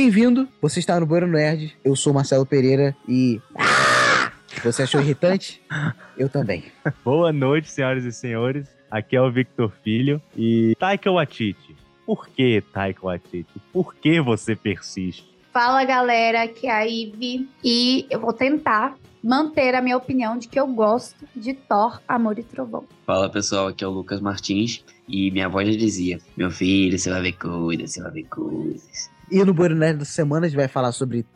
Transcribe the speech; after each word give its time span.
Bem-vindo, 0.00 0.48
você 0.62 0.78
está 0.78 1.00
no 1.00 1.04
Bueiro 1.04 1.26
Nerd. 1.26 1.76
Eu 1.84 1.96
sou 1.96 2.14
Marcelo 2.14 2.46
Pereira 2.46 2.96
e. 3.08 3.40
Você 4.62 4.84
achou 4.84 5.00
irritante? 5.00 5.60
Eu 6.16 6.28
também. 6.28 6.66
Boa 7.04 7.32
noite, 7.32 7.68
senhoras 7.68 8.04
e 8.04 8.12
senhores. 8.12 8.68
Aqui 8.88 9.16
é 9.16 9.20
o 9.20 9.28
Victor 9.28 9.72
Filho 9.82 10.22
e 10.36 10.76
Taika 10.78 11.10
Waititi. 11.10 11.74
Por 12.06 12.28
que 12.28 12.62
Taika 12.72 13.04
Waititi? 13.04 13.60
Por 13.72 13.92
que 13.92 14.20
você 14.20 14.54
persiste? 14.54 15.28
Fala 15.52 15.82
galera, 15.84 16.44
aqui 16.44 16.68
é 16.68 16.72
a 16.72 16.86
Ive 16.86 17.48
e 17.64 18.06
eu 18.08 18.20
vou 18.20 18.32
tentar 18.32 18.96
manter 19.20 19.74
a 19.74 19.82
minha 19.82 19.96
opinião 19.96 20.38
de 20.38 20.46
que 20.46 20.60
eu 20.60 20.68
gosto 20.68 21.26
de 21.34 21.54
Thor, 21.54 22.00
Amor 22.06 22.38
e 22.38 22.44
Trovão. 22.44 22.84
Fala 23.04 23.28
pessoal, 23.28 23.66
aqui 23.66 23.82
é 23.82 23.88
o 23.88 23.90
Lucas 23.90 24.20
Martins 24.20 24.84
e 25.08 25.32
minha 25.32 25.46
avó 25.46 25.60
já 25.64 25.72
dizia: 25.72 26.20
Meu 26.36 26.52
filho, 26.52 26.96
você 26.96 27.10
vai 27.10 27.20
ver 27.20 27.32
coisas, 27.32 27.90
você 27.90 28.00
vai 28.00 28.12
ver 28.12 28.26
coisas. 28.26 29.17
E 29.30 29.44
no 29.44 29.52
Bueiro 29.52 29.74
Nerd 29.74 29.98
da 29.98 30.04
semana 30.06 30.46
a 30.46 30.48
gente 30.48 30.56
vai 30.56 30.68
falar 30.68 30.90
sobre 30.90 31.26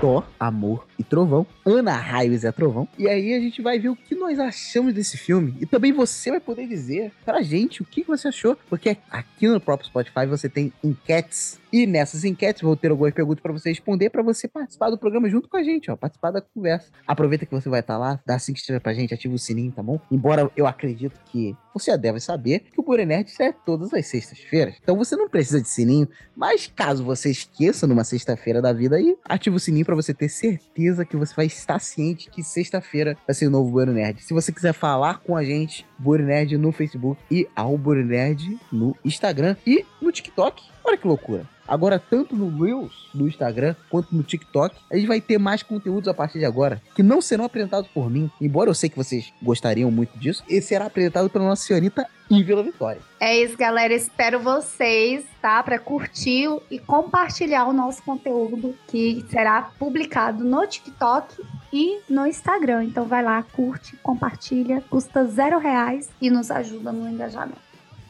Thor, 0.00 0.24
Amor 0.38 0.86
e 0.96 1.02
Trovão. 1.02 1.44
Ana 1.66 1.92
Raio 1.96 2.32
e 2.32 2.38
Zé 2.38 2.52
Trovão. 2.52 2.86
E 2.96 3.08
aí 3.08 3.34
a 3.34 3.40
gente 3.40 3.60
vai 3.60 3.80
ver 3.80 3.88
o 3.88 3.96
que 3.96 4.14
nós 4.14 4.38
achamos 4.38 4.94
desse 4.94 5.16
filme. 5.16 5.56
E 5.60 5.66
também 5.66 5.92
você 5.92 6.30
vai 6.30 6.38
poder 6.38 6.68
dizer 6.68 7.12
pra 7.24 7.42
gente 7.42 7.82
o 7.82 7.84
que 7.84 8.04
você 8.04 8.28
achou. 8.28 8.56
Porque 8.68 8.96
aqui 9.10 9.48
no 9.48 9.60
próprio 9.60 9.88
Spotify 9.88 10.26
você 10.26 10.48
tem 10.48 10.72
enquetes. 10.82 11.58
E 11.72 11.86
nessas 11.86 12.24
enquetes 12.24 12.62
vou 12.62 12.76
ter 12.76 12.90
algumas 12.90 13.12
perguntas 13.12 13.42
para 13.42 13.52
você 13.52 13.70
responder, 13.70 14.08
para 14.08 14.22
você 14.22 14.46
participar 14.46 14.90
do 14.90 14.96
programa 14.96 15.28
junto 15.28 15.48
com 15.48 15.56
a 15.56 15.62
gente, 15.62 15.90
ó, 15.90 15.96
participar 15.96 16.30
da 16.30 16.40
conversa. 16.40 16.90
Aproveita 17.06 17.44
que 17.44 17.52
você 17.52 17.68
vai 17.68 17.80
estar 17.80 17.98
lá, 17.98 18.20
dá 18.24 18.38
cinco 18.38 18.58
estrelas 18.58 18.82
pra 18.82 18.94
gente, 18.94 19.12
ativa 19.12 19.34
o 19.34 19.38
sininho, 19.38 19.72
tá 19.72 19.82
bom? 19.82 20.00
Embora 20.10 20.50
eu 20.56 20.66
acredito 20.66 21.20
que 21.26 21.54
você 21.78 21.90
já 21.90 21.96
deve 21.96 22.20
saber 22.20 22.60
que 22.72 22.80
o 22.80 22.82
Burenerd 22.82 23.32
é 23.40 23.52
todas 23.52 23.92
as 23.92 24.06
sextas-feiras. 24.06 24.74
Então 24.82 24.96
você 24.96 25.16
não 25.16 25.28
precisa 25.28 25.60
de 25.60 25.68
sininho, 25.68 26.08
mas 26.36 26.70
caso 26.74 27.04
você 27.04 27.30
esqueça 27.30 27.86
numa 27.86 28.04
sexta-feira 28.04 28.60
da 28.60 28.72
vida 28.72 28.96
aí, 28.96 29.16
ativa 29.24 29.56
o 29.56 29.60
sininho 29.60 29.84
para 29.84 29.94
você 29.94 30.14
ter 30.14 30.28
certeza 30.28 31.04
que 31.04 31.16
você 31.16 31.34
vai 31.34 31.46
estar 31.46 31.78
ciente 31.78 32.30
que 32.30 32.42
sexta-feira 32.42 33.16
vai 33.26 33.34
ser 33.34 33.46
o 33.46 33.50
novo 33.50 33.70
Buero 33.70 33.92
Nerd. 33.92 34.22
Se 34.22 34.34
você 34.34 34.52
quiser 34.52 34.72
falar 34.72 35.20
com 35.20 35.36
a 35.36 35.44
gente, 35.44 35.86
Buero 35.98 36.24
Nerd 36.24 36.56
no 36.56 36.72
Facebook 36.72 37.20
e 37.30 37.46
ao 37.54 37.76
Buero 37.76 38.04
Nerd 38.04 38.58
no 38.72 38.96
Instagram 39.04 39.56
e 39.66 39.84
no 40.00 40.12
TikTok. 40.12 40.62
Olha 40.84 40.96
que 40.96 41.06
loucura. 41.06 41.57
Agora, 41.68 41.98
tanto 41.98 42.34
no 42.34 42.64
Reels 42.64 43.10
do 43.12 43.28
Instagram 43.28 43.76
quanto 43.90 44.14
no 44.16 44.22
TikTok, 44.22 44.74
a 44.90 44.96
gente 44.96 45.06
vai 45.06 45.20
ter 45.20 45.38
mais 45.38 45.62
conteúdos 45.62 46.08
a 46.08 46.14
partir 46.14 46.38
de 46.38 46.46
agora, 46.46 46.80
que 46.94 47.02
não 47.02 47.20
serão 47.20 47.44
apresentados 47.44 47.88
por 47.90 48.10
mim, 48.10 48.30
embora 48.40 48.70
eu 48.70 48.74
sei 48.74 48.88
que 48.88 48.96
vocês 48.96 49.32
gostariam 49.42 49.90
muito 49.90 50.18
disso, 50.18 50.42
e 50.48 50.62
será 50.62 50.86
apresentado 50.86 51.28
pela 51.28 51.44
nossa 51.44 51.64
senhorita 51.64 52.06
Ívila 52.30 52.62
Vitória. 52.62 53.00
É 53.20 53.36
isso, 53.38 53.56
galera. 53.56 53.92
Espero 53.92 54.40
vocês, 54.40 55.24
tá? 55.40 55.62
Para 55.62 55.78
curtir 55.78 56.48
e 56.70 56.78
compartilhar 56.78 57.66
o 57.66 57.72
nosso 57.72 58.02
conteúdo 58.02 58.74
que 58.86 59.24
será 59.30 59.70
publicado 59.78 60.44
no 60.44 60.66
TikTok 60.66 61.42
e 61.72 62.00
no 62.08 62.26
Instagram. 62.26 62.84
Então 62.84 63.04
vai 63.04 63.22
lá, 63.22 63.42
curte, 63.42 63.96
compartilha, 64.02 64.82
custa 64.88 65.24
zero 65.26 65.58
reais 65.58 66.08
e 66.20 66.30
nos 66.30 66.50
ajuda 66.50 66.92
no 66.92 67.08
engajamento. 67.08 67.60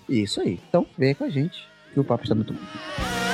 Isso 0.08 0.41
aí. 0.41 0.60
Então 0.68 0.86
vem 0.97 1.14
com 1.14 1.24
a 1.24 1.28
gente, 1.28 1.68
que 1.92 2.00
o 2.00 2.04
papo 2.04 2.24
está 2.24 2.34
muito 2.34 2.52
bom. 2.52 3.28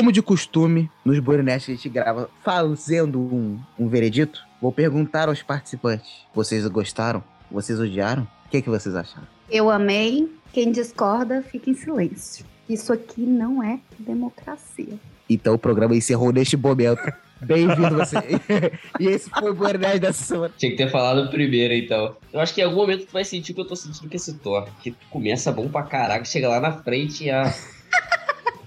Como 0.00 0.12
de 0.12 0.22
costume, 0.22 0.90
nos 1.04 1.18
Borinest 1.18 1.70
a 1.70 1.74
gente 1.74 1.86
grava 1.90 2.30
fazendo 2.42 3.20
um, 3.20 3.60
um 3.78 3.86
veredito. 3.86 4.40
Vou 4.58 4.72
perguntar 4.72 5.28
aos 5.28 5.42
participantes: 5.42 6.24
vocês 6.34 6.66
gostaram? 6.68 7.22
Vocês 7.50 7.78
odiaram? 7.78 8.22
O 8.46 8.48
que, 8.48 8.56
é 8.56 8.62
que 8.62 8.70
vocês 8.70 8.96
acharam? 8.96 9.26
Eu 9.50 9.68
amei. 9.68 10.26
Quem 10.54 10.72
discorda, 10.72 11.42
fica 11.42 11.68
em 11.68 11.74
silêncio. 11.74 12.46
Isso 12.66 12.94
aqui 12.94 13.20
não 13.20 13.62
é 13.62 13.78
democracia. 13.98 14.98
Então 15.28 15.52
o 15.52 15.58
programa 15.58 15.94
encerrou 15.94 16.32
neste 16.32 16.56
momento. 16.56 17.12
Bem-vindo 17.42 17.94
você. 17.94 18.16
e 18.98 19.06
esse 19.06 19.28
foi 19.28 19.50
o 19.50 19.54
Borinest 19.54 19.98
dessa 19.98 20.24
semana. 20.24 20.54
Tinha 20.56 20.70
que 20.70 20.78
ter 20.78 20.90
falado 20.90 21.28
primeiro, 21.28 21.74
então. 21.74 22.16
Eu 22.32 22.40
acho 22.40 22.54
que 22.54 22.62
em 22.62 22.64
algum 22.64 22.76
momento 22.76 23.04
tu 23.04 23.12
vai 23.12 23.24
sentir 23.26 23.52
o 23.52 23.54
que 23.54 23.60
eu 23.60 23.66
tô 23.66 23.76
sentindo 23.76 24.08
com 24.08 24.16
esse 24.16 24.32
Thor. 24.38 24.66
Que 24.82 24.96
começa 25.10 25.52
bom 25.52 25.68
pra 25.68 25.82
caraca, 25.82 26.24
chega 26.24 26.48
lá 26.48 26.58
na 26.58 26.72
frente 26.72 27.24
e 27.24 27.30
a. 27.30 27.54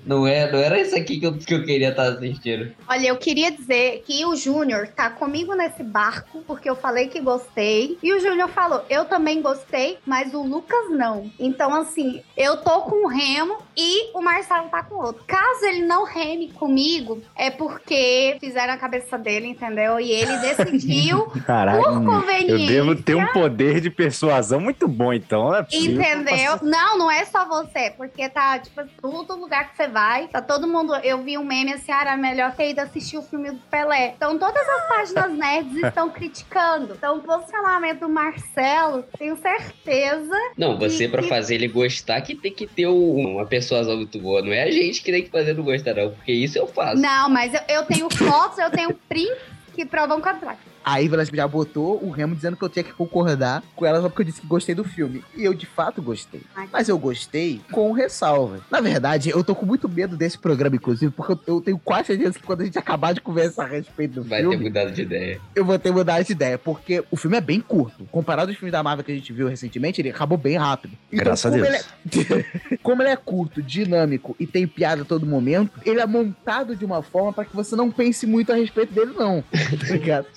Não, 0.06 0.28
é, 0.28 0.52
não 0.52 0.60
era 0.60 0.80
isso 0.80 0.96
aqui 0.96 1.20
que 1.20 1.26
eu, 1.26 1.34
que 1.38 1.54
eu 1.54 1.64
queria 1.64 1.90
estar 1.90 2.04
assistindo. 2.04 2.72
Olha, 2.88 3.08
eu 3.08 3.18
queria 3.18 3.52
dizer 3.52 4.04
que 4.06 4.26
o 4.26 4.36
Júnior 4.36 4.88
tá 4.88 5.10
comigo 5.10 5.54
nesse 5.56 5.84
barco, 5.84 6.44
porque 6.46 6.70
eu 6.70 6.76
falei 6.76 7.08
que 7.08 7.20
gostei. 7.20 7.98
E 8.04 8.14
o 8.14 8.20
Júnior 8.20 8.50
falou, 8.50 8.84
eu 8.90 9.06
também 9.06 9.42
gostei, 9.42 9.98
mas 10.06 10.34
o 10.34 10.44
Lucas 10.44 10.90
não. 10.90 11.32
Então, 11.40 11.74
assim, 11.74 12.22
eu 12.36 12.58
tô 12.58 12.82
com 12.82 13.06
o 13.06 13.08
remo 13.08 13.58
e 13.76 14.16
o 14.18 14.22
Marcelo 14.22 14.70
tá 14.70 14.84
com 14.84 14.96
o 14.96 15.06
outro. 15.06 15.24
Caso 15.26 15.66
ele 15.66 15.86
não 15.86 16.06
reme 16.06 16.52
comigo, 16.52 17.22
é 17.36 17.50
porque 17.50 18.38
fizeram 18.40 18.74
a 18.74 18.78
cabeça 18.78 19.18
dele, 19.18 19.48
entendeu? 19.48 20.00
E 20.00 20.12
ele 20.12 20.38
decidiu 20.38 21.26
Caralho, 21.46 21.82
por 21.82 22.06
conveniência. 22.06 22.52
eu 22.52 22.68
devo 22.68 22.96
ter 23.02 23.16
um 23.16 23.28
poder 23.28 23.80
de 23.80 23.90
persuasão 23.90 24.60
muito 24.60 24.88
bom, 24.88 25.14
então. 25.14 25.54
É. 25.56 25.66
Entendeu? 25.72 26.60
Não, 26.62 26.98
não 26.98 27.12
é 27.12 27.26
só 27.26 27.48
você, 27.48 27.92
porque 27.96 28.28
tá, 28.30 28.60
tipo, 28.60 28.82
todo 29.00 29.36
lugar 29.36 29.70
que 29.70 29.78
você 29.78 29.88
vai, 29.94 30.28
tá 30.28 30.42
todo 30.42 30.68
mundo. 30.68 30.94
Eu 30.98 31.24
vi 31.24 31.38
um 31.38 31.44
meme 31.46 31.72
assim, 31.74 31.92
ah, 31.92 32.02
era 32.02 32.18
melhor 32.18 32.52
ter 32.54 32.72
ido 32.72 32.80
assistir 32.82 33.18
o 33.18 33.22
filme 33.22 33.52
do 33.52 33.60
Pelé. 33.72 34.14
Então, 34.18 34.38
todas 34.38 34.68
as 34.68 34.88
páginas 34.88 35.32
nerds 35.32 35.76
estão 35.84 36.10
criticando. 36.10 36.96
Então, 36.98 37.18
o 37.18 37.22
posicionamento 37.22 38.00
do 38.02 38.10
Marcelo, 38.10 39.04
tenho 39.18 39.38
certeza. 39.38 40.36
Não, 40.58 40.78
você 40.78 41.08
pra 41.08 41.22
que- 41.22 41.30
fazer 41.30 41.56
ele 41.56 41.68
gostar 41.68 42.20
que 42.22 42.36
tem 42.36 42.52
que 42.52 42.66
ter 42.68 42.88
um- 42.88 43.36
uma 43.36 43.46
persuasão 43.46 43.96
muito 43.96 44.20
boa. 44.20 44.42
Não 44.42 44.52
é 44.52 44.64
a 44.64 44.72
gente 44.72 45.02
que 45.02 45.12
tem 45.12 45.24
que 45.24 45.30
fazer 45.30 45.54
não 45.54 45.64
gostar, 45.64 45.94
não. 45.94 46.10
Porque 46.12 46.32
isso 46.32 46.58
eu 46.58 46.68
faço. 46.68 47.02
Não, 47.02 47.30
mas 47.30 47.54
eu, 47.54 47.62
eu 47.70 47.86
tenho 47.86 48.10
fotos, 48.10 48.58
eu 48.58 48.72
tenho 48.72 48.94
prints 49.08 49.38
que 49.76 49.86
provam 49.86 50.20
contrário. 50.20 50.60
A 50.84 50.98
Ivy 50.98 51.16
já 51.34 51.48
botou 51.48 52.04
o 52.04 52.10
Remo 52.10 52.36
dizendo 52.36 52.58
que 52.58 52.64
eu 52.64 52.70
tinha 52.70 52.84
que 52.84 52.94
concordar 52.94 53.64
com 53.76 53.86
ela 53.86 54.02
só 54.02 54.10
porque 54.10 54.22
eu 54.22 54.26
disse 54.26 54.42
que 54.42 54.48
gostei 54.48 54.74
do 54.76 54.84
filme. 54.84 55.24
E 55.36 55.44
eu 55.44 55.54
de 55.54 55.66
fato 55.66 56.02
gostei. 56.02 56.42
Mas 56.72 56.90
eu 56.90 56.98
gostei 56.98 57.62
com 57.72 57.92
ressalva. 57.92 58.60
Na 58.70 58.82
verdade, 58.82 59.30
eu 59.30 59.44
tô 59.44 59.56
com 59.56 59.66
muito 59.66 59.88
medo 59.88 60.18
desse 60.18 60.38
programa, 60.38 60.76
inclusive, 60.76 61.12
porque 61.12 61.38
eu, 61.50 61.62
tenho 61.62 61.78
quase 61.80 62.08
certeza 62.08 62.38
que 62.38 62.44
quando 62.46 62.62
a 62.62 62.66
gente 62.66 62.78
acabar 62.78 63.14
de 63.14 63.22
conversar 63.22 63.64
a 63.64 63.68
respeito 63.68 64.16
do 64.16 64.24
Vai 64.24 64.42
ter 64.42 64.50
filme, 64.50 64.66
mudado 64.66 64.92
de 64.92 65.02
ideia. 65.02 65.40
eu 65.56 65.64
vou 65.66 65.78
ter 65.80 65.92
mudado 65.92 66.24
de 66.26 66.32
ideia. 66.32 66.58
Porque 66.58 67.04
o 67.12 67.16
filme 67.16 67.38
é 67.38 67.42
bem 67.42 67.62
curto. 67.62 68.06
Comparado 68.12 68.50
aos 68.52 68.58
filmes 68.58 68.72
da 68.72 68.84
Marvel 68.84 69.04
que 69.06 69.12
a 69.12 69.16
gente 69.16 69.32
viu 69.34 69.48
recentemente, 69.48 70.02
ele 70.02 70.10
acabou 70.10 70.38
bem 70.38 70.58
rápido. 70.58 70.94
Então, 71.12 71.26
Graças 71.26 71.46
a 71.52 71.56
Deus. 71.56 71.68
ele 71.68 71.78
é- 71.78 72.78
como 72.84 73.02
ele 73.02 73.10
é 73.10 73.16
curto, 73.16 73.62
dinâmico 73.62 74.36
e 74.40 74.46
tem 74.46 74.68
piada 74.68 75.04
a 75.04 75.06
todo 75.06 75.26
momento, 75.26 75.80
ele 75.86 76.00
é 76.00 76.06
montado 76.06 76.76
de 76.76 76.84
uma 76.86 77.02
forma 77.02 77.32
pra 77.34 77.46
que 77.46 77.56
você 77.56 77.76
não 77.76 77.90
pense 77.92 78.26
muito 78.26 78.52
a 78.52 78.56
respeito 78.56 78.94
dele, 78.94 79.14
não. 79.18 79.44
Tá 79.54 79.94
ligado? 79.94 80.28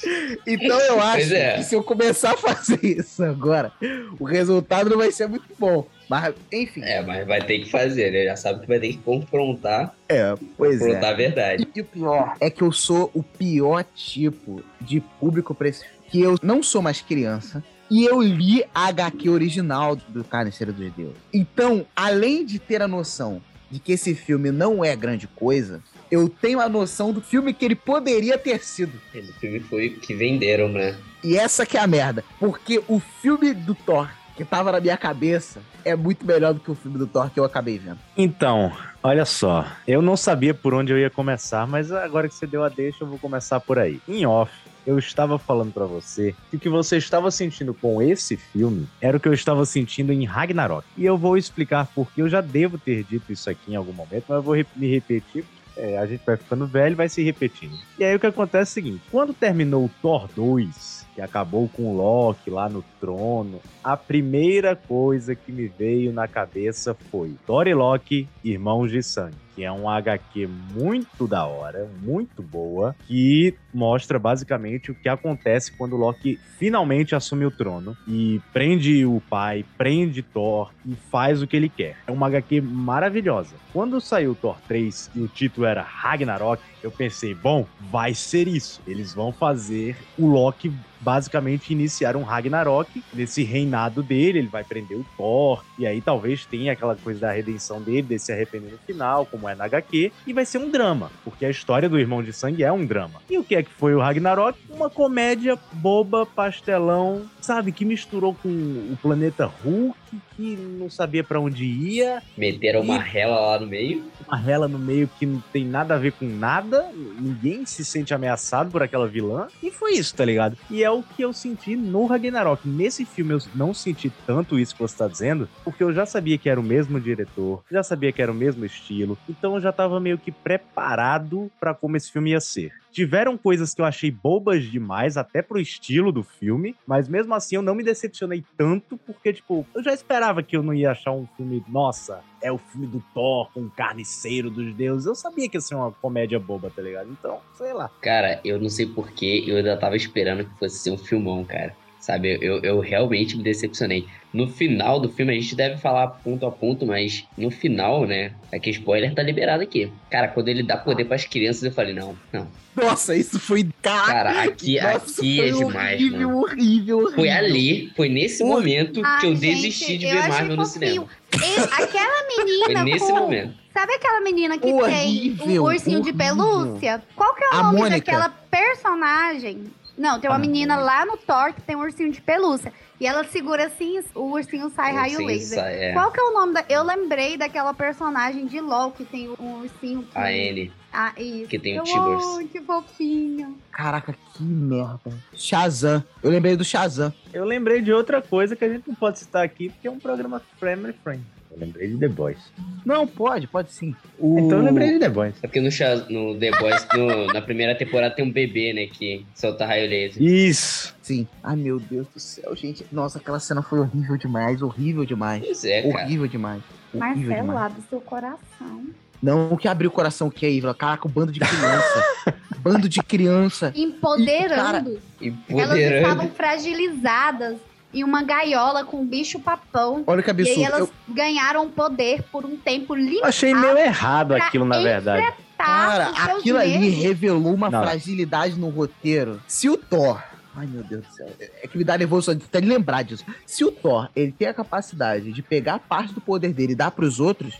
Então 0.46 0.80
eu 0.80 1.00
acho 1.00 1.34
é. 1.34 1.56
que 1.56 1.64
se 1.64 1.74
eu 1.74 1.82
começar 1.82 2.32
a 2.32 2.36
fazer 2.36 2.78
isso 2.84 3.22
agora, 3.22 3.72
o 4.18 4.24
resultado 4.24 4.90
não 4.90 4.98
vai 4.98 5.12
ser 5.12 5.28
muito 5.28 5.46
bom. 5.58 5.86
Mas, 6.08 6.34
enfim. 6.52 6.82
É, 6.82 7.02
mas 7.02 7.26
vai 7.26 7.42
ter 7.42 7.58
que 7.60 7.70
fazer, 7.70 8.12
né? 8.12 8.24
Já 8.24 8.36
sabe 8.36 8.60
que 8.60 8.66
vai 8.68 8.78
ter 8.78 8.88
que 8.88 8.98
confrontar, 8.98 9.92
É, 10.08 10.34
pois 10.56 10.80
é. 10.80 10.84
confrontar 10.84 11.12
a 11.12 11.16
verdade. 11.16 11.68
E 11.74 11.80
o 11.80 11.84
pior 11.84 12.34
é 12.40 12.48
que 12.48 12.62
eu 12.62 12.70
sou 12.70 13.10
o 13.12 13.22
pior 13.22 13.84
tipo 13.94 14.62
de 14.80 15.00
público 15.00 15.54
pra 15.54 15.68
esse. 15.68 15.84
Que 16.08 16.20
eu 16.20 16.36
não 16.42 16.62
sou 16.62 16.80
mais 16.80 17.00
criança. 17.00 17.62
E 17.90 18.04
eu 18.04 18.20
li 18.20 18.64
a 18.74 18.86
HQ 18.88 19.28
original 19.28 19.96
do 19.96 20.22
Carniceiro 20.24 20.72
dos 20.72 20.92
Deuses. 20.92 21.16
Então, 21.32 21.86
além 21.94 22.44
de 22.44 22.58
ter 22.58 22.82
a 22.82 22.88
noção 22.88 23.40
de 23.70 23.78
que 23.80 23.92
esse 23.92 24.14
filme 24.14 24.50
não 24.52 24.84
é 24.84 24.94
grande 24.94 25.26
coisa, 25.26 25.82
eu 26.10 26.28
tenho 26.28 26.60
a 26.60 26.68
noção 26.68 27.12
do 27.12 27.20
filme 27.20 27.52
que 27.52 27.64
ele 27.64 27.74
poderia 27.74 28.38
ter 28.38 28.62
sido. 28.62 29.00
Esse 29.14 29.32
filme 29.34 29.60
foi 29.60 29.88
o 29.88 30.00
que 30.00 30.14
venderam, 30.14 30.68
né? 30.68 30.96
E 31.22 31.36
essa 31.36 31.66
que 31.66 31.76
é 31.76 31.80
a 31.80 31.86
merda. 31.86 32.24
Porque 32.38 32.82
o 32.88 33.00
filme 33.00 33.52
do 33.52 33.74
Thor 33.74 34.08
que 34.36 34.44
tava 34.44 34.70
na 34.70 34.80
minha 34.80 34.96
cabeça 34.98 35.60
é 35.82 35.96
muito 35.96 36.26
melhor 36.26 36.52
do 36.52 36.60
que 36.60 36.70
o 36.70 36.74
filme 36.74 36.98
do 36.98 37.06
Thor 37.06 37.30
que 37.30 37.40
eu 37.40 37.44
acabei 37.44 37.78
vendo. 37.78 37.98
Então, 38.16 38.70
olha 39.02 39.24
só. 39.24 39.66
Eu 39.88 40.02
não 40.02 40.16
sabia 40.16 40.52
por 40.52 40.74
onde 40.74 40.92
eu 40.92 40.98
ia 40.98 41.08
começar, 41.08 41.66
mas 41.66 41.90
agora 41.90 42.28
que 42.28 42.34
você 42.34 42.46
deu 42.46 42.62
a 42.62 42.68
deixa, 42.68 43.02
eu 43.02 43.08
vou 43.08 43.18
começar 43.18 43.58
por 43.60 43.78
aí. 43.78 43.98
Em 44.06 44.26
off, 44.26 44.52
eu 44.86 44.98
estava 44.98 45.38
falando 45.38 45.72
pra 45.72 45.86
você 45.86 46.34
que 46.50 46.56
o 46.56 46.60
que 46.60 46.68
você 46.68 46.96
estava 46.96 47.30
sentindo 47.30 47.74
com 47.74 48.00
esse 48.00 48.36
filme 48.36 48.86
era 49.00 49.16
o 49.16 49.20
que 49.20 49.26
eu 49.26 49.32
estava 49.32 49.64
sentindo 49.64 50.12
em 50.12 50.24
Ragnarok. 50.24 50.86
E 50.96 51.04
eu 51.04 51.16
vou 51.16 51.36
explicar 51.36 51.88
porque 51.94 52.20
eu 52.20 52.28
já 52.28 52.40
devo 52.40 52.78
ter 52.78 53.02
dito 53.02 53.32
isso 53.32 53.48
aqui 53.50 53.72
em 53.72 53.76
algum 53.76 53.92
momento, 53.92 54.24
mas 54.28 54.36
eu 54.36 54.42
vou 54.42 54.54
me 54.76 54.88
repetir. 54.88 55.44
É, 55.76 55.98
a 55.98 56.06
gente 56.06 56.22
vai 56.24 56.36
ficando 56.36 56.66
velho 56.66 56.92
e 56.92 56.96
vai 56.96 57.08
se 57.08 57.22
repetindo. 57.22 57.76
E 57.98 58.04
aí 58.04 58.16
o 58.16 58.20
que 58.20 58.26
acontece 58.26 58.70
é 58.78 58.80
o 58.80 58.84
seguinte: 58.84 59.02
quando 59.10 59.34
terminou 59.34 59.84
o 59.84 59.90
Thor 60.00 60.28
2, 60.34 61.06
que 61.14 61.20
acabou 61.20 61.68
com 61.68 61.92
o 61.92 61.96
Loki 61.96 62.50
lá 62.50 62.68
no 62.68 62.82
trono, 62.98 63.60
a 63.84 63.96
primeira 63.96 64.74
coisa 64.74 65.34
que 65.34 65.52
me 65.52 65.66
veio 65.66 66.12
na 66.12 66.26
cabeça 66.26 66.94
foi 67.10 67.34
Thor 67.46 67.66
e 67.66 67.74
Loki, 67.74 68.28
irmãos 68.42 68.90
de 68.90 69.02
sangue 69.02 69.45
que 69.56 69.64
é 69.64 69.72
um 69.72 69.88
HQ 69.88 70.46
muito 70.74 71.26
da 71.26 71.46
hora, 71.46 71.90
muito 72.02 72.42
boa, 72.42 72.94
que 73.06 73.54
mostra 73.72 74.18
basicamente 74.18 74.90
o 74.90 74.94
que 74.94 75.08
acontece 75.08 75.72
quando 75.72 75.96
Loki 75.96 76.38
finalmente 76.58 77.14
assume 77.14 77.46
o 77.46 77.50
trono 77.50 77.96
e 78.06 78.38
prende 78.52 79.06
o 79.06 79.20
pai, 79.30 79.64
prende 79.78 80.22
Thor 80.22 80.70
e 80.84 80.94
faz 81.10 81.40
o 81.40 81.46
que 81.46 81.56
ele 81.56 81.70
quer. 81.70 81.96
É 82.06 82.12
uma 82.12 82.26
HQ 82.26 82.60
maravilhosa. 82.60 83.56
Quando 83.72 83.98
saiu 83.98 84.34
Thor 84.34 84.58
3 84.68 85.12
e 85.14 85.20
o 85.20 85.28
título 85.28 85.66
era 85.66 85.82
Ragnarok, 85.82 86.62
eu 86.82 86.90
pensei, 86.90 87.34
bom, 87.34 87.66
vai 87.90 88.14
ser 88.14 88.46
isso. 88.46 88.82
Eles 88.86 89.14
vão 89.14 89.32
fazer 89.32 89.96
o 90.18 90.26
Loki 90.26 90.70
basicamente 91.00 91.72
iniciar 91.72 92.16
um 92.16 92.22
Ragnarok 92.22 93.02
nesse 93.12 93.42
reinado 93.42 94.02
dele, 94.02 94.40
ele 94.40 94.48
vai 94.48 94.64
prender 94.64 94.98
o 94.98 95.06
Thor, 95.16 95.64
e 95.78 95.86
aí 95.86 96.00
talvez 96.00 96.46
tenha 96.46 96.72
aquela 96.72 96.96
coisa 96.96 97.20
da 97.20 97.32
redenção 97.32 97.80
dele, 97.80 98.02
desse 98.02 98.32
arrepender 98.32 98.72
no 98.72 98.78
final, 98.78 99.26
como 99.26 99.48
é 99.48 99.54
na 99.54 99.64
HQ, 99.64 100.12
e 100.26 100.32
vai 100.32 100.44
ser 100.44 100.58
um 100.58 100.70
drama, 100.70 101.10
porque 101.24 101.44
a 101.44 101.50
história 101.50 101.88
do 101.88 101.98
Irmão 101.98 102.22
de 102.22 102.32
Sangue 102.32 102.64
é 102.64 102.72
um 102.72 102.84
drama. 102.84 103.20
E 103.28 103.38
o 103.38 103.44
que 103.44 103.54
é 103.54 103.62
que 103.62 103.70
foi 103.70 103.94
o 103.94 104.00
Ragnarok? 104.00 104.58
Uma 104.70 104.90
comédia 104.90 105.58
boba, 105.72 106.26
pastelão, 106.26 107.26
sabe, 107.40 107.72
que 107.72 107.84
misturou 107.84 108.34
com 108.34 108.48
o 108.48 108.98
planeta 109.00 109.46
Hulk, 109.46 109.96
que 110.36 110.56
não 110.56 110.88
sabia 110.90 111.22
para 111.22 111.40
onde 111.40 111.64
ia. 111.64 112.22
Meteram 112.36 112.80
uma 112.80 112.98
rela 112.98 113.38
lá 113.38 113.60
no 113.60 113.66
meio. 113.66 114.04
Uma 114.26 114.36
rela 114.36 114.68
no 114.68 114.78
meio 114.78 115.08
que 115.18 115.26
não 115.26 115.42
tem 115.52 115.64
nada 115.64 115.94
a 115.94 115.98
ver 115.98 116.12
com 116.12 116.26
nada, 116.26 116.90
ninguém 117.18 117.64
se 117.66 117.84
sente 117.84 118.12
ameaçado 118.14 118.70
por 118.70 118.82
aquela 118.82 119.06
vilã, 119.06 119.46
e 119.62 119.70
foi 119.70 119.92
isso, 119.92 120.14
tá 120.14 120.24
ligado? 120.24 120.56
E 120.70 120.82
é 120.86 120.90
o 120.90 121.02
que 121.02 121.22
eu 121.22 121.32
senti 121.32 121.76
no 121.76 122.06
Ragnarok. 122.06 122.66
Nesse 122.66 123.04
filme 123.04 123.34
eu 123.34 123.38
não 123.54 123.74
senti 123.74 124.10
tanto 124.24 124.58
isso 124.58 124.74
que 124.74 124.80
você 124.80 124.96
tá 124.96 125.08
dizendo, 125.08 125.48
porque 125.64 125.82
eu 125.82 125.92
já 125.92 126.06
sabia 126.06 126.38
que 126.38 126.48
era 126.48 126.60
o 126.60 126.62
mesmo 126.62 127.00
diretor, 127.00 127.62
já 127.70 127.82
sabia 127.82 128.12
que 128.12 128.22
era 128.22 128.30
o 128.30 128.34
mesmo 128.34 128.64
estilo, 128.64 129.18
então 129.28 129.54
eu 129.54 129.60
já 129.60 129.72
tava 129.72 129.98
meio 130.00 130.16
que 130.16 130.30
preparado 130.30 131.50
para 131.58 131.74
como 131.74 131.96
esse 131.96 132.10
filme 132.10 132.30
ia 132.30 132.40
ser. 132.40 132.72
Tiveram 132.96 133.36
coisas 133.36 133.74
que 133.74 133.82
eu 133.82 133.84
achei 133.84 134.10
bobas 134.10 134.64
demais, 134.64 135.18
até 135.18 135.42
pro 135.42 135.60
estilo 135.60 136.10
do 136.10 136.22
filme, 136.22 136.74
mas 136.86 137.10
mesmo 137.10 137.34
assim 137.34 137.56
eu 137.56 137.60
não 137.60 137.74
me 137.74 137.84
decepcionei 137.84 138.42
tanto, 138.56 138.96
porque, 138.96 139.34
tipo, 139.34 139.66
eu 139.74 139.82
já 139.82 139.92
esperava 139.92 140.42
que 140.42 140.56
eu 140.56 140.62
não 140.62 140.72
ia 140.72 140.92
achar 140.92 141.12
um 141.12 141.26
filme, 141.36 141.62
nossa, 141.68 142.24
é 142.40 142.50
o 142.50 142.56
filme 142.56 142.86
do 142.86 143.04
Thor 143.12 143.52
com 143.52 143.60
o 143.64 143.70
carniceiro 143.70 144.48
dos 144.48 144.74
deuses. 144.74 145.04
Eu 145.04 145.14
sabia 145.14 145.46
que 145.46 145.58
ia 145.58 145.60
ser 145.60 145.74
uma 145.74 145.92
comédia 145.92 146.40
boba, 146.40 146.72
tá 146.74 146.80
ligado? 146.80 147.10
Então, 147.10 147.38
sei 147.52 147.74
lá. 147.74 147.90
Cara, 148.00 148.40
eu 148.42 148.58
não 148.58 148.70
sei 148.70 148.86
porquê, 148.86 149.44
eu 149.46 149.58
ainda 149.58 149.76
tava 149.76 149.94
esperando 149.94 150.46
que 150.46 150.58
fosse 150.58 150.78
ser 150.78 150.90
um 150.90 150.96
filmão, 150.96 151.44
cara. 151.44 151.76
Sabe, 152.06 152.38
eu, 152.40 152.60
eu 152.62 152.78
realmente 152.78 153.36
me 153.36 153.42
decepcionei. 153.42 154.06
No 154.32 154.46
final 154.46 155.00
do 155.00 155.08
filme, 155.08 155.32
a 155.32 155.40
gente 155.40 155.56
deve 155.56 155.76
falar 155.78 156.06
ponto 156.06 156.46
a 156.46 156.52
ponto, 156.52 156.86
mas 156.86 157.24
no 157.36 157.50
final, 157.50 158.06
né? 158.06 158.30
Aqui 158.54 158.70
spoiler 158.70 159.12
tá 159.12 159.24
liberado 159.24 159.64
aqui. 159.64 159.90
Cara, 160.08 160.28
quando 160.28 160.46
ele 160.46 160.62
dá 160.62 160.76
poder 160.76 161.06
pras 161.06 161.24
crianças, 161.24 161.64
eu 161.64 161.72
falei, 161.72 161.92
não, 161.94 162.16
não. 162.32 162.46
Nossa, 162.76 163.16
isso 163.16 163.40
foi. 163.40 163.68
Cara, 163.82 164.44
aqui, 164.44 164.80
Nossa, 164.80 165.20
aqui 165.20 165.40
é 165.40 165.50
foi 165.52 165.64
demais, 165.66 166.00
horrível, 166.00 166.28
mano. 166.28 166.38
horrível, 166.42 166.98
horrível. 166.98 167.14
Foi 167.16 167.28
ali, 167.28 167.92
foi 167.96 168.08
nesse 168.08 168.44
Ui. 168.44 168.48
momento 168.50 169.02
Ai, 169.04 169.20
que 169.22 169.26
eu 169.26 169.34
gente, 169.34 169.40
desisti 169.56 169.98
de 169.98 170.06
eu 170.06 170.12
ver 170.22 170.28
Marvel 170.28 170.56
no 170.58 170.64
cinema. 170.64 170.94
Eu- 171.32 171.64
aquela 171.64 172.28
menina 172.28 172.66
Foi 172.66 172.84
nesse 172.84 173.06
com... 173.12 173.18
momento. 173.18 173.54
Sabe 173.72 173.94
aquela 173.94 174.20
menina 174.20 174.56
que 174.58 174.72
Horrível, 174.72 175.44
tem 175.44 175.58
o 175.58 175.64
ursinho 175.64 176.00
de 176.02 176.10
horrível. 176.10 176.36
pelúcia? 176.36 177.02
Qual 177.16 177.34
que 177.34 177.42
é 177.42 177.48
o 177.48 177.52
A 177.54 177.62
nome 177.64 177.78
Mônica. 177.80 177.96
daquela 177.98 178.28
personagem? 178.28 179.64
Não, 179.96 180.20
tem 180.20 180.28
uma 180.28 180.36
A 180.36 180.38
menina 180.38 180.76
lá 180.76 181.06
no 181.06 181.16
Thor 181.16 181.52
que 181.54 181.62
tem 181.62 181.74
um 181.74 181.80
ursinho 181.80 182.12
de 182.12 182.20
pelúcia. 182.20 182.72
E 183.00 183.06
ela 183.06 183.24
segura 183.24 183.66
assim, 183.66 184.00
o 184.14 184.32
ursinho 184.32 184.70
sai 184.70 184.92
raio 184.94 185.16
Sim, 185.18 185.26
laser. 185.26 185.58
sai, 185.58 185.84
é. 185.84 185.92
Qual 185.92 186.10
que 186.10 186.18
é 186.20 186.22
o 186.22 186.32
nome 186.32 186.54
da... 186.54 186.64
Eu 186.68 186.82
lembrei 186.82 187.36
daquela 187.36 187.74
personagem 187.74 188.46
de 188.46 188.58
LOL 188.60 188.90
que 188.92 189.04
tem 189.04 189.28
um 189.38 189.60
ursinho 189.62 190.02
que... 190.02 190.16
A 190.18 190.32
N. 190.32 190.72
Ah, 190.92 191.12
isso. 191.18 191.48
que 191.48 191.58
tem 191.58 191.74
o 191.74 191.80
Eu- 191.80 191.84
Tibbers. 191.84 192.24
Ai, 192.38 192.44
que 192.46 192.60
fofinho. 192.62 193.56
Caraca, 193.70 194.14
que 194.34 194.42
merda. 194.42 195.12
Shazam. 195.34 196.02
Eu 196.22 196.30
lembrei 196.30 196.56
do 196.56 196.64
Shazam. 196.64 197.12
Eu 197.34 197.44
lembrei 197.44 197.82
de 197.82 197.92
outra 197.92 198.22
coisa 198.22 198.56
que 198.56 198.64
a 198.64 198.68
gente 198.68 198.88
não 198.88 198.94
pode 198.94 199.18
citar 199.18 199.44
aqui, 199.44 199.68
porque 199.68 199.86
é 199.88 199.90
um 199.90 199.98
programa 199.98 200.40
Family 200.58 200.94
Friend. 201.04 201.22
Eu 201.50 201.58
lembrei 201.58 201.88
de 201.88 201.98
The 201.98 202.08
Boys. 202.08 202.38
Não, 202.84 203.06
pode, 203.06 203.46
pode 203.46 203.72
sim. 203.72 203.94
O... 204.18 204.38
Então 204.38 204.58
eu 204.58 204.64
lembrei 204.64 204.92
de 204.92 204.98
The 204.98 205.08
Boys. 205.08 205.34
É 205.42 205.46
porque 205.46 205.60
no, 205.60 205.68
no 206.10 206.38
The 206.38 206.50
Boys, 206.58 206.86
no- 206.94 207.26
na 207.32 207.40
primeira 207.40 207.74
temporada, 207.74 208.14
tem 208.14 208.24
um 208.24 208.30
bebê, 208.30 208.72
né? 208.72 208.86
Que 208.86 209.24
solta 209.34 209.64
raio 209.64 209.88
laser. 209.88 210.22
Isso! 210.22 210.94
Sim. 211.02 211.26
Ai, 211.42 211.56
meu 211.56 211.78
Deus 211.78 212.06
do 212.08 212.20
céu, 212.20 212.54
gente. 212.56 212.84
Nossa, 212.92 213.18
aquela 213.18 213.38
cena 213.40 213.62
foi 213.62 213.78
horrível 213.80 214.16
demais, 214.16 214.60
horrível 214.60 215.04
demais. 215.04 215.42
Pois 215.44 215.64
é, 215.64 215.82
cara. 215.90 216.04
Horrível 216.04 216.26
demais. 216.26 216.62
Horrível 216.92 217.16
Marcelo, 217.28 217.46
demais. 217.48 217.58
abre 217.72 217.82
seu 217.88 218.00
coração. 218.00 218.86
Não, 219.22 219.52
o 219.52 219.56
que 219.56 219.66
abriu 219.66 219.88
o 219.88 219.92
coração 219.92 220.28
que 220.28 220.44
é 220.44 220.50
Ivla? 220.50 220.74
Caraca, 220.74 221.06
o 221.06 221.10
bando 221.10 221.32
de 221.32 221.40
criança. 221.40 222.04
bando 222.60 222.88
de 222.88 223.02
criança. 223.02 223.72
Empoderando. 223.74 224.90
Elas 224.90 225.02
Empoderando. 225.20 225.96
estavam 225.96 226.28
fragilizadas 226.30 227.56
em 227.96 228.04
uma 228.04 228.22
gaiola 228.22 228.84
com 228.84 229.00
um 229.00 229.06
bicho 229.06 229.38
papão. 229.40 230.04
Olha 230.06 230.22
que 230.22 230.30
E 230.30 230.32
aí 230.32 230.40
absurdo. 230.40 230.62
elas 230.64 230.80
Eu- 230.80 231.14
ganharam 231.14 231.68
poder 231.70 232.22
por 232.30 232.44
um 232.44 232.56
tempo 232.56 232.94
Eu 232.94 233.00
limitado. 233.00 233.26
achei 233.28 233.54
meio 233.54 233.78
errado 233.78 234.34
aquilo, 234.34 234.64
na 234.64 234.78
verdade. 234.78 235.26
Cara, 235.56 236.08
aquilo 236.08 236.58
ali 236.58 236.90
revelou 236.90 237.54
uma 237.54 237.70
Não. 237.70 237.82
fragilidade 237.82 238.56
no 238.58 238.68
roteiro. 238.68 239.40
Se 239.46 239.68
o 239.70 239.76
Thor. 239.76 240.22
Ai, 240.54 240.66
meu 240.66 240.82
Deus 240.82 241.06
do 241.06 241.12
céu. 241.14 241.28
É 241.62 241.66
que 241.66 241.76
me 241.76 241.84
dá 241.84 241.96
nervoso 241.98 242.30
até 242.30 242.60
de 242.60 242.66
lembrar 242.68 243.02
disso. 243.02 243.24
Se 243.46 243.64
o 243.64 243.70
Thor, 243.72 244.08
ele 244.16 244.32
tem 244.32 244.48
a 244.48 244.54
capacidade 244.54 245.32
de 245.32 245.42
pegar 245.42 245.78
parte 245.78 246.12
do 246.14 246.20
poder 246.20 246.52
dele 246.52 246.72
e 246.72 246.76
dar 246.76 246.90
pros 246.90 247.20
outros, 247.20 247.54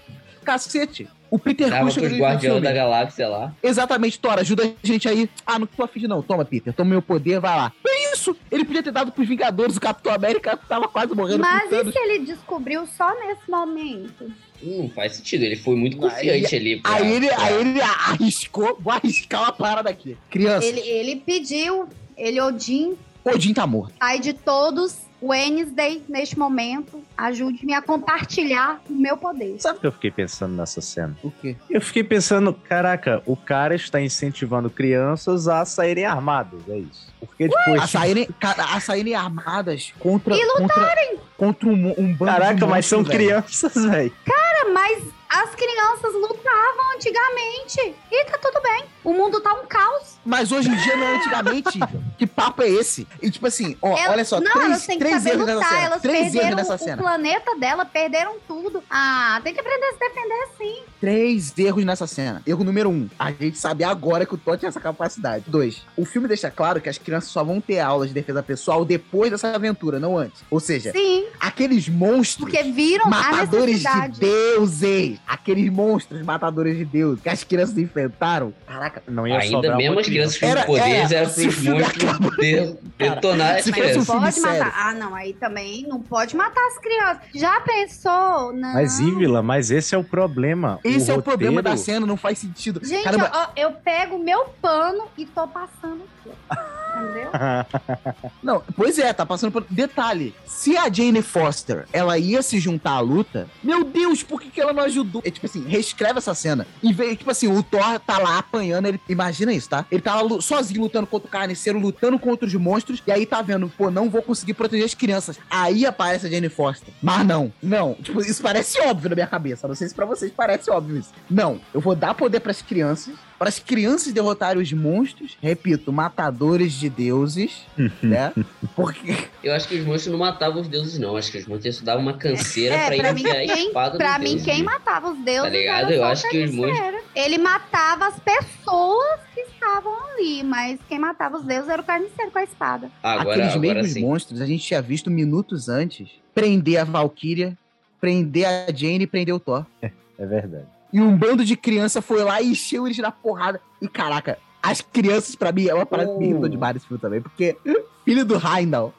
cacete. 0.44 1.08
O 1.30 1.38
Peter 1.38 1.68
Dava 1.68 1.84
Cushing 1.84 2.18
Guardiões 2.18 2.40
filme. 2.40 2.60
da 2.60 2.72
Galáxia 2.72 3.28
lá. 3.28 3.52
Exatamente, 3.62 4.18
Thor, 4.18 4.38
ajuda 4.38 4.64
a 4.64 4.86
gente 4.86 5.08
aí. 5.08 5.28
Ah, 5.46 5.58
não 5.58 5.66
tô 5.66 5.82
afim 5.82 6.00
de 6.00 6.08
não. 6.08 6.22
Toma, 6.22 6.44
Peter, 6.44 6.72
toma 6.72 6.90
meu 6.90 7.02
poder, 7.02 7.40
vai 7.40 7.56
lá. 7.56 7.72
É 7.86 8.12
isso! 8.12 8.36
Ele 8.50 8.64
podia 8.64 8.82
ter 8.82 8.92
dado 8.92 9.10
pros 9.12 9.26
Vingadores, 9.28 9.76
o 9.76 9.80
Capitão 9.80 10.12
América 10.12 10.56
tava 10.56 10.86
quase 10.88 11.14
morrendo 11.14 11.40
Mas 11.40 11.70
e 11.72 11.92
se 11.92 11.98
ele 11.98 12.20
descobriu 12.26 12.86
só 12.86 13.12
nesse 13.26 13.50
momento? 13.50 14.24
Hum, 14.62 14.82
Não 14.84 14.90
faz 14.90 15.16
sentido. 15.16 15.42
Ele 15.42 15.56
foi 15.56 15.74
muito 15.76 15.96
Aí- 16.04 16.10
confiante 16.10 16.56
ali. 16.56 16.80
pra- 16.80 16.94
Aí 16.94 17.12
ele, 17.12 17.26
pra- 17.28 17.42
aí 17.44 17.54
ele 17.60 17.80
arriscou, 17.82 18.76
vou 18.80 18.92
arriscar 18.92 19.42
uma 19.42 19.52
parada 19.52 19.90
aqui. 19.90 20.16
Criança, 20.30 20.66
Ele, 20.66 20.80
ele 20.80 21.16
pediu, 21.16 21.88
ele 22.16 22.40
Odin, 22.40 22.94
Odin 23.24 23.52
tá 23.52 23.66
morto. 23.66 23.92
pai 23.98 24.18
de 24.20 24.32
todos, 24.32 24.96
Wednesday, 25.22 26.02
neste 26.08 26.38
momento, 26.38 27.02
ajude-me 27.16 27.72
a 27.74 27.82
compartilhar 27.82 28.80
o 28.88 28.92
meu 28.92 29.16
poder. 29.16 29.56
Sabe 29.60 29.78
o 29.78 29.80
que 29.80 29.86
eu 29.86 29.92
fiquei 29.92 30.10
pensando 30.10 30.54
nessa 30.54 30.80
cena? 30.80 31.16
O 31.22 31.30
quê? 31.30 31.56
Eu 31.70 31.80
fiquei 31.80 32.04
pensando, 32.04 32.52
caraca, 32.52 33.22
o 33.24 33.36
cara 33.36 33.74
está 33.74 34.00
incentivando 34.00 34.68
crianças 34.68 35.48
a 35.48 35.64
saírem 35.64 36.04
armadas, 36.04 36.60
é 36.68 36.78
isso. 36.78 37.06
Porque 37.18 37.48
depois. 37.48 37.82
A 37.82 37.86
saírem, 37.86 38.28
a 38.40 38.80
saírem 38.80 39.14
armadas 39.14 39.92
contra, 39.98 40.34
contra, 40.58 41.16
contra 41.36 41.68
um, 41.68 41.94
um 41.98 42.14
bando 42.14 42.32
de 42.32 42.38
Caraca, 42.38 42.66
mas 42.66 42.86
são 42.86 43.02
velho. 43.02 43.18
crianças, 43.18 43.74
velho. 43.74 44.12
Cara, 44.24 44.72
mas 44.72 45.02
as 45.28 45.54
crianças 45.54 46.12
lutavam 46.14 46.94
antigamente. 46.94 47.94
E 48.10 48.24
tá 48.26 48.38
tudo 48.38 48.60
bem. 48.62 48.84
O 49.02 49.12
mundo 49.12 49.40
tá 49.40 49.54
um 49.54 49.66
caos. 49.66 50.15
Mas 50.26 50.50
hoje 50.52 50.68
em 50.68 50.76
dia 50.76 50.96
não 50.96 51.04
é 51.06 51.16
antigamente. 51.16 51.78
que 52.18 52.26
papo 52.26 52.62
é 52.62 52.68
esse? 52.68 53.06
E 53.22 53.30
tipo 53.30 53.46
assim, 53.46 53.76
ó, 53.80 53.96
Elas- 53.96 54.08
olha 54.10 54.24
só, 54.24 54.40
não, 54.40 54.52
três, 54.52 54.64
elas 54.66 54.86
têm 54.86 54.98
que 54.98 55.04
três 55.04 55.26
erros 55.26 55.46
nessa 55.46 55.54
lutar. 55.54 55.68
cena. 55.70 55.84
Elas 55.86 56.02
Três 56.02 56.16
erros 56.20 56.32
perderam 56.32 56.56
nessa 56.56 56.74
o 56.74 56.78
cena. 56.78 56.96
planeta 57.02 57.56
dela, 57.56 57.84
perderam 57.84 58.36
tudo. 58.46 58.82
Ah, 58.90 59.40
tem 59.44 59.54
que 59.54 59.60
aprender 59.60 59.84
a 59.86 59.92
se 59.92 59.98
defender 59.98 60.48
sim. 60.58 60.82
Três 61.00 61.54
erros 61.58 61.84
nessa 61.84 62.06
cena. 62.06 62.42
Erro 62.46 62.64
número 62.64 62.90
um, 62.90 63.08
a 63.18 63.30
gente 63.30 63.56
sabe 63.58 63.84
agora 63.84 64.26
que 64.26 64.34
o 64.34 64.38
Todd 64.38 64.58
tem 64.60 64.68
essa 64.68 64.80
capacidade. 64.80 65.44
Dois, 65.46 65.82
o 65.96 66.04
filme 66.04 66.26
deixa 66.26 66.50
claro 66.50 66.80
que 66.80 66.88
as 66.88 66.98
crianças 66.98 67.30
só 67.30 67.44
vão 67.44 67.60
ter 67.60 67.78
aulas 67.78 68.08
de 68.08 68.14
defesa 68.14 68.42
pessoal 68.42 68.84
depois 68.84 69.30
dessa 69.30 69.48
aventura, 69.54 70.00
não 70.00 70.16
antes. 70.18 70.42
Ou 70.50 70.58
seja, 70.58 70.90
Sim, 70.92 71.26
aqueles 71.38 71.88
monstros 71.88 72.50
porque 72.50 72.62
viram 72.64 73.06
a 73.06 73.08
matadores 73.08 73.80
de 73.80 74.20
deuses, 74.20 75.18
aqueles 75.26 75.70
monstros 75.70 76.22
matadores 76.22 76.76
de 76.76 76.84
Deus 76.84 77.20
que 77.20 77.28
as 77.28 77.44
crianças 77.44 77.76
enfrentaram. 77.78 78.52
Caraca, 78.66 79.02
Não 79.06 79.26
ia 79.26 79.38
Ainda 79.38 79.56
sobrar 79.56 79.76
mesmo 79.76 79.98
as 80.00 80.06
crianças 80.16 80.38
com 80.38 80.46
Era- 80.46 80.64
poderes 80.64 81.12
é, 81.12 81.14
era 81.16 81.28
o 81.28 81.32
pros 81.32 81.58
monstros 81.62 82.36
de- 82.36 82.76
detonar 82.98 83.56
as 83.56 83.66
não 83.66 83.72
crianças. 83.72 84.06
filme 84.06 84.20
pode 84.20 84.40
matar. 84.40 84.74
Ah, 84.76 84.94
não, 84.94 85.14
aí 85.14 85.32
também 85.34 85.82
não 85.88 86.00
pode 86.00 86.36
matar 86.36 86.66
as 86.66 86.78
crianças. 86.78 87.22
Já 87.34 87.60
pensou? 87.60 88.52
Não. 88.52 88.72
Mas, 88.74 88.98
Ívila, 88.98 89.42
mas 89.42 89.70
esse 89.70 89.94
é 89.94 89.98
o 89.98 90.04
problema. 90.04 90.78
Esse 90.84 91.10
é 91.10 91.14
o 91.14 91.22
problema 91.22 91.62
da 91.62 91.70
roteiro- 91.70 91.84
cena, 91.92 92.06
não 92.06 92.16
faz 92.16 92.38
sentido. 92.38 92.80
Gente, 92.82 93.04
Caramba, 93.04 93.30
ó, 93.34 93.48
eu 93.56 93.72
pego 93.72 94.18
meu 94.18 94.44
pano 94.62 95.04
e 95.18 95.26
tô 95.26 95.46
passando 95.48 96.02
aqui. 96.20 96.30
Entendeu? 96.96 97.30
Não, 98.42 98.62
pois 98.76 98.98
é, 98.98 99.12
tá 99.12 99.26
passando 99.26 99.52
por. 99.52 99.64
Detalhe: 99.68 100.34
se 100.46 100.76
a 100.76 100.90
Jane 100.90 101.22
Foster 101.22 101.86
ela 101.92 102.18
ia 102.18 102.42
se 102.42 102.58
juntar 102.58 102.92
à 102.92 103.00
luta, 103.00 103.48
meu 103.62 103.84
Deus, 103.84 104.22
por 104.22 104.40
que, 104.40 104.50
que 104.50 104.60
ela 104.60 104.72
não 104.72 104.84
ajudou? 104.84 105.22
É 105.24 105.30
tipo 105.30 105.46
assim, 105.46 105.66
reescreve 105.66 106.18
essa 106.18 106.34
cena. 106.34 106.66
E 106.82 106.92
vê, 106.92 107.14
tipo 107.16 107.30
assim, 107.30 107.48
o 107.48 107.62
Thor 107.62 107.98
tá 108.00 108.18
lá 108.18 108.38
apanhando, 108.38 108.86
ele. 108.86 109.00
Imagina 109.08 109.52
isso, 109.52 109.68
tá? 109.68 109.84
Ele 109.90 110.00
tá 110.00 110.20
lá 110.20 110.40
sozinho 110.40 110.80
lutando 110.80 111.06
contra 111.06 111.28
o 111.28 111.30
carniceiro, 111.30 111.78
lutando 111.78 112.18
contra 112.18 112.46
os 112.46 112.54
monstros, 112.54 113.02
e 113.06 113.12
aí 113.12 113.26
tá 113.26 113.42
vendo, 113.42 113.68
pô, 113.68 113.90
não 113.90 114.08
vou 114.08 114.22
conseguir 114.22 114.54
proteger 114.54 114.86
as 114.86 114.94
crianças. 114.94 115.38
Aí 115.50 115.86
aparece 115.86 116.26
a 116.26 116.30
Jane 116.30 116.48
Foster. 116.48 116.92
Mas 117.02 117.26
não, 117.26 117.52
não. 117.62 117.94
Tipo, 117.94 118.20
isso 118.20 118.42
parece 118.42 118.80
óbvio 118.80 119.10
na 119.10 119.14
minha 119.14 119.26
cabeça. 119.26 119.68
Não 119.68 119.74
sei 119.74 119.88
se 119.88 119.94
pra 119.94 120.06
vocês 120.06 120.32
parece 120.34 120.70
óbvio 120.70 120.98
isso. 120.98 121.12
Não, 121.28 121.60
eu 121.74 121.80
vou 121.80 121.94
dar 121.94 122.14
poder 122.14 122.40
pras 122.40 122.62
crianças. 122.62 123.14
Para 123.38 123.48
as 123.50 123.58
crianças 123.58 124.12
derrotarem 124.12 124.62
os 124.62 124.72
monstros, 124.72 125.36
repito, 125.42 125.92
matadores 125.92 126.72
de 126.72 126.88
deuses, 126.88 127.62
né? 128.02 128.32
Porque 128.74 129.28
Eu 129.44 129.52
acho 129.52 129.68
que 129.68 129.76
os 129.78 129.84
monstros 129.84 130.12
não 130.12 130.18
matavam 130.18 130.62
os 130.62 130.68
deuses, 130.68 130.98
não. 130.98 131.16
Acho 131.16 131.30
que 131.32 131.38
os 131.38 131.46
monstros 131.46 131.80
davam 131.82 132.02
uma 132.02 132.14
canseira 132.14 132.74
É, 132.74 132.86
pra 132.88 132.96
pra 132.96 133.12
mim, 133.12 133.20
enfiar 133.20 133.36
a 133.36 133.44
espada 133.44 133.98
Pra 133.98 134.18
mim, 134.18 134.24
deuses. 134.30 134.44
quem 134.44 134.62
matava 134.62 135.10
os 135.10 135.18
deuses 135.18 135.42
Tá 135.42 135.48
ligado? 135.50 135.84
era 135.86 135.94
Eu 135.94 136.04
acho 136.04 136.28
que 136.30 136.44
os 136.44 136.50
monstros- 136.54 136.78
carniceiro. 136.78 137.06
Ele 137.14 137.38
matava 137.38 138.06
as 138.08 138.18
pessoas 138.20 139.20
que 139.34 139.40
estavam 139.40 139.94
ali, 140.12 140.42
mas 140.42 140.78
quem 140.88 140.98
matava 140.98 141.36
os 141.36 141.44
deuses 141.44 141.68
era 141.68 141.80
o 141.82 141.84
carniceiro 141.84 142.30
com 142.30 142.38
a 142.38 142.44
espada. 142.44 142.90
Agora, 143.02 143.30
aqueles 143.44 143.54
agora 143.54 143.74
mesmos 143.74 143.92
sim. 143.92 144.00
monstros 144.02 144.40
a 144.40 144.46
gente 144.46 144.64
tinha 144.64 144.80
visto 144.82 145.10
minutos 145.10 145.68
antes 145.68 146.08
prender 146.34 146.78
a 146.78 146.84
Valkyria, 146.84 147.56
prender 148.00 148.46
a 148.46 148.72
Jane 148.72 149.04
e 149.04 149.06
prender 149.06 149.34
o 149.34 149.40
Thor. 149.40 149.64
É 149.82 150.26
verdade. 150.26 150.66
E 150.96 151.00
um 151.02 151.14
bando 151.14 151.44
de 151.44 151.58
criança 151.58 152.00
foi 152.00 152.24
lá 152.24 152.40
e 152.40 152.52
encheu 152.52 152.86
eles 152.86 152.96
na 152.96 153.12
porrada. 153.12 153.60
E 153.82 153.86
caraca, 153.86 154.38
as 154.62 154.80
crianças, 154.80 155.34
pra 155.34 155.52
mim, 155.52 155.66
é 155.68 155.74
uma 155.74 155.84
parada 155.84 156.10
que 156.10 156.18
me 156.18 156.24
irritou 156.24 156.46
Uh. 156.46 156.48
demais 156.48 156.74
esse 156.74 156.86
filme 156.86 156.98
também, 156.98 157.20
porque 157.20 157.54
filho 158.02 158.24
do 158.24 158.34
Heimdall. 158.36 158.94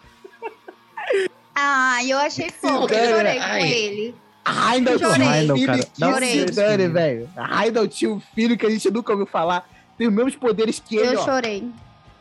Ah, 1.56 1.98
eu 2.06 2.20
achei 2.20 2.51
fofo, 2.51 2.94
eu 2.94 3.16
chorei 3.16 3.39
ai. 3.39 3.60
com 3.60 3.66
ele. 3.66 4.16
A 4.46 4.75
Heimdall 4.75 4.98
tinha 4.98 5.10
um 5.10 5.56
filho 5.56 5.66
cara. 5.66 6.20
que 6.20 6.38
se 6.38 6.46
dane, 6.51 6.88
velho. 6.88 7.30
A 7.36 7.66
Heimdall 7.66 7.88
tinha 7.88 8.12
um 8.12 8.20
filho 8.20 8.56
que 8.56 8.66
a 8.68 8.70
gente 8.70 8.92
nunca 8.92 9.12
ouviu 9.13 9.25
falar. 9.25 9.68
Tem 9.98 10.08
os 10.08 10.13
mesmos 10.13 10.36
poderes 10.36 10.80
que 10.80 10.98
ele, 10.98 11.16
Eu 11.16 11.20
ó. 11.22 11.25
chorei. 11.25 11.68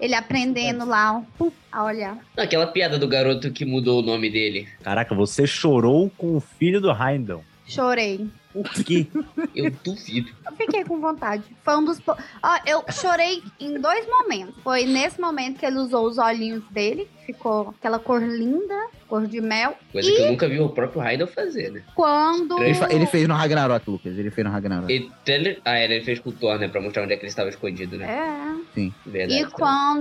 Ele 0.00 0.14
aprendendo 0.14 0.87
lá, 0.87 1.23
pum, 1.37 1.52
a 1.71 1.85
olhar. 1.85 2.16
Aquela 2.35 2.66
piada 2.66 2.99
do 2.99 3.06
garoto 3.06 3.50
que 3.52 3.66
mudou 3.66 4.00
o 4.00 4.02
nome 4.02 4.30
dele. 4.30 4.66
Caraca, 4.83 5.14
você 5.14 5.47
chorou 5.47 6.11
com 6.16 6.35
o 6.35 6.40
filho 6.40 6.80
do 6.80 6.90
Heimdall. 6.90 7.45
Chorei. 7.66 8.26
Por 8.63 8.85
quê? 8.85 9.07
Eu 9.55 9.71
duvido. 9.85 10.31
Eu 10.45 10.53
fiquei 10.53 10.85
com 10.85 11.01
vontade. 11.01 11.43
Foi 11.63 11.77
um 11.77 11.85
dos. 11.85 12.01
po- 12.01 12.17
Ó, 12.43 12.59
eu 12.67 12.85
chorei 12.91 13.43
em 13.61 13.81
dois 13.81 14.07
momentos. 14.07 14.55
Foi 14.63 14.85
nesse 14.87 15.21
momento 15.21 15.59
que 15.59 15.67
ele 15.67 15.77
usou 15.79 16.07
os 16.07 16.19
olhinhos 16.19 16.63
dele, 16.71 17.09
ficou 17.26 17.75
aquela 17.78 17.99
cor 17.99 18.23
linda, 18.23 18.75
cor 19.09 19.26
de 19.26 19.40
mel. 19.40 19.75
Coisa 19.92 20.11
que 20.11 20.23
eu 20.23 20.30
nunca 20.30 20.49
vi 20.49 20.61
o 20.61 20.68
próprio 20.68 21.00
Raidel 21.00 21.26
fazer, 21.26 21.71
né? 21.73 21.83
Quando. 21.95 22.62
Ele, 22.62 22.75
fa- 22.75 22.92
ele 22.92 23.06
fez 23.06 23.26
no 23.28 23.35
Ragnarok, 23.35 23.90
Lucas. 23.90 24.16
Ele 24.16 24.30
fez 24.30 24.47
no 24.47 24.52
Ragnarok. 24.52 24.90
Ele, 24.92 25.11
ele- 25.26 25.59
ah, 25.64 25.78
ele 25.80 26.02
fez 26.04 26.18
com 26.21 26.30
o 26.30 26.33
Thor, 26.33 26.59
né? 26.59 26.68
Pra 26.68 26.80
mostrar 26.80 27.02
onde 27.02 27.12
é 27.12 27.16
que 27.16 27.23
ele 27.23 27.28
estava 27.30 27.49
escondido, 27.49 27.97
né? 27.99 28.06
É. 28.06 28.56
Verdade. 29.06 29.40
E 29.40 29.47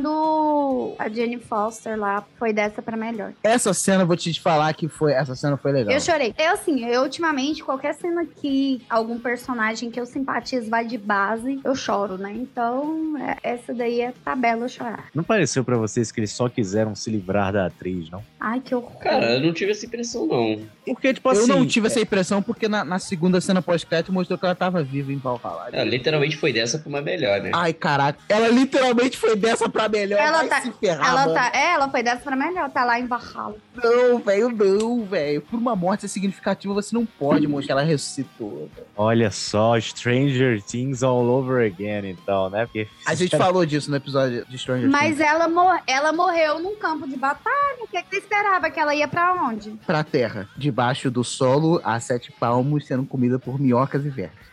quando 0.06 0.96
a 1.00 1.08
Jenny 1.10 1.38
Foster 1.40 1.98
lá 1.98 2.24
foi 2.38 2.52
dessa 2.52 2.82
pra 2.82 2.98
melhor. 2.98 3.32
Essa 3.44 3.74
cena, 3.74 4.04
eu 4.04 4.08
vou 4.08 4.18
te 4.18 4.40
falar 4.42 4.74
que 4.74 4.88
foi. 4.88 5.14
Essa 5.14 5.36
cena 5.36 5.56
foi 5.58 5.72
legal. 5.72 5.94
Eu 5.94 6.00
chorei. 6.02 6.34
Eu, 6.38 6.52
assim, 6.54 6.86
eu 6.86 7.02
ultimamente, 7.04 7.64
qualquer 7.64 7.94
cena 7.96 8.26
que 8.26 8.82
algum 8.90 9.18
personagem 9.20 9.90
que 9.90 10.00
eu 10.00 10.06
simpatizo 10.06 10.70
vai 10.70 10.86
de 10.86 10.98
base, 10.98 11.60
eu 11.64 11.76
choro, 11.76 12.18
né? 12.18 12.34
Então, 12.36 13.16
é- 13.18 13.38
essa 13.44 13.74
daí 13.74 14.02
é 14.02 14.14
tabela 14.24 14.66
eu 14.66 14.70
chorar. 14.70 15.06
Não 15.14 15.24
pareceu 15.24 15.64
pra 15.64 15.78
vocês 15.78 16.12
que 16.12 16.20
eles 16.20 16.32
só 16.32 16.50
quiseram 16.50 16.94
se 16.96 17.10
livrar 17.16 17.54
da 17.54 17.66
atriz, 17.66 18.10
não? 18.10 18.24
Ai, 18.48 18.60
que 18.60 18.76
horror. 18.76 18.92
Cara, 19.00 19.32
eu 19.34 19.42
não 19.42 19.52
tive 19.52 19.72
essa 19.72 19.88
impressão, 19.88 20.28
não. 20.28 20.62
Porque, 20.86 21.12
tipo 21.16 21.28
Eu 21.30 21.32
assim. 21.32 21.48
não 21.48 21.66
tive 21.66 21.88
essa 21.88 22.00
impressão 22.00 22.44
porque 22.44 22.68
na, 22.68 22.86
na 22.86 23.00
segunda 23.00 23.42
cena 23.42 23.60
pós-crédito 23.60 24.14
mostrou 24.14 24.38
que 24.38 24.46
ela 24.46 24.54
tava 24.54 24.84
viva 24.84 25.12
em 25.12 25.18
Valhalla. 25.18 25.68
Ela 25.74 25.84
literalmente 25.84 26.38
foi 26.38 26.54
dessa 26.54 26.78
pra 26.78 26.88
uma 26.88 27.02
melhor, 27.02 27.42
né? 27.42 27.50
Ai, 27.56 27.74
caraca. 27.74 28.20
Ela 28.30 28.48
literalmente 28.50 29.18
foi 29.18 29.36
dessa 29.36 29.68
pra 29.68 29.90
melhor. 29.90 30.20
Ela 30.20 30.38
Vai 30.38 30.48
tá- 30.48 30.62
se 30.62 30.72
ferrar, 30.74 31.08
Ela 31.10 31.22
mano. 31.22 31.34
tá, 31.34 31.52
é, 31.56 31.74
ela 31.74 31.90
foi 31.90 32.04
dessa 32.04 32.22
pra 32.22 32.36
melhor, 32.36 32.70
tá 32.70 32.86
lá 32.86 33.00
em 33.00 33.08
Valhalla. 33.08 33.56
Não, 33.84 34.20
velho, 34.20 34.50
não, 34.50 35.04
velho. 35.06 35.42
Por 35.42 35.58
uma 35.58 35.76
morte 35.76 36.08
significativa, 36.08 36.72
você 36.72 36.94
não 36.96 37.04
pode 37.04 37.48
mostrar 37.48 37.66
que 37.66 37.72
ela 37.82 37.90
ressuscitou. 37.90 38.70
velho. 38.76 38.88
Olha 38.96 39.32
só, 39.32 39.80
Stranger 39.80 40.62
Things 40.62 41.02
all 41.02 41.26
over 41.26 41.66
again, 41.66 42.08
então, 42.12 42.48
né? 42.52 42.66
Porque 42.68 42.88
A 43.08 43.16
gente 43.16 43.36
falou 43.36 43.66
disso 43.66 43.90
no 43.90 43.98
episódio 43.98 44.46
de 44.48 44.56
Stranger 44.60 44.88
Mas 44.88 45.18
Things. 45.18 45.20
ela, 45.32 45.48
mor 45.48 45.80
ela 45.88 46.14
morreu 46.14 46.60
num 46.60 46.76
campo 46.76 47.08
de 47.08 47.16
batalha. 47.18 47.56
O 47.82 47.88
que, 47.88 48.02
que 48.04 48.22
você 48.22 48.35
esperava? 48.36 48.70
Que 48.70 48.80
ela 48.80 48.94
ia 48.96 49.08
pra 49.08 49.34
onde? 49.34 49.72
Pra 49.86 50.04
terra, 50.04 50.48
debaixo 50.58 51.10
do 51.10 51.24
solo, 51.24 51.80
a 51.84 52.00
sete 52.00 52.32
palmos, 52.32 52.86
sendo 52.86 53.06
comida 53.06 53.40
por 53.40 53.60
minhocas 53.60 54.06
e 54.06 54.10
vermes. 54.10 54.46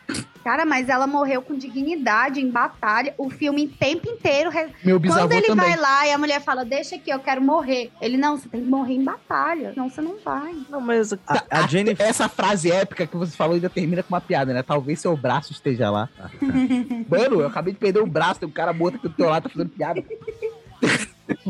Cara, 0.44 0.66
mas 0.66 0.88
ela 0.88 1.06
morreu 1.06 1.40
com 1.40 1.56
dignidade 1.56 2.40
em 2.40 2.50
batalha. 2.50 3.14
O 3.16 3.30
filme 3.30 3.64
o 3.64 3.68
tempo 3.68 4.08
inteiro. 4.10 4.50
Meu 4.84 4.98
bisavô 4.98 5.20
Quando 5.22 5.32
ele 5.32 5.46
também. 5.46 5.70
vai 5.70 5.76
lá 5.76 6.06
e 6.06 6.12
a 6.12 6.18
mulher 6.18 6.42
fala, 6.42 6.64
deixa 6.64 6.96
aqui, 6.96 7.10
eu 7.10 7.20
quero 7.20 7.40
morrer. 7.40 7.90
Ele, 8.00 8.16
não, 8.16 8.36
você 8.36 8.48
tem 8.48 8.60
que 8.60 8.68
morrer 8.68 8.94
em 8.94 9.04
batalha. 9.04 9.72
Senão 9.72 9.88
você 9.88 10.00
não 10.02 10.18
vai. 10.22 10.54
Não, 10.68 10.80
mas 10.80 11.12
a, 11.12 11.16
Tá, 11.16 11.44
a 11.48 11.66
Jenny. 11.66 11.94
Essa 11.98 12.28
frase 12.28 12.70
épica 12.70 13.06
que 13.06 13.16
você 13.16 13.34
falou 13.34 13.54
ainda 13.54 13.70
termina 13.70 14.02
com 14.02 14.12
uma 14.12 14.20
piada, 14.20 14.52
né? 14.52 14.62
Talvez 14.62 15.00
seu 15.00 15.16
braço 15.16 15.52
esteja 15.52 15.88
lá. 15.90 16.08
Mano, 17.08 17.40
eu 17.40 17.46
acabei 17.46 17.72
de 17.72 17.78
perder 17.78 18.02
um 18.02 18.08
braço, 18.08 18.40
tem 18.40 18.48
um 18.48 18.52
cara 18.52 18.72
morto 18.72 18.96
aqui 18.96 19.08
do 19.08 19.14
teu 19.14 19.30
lado, 19.30 19.44
tá 19.44 19.48
fazendo 19.48 19.70
piada. 19.70 20.02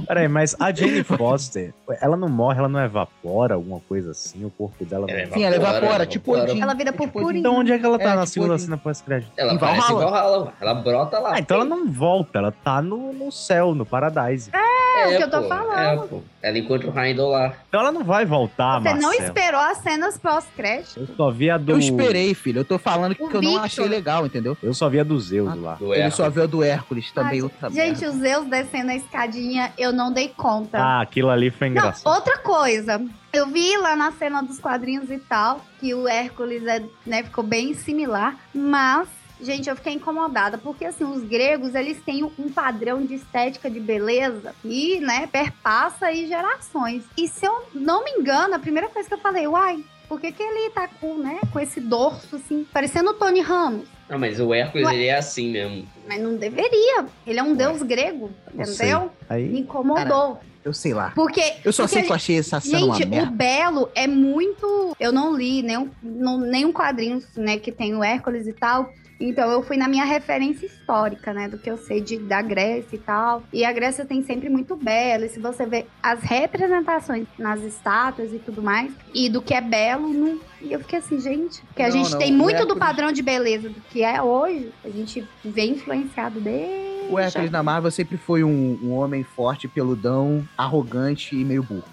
Peraí, 0.07 0.29
mas 0.29 0.55
a 0.59 0.73
Jane 0.73 1.03
Foster, 1.03 1.73
ela 2.01 2.17
não 2.17 2.29
morre, 2.29 2.59
ela 2.59 2.69
não 2.69 2.81
evapora, 2.81 3.55
alguma 3.55 3.81
coisa 3.81 4.11
assim, 4.13 4.45
o 4.45 4.51
corpo 4.51 4.85
dela 4.85 5.07
não. 5.07 5.15
Ela 5.15 5.33
Sim, 5.33 5.45
ela 5.45 5.57
evapora, 5.57 5.79
evapora, 5.79 6.07
tipo 6.07 6.31
evapora. 6.33 6.53
Odin. 6.53 6.63
Ela 6.63 6.75
vira 6.75 6.93
Tipo, 6.93 7.05
purpurina. 7.05 7.39
Então 7.41 7.55
onde 7.57 7.73
é 7.73 7.79
que 7.79 7.85
ela 7.85 7.99
tá 7.99 8.05
É, 8.05 8.15
na 8.15 8.23
tipo 8.23 8.27
segunda 8.33 8.59
cena 8.59 8.77
pós-crédito? 8.77 9.33
Ela. 9.37 9.57
Valhalla. 9.57 10.53
Ela 10.61 10.75
brota 10.75 11.19
lá. 11.19 11.35
Ah, 11.35 11.39
então 11.39 11.57
ela 11.57 11.65
não 11.65 11.91
volta, 11.91 12.39
ela 12.39 12.53
tá 12.53 12.81
no, 12.83 13.13
no 13.13 13.31
céu, 13.33 13.75
no 13.75 13.85
Paradise. 13.87 14.51
É, 14.53 14.59
o 15.07 15.17
que 15.17 15.23
eu 15.25 15.31
tô 15.31 15.43
pô, 15.43 15.49
falando. 15.49 16.23
É. 16.43 16.49
Ela 16.49 16.59
encontra 16.59 16.91
o 16.91 16.99
Heimdall 16.99 17.31
lá. 17.31 17.55
Então 17.69 17.81
ela 17.81 17.93
não 17.93 18.03
vai 18.05 18.25
voltar, 18.25 18.81
Você 18.81 18.95
não 18.95 19.03
Marcelo. 19.11 19.25
esperou 19.29 19.61
as 19.61 19.79
cenas 19.79 20.19
pós-crédito. 20.19 21.01
Eu 21.01 21.07
só 21.17 21.31
vi 21.31 21.51
a 21.51 21.57
do. 21.59 21.73
Eu 21.73 21.79
esperei, 21.79 22.35
filho. 22.35 22.61
Eu 22.61 22.65
tô 22.65 22.79
falando 22.79 23.15
que 23.15 23.23
O 23.23 23.31
eu 23.31 23.43
não 23.43 23.59
achei 23.59 23.87
legal, 23.87 24.27
entendeu? 24.27 24.57
Eu 24.63 24.75
só 24.75 24.89
vi 24.89 24.99
a 25.01 25.05
do 25.05 25.19
Zeus 25.21 25.55
lá. 25.57 25.75
Do 25.75 25.95
Ele 25.95 26.11
só 26.11 26.29
viu 26.29 26.43
a 26.43 26.47
do 26.47 26.63
Hércules 26.63 27.11
também, 27.13 27.39
Ai, 27.39 27.43
outra 27.43 27.71
Gente, 27.71 28.01
merda. 28.01 28.11
os 28.11 28.15
Zeus 28.17 28.47
descendo 28.47 28.91
a 28.91 28.97
escadinha, 28.97 29.73
eu 29.79 29.93
não 29.93 30.13
dei 30.13 30.29
conta. 30.37 30.79
Ah, 30.79 31.01
aquilo 31.03 31.31
ali 31.31 31.51
foi 31.51 31.69
Não, 31.69 31.77
engraçado. 31.77 32.13
outra 32.13 32.39
coisa. 32.39 33.01
Eu 33.33 33.47
vi 33.47 33.77
lá 33.79 33.97
na 33.97 34.13
cena 34.13 34.43
dos 34.43 34.59
quadrinhos 34.59 35.11
e 35.11 35.19
tal, 35.19 35.61
que 35.81 35.95
o 35.95 36.07
Hércules 36.07 36.67
é, 36.67 36.83
né, 37.07 37.23
ficou 37.23 37.43
bem 37.43 37.73
similar, 37.73 38.37
mas, 38.55 39.09
gente, 39.43 39.69
eu 39.69 39.77
fiquei 39.77 39.93
incomodada, 39.93 40.57
porque 40.57 40.85
assim, 40.85 41.05
os 41.05 41.23
gregos, 41.23 41.75
eles 41.75 42.01
têm 42.03 42.25
um 42.25 42.49
padrão 42.49 43.05
de 43.05 43.15
estética 43.15 43.71
de 43.71 43.81
beleza 43.81 44.55
que, 44.63 45.01
né, 45.01 45.29
perpassa 45.31 46.07
aí 46.07 46.27
gerações. 46.27 47.05
E 47.17 47.29
se 47.29 47.47
eu 47.47 47.65
não 47.75 48.05
me 48.05 48.11
engano, 48.13 48.55
a 48.55 48.59
primeira 48.59 48.89
coisa 48.89 49.09
que 49.09 49.15
eu 49.15 49.19
falei, 49.19 49.47
uai, 49.47 49.85
por 50.09 50.21
que, 50.21 50.31
que 50.31 50.43
ele 50.43 50.71
tá 50.71 50.89
com, 51.01 51.17
né, 51.19 51.41
com 51.53 51.59
esse 51.59 51.81
dorso, 51.81 52.37
assim, 52.37 52.67
parecendo 52.73 53.11
o 53.11 53.15
Tony 53.15 53.41
Ramos? 53.41 53.87
Não, 54.09 54.19
mas 54.19 54.39
o 54.39 54.53
Hércules, 54.53 54.87
Ué. 54.87 54.95
ele 54.95 55.07
é 55.07 55.17
assim 55.17 55.51
mesmo. 55.51 55.89
Mas 56.07 56.21
não 56.21 56.37
deveria. 56.37 57.07
Ele 57.27 57.39
é 57.39 57.43
um 57.43 57.55
deus 57.55 57.83
grego, 57.83 58.31
entendeu? 58.53 59.05
Me 59.05 59.11
Aí. 59.31 59.59
incomodou. 59.59 60.39
Eu 60.65 60.73
sei 60.73 60.95
lá. 60.95 61.13
Porque. 61.15 61.41
Eu 61.65 61.73
só 61.73 61.85
porque 61.85 61.95
sei 61.95 62.03
que 62.03 62.13
eu 62.13 62.17
achei 62.17 62.39
essa 62.39 62.61
cena 62.61 62.79
Gente, 62.79 62.89
uma 62.89 62.97
o 62.97 63.09
merda. 63.09 63.31
Belo 63.31 63.91
é 63.95 64.07
muito. 64.07 64.95
Eu 65.01 65.13
não 65.13 65.35
li 65.35 65.63
nenhum, 65.63 65.91
não, 66.03 66.39
nenhum 66.39 66.73
quadrinho 66.73 67.23
né, 67.37 67.59
que 67.59 67.73
tem 67.73 67.97
o 67.97 68.05
Hércules 68.05 68.47
e 68.47 68.53
tal. 68.53 68.93
Então 69.29 69.51
eu 69.51 69.63
fui 69.63 69.77
na 69.77 69.87
minha 69.89 70.05
referência 70.05 70.67
histórica, 70.67 71.33
né? 71.33 71.49
Do 71.49 71.57
que 71.59 71.71
eu 71.71 71.77
sei 71.79 72.01
de, 72.01 72.19
da 72.19 72.43
Grécia 72.43 72.97
e 72.97 72.99
tal. 72.99 73.43
E 73.53 73.65
a 73.65 73.73
Grécia 73.73 74.05
tem 74.05 74.23
sempre 74.23 74.49
muito 74.49 74.75
belo. 74.77 75.25
E 75.25 75.29
se 75.29 75.39
você 75.39 75.65
vê 75.65 75.87
as 76.03 76.21
representações 76.23 77.27
nas 77.39 77.61
estátuas 77.63 78.33
e 78.33 78.39
tudo 78.39 78.63
mais, 78.63 78.91
e 79.15 79.29
do 79.29 79.41
que 79.41 79.55
é 79.55 79.61
belo, 79.61 80.13
não. 80.13 80.41
E 80.61 80.73
eu 80.73 80.81
fiquei 80.81 80.99
assim, 80.99 81.21
gente, 81.21 81.63
porque 81.63 81.83
a 81.83 81.87
Não, 81.89 81.93
gente 81.93 82.11
não, 82.13 82.19
tem 82.19 82.33
muito 82.33 82.57
do 82.59 82.61
Hércules- 82.63 82.79
padrão 82.79 83.13
de 83.13 83.23
beleza 83.23 83.69
do 83.69 83.81
que 83.91 84.03
é 84.03 84.21
hoje. 84.23 84.71
A 84.85 84.89
gente 84.91 85.25
vem 85.45 85.73
influenciado 85.73 86.41
desde. 86.41 86.93
O 87.11 87.19
Hércules 87.19 87.51
na 87.51 87.63
Marvel 87.63 87.91
sempre 87.91 88.17
foi 88.17 88.43
um, 88.45 88.79
um 88.83 88.93
homem 88.93 89.23
forte, 89.25 89.67
peludão, 89.69 90.47
arrogante 90.57 91.35
e 91.37 91.45
meio 91.45 91.63
burro. 91.63 91.85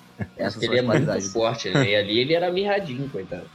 São 0.52 0.62
ele 0.64 0.80
é 0.80 0.82
muito 0.82 1.06
dele. 1.06 1.22
forte. 1.22 1.70
Né? 1.70 1.92
E 1.92 1.96
ali 1.96 2.20
ele 2.20 2.34
era 2.34 2.52
mirradinho, 2.52 3.10
coitado. 3.10 3.46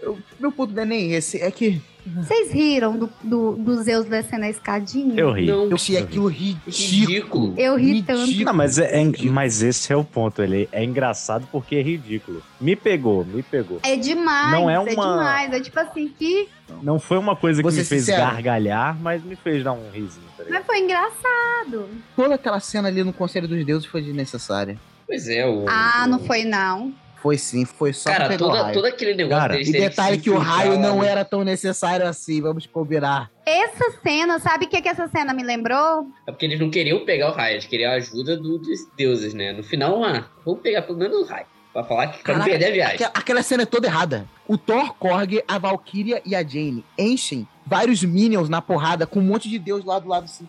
Eu- 0.00 0.18
meu 0.38 0.50
ponto 0.52 0.72
não 0.74 0.82
é 0.82 0.86
nem 0.86 1.12
esse, 1.12 1.40
é 1.40 1.50
que 1.50 1.80
Vocês 2.06 2.50
riram 2.52 2.96
do, 2.98 3.10
do, 3.22 3.52
do 3.52 3.82
Zeus 3.82 4.06
descendo 4.06 4.44
a 4.44 4.50
escadinha? 4.50 5.14
Eu 5.18 5.30
ri. 5.32 5.46
Não, 5.46 5.64
Eu 5.66 5.74
achei 5.74 5.96
aquilo 5.96 6.26
ridículo. 6.26 6.66
ridículo. 6.66 7.54
Eu 7.56 7.76
ri 7.76 8.02
tanto. 8.02 8.20
Ridículo. 8.22 8.44
Não, 8.46 8.54
mas, 8.54 8.78
é, 8.78 9.00
é- 9.02 9.12
mas 9.30 9.62
esse 9.62 9.92
é 9.92 9.96
o 9.96 10.02
ponto. 10.04 10.42
Ele 10.42 10.68
é 10.72 10.82
engraçado 10.84 11.46
porque 11.52 11.76
é 11.76 11.82
ridículo. 11.82 12.42
Me 12.60 12.74
pegou, 12.74 13.24
me 13.24 13.42
pegou. 13.42 13.78
É 13.82 13.96
demais, 13.96 14.50
Não 14.52 14.68
é 14.68 14.74
é, 14.74 14.78
uma- 14.80 14.88
demais. 14.90 15.52
É 15.52 15.60
tipo 15.60 15.78
assim, 15.78 16.08
que. 16.18 16.48
Não 16.82 16.98
foi 16.98 17.18
uma 17.18 17.36
coisa 17.36 17.60
que 17.62 17.68
Vou 17.68 17.76
me 17.76 17.84
fez 17.84 18.04
sincero. 18.04 18.20
gargalhar, 18.22 18.96
mas 19.00 19.22
me 19.22 19.36
fez 19.36 19.62
dar 19.62 19.72
um 19.72 19.90
risinho. 19.92 20.26
Tá? 20.36 20.44
Mas 20.50 20.66
foi 20.66 20.80
engraçado. 20.80 21.88
Toda 22.16 22.34
aquela 22.34 22.60
cena 22.60 22.88
ali 22.88 23.04
no 23.04 23.12
Conselho 23.12 23.46
dos 23.46 23.64
Deuses 23.64 23.86
foi 23.86 24.02
desnecessária. 24.02 24.76
Pois 25.06 25.28
é, 25.28 25.46
o. 25.46 25.66
Ah, 25.68 26.04
o- 26.06 26.08
não 26.08 26.18
foi, 26.20 26.44
não. 26.44 26.92
Foi 27.22 27.38
sim, 27.38 27.64
foi 27.64 27.92
só 27.92 28.10
Cara, 28.10 28.26
pegar 28.28 28.44
o 28.44 28.48
toda, 28.48 28.62
raio. 28.62 28.74
todo 28.74 28.84
aquele 28.86 29.14
negócio 29.14 29.38
Cara, 29.40 29.60
E 29.60 29.70
detalhe 29.72 30.16
se 30.16 30.22
que 30.22 30.30
o 30.30 30.38
raio 30.38 30.76
não 30.78 31.04
era 31.04 31.24
tão 31.24 31.44
necessário 31.44 32.04
assim, 32.06 32.40
vamos 32.42 32.66
combinar. 32.66 33.30
Essa 33.46 33.92
cena, 34.02 34.40
sabe 34.40 34.64
o 34.64 34.68
que, 34.68 34.82
que 34.82 34.88
essa 34.88 35.06
cena 35.06 35.32
me 35.32 35.44
lembrou? 35.44 36.06
É 36.26 36.32
porque 36.32 36.46
eles 36.46 36.58
não 36.58 36.68
queriam 36.68 37.04
pegar 37.04 37.30
o 37.30 37.32
raio, 37.32 37.54
eles 37.54 37.66
queriam 37.66 37.92
a 37.92 37.94
ajuda 37.94 38.36
do- 38.36 38.58
dos 38.58 38.80
deuses, 38.96 39.34
né? 39.34 39.52
No 39.52 39.62
final, 39.62 40.02
ah, 40.02 40.28
vamos 40.44 40.60
pegar 40.62 40.82
pelo 40.82 40.98
menos 40.98 41.16
o 41.20 41.24
raio. 41.24 41.46
Pra 41.72 41.84
falar 41.84 42.08
que 42.08 42.22
pra 42.22 42.36
não 42.36 42.44
perder 42.44 42.66
a 42.66 42.70
viagem. 42.70 42.94
Aquela, 42.96 43.12
aquela 43.14 43.42
cena 43.42 43.62
é 43.62 43.66
toda 43.66 43.86
errada. 43.86 44.26
O 44.46 44.58
Thor, 44.58 44.94
Korg, 44.94 45.42
a 45.48 45.58
Valkyria 45.58 46.20
e 46.24 46.34
a 46.34 46.42
Jane 46.42 46.84
enchem 46.98 47.46
vários 47.64 48.02
minions 48.02 48.48
na 48.48 48.60
porrada 48.60 49.06
com 49.06 49.20
um 49.20 49.22
monte 49.22 49.48
de 49.48 49.58
deus 49.58 49.84
lá 49.84 49.98
do 49.98 50.08
lado 50.08 50.24
assim. 50.24 50.46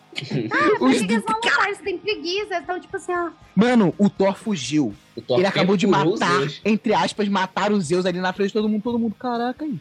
Por 0.78 0.90
Os 0.90 0.96
eles 0.98 1.08
não 1.10 1.36
lutaram? 1.36 1.66
Eles 1.66 1.78
têm 1.80 1.98
preguiça, 1.98 2.48
eles 2.48 2.60
estão 2.60 2.80
tipo 2.80 2.98
assim, 2.98 3.14
ó. 3.14 3.30
Mano, 3.56 3.94
o 3.98 4.10
Thor 4.10 4.36
fugiu. 4.36 4.94
O 5.16 5.22
Thor 5.22 5.38
Ele 5.38 5.48
acabou 5.48 5.78
de 5.78 5.88
matar, 5.88 6.42
entre 6.66 6.94
aspas, 6.94 7.30
matar 7.30 7.72
os 7.72 7.86
Zeus 7.86 8.06
ali 8.06 8.20
na 8.20 8.34
frente 8.34 8.48
de 8.48 8.54
todo 8.54 8.68
mundo. 8.68 8.82
Todo 8.82 9.00
mundo, 9.00 9.16
caraca 9.18 9.64
aí. 9.64 9.80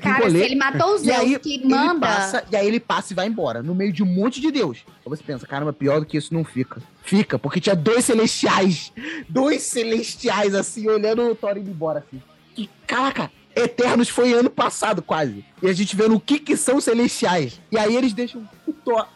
Cara, 0.00 0.24
rolê. 0.24 0.40
se 0.40 0.44
ele 0.44 0.56
matou 0.56 0.94
os 0.94 1.06
aí, 1.06 1.28
Zeus 1.30 1.42
que 1.42 1.66
manda. 1.66 2.06
passa, 2.06 2.44
e 2.50 2.56
aí 2.56 2.66
ele 2.66 2.80
passa 2.80 3.12
e 3.12 3.16
vai 3.16 3.26
embora, 3.26 3.62
no 3.62 3.74
meio 3.74 3.92
de 3.92 4.02
um 4.02 4.06
monte 4.06 4.40
de 4.40 4.50
deus. 4.50 4.78
Aí 4.86 5.08
você 5.08 5.22
pensa, 5.22 5.46
caramba, 5.46 5.72
pior 5.72 6.00
do 6.00 6.06
que 6.06 6.16
isso 6.16 6.34
não 6.34 6.44
fica. 6.44 6.82
Fica, 7.02 7.38
porque 7.38 7.60
tinha 7.60 7.76
dois 7.76 8.04
celestiais. 8.04 8.92
Dois 9.28 9.62
celestiais, 9.62 10.54
assim, 10.54 10.88
olhando 10.88 11.22
o 11.22 11.34
Thor 11.34 11.56
indo 11.56 11.70
embora, 11.70 12.00
assim. 12.00 12.20
Que, 12.54 12.68
caraca, 12.86 13.30
Eternos 13.54 14.08
foi 14.08 14.32
ano 14.32 14.50
passado, 14.50 15.02
quase. 15.02 15.44
E 15.62 15.68
a 15.68 15.72
gente 15.72 15.96
vendo 15.96 16.14
o 16.14 16.20
que 16.20 16.38
que 16.38 16.56
são 16.56 16.80
celestiais. 16.80 17.60
E 17.70 17.78
aí 17.78 17.96
eles 17.96 18.12
deixam 18.12 18.48
o 18.66 18.72
Thor. 18.72 19.06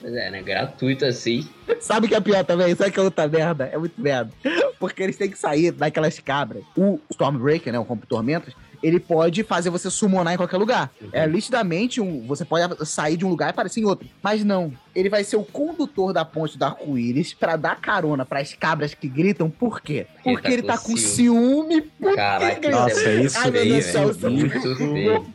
Pois 0.00 0.14
é, 0.14 0.30
né? 0.30 0.42
Gratuito 0.42 1.04
assim. 1.04 1.48
Sabe 1.80 2.06
o 2.06 2.08
que 2.08 2.14
é 2.14 2.20
pior 2.20 2.44
também? 2.44 2.74
Sabe 2.76 2.92
que 2.92 3.00
é 3.00 3.02
outra 3.02 3.26
merda? 3.26 3.64
É 3.66 3.76
muito 3.76 4.00
merda. 4.00 4.30
Porque 4.78 5.02
eles 5.02 5.16
têm 5.16 5.28
que 5.30 5.38
sair 5.38 5.72
daquelas 5.72 6.18
cabras. 6.20 6.62
O 6.76 7.00
Stormbreaker, 7.10 7.72
né? 7.72 7.78
O 7.78 7.82
Rompe 7.82 8.06
Tormentas, 8.06 8.54
ele 8.82 9.00
pode 9.00 9.42
fazer 9.42 9.70
você 9.70 9.90
summonar 9.90 10.34
em 10.34 10.36
qualquer 10.36 10.56
lugar. 10.56 10.90
É 11.12 11.26
nitidamente 11.26 12.00
um. 12.00 12.26
Você 12.26 12.44
pode 12.44 12.86
sair 12.86 13.16
de 13.16 13.24
um 13.24 13.28
lugar 13.28 13.48
e 13.48 13.50
aparecer 13.50 13.80
em 13.80 13.84
outro. 13.84 14.08
Mas 14.22 14.44
não. 14.44 14.72
Ele 14.94 15.08
vai 15.08 15.22
ser 15.22 15.36
o 15.36 15.44
condutor 15.44 16.12
da 16.12 16.24
ponte 16.24 16.58
do 16.58 16.64
arco-íris 16.64 17.32
pra 17.32 17.56
dar 17.56 17.76
carona 17.76 18.24
pras 18.24 18.52
cabras 18.54 18.94
que 18.94 19.08
gritam. 19.08 19.48
Por 19.48 19.80
quê? 19.80 20.06
Porque 20.24 20.50
ele 20.52 20.62
tá 20.62 20.76
com 20.76 20.96
ciúme. 20.96 21.82
Puta 21.82 22.16
Caraca, 22.16 22.70
Nossa, 22.70 23.12
isso 23.12 23.38
Ai, 23.38 23.50
meu 23.50 23.64
Deus 23.64 23.74
é 23.74 23.78
isso 23.78 24.26
é 24.26 24.28
muito 24.30 24.76
feio. 24.76 25.26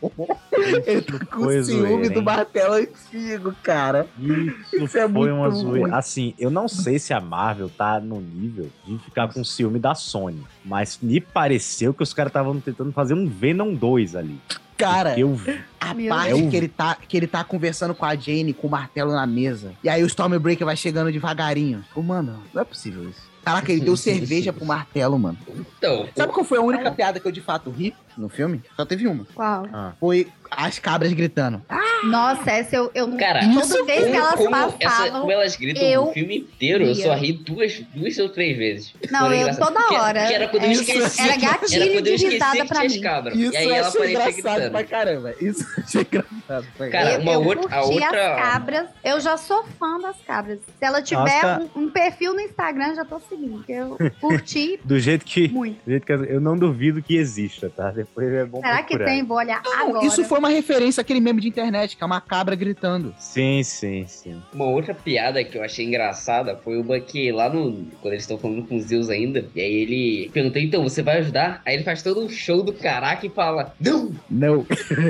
Ele 0.86 1.02
tá 1.02 1.26
com 1.26 1.44
Foi 1.44 1.62
ciúme 1.64 1.88
zoeira, 1.88 2.10
do 2.14 2.22
martelo 2.22 2.74
antigo, 2.74 3.54
cara. 3.62 4.06
Isso 4.18 4.84
Isso 4.84 4.98
é 4.98 5.08
foi 5.08 5.30
uma 5.32 5.48
muito 5.48 5.56
zoeira. 5.56 5.86
ruim. 5.86 5.94
Assim, 5.94 6.34
eu 6.38 6.50
não 6.50 6.68
sei 6.68 6.98
se 6.98 7.12
a 7.14 7.20
Marvel 7.20 7.68
tá 7.70 7.98
no 8.00 8.20
nível 8.20 8.68
de 8.86 8.98
ficar 8.98 9.32
com 9.32 9.42
ciúme 9.42 9.78
da 9.78 9.94
Sony, 9.94 10.42
mas 10.64 10.98
me 11.00 11.20
pareceu 11.20 11.94
que 11.94 12.02
os 12.02 12.12
caras 12.12 12.30
estavam 12.30 12.60
tentando 12.60 12.92
fazer 12.92 13.14
um 13.14 13.26
Venom 13.38 13.74
2 13.74 14.16
ali. 14.16 14.38
Cara, 14.76 15.18
Eu. 15.18 15.38
A 15.80 15.92
Meu 15.94 16.08
parte 16.08 16.34
Deus. 16.34 16.50
que 16.50 16.56
ele, 16.56 16.68
tá, 16.68 16.96
que 17.08 17.16
ele 17.16 17.26
tá 17.26 17.44
conversando 17.44 17.94
com 17.94 18.04
a 18.04 18.16
Jane 18.16 18.52
com 18.54 18.66
o 18.66 18.70
martelo 18.70 19.12
na 19.12 19.26
mesa. 19.26 19.72
E 19.84 19.88
aí 19.88 20.02
o 20.02 20.06
Stormbreaker 20.06 20.64
vai 20.66 20.76
chegando 20.76 21.12
devagarinho. 21.12 21.84
Ô, 21.94 22.00
mano, 22.02 22.42
não 22.52 22.62
é 22.62 22.64
possível 22.64 23.08
isso. 23.08 23.20
Caraca, 23.44 23.70
ele 23.70 23.82
deu 23.82 23.94
cerveja 23.96 24.52
pro 24.52 24.64
martelo, 24.64 25.18
mano. 25.18 25.36
Então, 25.78 26.08
Sabe 26.16 26.32
qual 26.32 26.44
foi 26.44 26.58
a 26.58 26.62
única 26.62 26.90
piada 26.90 27.20
que 27.20 27.28
eu 27.28 27.32
de 27.32 27.42
fato 27.42 27.70
ri 27.70 27.94
no 28.16 28.28
filme? 28.30 28.62
Só 28.74 28.86
teve 28.86 29.06
uma. 29.06 29.26
Qual? 29.34 29.66
Foi 30.00 30.26
as 30.56 30.78
cabras 30.78 31.12
gritando. 31.12 31.62
Nossa, 32.04 32.50
essa 32.50 32.76
eu, 32.76 32.90
eu. 32.94 33.16
Cara, 33.16 33.40
Toda 33.52 33.84
vez 33.84 34.04
que 34.04 34.16
elas 34.16 34.34
como, 34.34 34.54
essa, 34.56 34.72
passavam. 34.78 35.20
como 35.20 35.32
elas 35.32 35.56
gritam 35.56 35.82
eu 35.82 36.02
o 36.02 36.12
filme 36.12 36.38
inteiro, 36.38 36.84
eu 36.84 36.94
só 36.94 37.14
ri 37.14 37.32
duas, 37.32 37.80
duas 37.94 38.18
ou 38.18 38.28
três 38.28 38.56
vezes. 38.58 38.94
Não, 39.10 39.32
eu 39.32 39.40
engraçado. 39.40 39.66
toda 39.68 39.86
Que- 39.88 39.94
hora. 39.94 40.26
Que 40.26 40.34
era 40.34 40.48
quando 40.48 40.64
eu 40.64 40.70
esqueci. 40.72 41.20
era 41.22 41.36
gatilho 41.36 42.02
de 42.02 42.16
risada 42.16 42.56
que 42.60 42.64
pra 42.68 42.80
mim. 42.80 42.86
as 42.86 42.96
cabras. 42.98 43.34
Isso 43.34 43.52
e 43.52 43.56
aí 43.56 43.70
ela 43.70 43.88
engraçado 43.88 44.32
gritando. 44.34 44.70
pra 44.70 44.84
caramba. 44.84 45.34
Isso 45.40 45.66
achei 45.78 46.00
engraçado 46.02 46.66
pra 46.76 46.90
Cara, 46.90 47.04
caramba. 47.10 47.22
uma 47.22 47.32
eu 47.32 47.44
outra- 47.44 47.74
a 47.76 47.82
outra- 47.84 48.34
as 48.36 48.42
cabras. 48.42 48.88
Eu 49.02 49.20
já 49.20 49.36
sou 49.38 49.64
fã 49.78 49.98
das 49.98 50.16
cabras. 50.26 50.58
Se 50.58 50.84
ela 50.84 51.00
tiver 51.00 51.58
um, 51.74 51.82
um 51.84 51.90
perfil 51.90 52.34
no 52.34 52.40
Instagram, 52.40 52.94
já 52.94 53.04
tô 53.04 53.18
seguindo. 53.20 53.54
porque 53.58 53.72
Eu 53.72 53.96
curti 54.20 54.78
Do 54.84 54.98
jeito 54.98 55.24
que. 55.24 55.48
muito. 55.48 55.82
Do 55.84 55.90
jeito 55.90 56.04
que 56.04 56.12
eu 56.12 56.40
não 56.40 56.56
duvido 56.58 57.02
que 57.02 57.16
exista, 57.16 57.70
tá? 57.74 57.90
Depois 57.90 58.30
é 58.30 58.44
bom 58.44 58.60
Será 58.60 58.82
que 58.82 58.88
procurar. 58.88 59.06
tem? 59.06 59.22
Vou 59.24 59.38
olhar 59.38 59.62
Não, 59.64 59.88
agora. 59.88 60.06
isso 60.06 60.22
foi 60.24 60.38
uma 60.44 60.50
referência 60.50 61.00
àquele 61.00 61.20
meme 61.20 61.40
de 61.40 61.48
internet, 61.48 61.96
que 61.96 62.02
é 62.02 62.06
uma 62.06 62.20
cabra 62.20 62.54
gritando. 62.54 63.14
Sim, 63.18 63.62
sim, 63.62 64.04
sim. 64.06 64.42
Uma 64.52 64.66
outra 64.66 64.94
piada 64.94 65.42
que 65.42 65.56
eu 65.56 65.62
achei 65.62 65.86
engraçada 65.86 66.56
foi 66.62 66.76
o 66.78 66.84
Bucky 66.84 67.32
lá 67.32 67.48
no. 67.48 67.86
Quando 68.00 68.12
eles 68.12 68.24
estão 68.24 68.38
falando 68.38 68.66
com 68.66 68.76
os 68.76 68.84
Zeus 68.84 69.08
ainda. 69.08 69.46
E 69.54 69.60
aí 69.60 69.72
ele 69.72 70.30
perguntou, 70.32 70.60
então, 70.60 70.82
você 70.82 71.02
vai 71.02 71.18
ajudar? 71.18 71.62
Aí 71.64 71.74
ele 71.74 71.84
faz 71.84 72.02
todo 72.02 72.20
um 72.20 72.28
show 72.28 72.62
do 72.62 72.72
caraca 72.72 73.26
e 73.26 73.30
fala, 73.30 73.74
não! 73.80 74.12
Não. 74.30 74.66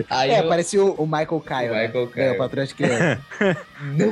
Aí 0.08 0.30
É, 0.30 0.40
eu, 0.40 0.48
parecia 0.48 0.82
o, 0.82 0.92
o 0.94 1.06
Michael 1.06 1.40
Kyle. 1.40 1.70
O 1.70 1.74
né? 1.74 1.86
Michael 1.86 2.06
Kyle. 2.08 2.22
É, 2.22 2.32
o 2.32 2.38
patrão 2.38 2.64
de 2.64 2.74
criança. 2.74 3.20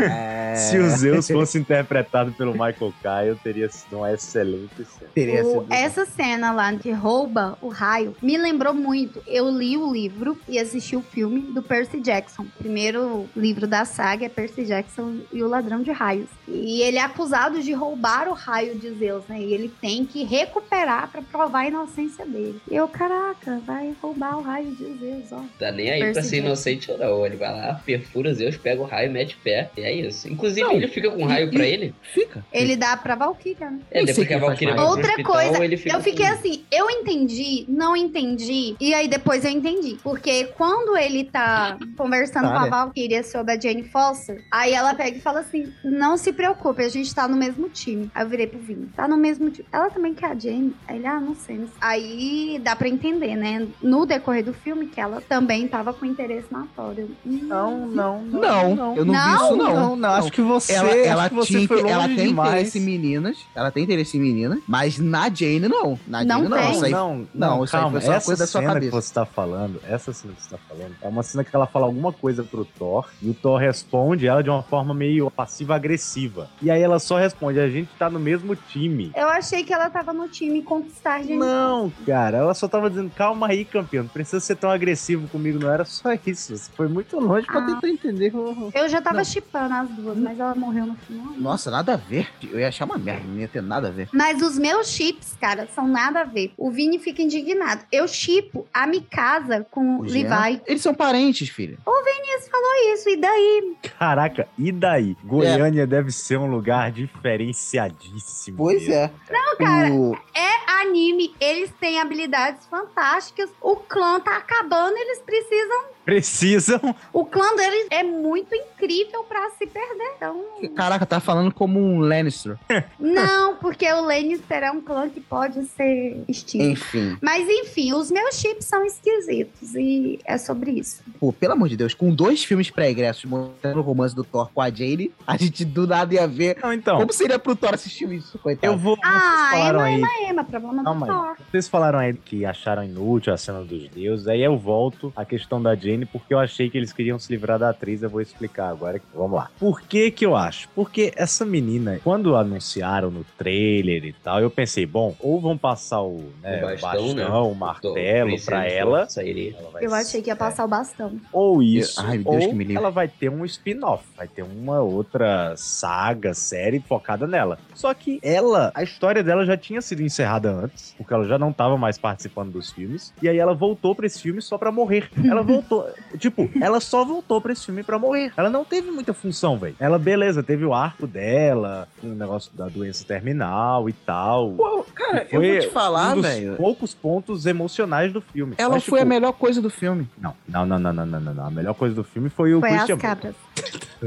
É, 0.01 0.55
Se 0.57 0.79
o 0.79 0.89
Zeus 0.91 1.29
fosse 1.29 1.59
interpretado 1.59 2.33
pelo 2.33 2.53
Michael 2.53 2.93
Kyle, 3.03 3.37
teria 3.43 3.69
sido 3.69 3.97
uma 3.99 4.13
excelente 4.13 4.85
cena. 4.85 5.11
Teria 5.15 5.45
O- 5.45 5.63
sido... 5.63 5.73
essa 5.73 6.05
cena 6.05 6.53
lá 6.53 6.73
que 6.75 6.91
rouba 6.91 7.57
o 7.61 7.69
raio 7.69 8.15
me 8.23 8.37
lembrou 8.37 8.75
muito. 8.75 9.23
Eu 9.27 9.49
li 9.51 9.77
o 9.77 9.93
livro 9.93 10.37
e 10.49 10.59
assisti 10.59 10.97
o 10.97 11.03
filme 11.03 11.41
do 11.53 11.63
Percy 11.63 12.01
Jackson. 12.01 12.43
O 12.43 12.59
primeiro 12.59 13.27
livro 13.37 13.67
da 13.67 13.85
saga 13.85 14.27
é 14.27 14.29
Percy 14.29 14.65
Jackson 14.65 15.19
e 15.33 15.43
o 15.43 15.49
Ladrão 15.49 15.83
de 15.83 15.91
Raios. 15.91 16.29
E 16.49 16.83
ele 16.83 16.99
é 16.99 17.03
acusado 17.03 17.63
de 17.63 17.73
roubar 17.73 18.29
o 18.29 18.33
raio 18.33 18.75
de 18.79 18.91
Zeus, 18.95 19.25
né? 19.29 19.41
E 19.41 19.53
ele 19.55 19.73
tem 19.81 20.05
que 20.05 20.25
recuperar 20.25 21.09
pra 21.11 21.23
provar 21.23 21.61
a 21.61 21.69
inocência 21.69 22.27
dele. 22.27 22.61
E 22.71 22.75
eu, 22.77 22.89
caraca, 22.89 23.61
vai 23.67 23.95
roubar 24.03 24.39
o 24.39 24.43
raio 24.43 24.71
de 24.75 24.85
Zeus, 24.99 25.33
ó. 25.33 25.43
Tá 25.59 25.71
nem 25.73 25.91
aí 25.91 26.01
Percy 26.01 26.13
pra 26.15 26.23
ser 26.23 26.31
Jackson. 26.37 26.47
inocente 26.47 26.91
ou 26.91 26.99
não. 26.99 27.27
Ele 27.27 27.37
vai 27.37 27.53
lá, 27.53 27.75
perfura 27.85 28.35
Zeus, 28.35 28.57
pega 28.57 28.81
o 28.83 28.85
raio, 28.87 29.11
mete 29.11 29.37
pé. 29.43 29.62
E 29.77 29.81
é 29.83 29.93
isso. 29.95 30.29
Inclusive, 30.29 30.63
Não. 30.67 30.73
ele 30.73 30.89
fica 30.89 31.11
com 31.11 31.25
raio 31.25 31.49
E- 31.49 31.51
pra 31.51 31.67
ele. 31.67 31.95
Fica. 32.03 32.45
Ele 32.53 32.77
dá 32.77 32.97
pra 32.97 33.15
Valkyria, 33.15 33.71
né? 33.71 33.79
É, 33.91 34.05
depois 34.05 34.27
que 34.27 34.35
a 34.35 34.39
Valkyria 34.39 34.75
vai 34.75 34.85
Outra 34.85 35.11
hospital, 35.11 35.33
coisa, 35.33 35.65
ele 35.65 35.77
fica 35.77 35.97
Eu 35.97 36.01
fiquei 36.01 36.27
com- 36.27 36.33
assim, 36.33 36.65
eu 36.71 36.91
entendi, 36.91 37.65
não 37.69 37.97
entendi, 37.97 38.75
e 38.81 38.95
aí 38.95 39.09
depois 39.09 39.45
eu 39.45 39.51
entendi. 39.51 39.97
Porque 40.03 40.45
quando 40.57 40.97
ele 40.97 41.25
tá 41.25 41.77
conversando 41.97 42.49
com 42.49 42.55
a. 42.57 42.69
Valkyria 42.73 43.23
sobre 43.23 43.53
a 43.53 43.61
Jane 43.61 43.83
Foster, 43.85 44.43
aí 44.51 44.73
ela 44.73 44.95
pega 44.95 45.17
e 45.17 45.21
fala 45.21 45.41
assim: 45.41 45.73
não 45.85 46.17
se 46.17 46.33
preocupe, 46.33 46.83
a 46.83 46.89
gente 46.89 47.15
tá 47.15 47.29
no 47.29 47.37
mesmo 47.37 47.69
time. 47.69 48.11
Aí 48.15 48.25
eu 48.25 48.29
virei 48.29 48.47
pro 48.47 48.59
Vini, 48.59 48.87
tá 48.97 49.07
no 49.07 49.17
mesmo 49.17 49.51
time. 49.51 49.67
Ela 49.71 49.91
também 49.91 50.15
quer 50.15 50.27
a 50.31 50.35
Jane? 50.39 50.75
Aí 50.89 50.97
ele, 50.97 51.07
ah, 51.07 51.21
não 51.21 51.35
sei. 51.35 51.57
não 51.59 51.67
sei. 51.67 51.77
Aí 51.81 52.61
dá 52.63 52.75
pra 52.75 52.89
entender, 52.89 53.37
né? 53.37 53.67
No 53.83 54.07
decorrer 54.07 54.45
do 54.45 54.53
filme, 54.55 54.87
que 54.87 55.01
ela 55.01 55.21
também 55.21 55.69
tava 55.69 55.93
com 55.93 56.07
interesse 56.07 56.47
na 56.51 56.67
Thor. 56.75 56.95
Eu, 56.97 57.11
hum, 57.27 57.41
Não, 57.43 57.87
não, 57.87 58.23
Não, 58.23 58.97
eu 58.97 59.05
não, 59.05 59.13
vi 59.15 59.21
Não, 59.21 59.42
isso, 59.47 59.57
não. 59.57 59.75
Não, 59.75 59.97
não, 59.97 60.09
acho 60.11 60.31
que 60.33 60.41
você, 60.43 60.73
Ela, 60.75 60.95
ela, 60.97 61.29
que 61.29 61.35
você 61.35 61.53
tinha, 61.55 61.69
foi 61.69 61.89
ela 61.89 62.07
tem 62.09 62.17
demais. 62.29 62.51
interesse 62.53 62.79
em 62.79 62.83
meninas. 62.83 63.39
Ela 63.55 63.71
tem 63.71 63.85
interesse 63.85 64.17
em 64.17 64.21
meninas. 64.21 64.59
Mas 64.67 64.99
na 64.99 65.29
Jane, 65.33 65.61
não. 65.69 65.99
Na 66.07 66.25
Não 66.25 66.39
Jane, 66.45 66.49
não. 66.49 66.59
tem. 66.59 66.73
Isso 66.73 66.85
aí- 66.85 66.91
não, 66.93 67.27
não, 67.35 67.57
não, 67.57 67.65
isso 67.65 67.77
aí 67.77 67.83
calma. 67.83 68.01
foi 68.01 68.07
só 68.07 68.13
essa 68.15 68.27
coisa 68.27 68.43
da 68.43 68.47
sua 68.47 68.61
cena 68.61 68.73
cabeça. 68.75 68.91
que 68.91 69.03
você 69.03 69.15
tá 69.15 69.27
falando, 69.27 69.81
essa 69.89 70.13
cena 70.13 70.35
que 70.35 70.43
você 70.43 70.51
tá 70.51 70.59
falando, 70.69 70.95
é 71.01 71.09
uma 71.09 71.23
cena 71.23 71.45
que 71.45 71.55
ela 71.55 71.67
fala 71.67 71.87
alguma 71.87 72.13
coisa 72.13 72.43
pro 72.43 72.65
Thor 72.65 73.07
e 73.21 73.29
o 73.31 73.35
Thor 73.35 73.59
responde 73.59 74.27
ela 74.27 74.43
de 74.43 74.51
uma 74.51 74.63
forma 74.63 74.93
meio 74.95 75.31
passiva-agressiva. 75.31 76.49
E 76.61 76.71
aí 76.71 76.83
ela 76.83 76.99
só 76.99 77.19
responde: 77.19 77.59
a 77.61 77.69
gente 77.69 77.89
tá 77.99 78.09
no 78.11 78.19
mesmo 78.19 78.55
time. 78.55 79.13
Eu 79.17 79.29
achei 79.29 79.65
que 79.65 79.73
ela 79.73 79.89
tava 79.91 80.13
no 80.13 80.29
time 80.29 80.63
conquistar 80.63 81.15
a 81.17 81.23
Jane 81.23 81.37
Não, 81.39 81.93
cara, 82.07 82.39
ela 82.39 82.55
só 82.55 82.69
tava 82.69 82.89
dizendo, 82.91 83.11
calma 83.17 83.49
aí, 83.49 83.65
campeão, 83.65 84.05
não 84.05 84.11
precisa 84.11 84.41
ser 84.41 84.57
tão 84.57 84.71
agressivo 84.71 85.27
comigo, 85.29 85.59
não 85.59 85.71
era 85.73 85.85
só 85.85 86.13
isso. 86.27 86.57
Você 86.57 86.71
foi 86.77 86.89
muito 86.89 87.19
longe 87.19 87.47
pra 87.47 87.61
Ah. 87.61 87.67
tentar 87.67 87.89
entender. 87.89 88.31
como- 88.31 88.71
Eu 88.75 88.89
já 88.89 89.01
tava 89.01 89.17
Não. 89.19 89.25
Chipando 89.33 89.75
as 89.75 89.89
duas, 89.91 90.17
mas 90.19 90.39
ela 90.39 90.55
morreu 90.55 90.87
no 90.87 90.95
final. 90.97 91.33
Nossa, 91.39 91.71
nada 91.71 91.95
a 91.95 91.97
ver. 91.97 92.29
Eu 92.43 92.59
ia 92.59 92.69
achar 92.69 92.85
uma 92.85 92.99
merda. 92.99 93.25
Não 93.27 93.39
ia 93.39 93.49
ter 93.49 93.63
nada 93.63 93.89
a 93.89 93.91
ver. 93.91 94.09
Mas 94.13 94.41
os 94.43 94.59
meus 94.59 94.89
chips, 94.89 95.37
cara, 95.41 95.67
são 95.75 95.87
nada 95.89 96.21
a 96.21 96.25
ver. 96.25 96.53
O 96.57 96.71
Vini 96.71 96.99
fica 96.99 97.23
indignado. 97.23 97.85
Eu 97.91 98.07
chipo 98.09 98.67
a 98.73 98.87
Mikasa 98.87 99.67
com 99.71 99.97
o 99.97 100.01
O 100.03 100.09
Jean. 100.09 100.29
Levi. 100.39 100.63
Eles 100.67 100.83
são 100.83 100.95
parentes, 100.95 101.49
filha. 101.49 101.79
Vinícius 102.05 102.49
falou 102.51 102.95
isso, 102.95 103.09
e 103.09 103.17
daí? 103.17 103.77
Caraca, 103.99 104.49
e 104.59 104.71
daí? 104.73 105.17
Goiânia 105.25 105.87
deve 105.87 106.11
ser 106.11 106.37
um 106.37 106.47
lugar 106.47 106.91
diferenciadíssimo. 106.91 108.67
mesmo. 108.67 108.93
é. 108.93 109.11
Não, 109.31 109.57
cara, 109.57 109.93
O- 109.93 110.17
é 110.35 110.83
anime, 110.83 111.35
eles 111.41 111.71
têm 111.81 112.01
habilidades 112.01 112.67
fantásticas. 112.67 113.51
O 113.61 113.77
clã 113.77 114.21
tá 114.21 114.37
acabando, 114.37 114.97
eles 114.97 115.21
precisam 115.21 115.85
precisam. 116.05 116.81
O 117.13 117.25
clã 117.25 117.55
deles 117.57 117.87
é 117.91 118.03
muito 118.03 118.55
incrível 118.55 119.25
pra 119.25 119.51
se 119.51 119.67
perder. 119.67 120.13
Então, 120.17 120.45
Caraca, 120.75 121.07
tá 121.07 121.21
falando 121.21 121.53
como 121.53 121.81
um 121.81 121.99
Lannister. 122.01 122.59
não, 122.99 123.57
porque 123.57 123.91
o 123.93 124.03
Lannister 124.03 124.63
é 124.63 124.71
um 124.71 124.81
clã 124.81 125.09
que 125.09 125.21
pode 125.21 125.65
ser 125.67 126.23
extinto. 126.29 126.65
Enfim. 126.65 127.17
Mas 127.21 127.49
enfim, 127.49 127.93
os 127.93 128.11
meus 128.11 128.37
chips 128.37 128.67
são 128.67 128.85
esquisitos 128.85 129.75
e 129.75 130.19
é 130.25 130.39
sobre 130.39 130.73
isso. 130.73 131.03
Pô, 131.19 131.33
pelo 131.33 131.53
amor 131.53 131.69
de 131.69 131.77
Deus, 131.77 131.95
com 131.95 132.15
dois 132.15 132.45
filmes 132.45 132.71
pré-egressos 132.71 133.25
mostrando 133.25 133.79
o 133.79 133.83
romance 133.83 134.15
do 134.15 134.25
Thor 134.25 134.51
com 134.53 134.61
a 134.61 134.71
Jane, 134.71 135.13
a 135.27 135.37
gente 135.37 135.65
do 135.65 135.87
nada 135.87 136.15
ia 136.15 136.27
ver 136.27 136.57
Não, 136.63 136.73
então, 136.73 136.99
como 136.99 137.13
seria 137.13 137.39
pro 137.39 137.55
Thor 137.57 137.75
assistir 137.75 138.11
isso, 138.13 138.39
coitado. 138.39 138.73
eu 138.73 138.77
vou. 138.79 138.97
Ah, 139.05 139.11
vocês 139.11 139.51
falaram 139.51 139.81
aí. 139.81 139.95
Ema, 139.95 140.09
Ema, 140.29 140.45
problema 140.45 140.85
Calma 140.85 141.07
do 141.07 141.13
aí. 141.13 141.19
Thor. 141.19 141.37
Vocês 141.51 141.69
falaram 141.69 141.99
aí 141.99 142.15
que 142.15 142.45
acharam 142.45 142.85
inútil 142.85 143.33
a 143.33 143.37
cena 143.37 143.63
dos 143.63 143.89
deuses. 143.89 144.27
Aí 144.27 144.43
eu 144.43 144.57
volto 144.59 145.13
à 145.15 145.25
questão 145.25 145.63
da 145.63 145.75
Jane, 145.75 145.92
porque 146.07 146.33
eu 146.35 146.39
achei 146.39 146.69
que 146.71 146.77
eles 146.79 146.93
queriam 146.93 147.19
se 147.19 147.33
livrar 147.33 147.59
da 147.59 147.71
atriz. 147.71 148.03
Eu 148.03 148.11
vou 148.11 148.21
explicar 148.21 148.69
agora. 148.69 149.01
Vamos 149.15 149.37
lá. 149.37 149.51
Por 149.59 149.81
que 149.83 150.11
que 150.11 150.25
eu 150.27 150.35
acho? 150.37 150.69
Porque 150.75 151.13
essa 151.17 151.45
menina, 151.45 152.01
quando 152.03 152.35
anunciaram 152.37 153.11
no 153.11 153.25
trailer 153.39 154.05
e 154.05 154.13
tal, 154.13 154.41
eu 154.41 154.51
pensei, 154.51 154.87
bom, 154.87 155.15
ou 155.21 155.41
vão 155.41 155.57
passar 155.57 156.01
o, 156.03 156.31
né, 156.43 156.57
O 156.65 156.67
o 156.67 156.71
bastão, 156.81 156.91
bastão, 156.91 157.15
né? 157.15 157.29
o 157.29 157.55
martelo 157.55 158.41
pra 158.45 158.67
ela. 158.67 159.09
Sairia. 159.09 159.55
Ela 159.59 159.71
vai 159.71 159.85
Eu 159.85 159.95
achei 159.95 160.23
que 160.23 160.29
ia 160.31 160.35
ser- 160.35 160.39
passar 160.39 160.65
o 160.65 160.69
bastão. 160.69 161.13
Ou 161.33 161.63
isso, 161.63 162.01
Ai, 162.01 162.19
meu 162.19 162.31
Deus, 162.33 162.45
ou 162.45 162.49
que 162.51 162.55
me 162.57 162.65
livre. 162.65 162.77
ela 162.77 162.91
vai 162.91 163.09
ter 163.09 163.29
um 163.31 163.45
spin-off, 163.45 164.05
vai 164.17 164.29
ter 164.29 164.43
uma 164.43 164.81
outra 164.81 165.55
saga, 165.57 166.35
série 166.35 166.81
focada 166.81 167.27
nela. 167.27 167.59
Só 167.75 167.93
que 167.95 168.19
ela, 168.23 168.71
a 168.75 168.83
história 168.83 169.23
dela 169.23 169.45
já 169.45 169.57
tinha 169.57 169.81
sido 169.81 170.03
encerrada 170.03 170.51
antes, 170.51 170.95
porque 170.97 171.13
ela 171.13 171.25
já 171.27 171.39
não 171.39 171.53
tava 171.53 171.77
mais 171.77 171.99
participando 171.99 172.53
dos 172.53 172.71
filmes, 172.71 173.13
e 173.23 173.29
aí 173.29 173.39
ela 173.39 173.55
voltou 173.55 173.95
pra 173.95 174.07
esse 174.07 174.21
filme 174.21 174.41
só 174.41 174.57
pra 174.59 174.71
morrer. 174.73 175.11
Ela 175.29 175.43
voltou, 175.43 175.82
tipo, 176.19 176.51
ela 176.61 176.81
só 176.81 177.05
voltou 177.05 177.41
pra 177.41 177.53
esse 177.53 177.65
filme 177.67 177.83
pra 177.83 177.99
morrer. 177.99 178.33
Ela 178.37 178.51
não 178.51 178.65
teve 178.65 178.91
muita 178.91 179.13
função, 179.13 179.59
velho. 179.59 179.75
Ela, 179.79 179.99
beleza, 179.99 180.43
teve 180.43 180.65
o 180.65 180.75
arco 180.75 181.07
dela, 181.07 181.89
o 182.03 182.07
negócio 182.09 182.51
da 182.55 182.69
doença 182.69 183.05
terminal 183.05 183.89
e 183.89 183.93
tal. 183.93 184.53
Pô, 184.53 184.85
cara, 184.95 185.23
eu 185.31 185.41
Foi 185.41 185.51
vou 185.53 185.61
te 185.61 185.69
falar, 185.71 186.13
um 186.13 186.21
dos 186.21 186.27
velho. 186.27 186.57
poucos 186.57 186.95
pontos 186.95 187.47
emocionais 187.47 188.13
do 188.13 188.21
filme. 188.21 188.55
Ela 188.59 188.75
Mas, 188.75 188.85
foi 188.85 189.01
a 189.01 189.03
tipo, 189.03 189.09
melhor 189.09 189.33
coisa 189.33 189.61
do 189.63 189.71
filme. 189.71 190.09
não, 190.19 190.35
não, 190.49 190.67
não, 190.67 190.79
não, 190.79 190.93
não, 190.93 191.07
não, 191.07 191.21
não, 191.21 191.35
não. 191.35 191.47
A 191.47 191.51
melhor 191.51 191.75
coisa 191.75 191.95
do 191.95 192.05
filme 192.05 192.29
foi 192.29 192.55
o 192.55 192.61
Foi 192.61 192.71
as 192.71 192.77
Christian 192.85 192.97
Bale. 192.99 193.17
cabras. 193.17 193.35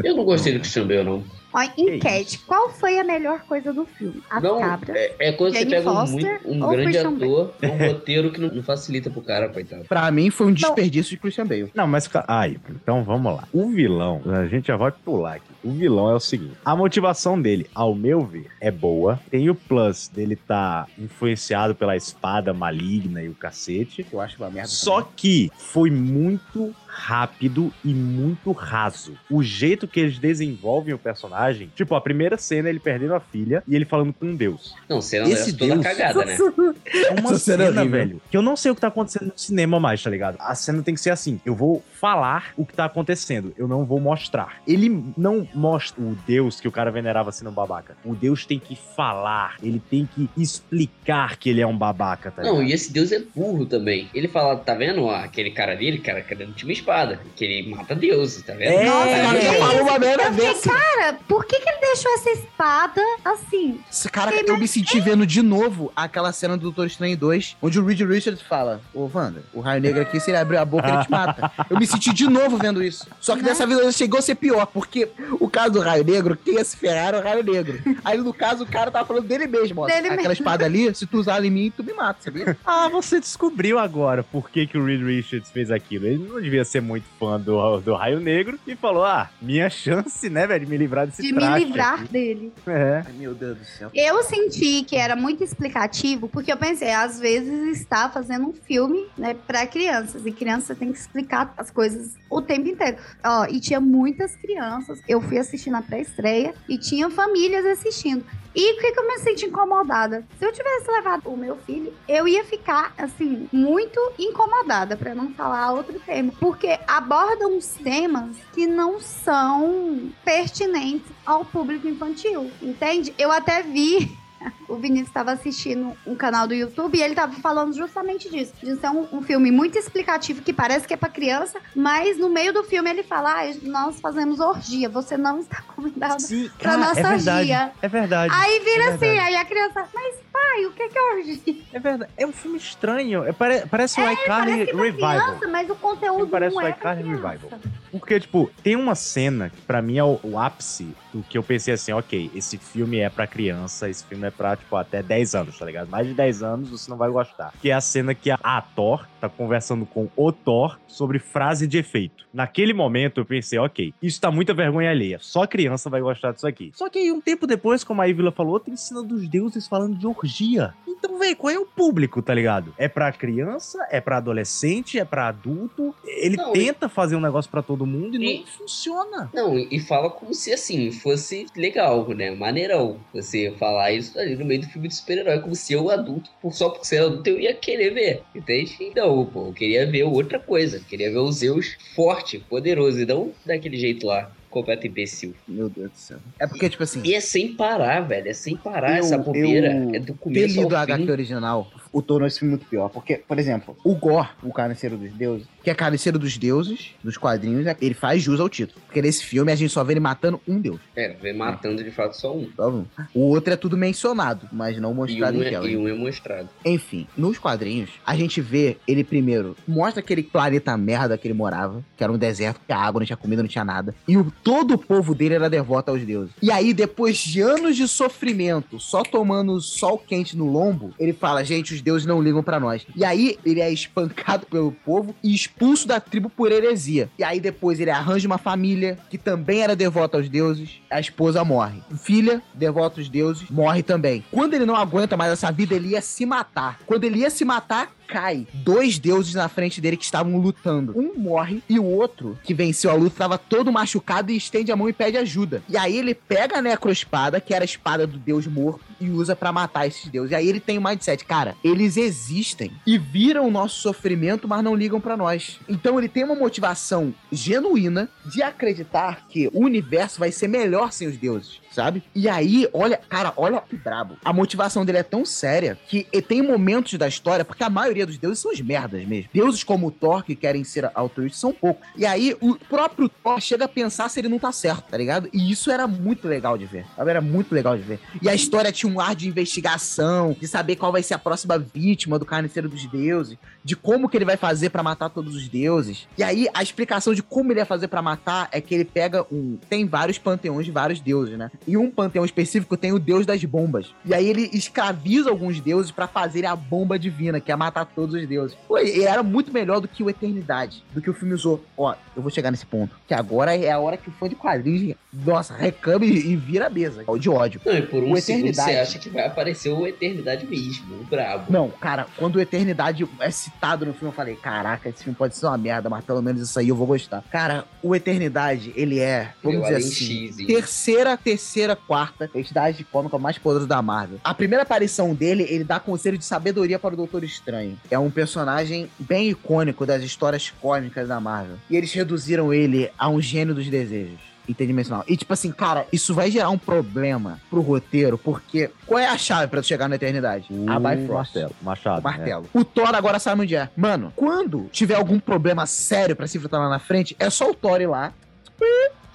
Eu 0.04 0.16
não 0.16 0.26
gostei 0.26 0.54
do 0.54 0.60
Christian 0.60 0.88
Bale, 0.88 1.04
não. 1.04 1.24
Ó, 1.56 1.62
enquete. 1.78 2.40
Qual 2.40 2.70
foi 2.70 3.00
a 3.00 3.04
melhor 3.06 3.40
coisa 3.44 3.72
do 3.72 3.86
filme? 3.86 4.22
As 4.30 4.44
não, 4.44 4.60
cabras. 4.60 4.94
é, 4.94 5.16
é 5.20 5.32
quando 5.32 5.54
você 5.54 5.60
Jane 5.60 5.72
pega 5.72 5.90
um, 5.90 5.96
Foster 5.96 6.42
muito- 6.44 6.50
um 6.50 6.64
ou 6.64 6.70
grande 6.72 6.92
Christian 6.92 7.16
ator, 7.16 7.54
um 7.64 7.88
roteiro 7.88 8.32
que 8.32 8.42
não, 8.42 8.50
não 8.50 8.64
facilita 8.64 9.10
pro 9.10 9.22
cara, 9.22 9.48
coitado. 9.48 9.86
Pra 9.86 10.12
mim, 10.12 10.30
foi 10.30 10.48
um 10.48 10.52
desperdício 10.54 11.12
de 11.12 11.18
Christian 11.18 11.48
Bale. 11.48 11.72
Não, 11.74 11.88
mas. 11.88 12.10
Ai, 12.28 12.58
então 12.70 13.06
vamos 13.06 13.34
lá. 13.34 13.48
O 13.54 13.70
vilão, 13.70 14.22
a 14.26 14.46
gente 14.48 14.68
já 14.68 14.76
vai 14.76 14.92
pular 14.92 15.36
aqui. 15.36 15.46
O 15.64 15.72
vilão 15.72 16.12
é 16.12 16.16
o 16.16 16.20
seguinte: 16.20 16.58
a 16.66 16.76
motivação 16.76 17.42
dele, 17.42 17.68
ao 17.74 17.96
meu 17.96 18.26
ver, 18.26 18.48
é 18.60 18.70
boa. 18.70 19.18
Tem 19.32 19.50
o 19.50 19.56
plus 19.56 20.10
dele 20.10 20.36
tá 20.36 20.86
influenciado 20.98 21.74
pela 21.74 21.96
espada 21.96 22.54
maligna 22.54 23.24
e 23.24 23.30
o 23.30 23.34
cacete. 23.34 24.06
Eu 24.12 24.20
acho 24.20 24.36
uma 24.38 24.50
merda. 24.50 24.68
Só 24.70 25.02
que 25.02 25.50
foi 25.58 25.90
muito 25.90 26.76
rápido 26.96 27.74
e 27.84 27.94
muito 27.94 28.52
raso. 28.54 29.18
O 29.30 29.44
jeito 29.44 29.88
que 29.88 30.00
eles 30.00 30.18
desenvolvem 30.18 30.94
o 30.94 30.98
personagem, 30.98 31.36
tipo, 31.76 31.96
a 31.96 32.02
primeira 32.02 32.38
cena 32.38 32.70
ele 32.70 32.80
perdendo 32.80 33.14
a 33.16 33.20
filha 33.20 33.64
e 33.68 33.76
ele 33.76 33.86
falando 33.86 34.14
com 34.14 34.26
um 34.28 34.36
deus. 34.36 34.74
Não, 34.90 35.02
cena 35.02 35.26
Esse 35.30 35.52
dessa 35.54 35.58
toda 35.58 35.74
Deus- 35.74 35.84
cagada, 35.86 36.26
né? 36.26 36.38
É 36.38 37.20
uma 37.20 37.32
Essa 37.36 37.40
cena 37.40 37.64
é 37.66 37.68
cena, 37.68 37.86
velho, 37.86 38.22
que 38.30 38.38
eu 38.38 38.42
não 38.42 38.56
sei 38.56 38.72
o 38.72 38.76
que 38.76 38.82
tá 38.82 38.88
acontecendo 38.88 39.28
no 39.28 39.38
cinema 39.38 39.80
mais, 39.80 40.02
tá 40.02 40.10
ligado? 40.10 40.38
A 40.40 40.56
cena 40.56 40.82
tem 40.84 40.94
que 40.94 41.02
ser 41.02 41.10
assim, 41.12 41.40
eu 41.46 41.56
vou 41.56 41.84
falar 42.00 42.54
o 42.58 42.66
que 42.66 42.74
tá 42.74 42.86
acontecendo, 42.86 43.54
eu 43.58 43.68
não 43.68 43.86
vou 43.86 44.00
mostrar. 44.00 44.58
Ele 44.68 45.04
não 45.18 45.48
mostra 45.54 46.02
o 46.02 46.16
Deus 46.28 46.60
que 46.60 46.68
o 46.68 46.72
cara 46.72 46.92
venerava 46.92 47.32
sendo 47.32 47.50
um 47.50 47.54
babaca. 47.54 47.96
O 48.04 48.14
Deus 48.16 48.46
tem 48.46 48.60
que 48.60 48.78
falar, 48.96 49.56
ele 49.62 49.80
tem 49.90 50.08
que 50.14 50.30
explicar 50.38 51.38
que 51.38 51.50
ele 51.50 51.62
é 51.62 51.68
um 51.68 51.78
babaca, 51.78 52.32
tá 52.32 52.42
ligado? 52.42 52.56
Não, 52.58 52.64
e 52.64 52.72
esse 52.74 52.92
Deus 52.92 53.12
é 53.12 53.22
burro 53.36 53.66
também. 53.66 54.10
Ele 54.14 54.28
fala, 54.28 54.56
tá 54.58 54.74
vendo 54.74 55.10
aquele 55.10 55.52
cara 55.52 55.72
ali, 55.74 55.88
ele 55.88 56.00
cara 56.00 56.22
que 56.22 56.36
não 56.36 56.52
tinha 56.54 56.68
uma 56.70 56.74
espada, 56.74 57.20
que 57.36 57.44
ele 57.46 57.70
mata 57.70 57.96
deuses, 57.96 58.42
tá 58.44 58.54
vendo? 58.54 58.72
É, 58.72 58.86
Nossa, 58.86 59.06
Cara, 59.10 59.40
que 59.40 59.46
eu 59.46 59.54
falo 59.54 59.82
uma 59.84 60.00
merda 60.00 60.30
dessa. 60.32 60.70
cara, 60.70 61.14
por 61.28 61.35
que, 61.44 61.60
que 61.60 61.70
ele 61.70 61.80
deixou 61.80 62.14
essa 62.14 62.30
espada 62.32 63.02
assim? 63.24 63.80
Esse 63.92 64.10
Cara, 64.10 64.32
eu 64.46 64.58
me 64.58 64.68
senti 64.68 65.00
vendo 65.00 65.26
de 65.26 65.42
novo 65.42 65.92
aquela 65.96 66.32
cena 66.32 66.56
do 66.56 66.64
Doutor 66.64 66.88
Estranho 66.88 67.18
2, 67.18 67.58
onde 67.62 67.80
o 67.80 67.86
Reed 67.86 68.02
Richards 68.02 68.42
fala: 68.42 68.80
Ô, 68.94 69.10
Wanda, 69.14 69.44
o 69.54 69.60
raio 69.60 69.82
negro 69.82 70.02
aqui, 70.02 70.20
se 70.20 70.32
ele 70.32 70.38
abrir 70.38 70.58
a 70.58 70.66
boca, 70.66 70.88
ele 70.88 71.04
te 71.04 71.12
mata. 71.12 71.52
Eu 71.70 71.78
me 71.78 71.88
senti 71.88 72.14
de 72.14 72.28
novo 72.30 72.58
vendo 72.58 72.84
isso. 72.84 73.08
Só 73.20 73.36
que 73.36 73.42
dessa 73.44 73.66
vez 73.66 73.80
ele 73.80 73.92
chegou 73.92 74.20
a 74.20 74.22
ser 74.22 74.36
pior, 74.36 74.66
porque 74.68 75.10
o 75.40 75.50
caso 75.50 75.72
do 75.74 75.80
raio 75.80 76.04
negro, 76.04 76.38
quem 76.38 76.56
ia 76.56 76.64
se 76.64 76.78
ferrar 76.78 77.08
era 77.08 77.20
o 77.20 77.24
raio 77.24 77.44
negro. 77.44 77.80
Aí 78.04 78.18
no 78.18 78.34
caso, 78.34 78.64
o 78.64 78.68
cara 78.68 78.92
tava 78.92 79.06
falando 79.06 79.28
dele 79.28 79.48
mesmo: 79.48 79.82
ó, 79.82 79.88
Dele 79.88 80.08
aquela 80.08 80.18
mesmo. 80.30 80.34
espada 80.34 80.66
ali, 80.66 80.94
se 80.94 81.06
tu 81.06 81.18
usar 81.18 81.36
ela 81.38 81.48
em 81.48 81.52
mim, 81.52 81.74
tu 81.76 81.84
me 81.84 81.94
mata, 81.94 82.20
sabia? 82.24 82.58
Ah, 82.66 82.90
você 82.90 83.20
descobriu 83.20 83.78
agora 83.80 84.24
por 84.24 84.50
que, 84.50 84.66
que 84.68 84.78
o 84.78 84.84
Reed 84.86 85.02
Richards 85.02 85.50
fez 85.52 85.72
aquilo. 85.72 86.06
Ele 86.08 86.28
não 86.28 86.42
devia 86.42 86.66
ser 86.66 86.82
muito 86.82 87.06
fã 87.20 87.40
do, 87.40 87.80
do 87.80 87.94
Raio 87.96 88.20
Negro 88.20 88.60
e 88.66 88.76
falou: 88.76 89.04
ah, 89.06 89.30
minha 89.42 89.70
chance, 89.70 90.30
né, 90.30 90.46
velho, 90.48 90.66
de 90.66 90.72
me 90.72 90.78
livrar 90.78 91.06
desse 91.08 91.22
De 91.28 91.34
me 91.34 91.60
livrar 91.60 92.02
aqui." 92.02 92.12
dele. 92.12 92.54
É. 92.68 93.04
Ai, 93.06 93.14
meu 93.14 93.34
Deus 93.34 93.58
do 93.58 93.66
céu. 93.66 93.90
Eu 93.94 94.24
senti 94.24 94.84
que 94.84 94.96
era 94.96 95.16
muito 95.16 95.44
explicativo, 95.44 96.28
porque 96.28 96.52
eu 96.52 96.58
pensei, 96.58 96.92
às 96.92 97.20
vezes 97.20 97.80
está 97.80 98.10
fazendo 98.10 98.48
um 98.48 98.54
filme, 98.54 99.06
né, 99.18 99.36
para 99.48 99.66
crianças, 99.68 100.26
e 100.26 100.32
criança 100.32 100.76
tem 100.76 100.92
que 100.92 101.00
explicar 101.00 101.54
as 101.58 101.70
coisas 101.72 102.14
o 102.30 102.42
tempo 102.42 102.68
inteiro. 102.68 102.98
Ó, 103.24 103.46
e 103.46 103.60
tinha 103.60 103.80
muitas 103.80 104.36
crianças. 104.36 105.00
Eu 105.08 105.22
fui 105.22 105.38
assistir 105.38 105.70
na 105.70 105.82
pré-estreia 105.82 106.54
e 106.68 106.78
tinha 106.78 107.10
famílias 107.10 107.66
assistindo. 107.66 108.24
E 108.56 108.72
o 108.72 108.78
que, 108.80 108.92
que 108.94 109.00
eu 109.00 109.08
me 109.08 109.20
senti 109.20 109.46
incomodada? 109.48 110.26
Se 110.40 110.46
eu 110.46 110.54
tivesse 110.54 110.90
levado 110.90 111.28
o 111.28 111.36
meu 111.36 111.58
filho, 111.58 111.94
eu 112.08 112.26
ia 112.26 112.44
ficar, 112.46 112.94
assim, 112.98 113.50
muito 113.52 114.00
incomodada, 114.18 114.96
para 114.96 115.14
não 115.14 115.34
falar 115.34 115.74
outro 115.74 116.00
termo. 116.00 116.32
Porque 116.40 116.80
abordam 116.88 117.58
uns 117.58 117.74
temas 117.74 118.38
que 118.54 118.66
não 118.66 119.02
são 119.02 120.10
pertinentes 120.24 121.12
ao 121.26 121.44
público 121.44 121.88
infantil, 121.88 122.50
entende? 122.62 123.14
Eu 123.18 123.30
até 123.30 123.62
vi 123.62 124.18
o 124.68 124.76
Vinícius 124.76 125.08
estava 125.10 125.32
assistindo 125.32 125.96
um 126.06 126.16
canal 126.16 126.48
do 126.48 126.54
YouTube 126.54 126.98
e 126.98 127.02
ele 127.02 127.14
estava 127.14 127.34
falando 127.34 127.74
justamente 127.76 128.30
disso. 128.30 128.54
De 128.62 128.76
ser 128.76 128.90
um, 128.90 129.08
um 129.12 129.22
filme 129.22 129.52
muito 129.52 129.78
explicativo 129.78 130.42
que 130.42 130.54
parece 130.54 130.88
que 130.88 130.94
é 130.94 130.98
para 130.98 131.10
criança, 131.10 131.60
mas 131.76 132.18
no 132.18 132.30
meio 132.30 132.54
do 132.54 132.64
filme 132.64 132.90
ele 132.90 133.04
fala: 133.04 133.42
ah, 133.42 133.54
nós 133.64 134.00
fazemos 134.00 134.40
orgia, 134.40 134.90
você 134.90 135.18
não 135.18 135.40
está 135.40 135.62
convidado. 135.76 136.22
Sim, 136.22 136.50
Pra 136.58 136.72
cara, 136.72 136.78
nossa 136.88 137.00
é 137.00 137.04
verdade. 137.04 137.30
orgia. 137.40 137.72
É 137.82 137.88
verdade. 137.88 138.34
Aí 138.36 138.60
vira 138.60 138.84
É 138.84 138.88
assim, 138.90 138.98
verdade. 139.00 139.20
aí 139.28 139.36
a 139.36 139.46
criança, 139.46 139.88
mas 139.94 140.16
pai, 140.36 140.66
o 140.66 140.72
que 140.72 140.84
é, 140.84 140.90
que 140.90 140.98
é 140.98 141.02
orgia? 141.02 141.56
É 141.74 141.80
verdade. 141.80 142.12
É 142.18 142.26
um 142.26 142.32
filme 142.32 142.58
estranho. 142.58 143.24
É, 143.24 143.32
pare- 143.32 143.66
parece 143.70 144.00
o 144.00 144.04
É, 144.04 144.14
iCarly 144.14 144.66
pra 144.68 144.84
Revival. 144.84 145.22
criança, 145.26 145.48
mas 145.48 145.70
o 145.70 145.76
conteúdo 145.76 146.28
Parece 146.28 146.56
não 146.56 146.64
o 146.64 146.68
é 146.68 146.70
iCarly. 146.72 147.04
Revival. 147.10 147.60
Porque, 147.92 148.20
tipo, 148.20 148.52
tem 148.64 148.76
uma 148.76 148.96
cena 148.96 149.50
que 149.50 149.62
pra 149.62 149.82
mim 149.82 149.98
é 149.98 150.04
o, 150.04 150.20
o 150.24 150.38
ápice 150.40 150.94
do 151.14 151.24
que 151.24 151.38
eu 151.38 151.44
pensei 151.44 151.74
assim, 151.74 151.94
ok, 151.94 152.30
esse 152.36 152.58
filme 152.58 152.98
é 153.00 153.10
pra 153.10 153.26
criança, 153.26 153.90
esse 153.90 154.04
filme 154.04 154.28
é 154.28 154.32
pra, 154.32 154.56
tipo, 154.58 154.76
até 154.76 155.02
10 155.02 155.34
anos, 155.36 155.58
tá 155.58 155.66
ligado? 155.66 155.88
Mais 155.90 156.06
de 156.08 156.14
10 156.14 156.44
anos 156.44 156.70
você 156.70 156.90
não 156.90 156.98
vai 156.98 157.10
gostar. 157.10 157.54
Que 157.62 157.70
é 157.70 157.74
a 157.74 157.80
cena 157.82 158.14
que 158.14 158.30
a, 158.30 158.38
a 158.44 158.62
Thor 158.62 159.08
tá 159.22 159.30
conversando 159.30 159.86
com 159.86 160.10
o 160.16 160.32
Thor 160.32 160.78
sobre 160.88 161.20
frase 161.20 161.66
de 161.68 161.78
efeito. 161.78 162.25
Naquele 162.36 162.74
momento 162.74 163.22
eu 163.22 163.26
pensei, 163.26 163.58
ok, 163.58 163.94
isso 164.02 164.20
tá 164.20 164.30
muita 164.30 164.54
vergonha 164.54 164.90
alheia. 164.90 165.18
Só 165.22 165.48
criança 165.48 165.90
vai 165.90 166.02
gostar 166.02 166.34
disso 166.34 166.46
aqui. 166.46 166.70
Só 166.76 166.90
que 166.90 167.00
aí 167.00 167.10
um 167.10 167.22
tempo 167.22 167.48
depois, 167.48 167.82
como 167.82 168.02
a 168.02 168.10
Ivila 168.10 168.30
falou, 168.30 168.60
tem 168.60 168.76
cena 168.76 169.02
dos 169.02 169.26
deuses 169.30 169.70
falando 169.70 169.98
de 169.98 170.06
orgia. 170.06 170.74
Então, 171.06 171.20
velho, 171.20 171.36
qual 171.36 171.54
é 171.54 171.60
o 171.60 171.66
público, 171.66 172.22
tá 172.22 172.34
ligado? 172.34 172.74
É 172.78 172.88
pra 172.88 173.12
criança, 173.12 173.78
é 173.92 174.02
pra 174.02 174.18
adolescente, 174.18 174.98
é 174.98 175.06
pra 175.06 175.28
adulto. 175.28 175.94
Ele 176.04 176.36
Não, 176.36 176.52
tenta 176.52 176.90
fazer 176.90 177.16
um 177.16 177.20
negócio 177.22 177.50
pra 177.52 177.62
todo 177.62 177.86
mundo 177.86 178.16
e, 178.22 178.26
E- 178.26 178.40
não 178.40 178.46
funciona. 178.48 179.30
Não, 179.34 179.58
e 179.58 179.80
fala 179.80 180.10
como 180.10 180.34
se 180.34 180.52
assim 180.52 180.92
fosse 180.92 181.46
legal, 181.56 182.08
né? 182.10 182.32
Maneirão. 182.32 183.00
Você 183.14 183.54
falar 183.60 183.92
isso 183.92 184.18
ali 184.20 184.36
no 184.36 184.46
meio 184.46 184.62
do 184.62 184.68
filme 184.68 184.88
de 184.88 184.96
super-herói, 184.96 185.40
como 185.40 185.56
se 185.56 185.74
eu 185.74 185.90
adulto, 185.92 186.30
por- 186.42 186.54
só 186.54 186.70
por 186.70 186.84
ser 186.86 187.02
adulto, 187.04 187.30
eu 187.30 187.40
ia 187.40 187.54
querer 187.54 187.92
ver. 187.94 188.24
Entende? 188.34 188.92
Não, 188.96 189.26
pô, 189.26 189.48
eu 189.48 189.54
queria 189.54 189.86
ver 189.86 190.04
outra 190.04 190.40
coisa. 190.40 190.78
Eu 190.78 190.82
queria 190.84 191.12
ver 191.12 191.20
o 191.20 191.32
Zeus 191.32 191.78
forte, 191.96 192.40
poderoso, 192.50 193.00
e 193.00 193.06
não 193.06 193.32
daquele 193.46 193.78
jeito 193.78 194.08
lá, 194.08 194.32
completo 194.56 194.88
imbecil. 194.88 195.36
Meu 195.48 195.70
Deus 195.70 195.92
do 195.92 195.98
céu. 195.98 196.18
É 196.40 196.48
porque, 196.48 196.70
tipo 196.70 196.82
assim, 196.82 197.02
E 197.04 197.14
é 197.14 197.20
sem 197.20 197.54
parar, 197.56 198.00
velho. 198.02 198.30
É 198.30 198.34
sem 198.34 198.56
parar 198.56 198.92
Eu- 198.92 198.96
essa 199.04 199.18
bobeira. 199.18 199.74
eu 199.74 199.96
É 199.96 200.00
do 200.00 200.14
ter 200.14 200.14
começo 200.14 200.62
lido 200.62 200.76
a 200.76 200.80
ao 200.80 200.86
fim. 200.86 200.94
HQ 200.94 201.12
original, 201.12 201.72
o 201.96 202.02
tornou 202.02 202.28
esse 202.28 202.40
filme 202.40 202.56
muito 202.56 202.66
pior. 202.68 202.90
Porque, 202.90 203.16
por 203.28 203.40
exemplo, 203.40 203.78
o 203.84 203.96
Gore, 203.96 204.28
o 204.44 204.52
Carniceiro 204.52 204.98
dos 204.98 205.12
Deuses, 205.14 205.48
que 205.64 205.70
é 205.70 205.74
Carniceiro 205.74 206.20
dos 206.20 206.38
Deuses, 206.38 206.92
dos 207.04 207.18
quadrinhos, 207.18 207.66
é- 207.66 207.78
ele 207.82 207.94
faz 207.96 208.22
jus 208.22 208.40
ao 208.40 208.50
título. 208.50 208.82
Porque 208.86 209.02
nesse 209.02 209.24
filme 209.24 209.52
a 209.52 209.56
gente 209.56 209.72
só 209.72 209.84
vê 209.84 209.94
ele 209.94 210.00
matando 210.00 210.40
um 210.48 210.60
deus. 210.60 210.80
É, 210.96 211.14
vem 211.22 211.34
matando 211.36 211.84
de 211.84 211.92
fato 211.92 212.16
só 212.18 212.36
um. 212.36 212.50
Só 212.56 212.70
um. 212.70 212.86
O 213.14 213.22
outro 213.30 213.54
é 213.54 213.56
tudo 213.58 213.78
mencionado, 213.78 214.48
mas 214.52 214.78
não 214.80 214.92
E 214.92 214.94
mostrado 214.94 215.38
um, 215.38 215.42
em 215.42 215.46
é, 215.46 215.50
tela. 215.50 215.68
e 215.70 215.78
um 215.78 215.88
é 215.88 215.94
mostrado. 215.94 216.50
Enfim, 216.66 217.08
nos 217.18 217.38
quadrinhos, 217.40 217.90
a 218.06 218.16
gente 218.16 218.42
vê 218.42 218.78
ele 218.88 219.04
primeiro, 219.04 219.56
mostra 219.68 220.02
aquele 220.02 220.22
planeta 220.24 220.76
merda 220.78 221.18
que 221.18 221.28
ele 221.28 221.34
morava, 221.34 221.84
que 221.98 222.04
era 222.04 222.12
um 222.12 222.18
deserto, 222.18 222.60
que 222.68 222.74
a 222.74 222.78
água 222.78 223.00
não 223.00 223.06
tinha 223.06 223.18
comida, 223.18 223.42
não 223.42 223.50
tinha 223.50 223.64
nada. 223.66 223.96
E 224.08 224.18
o, 224.18 224.32
todo 224.44 224.74
o 224.74 224.78
povo 224.78 225.16
dele 225.16 225.36
era 225.36 225.50
devoto 225.50 225.92
aos 225.92 226.04
deuses. 226.04 226.34
E 226.42 226.52
aí, 226.52 226.74
depois 226.74 227.18
de 227.18 227.40
anos 227.42 227.76
de 227.76 227.88
sofrimento, 227.88 228.80
só 228.80 229.02
tomando 229.04 229.60
sol 229.62 229.98
quente 229.98 230.36
no 230.38 230.46
lombo, 230.46 230.94
ele 231.00 231.14
fala: 231.14 231.44
gente, 231.44 231.74
os 231.74 231.82
deuses 231.86 232.08
não 232.08 232.22
ligam 232.22 232.42
pra 232.42 232.60
nós. 232.60 232.86
E 232.96 233.06
aí, 233.06 233.38
ele 233.46 233.62
é 233.62 233.72
espancado 233.72 234.48
pelo 234.48 234.72
povo 234.72 235.16
e 235.24 235.34
expulso 235.34 235.88
da 235.88 236.00
tribo 236.00 236.30
por 236.30 236.52
heresia. 236.52 237.08
E 237.18 237.24
aí, 237.24 237.40
depois, 237.40 237.80
ele 237.80 237.92
arranja 237.92 238.28
uma 238.28 238.40
família 238.40 238.98
que 239.08 239.20
também 239.20 239.62
era 239.62 239.76
devota 239.76 240.18
aos 240.18 240.28
deuses. 240.28 240.82
A 240.90 241.00
esposa 241.00 241.44
morre. 241.46 241.82
Filha, 242.02 242.42
devota 242.54 243.00
aos 243.00 243.08
deuses, 243.08 243.50
morre 243.52 243.84
também. 243.84 244.26
Quando 244.32 244.56
ele 244.56 244.66
não 244.66 244.76
aguenta 244.76 245.16
mais 245.16 245.32
essa 245.32 245.52
vida, 245.52 245.76
ele 245.76 245.90
ia 245.90 246.02
se 246.02 246.26
matar. 246.26 246.80
Quando 246.88 247.04
ele 247.04 247.20
ia 247.20 247.30
se 247.30 247.46
matar, 247.46 247.94
cai 248.08 248.48
dois 248.54 248.98
deuses 248.98 249.34
na 249.34 249.50
frente 249.50 249.82
dele 249.82 249.98
que 249.98 250.04
estavam 250.04 250.38
lutando. 250.38 250.98
Um 250.98 251.20
morre 251.20 251.62
e 251.70 251.80
o 251.80 251.84
outro, 251.84 252.38
que 252.44 252.54
venceu 252.54 252.90
a 252.90 252.94
luta, 252.94 253.16
estava 253.16 253.38
todo 253.38 253.72
machucado 253.72 254.32
e 254.32 254.38
estende 254.38 254.72
a 254.72 254.76
mão 254.76 254.90
e 254.90 254.94
pede 254.94 255.18
ajuda. 255.18 255.64
E 255.68 255.78
aí 255.78 255.98
ele 255.98 256.14
pega 256.14 256.58
a 256.58 256.62
necroespada, 256.62 257.42
que 257.42 257.54
era 257.54 257.64
a 257.64 257.66
espada 257.66 258.08
do 258.08 258.18
deus 258.18 258.48
morto, 258.48 258.82
e 259.00 259.10
usa 259.10 259.36
pra 259.36 259.52
matar 259.52 259.88
esses 259.88 260.10
deuses. 260.10 260.32
E 260.32 260.36
aí 260.36 260.48
ele 260.48 260.60
tem 260.60 260.78
o 260.78 260.82
mindset, 260.82 261.26
cara, 261.26 261.56
eles 261.64 261.98
existem 261.98 262.72
e 262.86 262.98
viram 262.98 263.48
o 263.48 263.52
nosso 263.52 263.82
sofrimento, 263.82 264.48
mas 264.48 264.64
não 264.64 264.76
ligam 264.76 265.02
pra 265.02 265.18
nós. 265.18 265.60
Então 265.68 265.98
ele 265.98 266.10
tem 266.10 266.24
uma 266.24 266.36
motivação 266.36 267.14
genuína 267.32 268.10
de 268.26 268.42
acreditar 268.42 269.26
que 269.28 269.48
o 269.54 269.64
universo 269.64 270.20
vai 270.20 270.32
ser 270.32 270.48
melhor 270.48 270.92
sem 270.92 271.08
os 271.08 271.18
deuses. 271.18 271.66
Sabe? 271.76 272.02
E 272.16 272.30
aí, 272.30 272.70
olha, 272.72 272.98
cara, 273.10 273.34
olha 273.36 273.60
que 273.60 273.76
brabo. 273.76 274.16
A 274.24 274.32
motivação 274.32 274.86
dele 274.86 275.00
é 275.00 275.04
tão 275.04 275.26
séria 275.26 275.78
que 275.90 276.06
tem 276.22 276.42
momentos 276.42 276.94
da 276.94 277.06
história, 277.06 277.44
porque 277.44 277.66
a 277.66 277.70
maioria 277.70 278.06
dos 278.06 278.18
deuses 278.18 278.40
são 278.40 278.50
os 278.50 278.62
merdas 278.62 279.06
mesmo. 279.06 279.30
Deuses 279.34 279.62
como 279.62 279.88
o 279.88 279.92
Thor, 279.92 280.24
que 280.24 280.38
querem 280.38 280.64
ser 280.64 280.90
altruístas, 280.96 281.42
são 281.42 281.52
poucos. 281.52 281.86
E 281.98 282.06
aí, 282.06 282.34
o 282.40 282.56
próprio 282.56 283.10
Thor 283.10 283.42
chega 283.42 283.66
a 283.66 283.68
pensar 283.68 284.08
se 284.08 284.22
ele 284.22 284.30
não 284.30 284.40
tá 284.40 284.54
certo, 284.54 284.86
tá 284.90 284.96
ligado? 284.96 285.28
E 285.34 285.52
isso 285.52 285.70
era 285.70 285.86
muito 285.86 286.30
legal 286.30 286.58
de 286.58 286.66
ver. 286.66 286.86
Era 286.98 287.20
muito 287.20 287.54
legal 287.54 287.76
de 287.76 287.84
ver. 287.84 288.00
E 288.22 288.30
a 288.30 288.34
história 288.34 288.72
um 288.86 289.00
ar 289.00 289.16
de 289.16 289.28
investigação, 289.28 290.36
de 290.40 290.48
saber 290.48 290.76
qual 290.76 290.92
vai 290.92 291.04
ser 291.04 291.14
a 291.14 291.20
próxima 291.20 291.58
vítima 291.58 292.20
do 292.20 292.26
carniceiro 292.26 292.70
dos 292.70 292.86
deuses, 292.86 293.38
de 293.64 293.76
como 293.76 294.08
que 294.08 294.18
ele 294.18 294.26
vai 294.26 294.38
fazer 294.38 294.70
pra 294.70 294.84
matar 294.84 295.10
todos 295.10 295.36
os 295.36 295.48
deuses. 295.48 296.08
E 296.18 296.24
aí, 296.24 296.48
a 296.54 296.62
explicação 296.62 297.14
de 297.14 297.24
como 297.24 297.52
ele 297.52 297.60
ia 297.60 297.66
fazer 297.66 297.88
pra 297.88 298.02
matar 298.02 298.48
é 298.52 298.62
que 298.62 298.74
ele 298.74 298.86
pega 298.86 299.26
um. 299.32 299.58
Tem 299.70 299.86
vários 299.86 300.18
panteões 300.18 300.66
de 300.66 300.72
vários 300.72 301.00
deuses, 301.00 301.38
né? 301.38 301.52
E 301.68 301.76
um 301.76 301.90
panteão 301.90 302.24
específico 302.24 302.78
tem 302.78 302.92
o 302.94 303.00
deus 303.00 303.26
das 303.26 303.44
bombas. 303.44 303.94
E 304.06 304.14
aí 304.14 304.28
ele 304.28 304.50
escraviza 304.54 305.30
alguns 305.30 305.60
deuses 305.60 305.92
pra 305.92 306.08
fazerem 306.08 306.50
a 306.50 306.56
bomba 306.56 306.98
divina, 307.00 307.40
que 307.40 307.52
é 307.52 307.56
matar 307.56 307.86
todos 307.86 308.16
os 308.16 308.28
deuses. 308.28 308.56
Pô, 308.68 308.78
e 308.78 309.04
era 309.04 309.24
muito 309.24 309.52
melhor 309.52 309.80
do 309.80 309.88
que 309.88 310.04
o 310.04 310.10
Eternidade, 310.10 310.84
do 310.94 311.02
que 311.02 311.10
o 311.10 311.14
filme 311.14 311.34
usou. 311.34 311.64
Ó, 311.78 311.94
eu 312.16 312.22
vou 312.22 312.32
chegar 312.32 312.52
nesse 312.52 312.66
ponto. 312.66 312.96
Que 313.08 313.14
agora 313.14 313.56
é 313.56 313.72
a 313.72 313.80
hora 313.80 313.98
que 313.98 314.10
o 314.10 314.12
fã 314.12 314.30
de 314.30 314.36
quadrinhos, 314.36 314.96
nossa, 315.14 315.56
reclama 315.56 316.06
e, 316.06 316.10
e 316.10 316.36
vira 316.36 316.68
a 316.68 316.70
mesa. 316.70 317.04
De 317.20 317.30
ódio. 317.30 317.62
Não, 317.66 317.78
e 317.78 317.82
por 317.82 318.04
um 318.04 318.12
O 318.12 318.18
Eternidade. 318.18 318.70
Você 318.76 318.80
acha 318.80 319.00
que 319.00 319.10
vai 319.10 319.26
aparecer 319.26 319.70
o 319.70 319.88
Eternidade 319.88 320.46
mesmo, 320.46 321.02
o 321.02 321.04
brabo. 321.04 321.52
Não, 321.52 321.70
cara, 321.70 322.08
quando 322.18 322.36
o 322.36 322.42
Eternidade 322.42 323.08
é 323.20 323.32
citado 323.32 323.86
no 323.86 323.94
filme, 323.94 324.10
eu 324.10 324.16
falei, 324.16 324.36
caraca, 324.36 324.90
esse 324.90 325.04
filme 325.04 325.16
pode 325.16 325.36
ser 325.36 325.46
uma 325.46 325.58
merda, 325.58 325.90
mas 325.90 326.04
pelo 326.04 326.22
menos 326.22 326.42
isso 326.42 326.60
aí 326.60 326.70
eu 326.70 326.76
vou 326.76 326.88
gostar. 326.88 327.24
Cara, 327.32 327.66
o 327.82 327.96
Eternidade, 327.96 328.74
ele 328.76 329.00
é, 329.00 329.34
vamos 329.44 329.66
Ele 329.66 329.74
é 329.74 329.78
dizer 329.78 329.88
assim, 329.88 330.28
X, 330.28 330.36
terceira, 330.48 331.18
terceira, 331.18 331.76
quarta 331.76 332.30
entidade 332.36 332.84
cômica 332.84 333.18
mais 333.18 333.38
poderosa 333.38 333.68
da 333.68 333.82
Marvel. 333.82 334.20
A 334.24 334.34
primeira 334.34 334.64
aparição 334.64 335.14
dele, 335.14 335.46
ele 335.50 335.64
dá 335.64 335.80
conselho 335.80 336.18
de 336.18 336.26
sabedoria 336.26 336.80
para 336.80 336.94
o 336.94 336.98
Doutor 336.98 337.24
Estranho. 337.24 337.80
É 337.90 337.98
um 337.98 338.10
personagem 338.10 338.90
bem 339.00 339.30
icônico 339.30 339.86
das 339.86 340.04
histórias 340.04 340.52
cômicas 340.62 341.08
da 341.08 341.20
Marvel. 341.20 341.58
E 341.70 341.76
eles 341.76 341.94
reduziram 341.94 342.54
ele 342.54 342.90
a 342.98 343.10
um 343.10 343.22
gênio 343.22 343.54
dos 343.54 343.68
desejos. 343.70 344.35
Interdimensional. 344.48 345.04
E 345.08 345.18
tipo 345.18 345.32
assim, 345.34 345.52
cara, 345.52 345.86
isso 345.92 346.14
vai 346.14 346.30
gerar 346.32 346.50
um 346.50 346.58
problema 346.58 347.40
pro 347.50 347.62
roteiro, 347.62 348.18
porque 348.18 348.70
qual 348.86 349.00
é 349.00 349.08
a 349.08 349.18
chave 349.18 349.48
pra 349.48 349.62
tu 349.62 349.68
chegar 349.68 349.88
na 349.88 349.96
eternidade? 349.96 350.46
a 350.68 350.78
O 350.78 350.80
Bifrost. 350.80 351.10
martelo. 351.36 351.52
Machado. 351.62 352.00
O 352.00 352.04
martelo. 352.04 352.46
O 352.54 352.64
Thor 352.64 352.94
agora 352.96 353.20
sabe 353.20 353.42
onde 353.42 353.56
é. 353.56 353.70
Mano, 353.76 354.12
quando 354.16 354.68
tiver 354.72 354.96
algum 354.96 355.20
problema 355.20 355.66
sério 355.66 356.16
pra 356.16 356.28
se 356.28 356.38
enfrentar 356.38 356.60
lá 356.60 356.70
na 356.70 356.80
frente, 356.80 357.16
é 357.20 357.30
só 357.30 357.50
o 357.50 357.54
Thor 357.54 357.82
ir 357.82 357.88
lá, 357.88 358.14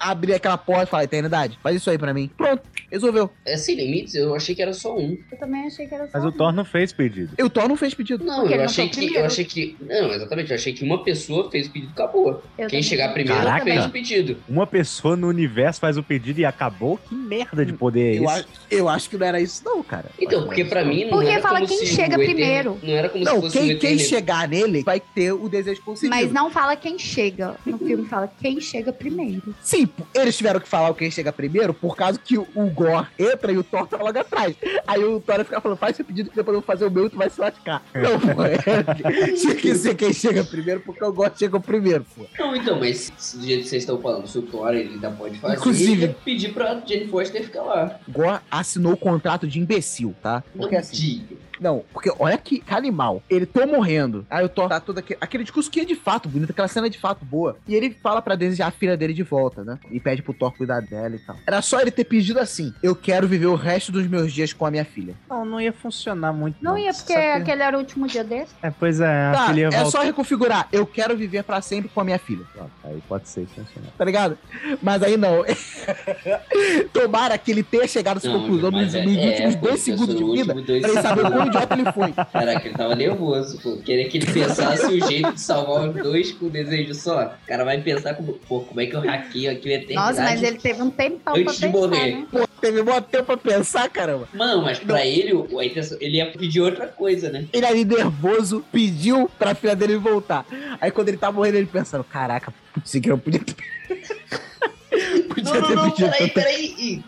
abrir 0.01 0.33
aquela 0.33 0.57
porta 0.57 0.83
e 0.83 0.87
falar, 0.87 1.03
eternidade, 1.03 1.57
faz 1.61 1.75
isso 1.77 1.89
aí 1.89 1.97
pra 1.97 2.13
mim. 2.13 2.29
Pronto, 2.35 2.63
resolveu. 2.91 3.29
É 3.45 3.55
sem 3.57 3.75
limites, 3.75 4.15
eu 4.15 4.33
achei 4.35 4.55
que 4.55 4.61
era 4.61 4.73
só 4.73 4.95
um. 4.97 5.17
Eu 5.31 5.37
também 5.37 5.65
achei 5.67 5.87
que 5.87 5.93
era 5.95 6.05
só. 6.05 6.11
Mas 6.13 6.23
o 6.25 6.27
um. 6.29 6.31
Thor 6.31 6.51
não 6.53 6.65
fez 6.65 6.91
pedido. 6.91 7.33
E 7.37 7.43
o 7.43 7.49
Thor 7.49 7.67
não 7.67 7.75
fez 7.77 7.93
pedido. 7.93 8.23
Não, 8.23 8.39
Porque 8.41 8.53
eu 8.53 8.57
não 8.57 8.65
achei 8.65 8.85
o 8.85 8.89
que. 8.89 8.99
Eu 8.99 9.03
primeiro. 9.05 9.27
achei 9.27 9.45
que. 9.45 9.77
Não, 9.81 10.11
exatamente, 10.11 10.49
eu 10.51 10.55
achei 10.55 10.73
que 10.73 10.83
uma 10.83 11.03
pessoa 11.03 11.49
fez 11.51 11.67
o 11.67 11.71
pedido 11.71 11.89
e 11.91 11.93
acabou. 11.93 12.31
Eu 12.31 12.39
Quem 12.57 12.67
também. 12.67 12.83
chegar 12.83 13.13
primeiro 13.13 13.41
Caraca. 13.43 13.63
fez 13.63 13.85
o 13.85 13.89
pedido. 13.89 14.37
Uma 14.49 14.67
pessoa 14.67 15.15
no 15.15 15.27
universo 15.27 15.79
faz 15.79 15.97
o 15.97 16.03
pedido 16.03 16.39
e 16.39 16.45
acabou? 16.45 16.97
Que 16.97 17.15
merda 17.15 17.65
de 17.65 17.73
poder 17.73 18.15
é 18.15 18.19
Eu, 18.19 18.29
acho, 18.29 18.45
eu 18.69 18.89
acho 18.89 19.09
que 19.09 19.17
não 19.17 19.25
era 19.27 19.39
isso, 19.39 19.61
não, 19.63 19.81
cara. 19.83 20.05
Então, 20.19 20.43
porque 20.45 20.65
pra 20.65 20.83
mim 20.83 21.03
não 21.05 21.11
Porque 21.11 21.29
era 21.29 21.41
fala 21.41 21.55
como 21.55 21.67
quem 21.67 21.77
se 21.77 21.85
chega 21.87 22.17
o 22.17 22.21
Eterno- 22.21 22.25
primeiro. 22.25 22.79
Não 22.83 22.93
era 22.93 23.09
como 23.09 23.23
Não, 23.23 23.35
se 23.35 23.41
fosse 23.41 23.57
quem, 23.59 23.73
o 23.75 23.79
quem 23.79 23.99
chegar 23.99 24.47
nele 24.47 24.83
vai 24.83 24.99
ter 24.99 25.31
o 25.31 25.47
desejo 25.49 25.81
concedido. 25.81 26.15
Mas 26.15 26.31
não 26.31 26.49
fala 26.49 26.75
quem 26.75 26.97
chega. 26.97 27.55
No 27.65 27.77
filme 27.77 28.05
fala 28.07 28.31
quem 28.41 28.59
chega 28.59 28.91
primeiro. 28.91 29.53
Sim, 29.61 29.85
eles 30.13 30.37
tiveram 30.37 30.59
que 30.59 30.67
falar 30.67 30.89
o 30.89 30.95
quem 30.95 31.09
chega 31.11 31.31
primeiro 31.31 31.73
por 31.73 31.95
causa 31.95 32.19
que 32.19 32.37
o, 32.37 32.45
Gore 32.73 33.07
entra 33.17 33.51
e 33.51 33.57
o 33.57 33.63
Thor 33.63 33.87
tá 33.87 33.97
logo 33.97 34.17
atrás. 34.17 34.55
Aí 34.87 35.03
o 35.03 35.19
Thor 35.19 35.43
fica 35.43 35.59
falando, 35.61 35.77
faz 35.77 35.95
seu 35.95 36.05
pedido 36.05 36.29
que 36.29 36.35
depois 36.35 36.55
eu 36.55 36.61
vou 36.61 36.65
fazer 36.67 36.85
o 36.85 36.91
meu 36.91 37.07
e 37.07 37.09
tu 37.09 37.17
vai 37.17 37.29
se 37.29 37.39
lascar. 37.39 37.83
Não, 37.93 38.19
pô, 38.19 38.43
é, 38.43 39.33
tinha 39.35 39.55
que 39.55 39.75
ser 39.75 39.95
quem 39.95 40.13
chega 40.13 40.43
primeiro 40.43 40.81
porque 40.81 41.03
o 41.03 41.11
Gore 41.13 41.33
chega 41.37 41.59
primeiro, 41.59 42.05
pô. 42.15 42.25
Não, 42.39 42.55
então, 42.55 42.79
mas 42.79 43.11
se 43.17 43.37
do 43.37 43.45
jeito 43.45 43.63
que 43.63 43.69
vocês 43.69 43.83
estão 43.83 43.99
falando, 44.01 44.27
se 44.27 44.37
o 44.37 44.41
Thor 44.41 44.69
ele 44.73 44.93
ainda 44.93 45.11
pode 45.11 45.37
fazer, 45.39 45.55
Inclusive- 45.57 46.03
ele 46.03 46.15
pedir 46.25 46.53
pra 46.53 46.81
Jane 46.85 47.07
Foster 47.07 47.43
ficar 47.43 47.61
lá. 47.63 47.99
Gore 48.07 48.39
assinou 48.49 48.93
o 48.93 48.97
contrato 48.97 49.47
de 49.47 49.59
imbecil, 49.59 50.15
tá? 50.21 50.43
Porque 50.55 50.75
não 50.75 50.81
assim, 50.81 50.95
diga. 50.95 51.35
Não, 51.61 51.83
porque 51.93 52.11
olha 52.17 52.37
que, 52.39 52.63
animal. 52.67 53.21
Ele 53.29 53.45
tô 53.45 53.65
morrendo. 53.67 54.25
Aí 54.29 54.43
o 54.43 54.49
Thor 54.49 54.67
tá 54.67 54.79
todo 54.79 54.97
aquele, 54.97 55.17
aquele 55.21 55.43
discurso 55.43 55.69
que 55.69 55.79
é 55.79 55.85
de 55.85 55.95
fato 55.95 56.27
bonito, 56.27 56.49
aquela 56.49 56.67
cena 56.67 56.87
é 56.87 56.89
de 56.89 56.97
fato 56.97 57.23
boa. 57.23 57.55
E 57.67 57.75
ele 57.75 57.95
fala 58.01 58.19
pra 58.21 58.35
desejar 58.35 58.67
a 58.67 58.71
filha 58.71 58.97
dele 58.97 59.13
de 59.13 59.21
volta, 59.21 59.63
né? 59.63 59.77
E 59.91 59.99
pede 59.99 60.23
pro 60.23 60.33
Thor 60.33 60.51
cuidar 60.51 60.81
dela 60.81 61.15
e 61.15 61.19
tal. 61.19 61.35
Era 61.45 61.61
só 61.61 61.79
ele 61.79 61.91
ter 61.91 62.03
pedido 62.05 62.39
assim: 62.39 62.73
Eu 62.81 62.95
quero 62.95 63.27
viver 63.27 63.45
o 63.45 63.55
resto 63.55 63.91
dos 63.91 64.07
meus 64.07 64.33
dias 64.33 64.51
com 64.53 64.65
a 64.65 64.71
minha 64.71 64.83
filha. 64.83 65.13
Não, 65.29 65.45
não 65.45 65.61
ia 65.61 65.71
funcionar 65.71 66.33
muito. 66.33 66.57
Não 66.61 66.75
ia, 66.77 66.91
porque 66.93 67.13
que- 67.13 67.19
aquele 67.19 67.61
era 67.61 67.77
o 67.77 67.79
último 67.79 68.07
dia 68.07 68.23
desse. 68.23 68.53
É, 68.63 68.71
pois 68.71 68.99
é, 68.99 69.27
a 69.27 69.31
Tá, 69.31 69.51
é 69.59 69.61
voltar. 69.69 69.85
só 69.85 70.01
reconfigurar. 70.01 70.67
Eu 70.71 70.87
quero 70.87 71.15
viver 71.15 71.43
pra 71.43 71.61
sempre 71.61 71.89
com 71.89 72.01
a 72.01 72.03
minha 72.03 72.17
filha. 72.17 72.43
Pronto, 72.53 72.71
Aí 72.83 73.01
pode 73.07 73.29
ser 73.29 73.45
que 73.45 73.53
funcione. 73.61 73.87
Tá 73.95 74.03
ligado? 74.03 74.35
Mas 74.81 75.03
aí 75.03 75.15
não. 75.15 75.43
Tomara 76.93 77.37
que 77.37 77.51
ele 77.51 77.63
tenha 77.63 77.87
chegado 77.87 78.17
a 78.17 78.19
essa 78.19 78.29
Não, 78.29 78.39
conclusão 78.41 78.71
nos, 78.71 78.93
é- 78.95 79.03
nos 79.05 79.17
é, 79.17 79.27
últimos 79.29 79.55
pô, 79.55 79.67
dois 79.67 79.81
segundos 79.81 80.15
de 80.15 80.23
vida. 80.23 80.53
Pra 80.53 80.61
ele 80.89 81.01
saber 81.01 81.21
quão 81.31 81.50
idiota 81.57 81.73
ele 81.73 81.91
foi. 81.91 82.11
Caraca, 82.13 82.67
ele 82.67 82.75
tava 82.77 82.95
nervoso, 82.95 83.59
pô. 83.61 83.77
Queria 83.77 84.07
que 84.09 84.17
ele 84.17 84.25
pensasse 84.31 84.85
o 84.85 85.07
jeito 85.07 85.33
de 85.33 85.41
salvar 85.41 85.89
os 85.89 85.95
dois 86.01 86.31
com 86.31 86.45
o 86.45 86.49
desejo 86.49 86.93
só. 86.95 87.35
O 87.43 87.47
cara 87.47 87.63
vai 87.63 87.79
pensar 87.81 88.13
como, 88.15 88.33
pô, 88.33 88.61
como 88.61 88.79
é 88.81 88.85
que 88.85 88.95
eu 88.95 89.01
hackeio 89.01 89.51
aquilo 89.51 89.73
eternidade. 89.73 90.07
Nossa, 90.17 90.21
mas 90.23 90.41
ele 90.43 90.57
teve 90.57 90.81
um 90.81 90.89
tempão 90.89 91.33
pra 91.33 91.41
Antes 91.41 91.55
de 91.55 91.61
pensar, 91.67 91.77
morrer. 91.77 92.15
né? 92.15 92.25
Pô, 92.31 92.47
teve 92.59 92.83
mó 92.83 93.01
tempo 93.01 93.25
pra 93.25 93.37
pensar, 93.37 93.89
caramba. 93.89 94.27
Mano, 94.33 94.61
mas 94.63 94.79
pra 94.79 95.05
ele, 95.05 95.33
o- 95.33 95.59
a 95.59 95.65
intenção, 95.65 95.97
ele 96.01 96.17
ia 96.17 96.31
pedir 96.31 96.61
outra 96.61 96.87
coisa, 96.87 97.29
né? 97.29 97.45
Ele 97.51 97.65
ali 97.65 97.85
nervoso 97.85 98.63
pediu 98.71 99.29
pra 99.37 99.53
filha 99.55 99.75
dele 99.75 99.97
voltar. 99.97 100.45
Aí 100.79 100.91
quando 100.91 101.09
ele 101.09 101.17
tá 101.17 101.31
morrendo, 101.31 101.57
ele 101.57 101.65
pensando: 101.67 102.03
Caraca, 102.03 102.53
putz, 102.73 102.91
que 102.91 103.09
eu 103.09 103.17
podia 103.17 103.39
ter. 103.39 103.55
podia 105.27 105.43
Não, 105.53 105.61
não, 105.61 105.67
ter 105.67 105.75
não, 105.75 105.89
pedido. 105.91 106.09
peraí, 106.11 106.27
tanta- 106.29 106.33
peraí. 106.33 107.03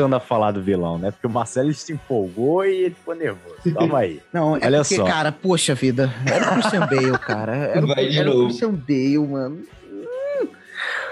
Voltando 0.00 0.16
a 0.16 0.20
falar 0.20 0.52
do 0.52 0.62
vilão, 0.62 0.98
né? 0.98 1.10
Porque 1.10 1.26
o 1.26 1.30
Marcelo 1.30 1.72
se 1.74 1.92
empolgou 1.92 2.64
e 2.64 2.84
ele 2.84 2.94
ficou 2.94 3.14
nervoso. 3.14 3.56
Calma 3.74 3.98
aí. 3.98 4.20
Não, 4.32 4.56
é 4.56 4.66
Olha 4.66 4.78
porque, 4.80 4.96
só. 4.96 5.04
cara, 5.04 5.30
poxa 5.32 5.74
vida. 5.74 6.12
Era 6.26 6.50
o 6.50 6.52
Christian 6.54 6.80
Bale, 6.86 7.18
cara. 7.18 7.54
Era, 7.56 7.84
o- 7.84 7.86
Vai 7.94 8.08
de 8.08 8.18
era 8.18 8.30
o. 8.34 8.44
Christian 8.46 8.70
Bale, 8.72 9.18
mano. 9.18 9.62
Hum. 9.92 10.48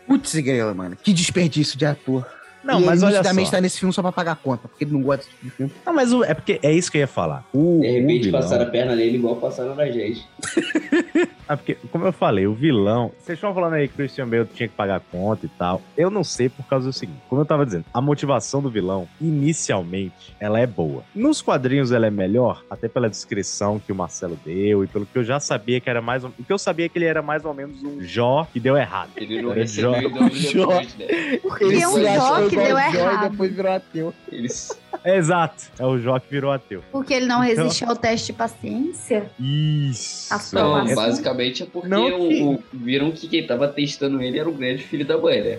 Putz, 0.07 0.35
grela, 0.37 0.73
mano. 0.75 0.97
Que 0.97 1.13
desperdício 1.13 1.79
de 1.79 1.85
ator. 1.87 2.27
Não, 2.65 2.81
e 2.81 2.85
mas 2.85 3.03
ele 3.03 3.13
olha 3.13 3.23
só. 3.45 3.51
tá 3.53 3.61
nesse 3.61 3.79
filme 3.79 3.93
só 3.93 4.03
pra 4.03 4.13
pagar 4.13 4.33
a 4.33 4.37
conta, 4.37 4.69
porque 4.69 4.85
ele 4.85 4.93
não 4.93 5.03
gosta 5.03 5.25
desse 5.25 5.31
tipo 5.37 5.45
de 5.45 5.51
filme. 5.53 5.73
Não, 5.87 5.93
mas 5.93 6.13
o- 6.13 6.25
é 6.25 6.35
porque 6.35 6.59
é 6.63 6.73
isso 6.73 6.91
que 6.91 6.99
eu 6.99 7.03
ia 7.03 7.07
falar. 7.07 7.45
O, 7.53 7.81
De 7.81 7.89
o 7.89 7.93
repente 7.93 8.25
vilão, 8.25 8.41
passaram 8.41 8.65
a 8.65 8.67
perna 8.69 8.97
nele 8.97 9.17
igual 9.17 9.37
passaram 9.37 9.75
na 9.75 9.87
gente. 9.91 10.27
Ah, 11.51 11.57
porque, 11.57 11.79
como 11.91 12.05
eu 12.05 12.13
falei, 12.13 12.47
o 12.47 12.53
vilão. 12.53 13.11
Vocês 13.19 13.39
estão 13.39 13.55
falando 13.55 13.73
aí 13.73 13.89
que 13.89 13.95
Christian 13.95 14.29
Bale 14.29 14.45
tinha 14.53 14.69
que 14.69 14.75
pagar 14.75 14.97
a 14.97 15.01
conta 15.01 15.47
e 15.47 15.49
tal. 15.49 15.81
Eu 15.97 16.11
não 16.11 16.23
sei 16.23 16.51
por 16.51 16.63
causa 16.67 16.85
do 16.89 16.93
seguinte. 16.93 17.21
Como 17.27 17.41
eu 17.41 17.47
tava 17.47 17.65
dizendo, 17.65 17.87
a 17.95 18.03
motivação 18.03 18.61
do 18.61 18.69
vilão, 18.69 19.09
inicialmente, 19.19 20.37
ela 20.39 20.61
é 20.61 20.67
boa. 20.67 21.03
Nos 21.15 21.41
quadrinhos 21.41 21.91
ela 21.91 22.07
é 22.07 22.11
melhor, 22.11 22.63
até 22.69 22.87
pela 22.87 23.09
descrição 23.09 23.79
que 23.79 23.91
o 23.91 23.95
Marcelo 23.95 24.39
deu 24.45 24.85
e 24.85 24.87
pelo 24.87 25.07
que 25.07 25.17
eu 25.19 25.25
já 25.25 25.41
sabia 25.41 25.81
que 25.81 25.89
era 25.89 26.03
mais. 26.03 26.23
ou- 26.23 26.31
O 26.39 26.45
que 26.45 26.53
eu 26.53 26.59
sabia 26.59 26.85
é 26.85 26.89
que 26.91 26.99
ele 26.99 27.07
era 27.07 27.23
mais 27.23 27.43
ou 27.47 27.55
menos 27.55 27.83
um 27.83 27.99
Jó 28.03 28.47
que 28.53 28.61
deu 28.61 28.77
errado. 28.77 29.11
Ele 29.17 29.41
não 29.41 29.53
recebeu 29.53 29.95
Jó- 29.95 30.09
o 30.09 30.29
Jó. 30.37 30.67
né? 30.81 30.87
Ele 31.63 31.81
é 31.81 31.89
um 31.89 32.03
Jó 32.03 32.48
que 32.49 32.57
deu 32.57 32.79
errado. 32.79 33.27
E 33.27 33.31
depois 33.31 33.53
virou 33.53 33.73
ateu. 33.73 34.15
Eles... 34.31 34.79
É, 35.05 35.17
exato. 35.17 35.65
É 35.79 35.87
o 35.87 35.97
Jó 35.99 36.19
que 36.19 36.29
virou 36.31 36.51
ateu. 36.51 36.83
Porque 36.91 37.15
ele 37.15 37.27
não 37.27 37.45
Então- 37.45 37.65
resistiu 37.65 37.89
ao 37.89 37.97
teste 37.97 38.27
de 38.29 38.33
paciência. 38.35 39.31
Isso. 39.39 40.35
Não, 40.53 40.95
basicamente 40.95 41.63
é 41.63 41.67
porque 41.67 41.89
Não 41.89 42.07
que- 42.07 42.43
o, 42.43 42.55
o- 42.55 42.63
viram 42.73 43.11
que 43.13 43.29
quem 43.29 43.47
tava 43.47 43.69
testando 43.69 44.21
ele 44.21 44.39
era 44.39 44.49
o 44.49 44.53
grande 44.53 44.83
filho 44.83 45.05
da 45.07 45.17
mãe, 45.17 45.41
né? 45.43 45.59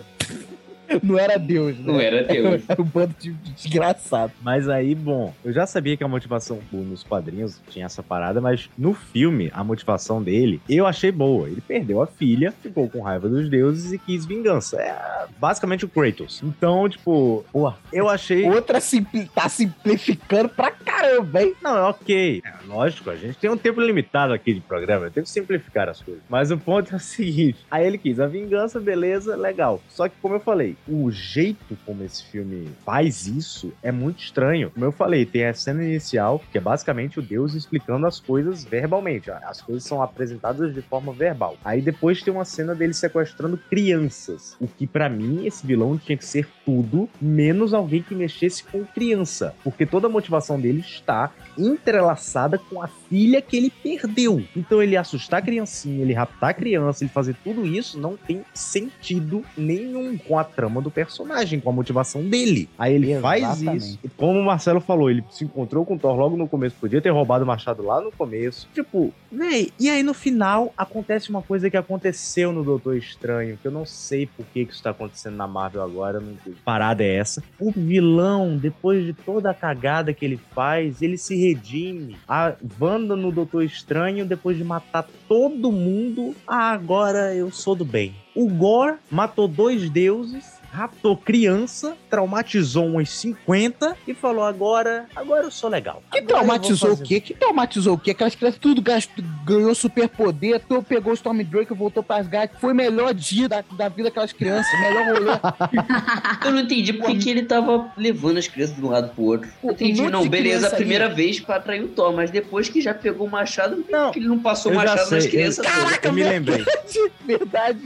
Não 1.04 1.18
era 1.18 1.38
Deus, 1.38 1.78
né? 1.78 1.84
Não 1.86 2.00
era 2.00 2.24
Deus. 2.24 2.64
Era 2.68 2.82
um 2.82 2.86
bando 2.86 3.16
de 3.20 3.30
de 3.32 3.52
desgraçado. 3.52 4.34
Mas 4.42 4.68
aí, 4.70 4.96
bom, 4.96 5.34
eu 5.44 5.54
já 5.54 5.66
sabia 5.66 5.96
que 5.96 6.04
a 6.04 6.08
motivação 6.08 6.60
nos 6.72 7.04
quadrinhos 7.04 7.62
tinha 7.70 7.86
essa 7.86 8.02
parada, 8.04 8.42
mas 8.42 8.70
no 8.78 8.94
filme, 8.94 9.52
a 9.54 9.64
motivação 9.64 10.22
dele, 10.22 10.62
eu 10.68 10.86
achei 10.86 11.12
boa. 11.12 11.48
Ele 11.48 11.62
perdeu 11.62 12.02
a 12.02 12.08
filha, 12.08 12.54
ficou 12.62 12.90
com 12.90 13.02
raiva 13.02 13.30
dos 13.30 13.50
deuses 13.50 13.92
e 13.92 13.98
quis 13.98 14.26
vingança. 14.26 14.82
É 14.82 15.20
basicamente 15.40 15.86
o 15.86 15.90
Kratos. 15.90 16.42
Então, 16.44 16.88
tipo, 16.90 17.46
pô, 17.52 17.74
eu 17.92 18.10
achei. 18.10 18.50
Outra 18.50 18.80
simpli 18.80 19.26
tá 19.34 19.48
simplificando 19.48 20.50
pra 20.50 20.72
caramba, 20.72 21.42
hein? 21.42 21.54
Não, 21.62 21.78
é 21.78 21.84
ok. 21.84 22.42
É, 22.46 22.54
lógico, 22.68 23.10
a 23.10 23.16
gente 23.16 23.38
tem 23.38 23.50
um 23.50 23.58
tempo 23.58 23.82
limitado 23.82 24.34
aqui 24.34 24.54
de 24.54 24.62
programa, 24.62 25.06
eu 25.06 25.12
tenho 25.12 25.26
que 25.26 25.32
simplificar 25.32 25.90
as 25.90 26.02
coisas. 26.02 26.24
Mas 26.30 26.52
o 26.52 26.58
ponto 26.58 26.94
é 26.94 26.98
o 26.98 27.00
seguinte: 27.00 27.60
aí 27.70 27.86
ele 27.86 27.98
quis 27.98 28.20
a 28.20 28.28
vingança, 28.28 28.80
beleza, 28.80 29.36
legal. 29.36 29.82
Só 29.90 30.08
que, 30.08 30.16
como 30.22 30.36
eu 30.36 30.40
falei, 30.40 30.76
o 30.88 31.10
jeito 31.12 31.78
como 31.86 32.04
esse 32.04 32.24
filme 32.26 32.70
faz 32.86 33.28
isso 33.28 33.72
é 33.82 33.92
muito 33.92 34.24
estranho. 34.24 34.72
Como 34.72 34.86
eu 34.86 34.92
falei, 34.92 35.26
tem 35.26 35.46
a 35.46 35.54
cena 35.54 35.84
inicial, 35.84 36.42
que 36.52 36.58
é 36.58 36.62
basicamente 36.62 37.20
o 37.20 37.22
Deus 37.22 37.54
explicando 37.54 38.06
as 38.06 38.20
coisas 38.20 38.64
verbalmente. 38.64 39.32
As 39.32 39.62
coisas 39.62 39.84
são 39.84 40.02
apresentadas 40.02 40.74
de 40.74 40.82
forma 40.82 41.12
verbal. 41.14 41.58
Aí 41.64 41.82
depois 41.82 42.22
tem 42.22 42.34
uma 42.34 42.46
cena 42.46 42.76
dele 42.76 42.94
sequestrando 42.94 43.58
crianças. 43.58 44.56
O 44.60 44.68
que, 44.68 44.88
pra 44.88 45.10
mim, 45.10 45.46
esse 45.46 45.66
vilão 45.66 45.98
tinha 45.98 46.18
que 46.18 46.26
ser 46.26 46.48
tudo 46.66 47.10
menos 47.22 47.74
alguém 47.74 48.02
que 48.02 48.16
mexesse 48.16 48.64
com 48.64 48.86
criança. 48.86 49.56
Porque 49.64 49.86
toda 49.86 50.08
a 50.08 50.10
motivação 50.10 50.60
dele 50.60 50.80
está 50.80 51.32
entrelaçada 51.58 52.58
com 52.58 52.82
a 52.82 52.88
filha 52.88 53.42
que 53.42 53.58
ele 53.58 53.70
perdeu. 53.70 54.44
Então 54.56 54.82
ele 54.82 54.96
assustar 54.96 55.40
a 55.40 55.46
criancinha, 55.46 56.02
ele 56.02 56.14
raptar 56.14 56.52
a 56.52 56.54
criança, 56.54 57.04
ele 57.04 57.12
fazer 57.12 57.36
tudo 57.44 57.66
isso 57.66 58.00
não 58.00 58.16
tem 58.16 58.44
sentido 58.54 59.44
nenhum 59.58 60.18
com 60.18 60.38
a 60.38 60.44
trama 60.44 60.69
do 60.82 60.92
personagem, 60.92 61.60
com 61.60 61.70
a 61.70 61.74
motivação 61.74 62.22
dele. 62.24 62.70
Aí 62.78 62.94
ele 62.94 63.20
faz 63.20 63.44
Exatamente. 63.44 63.78
isso. 63.78 64.00
E 64.04 64.10
como 64.10 64.40
o 64.40 64.46
Marcelo 64.46 64.80
falou, 64.80 65.10
ele 65.10 65.24
se 65.30 65.44
encontrou 65.44 65.86
com 65.86 65.96
o 65.96 66.00
Thor 66.00 66.16
logo 66.16 66.38
no 66.38 66.48
começo, 66.48 66.76
podia 66.80 67.02
ter 67.02 67.10
roubado 67.10 67.44
o 67.44 67.48
machado 67.48 67.84
lá 67.84 68.00
no 68.00 68.12
começo. 68.12 68.68
Tipo, 68.74 69.14
véi, 69.32 69.72
e 69.80 69.90
aí 69.90 70.04
no 70.04 70.14
final 70.14 70.74
acontece 70.78 71.30
uma 71.30 71.42
coisa 71.42 71.70
que 71.70 71.78
aconteceu 71.78 72.52
no 72.52 72.64
Doutor 72.64 72.96
Estranho, 72.96 73.58
que 73.62 73.68
eu 73.68 73.72
não 73.72 73.86
sei 73.86 74.26
por 74.26 74.46
que 74.46 74.66
que 74.66 74.74
isso 74.74 74.84
tá 74.84 74.92
acontecendo 74.92 75.36
na 75.36 75.48
Marvel 75.48 75.82
agora, 75.82 76.20
não 76.20 76.36
sei. 76.44 76.54
Parada 76.64 77.04
é 77.04 77.16
essa. 77.16 77.44
O 77.60 77.72
vilão, 77.72 78.58
depois 78.58 79.06
de 79.06 79.14
toda 79.14 79.52
a 79.52 79.54
cagada 79.54 80.14
que 80.14 80.26
ele 80.26 80.40
faz, 80.54 81.02
ele 81.02 81.18
se 81.18 81.36
redime. 81.36 82.18
A 82.28 82.54
Wanda 82.80 83.16
no 83.16 83.32
Doutor 83.32 83.64
Estranho, 83.64 84.26
depois 84.26 84.58
de 84.58 84.64
matar 84.64 85.08
todo 85.28 85.72
mundo, 85.72 86.36
ah, 86.48 86.72
agora 86.72 87.34
eu 87.34 87.52
sou 87.52 87.76
do 87.76 87.86
bem. 87.86 88.14
O 88.36 88.48
Gore 88.48 88.98
matou 89.10 89.48
dois 89.48 89.90
deuses, 89.90 90.59
raptou 90.72 91.18
criança, 91.18 91.96
traumatizou 92.10 92.86
uns 92.98 93.10
50 93.12 93.96
e 94.08 94.14
falou: 94.14 94.44
agora, 94.44 95.06
agora 95.16 95.44
eu 95.46 95.52
sou 95.52 95.70
legal. 95.70 96.02
Que 96.12 96.20
Agora 96.20 96.28
traumatizou 96.36 96.94
o 96.94 96.98
quê? 96.98 97.20
Que 97.20 97.34
traumatizou 97.34 97.94
o 97.96 97.98
quê? 97.98 98.12
Aquelas 98.12 98.36
crianças 98.36 98.60
tudo 98.60 98.82
gastou, 98.82 99.24
ganhou 99.46 99.74
superpoder, 99.76 100.62
tu 100.68 100.82
pegou 100.84 101.12
o 101.12 101.16
Stormdrake, 101.16 101.74
voltou 101.74 102.04
pra 102.04 102.18
Asgard. 102.18 102.54
Foi 102.60 102.72
o 102.74 102.76
melhor 102.76 103.14
dia 103.14 103.48
da, 103.50 103.64
da 103.72 103.90
vida 103.90 104.04
daquelas 104.10 104.32
crianças, 104.34 104.72
melhor 104.80 105.16
rolê. 105.16 105.32
Eu 106.46 106.52
não 106.52 106.60
entendi 106.62 106.94
por 106.94 107.18
que 107.18 107.30
ele 107.30 107.44
tava 107.44 107.92
levando 107.98 108.38
as 108.38 108.48
crianças 108.48 108.76
de 108.76 108.84
um 108.84 108.90
lado 108.90 109.10
pro 109.14 109.24
outro. 109.24 109.50
Eu 109.64 109.72
entendi, 109.72 110.02
um 110.02 110.10
não, 110.10 110.28
beleza, 110.28 110.68
a 110.68 110.72
primeira 110.72 111.10
vez 111.10 111.40
pra 111.40 111.56
atrair 111.56 111.84
o 111.84 111.88
Thor, 111.88 112.14
mas 112.14 112.32
depois 112.32 112.70
que 112.70 112.82
já 112.82 112.94
pegou 112.94 113.28
o 113.28 113.30
machado, 113.30 113.84
não, 113.90 114.12
ele 114.16 114.28
não 114.28 114.40
passou 114.40 114.72
o 114.72 114.76
machado 114.76 115.12
nas 115.12 115.26
crianças 115.26 115.66
todas. 115.66 116.00
Eu 116.04 116.14
me 116.14 116.24
lembrei. 116.24 116.66
verdade. 117.26 117.80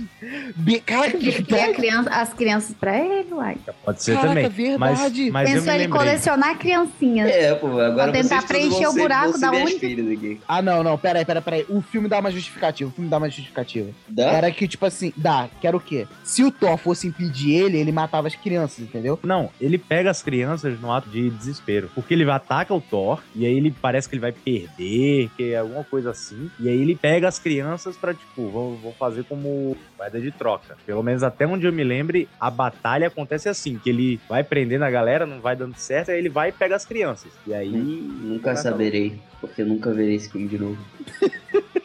Be- 0.56 0.80
Caraca, 0.80 1.17
Que, 1.17 1.43
que 1.43 1.56
é 1.56 1.72
a 1.72 1.74
criança, 1.74 2.10
as 2.10 2.34
crianças 2.34 2.72
pra 2.73 2.97
ele, 2.97 3.33
uai. 3.33 3.57
Pode 3.83 4.03
ser 4.03 4.15
Caraca, 4.15 4.49
também. 4.49 4.77
Mas, 4.77 4.99
verdade. 4.99 5.31
mas 5.31 5.49
eu 5.49 5.55
Pensou 5.57 5.73
ele 5.73 5.88
colecionar 5.88 6.57
criancinhas. 6.57 7.29
É, 7.29 7.55
pô, 7.55 7.67
agora 7.79 8.12
Pra 8.12 8.21
tentar 8.21 8.45
preencher 8.45 8.83
vão 8.83 8.91
o 8.91 8.95
buraco 8.95 9.39
da 9.39 9.51
única-. 9.51 10.43
Ah, 10.47 10.62
não, 10.62 10.83
não, 10.83 10.97
peraí, 10.97 11.25
peraí, 11.25 11.41
peraí. 11.41 11.65
O 11.69 11.81
filme 11.81 12.07
dá 12.07 12.19
uma 12.19 12.31
justificativa. 12.31 12.89
O 12.89 12.93
filme 12.93 13.09
dá 13.09 13.17
uma 13.17 13.29
justificativa. 13.29 13.91
Dá? 14.07 14.31
Era 14.31 14.51
que, 14.51 14.67
tipo 14.67 14.86
assim, 14.86 15.13
dá, 15.15 15.49
que 15.59 15.67
era 15.67 15.75
o 15.75 15.79
quê? 15.79 16.07
Se 16.23 16.43
o 16.43 16.51
Thor 16.51 16.77
fosse 16.77 17.07
impedir 17.07 17.53
ele, 17.53 17.77
ele 17.77 17.91
matava 17.91 18.27
as 18.27 18.36
crianças, 18.36 18.79
entendeu? 18.79 19.19
Não, 19.23 19.49
ele 19.59 19.77
pega 19.77 20.09
as 20.09 20.21
crianças 20.21 20.79
no 20.79 20.91
ato 20.91 21.09
de 21.09 21.29
desespero. 21.29 21.89
Porque 21.93 22.13
ele 22.13 22.29
ataca 22.29 22.73
o 22.73 22.81
Thor, 22.81 23.21
e 23.36 23.45
aí 23.45 23.55
ele 23.55 23.71
parece 23.71 24.07
que 24.07 24.15
ele 24.15 24.21
vai 24.21 24.31
perder, 24.31 25.29
que 25.36 25.53
é 25.53 25.57
alguma 25.57 25.83
coisa 25.83 26.12
assim. 26.12 26.49
E 26.59 26.69
aí 26.69 26.81
ele 26.81 26.95
pega 26.95 27.27
as 27.27 27.39
crianças 27.39 27.95
pra, 27.97 28.13
tipo, 28.13 28.49
vou, 28.49 28.75
vou 28.77 28.93
fazer 28.93 29.23
como 29.25 29.75
moeda 29.97 30.19
de 30.19 30.31
troca. 30.31 30.77
Pelo 30.86 31.03
menos 31.03 31.23
até 31.23 31.45
onde 31.45 31.65
eu 31.65 31.73
me 31.73 31.83
lembre, 31.83 32.27
a 32.39 32.49
batalha 32.69 33.08
acontece 33.08 33.49
assim: 33.49 33.78
que 33.78 33.89
ele 33.89 34.19
vai 34.28 34.43
prendendo 34.43 34.84
a 34.84 34.91
galera, 34.91 35.26
não 35.26 35.39
vai 35.39 35.56
dando 35.56 35.76
certo, 35.76 36.12
aí 36.12 36.17
ele 36.17 36.30
vai 36.30 36.49
e 36.49 36.52
pega 36.52 36.76
as 36.76 36.86
crianças. 36.86 37.32
E 37.45 37.54
aí. 37.54 37.69
Nunca 37.69 38.56
saberei, 38.56 39.19
porque 39.41 39.62
eu 39.62 39.65
nunca 39.65 39.91
verei 39.91 40.15
esse 40.15 40.30
filme 40.30 40.47
de 40.47 40.58
novo. 40.58 40.78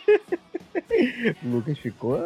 O 1.45 1.49
Lucas 1.49 1.79
ficou 1.79 2.19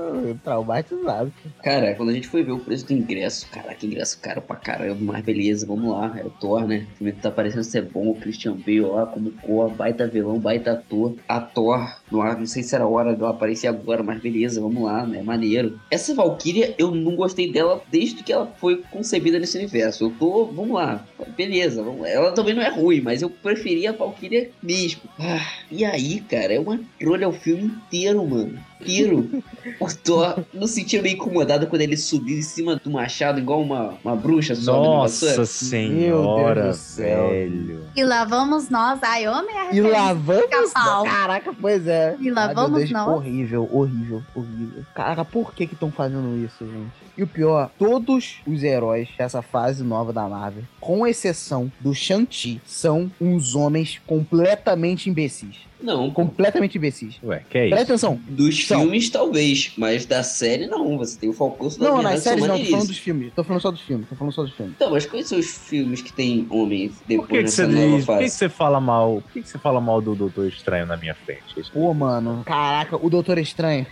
traumatizado. 0.43 1.33
Cara, 1.63 1.95
quando 1.95 2.11
a 2.11 2.13
gente 2.13 2.29
foi 2.29 2.43
ver 2.43 2.53
o 2.53 2.59
preço 2.59 2.87
do 2.87 2.93
ingresso, 2.93 3.49
caraca, 3.51 3.85
ingresso 3.85 4.19
caro 4.21 4.41
pra 4.41 4.57
caramba, 4.57 4.99
mas 5.01 5.25
beleza, 5.25 5.67
vamos 5.67 5.91
lá, 5.91 6.15
é 6.19 6.25
o 6.25 6.31
Thor, 6.31 6.67
né? 6.67 6.87
O 6.95 6.97
filme 6.97 7.13
tá 7.13 7.31
parecendo 7.31 7.65
ser 7.65 7.83
bom, 7.83 8.11
o 8.11 8.15
Christian 8.15 8.55
Bale 8.55 8.81
lá 8.81 9.07
como 9.07 9.31
cor, 9.33 9.71
baita 9.71 10.07
vilão, 10.07 10.39
baita 10.39 10.73
ator. 10.73 11.15
A 11.29 11.41
Thor, 11.41 11.97
não, 12.11 12.47
sei 12.47 12.63
se 12.63 12.75
era 12.75 12.85
a 12.85 12.89
hora 12.89 13.15
dela 13.15 13.31
aparecer 13.31 13.69
agora, 13.69 14.03
mas 14.03 14.21
beleza, 14.21 14.61
vamos 14.61 14.83
lá, 14.83 15.07
né? 15.07 15.23
Maneiro. 15.23 15.79
Essa 15.91 16.15
Valkyria, 16.15 16.75
eu 16.79 16.91
não 16.91 17.15
gostei 17.15 17.53
dela 17.53 17.83
desde 17.91 18.23
que 18.23 18.33
ela 18.33 18.47
foi 18.47 18.83
concebida 18.91 19.39
nesse 19.39 19.59
universo. 19.59 20.05
Eu 20.05 20.11
tô, 20.19 20.47
vamos 20.47 20.75
lá, 20.75 21.05
beleza, 21.37 21.83
vamos, 21.83 22.07
ela 22.07 22.33
também 22.33 22.55
não 22.55 22.63
é 22.63 22.71
ruim, 22.71 23.01
mas 23.01 23.23
eu 23.23 23.31
preferia 23.31 23.91
a 23.91 23.95
Valkyria 23.95 24.51
mesmo. 24.63 25.03
Ah, 25.19 25.47
e 25.71 25.85
aí, 25.85 26.21
cara, 26.21 26.55
é 26.55 26.61
uma 26.61 26.81
trolha 26.99 27.29
o 27.29 27.33
filme 27.33 27.65
inteiro, 27.65 28.25
mano. 28.27 28.63
Inteiro. 28.83 29.43
O 29.81 29.87
Thor 29.93 30.45
não 30.53 30.67
se 30.67 30.75
sentia 30.75 31.01
meio 31.03 31.15
incomodado 31.15 31.67
quando 31.67 31.83
ele 31.83 31.97
subiu 31.97 32.39
em 32.39 32.43
cima 32.43 32.77
do 32.77 32.91
machado, 32.91 33.39
igual 33.39 33.63
uma, 33.63 33.95
uma 34.05 34.17
bruxa 34.17 34.55
sobe? 34.55 34.87
Nossa 34.87 35.45
senhora, 35.47 36.63
Deus 36.65 36.77
do 36.77 36.81
céu. 36.81 37.29
velho. 37.29 37.85
E 37.97 38.05
lá 38.05 38.25
vamos 38.25 38.69
nós. 38.69 38.99
Ai, 39.03 39.29
homem, 39.29 39.57
a 39.57 39.73
E 39.75 39.81
lá 39.81 40.13
vamos. 40.13 40.43
Pica-pau. 40.45 41.05
Caraca, 41.05 41.53
pois 41.61 41.87
é. 41.87 42.17
E 42.21 42.31
lá 42.31 42.43
Ai, 42.43 42.47
meu 42.49 42.57
vamos 42.57 42.79
Deus, 42.81 42.91
nós. 42.91 43.09
Horrível, 43.09 43.69
horrível, 43.73 44.23
horrível. 44.35 44.85
Caraca, 44.95 45.25
por 45.25 45.55
que 45.55 45.67
que 45.67 45.75
estão 45.75 45.91
fazendo 45.91 46.37
isso, 46.45 46.65
gente? 46.67 46.93
E 47.17 47.23
o 47.23 47.27
pior, 47.27 47.71
todos 47.79 48.37
os 48.47 48.63
heróis 48.63 49.09
dessa 49.19 49.43
fase 49.43 49.83
nova 49.85 50.13
da 50.13 50.27
Marvel, 50.29 50.63
com 50.81 51.07
exceção 51.07 51.71
do 51.81 51.95
Shang-Chi, 51.95 52.61
são 52.65 53.11
uns 53.21 53.55
homens 53.55 54.01
completamente 54.07 55.11
imbecis. 55.11 55.57
Não. 55.83 56.11
Completamente 56.13 56.79
imbecis. 56.79 57.17
Ué, 57.25 57.43
que 57.51 57.59
é 57.59 57.69
Presta 57.69 57.83
isso? 57.95 58.07
atenção. 58.07 58.21
Dos. 58.29 58.57
Filmes, 58.79 59.11
talvez, 59.11 59.73
mas 59.77 60.07
da 60.07 60.23
série, 60.23 60.67
não. 60.67 60.99
Você 60.99 61.19
tem 61.19 61.29
o 61.29 61.33
Falcão 61.33 61.71
Soldado 61.71 61.93
Não, 61.93 62.01
Invernal, 62.01 62.13
nas 62.13 62.23
que 62.23 62.29
são 62.29 62.39
séries 62.39 62.49
não, 62.49 62.59
tô 62.59 62.71
falando 62.71 62.89
dos 62.89 62.99
filmes. 62.99 63.33
Tô 63.35 63.45
falando 63.45 63.63
só 63.63 63.71
dos 63.71 63.81
filmes, 63.81 64.09
tô 64.09 64.17
falando 64.17 64.33
só 64.33 64.43
dos 64.43 64.53
filmes. 64.53 64.75
Então, 64.77 64.91
mas 64.91 65.07
quais 65.07 65.27
são 65.27 65.39
os 65.39 65.59
filmes 65.59 66.03
que 66.03 66.13
tem 66.13 66.47
homens 66.51 66.93
Por 66.93 67.07
depois 67.07 67.29
que, 67.29 67.37
que 67.37 67.43
nessa 67.43 67.67
você 67.67 67.73
nova 67.73 67.97
diz? 67.97 68.07
Por 68.07 68.19
que, 68.19 68.29
você 68.29 68.49
fala 68.49 68.81
mal? 68.81 69.23
Por 69.23 69.33
que, 69.33 69.43
que 69.43 69.49
você 69.49 69.59
fala 69.59 69.81
mal 69.81 70.01
do 70.01 70.15
Doutor 70.15 70.49
Estranho 70.49 70.87
na 70.87 70.97
minha 70.97 71.15
frente? 71.15 71.43
Pô, 71.73 71.93
mano, 71.95 72.43
caraca, 72.45 72.97
o 72.97 73.09
Doutor 73.09 73.39
Estranho. 73.39 73.87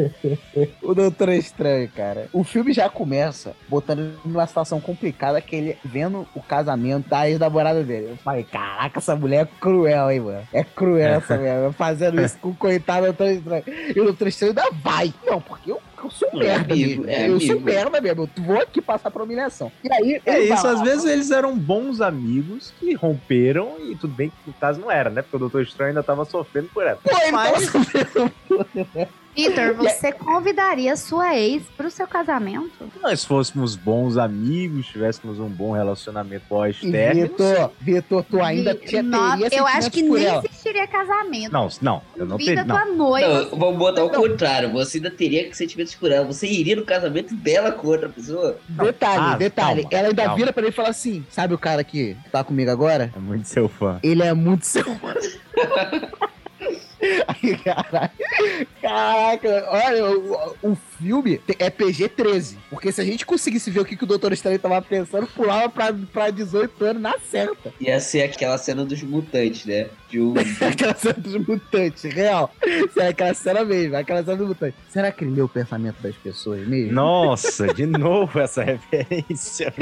o 0.82 0.94
Doutor 0.94 1.30
Estranho, 1.30 1.88
cara. 1.94 2.28
O 2.32 2.44
filme 2.44 2.72
já 2.72 2.88
começa 2.88 3.54
botando 3.68 4.00
ele 4.00 4.12
numa 4.24 4.46
situação 4.46 4.80
complicada 4.80 5.40
que 5.40 5.56
ele 5.56 5.76
vendo 5.84 6.26
o 6.34 6.42
casamento 6.42 7.08
da 7.08 7.28
ex-namorada 7.28 7.82
dele. 7.82 8.08
Eu 8.10 8.16
falei, 8.16 8.44
caraca, 8.44 8.98
essa 8.98 9.14
mulher 9.16 9.42
é 9.42 9.48
cruel, 9.60 10.10
hein, 10.10 10.20
mano. 10.20 10.48
É 10.52 10.64
cruel 10.64 11.14
essa 11.14 11.36
mulher, 11.38 11.72
fazendo 11.72 12.20
isso 12.20 12.38
com 12.38 12.48
o 12.50 12.54
coitado 12.54 13.06
do 13.06 13.12
Doutor 13.12 13.30
Estranho. 13.30 13.64
O 14.00 14.04
Doutor 14.04 14.28
Estranho 14.28 14.54
ainda 14.56 14.70
vai. 14.82 15.12
Não, 15.24 15.40
porque 15.40 15.70
eu, 15.70 15.80
eu 16.02 16.10
sou 16.10 16.28
É 16.34 16.36
merda 16.36 16.74
amigo, 16.74 17.04
é 17.06 17.28
eu 17.28 17.40
sou 17.40 17.50
amigo. 17.52 17.64
merda 17.64 18.00
mesmo. 18.00 18.22
Eu 18.36 18.44
vou 18.44 18.58
aqui 18.60 18.80
passar 18.80 19.10
por 19.10 19.22
humilhação. 19.22 19.70
E 19.84 19.92
aí, 19.92 20.20
É 20.24 20.40
isso, 20.40 20.62
vai 20.62 20.72
às 20.74 20.80
vezes 20.82 21.04
eles 21.04 21.30
eram 21.30 21.56
bons 21.56 22.00
amigos 22.00 22.72
que 22.78 22.94
romperam 22.94 23.76
e 23.88 23.94
tudo 23.96 24.12
bem 24.14 24.30
que 24.30 24.36
no 24.46 24.52
caso 24.54 24.80
não 24.80 24.90
era, 24.90 25.10
né? 25.10 25.22
Porque 25.22 25.36
o 25.36 25.40
Doutor 25.40 25.62
Estranho 25.62 25.90
ainda 25.90 26.02
tava 26.02 26.24
sofrendo 26.24 26.68
por 26.72 26.84
ela. 26.86 26.98
Pô, 27.02 27.10
Mas-. 27.32 27.70
Vitor, 29.36 29.74
você 29.78 30.10
convidaria 30.12 30.96
sua 30.96 31.36
ex 31.38 31.62
pro 31.76 31.90
seu 31.90 32.06
casamento? 32.08 32.70
Se 32.92 32.98
nós 33.00 33.24
fôssemos 33.24 33.76
bons 33.76 34.16
amigos, 34.16 34.86
tivéssemos 34.86 35.38
um 35.38 35.48
bom 35.48 35.72
relacionamento 35.72 36.44
pós-término. 36.48 37.28
Vitor, 37.28 37.70
Vitor, 37.80 38.24
tu 38.28 38.42
ainda 38.42 38.74
Vi- 38.74 38.80
tinha, 38.86 39.02
teria 39.38 39.58
Eu 39.58 39.66
acho 39.66 39.90
que 39.90 40.02
nem 40.02 40.24
ela. 40.24 40.42
existiria 40.44 40.86
casamento. 40.88 41.52
Não, 41.52 41.68
não, 41.80 42.02
eu 42.16 42.26
não 42.26 42.36
Vida 42.36 42.50
teria. 42.50 42.64
Não. 42.64 42.76
tua 42.76 42.86
noiva. 42.86 43.42
Não, 43.44 43.58
vamos 43.58 43.78
botar 43.78 44.04
o 44.04 44.10
contrário. 44.10 44.72
Você 44.72 44.98
ainda 44.98 45.10
teria 45.10 45.48
que 45.48 45.56
por 45.96 46.10
ela. 46.12 46.24
Você 46.26 46.46
iria 46.46 46.76
no 46.76 46.84
casamento 46.84 47.34
dela 47.34 47.72
com 47.72 47.86
outra 47.88 48.08
pessoa? 48.08 48.58
Detalhe, 48.68 49.20
Ah, 49.22 49.36
detalhe. 49.36 49.82
calma, 49.82 49.96
ela 49.98 50.08
ainda 50.08 50.22
calma. 50.22 50.36
vira 50.36 50.52
pra 50.52 50.62
ele 50.62 50.70
e 50.70 50.74
fala 50.74 50.88
assim: 50.90 51.24
sabe 51.30 51.54
o 51.54 51.58
cara 51.58 51.82
que 51.84 52.16
tá 52.32 52.42
comigo 52.44 52.70
agora? 52.70 53.12
É 53.16 53.18
muito 53.18 53.46
seu 53.48 53.68
fã. 53.68 53.98
Ele 54.02 54.22
é 54.22 54.34
muito 54.34 54.66
seu 54.66 54.84
fã. 54.84 55.14
Aí, 57.28 57.56
caralho. 57.58 58.10
Caraca, 58.82 59.64
olha, 59.70 60.04
o, 60.10 60.56
o 60.72 60.76
filme 60.98 61.40
é 61.58 61.70
PG-13. 61.70 62.56
Porque 62.70 62.92
se 62.92 63.00
a 63.00 63.04
gente 63.04 63.24
conseguisse 63.24 63.70
ver 63.70 63.80
o 63.80 63.84
que, 63.84 63.96
que 63.96 64.04
o 64.04 64.06
Doutor 64.06 64.32
Estranho 64.32 64.58
tava 64.58 64.80
pensando, 64.82 65.26
pulava 65.28 65.68
pra, 65.68 65.92
pra 66.12 66.30
18 66.30 66.84
anos 66.84 67.02
na 67.02 67.18
certa. 67.18 67.72
Ia 67.80 68.00
ser 68.00 68.22
aquela 68.22 68.58
cena 68.58 68.84
dos 68.84 69.02
mutantes, 69.02 69.64
né? 69.64 69.88
De 70.10 70.20
um... 70.20 70.34
Aquela 70.60 70.94
cena 70.94 71.14
dos 71.18 71.34
mutantes, 71.46 72.02
real. 72.04 72.50
Será 72.94 73.08
aquela 73.10 73.34
cena 73.34 73.64
mesmo, 73.64 73.94
aquela 73.96 74.22
cena 74.24 74.36
dos 74.36 74.48
mutantes. 74.48 74.78
Será 74.88 75.12
que 75.12 75.22
ele 75.24 75.34
lê 75.34 75.42
o 75.42 75.48
pensamento 75.48 76.00
das 76.02 76.14
pessoas 76.16 76.66
mesmo? 76.66 76.92
Nossa, 76.94 77.72
de 77.74 77.84
novo 77.86 78.38
essa 78.40 78.62
referência. 78.64 79.72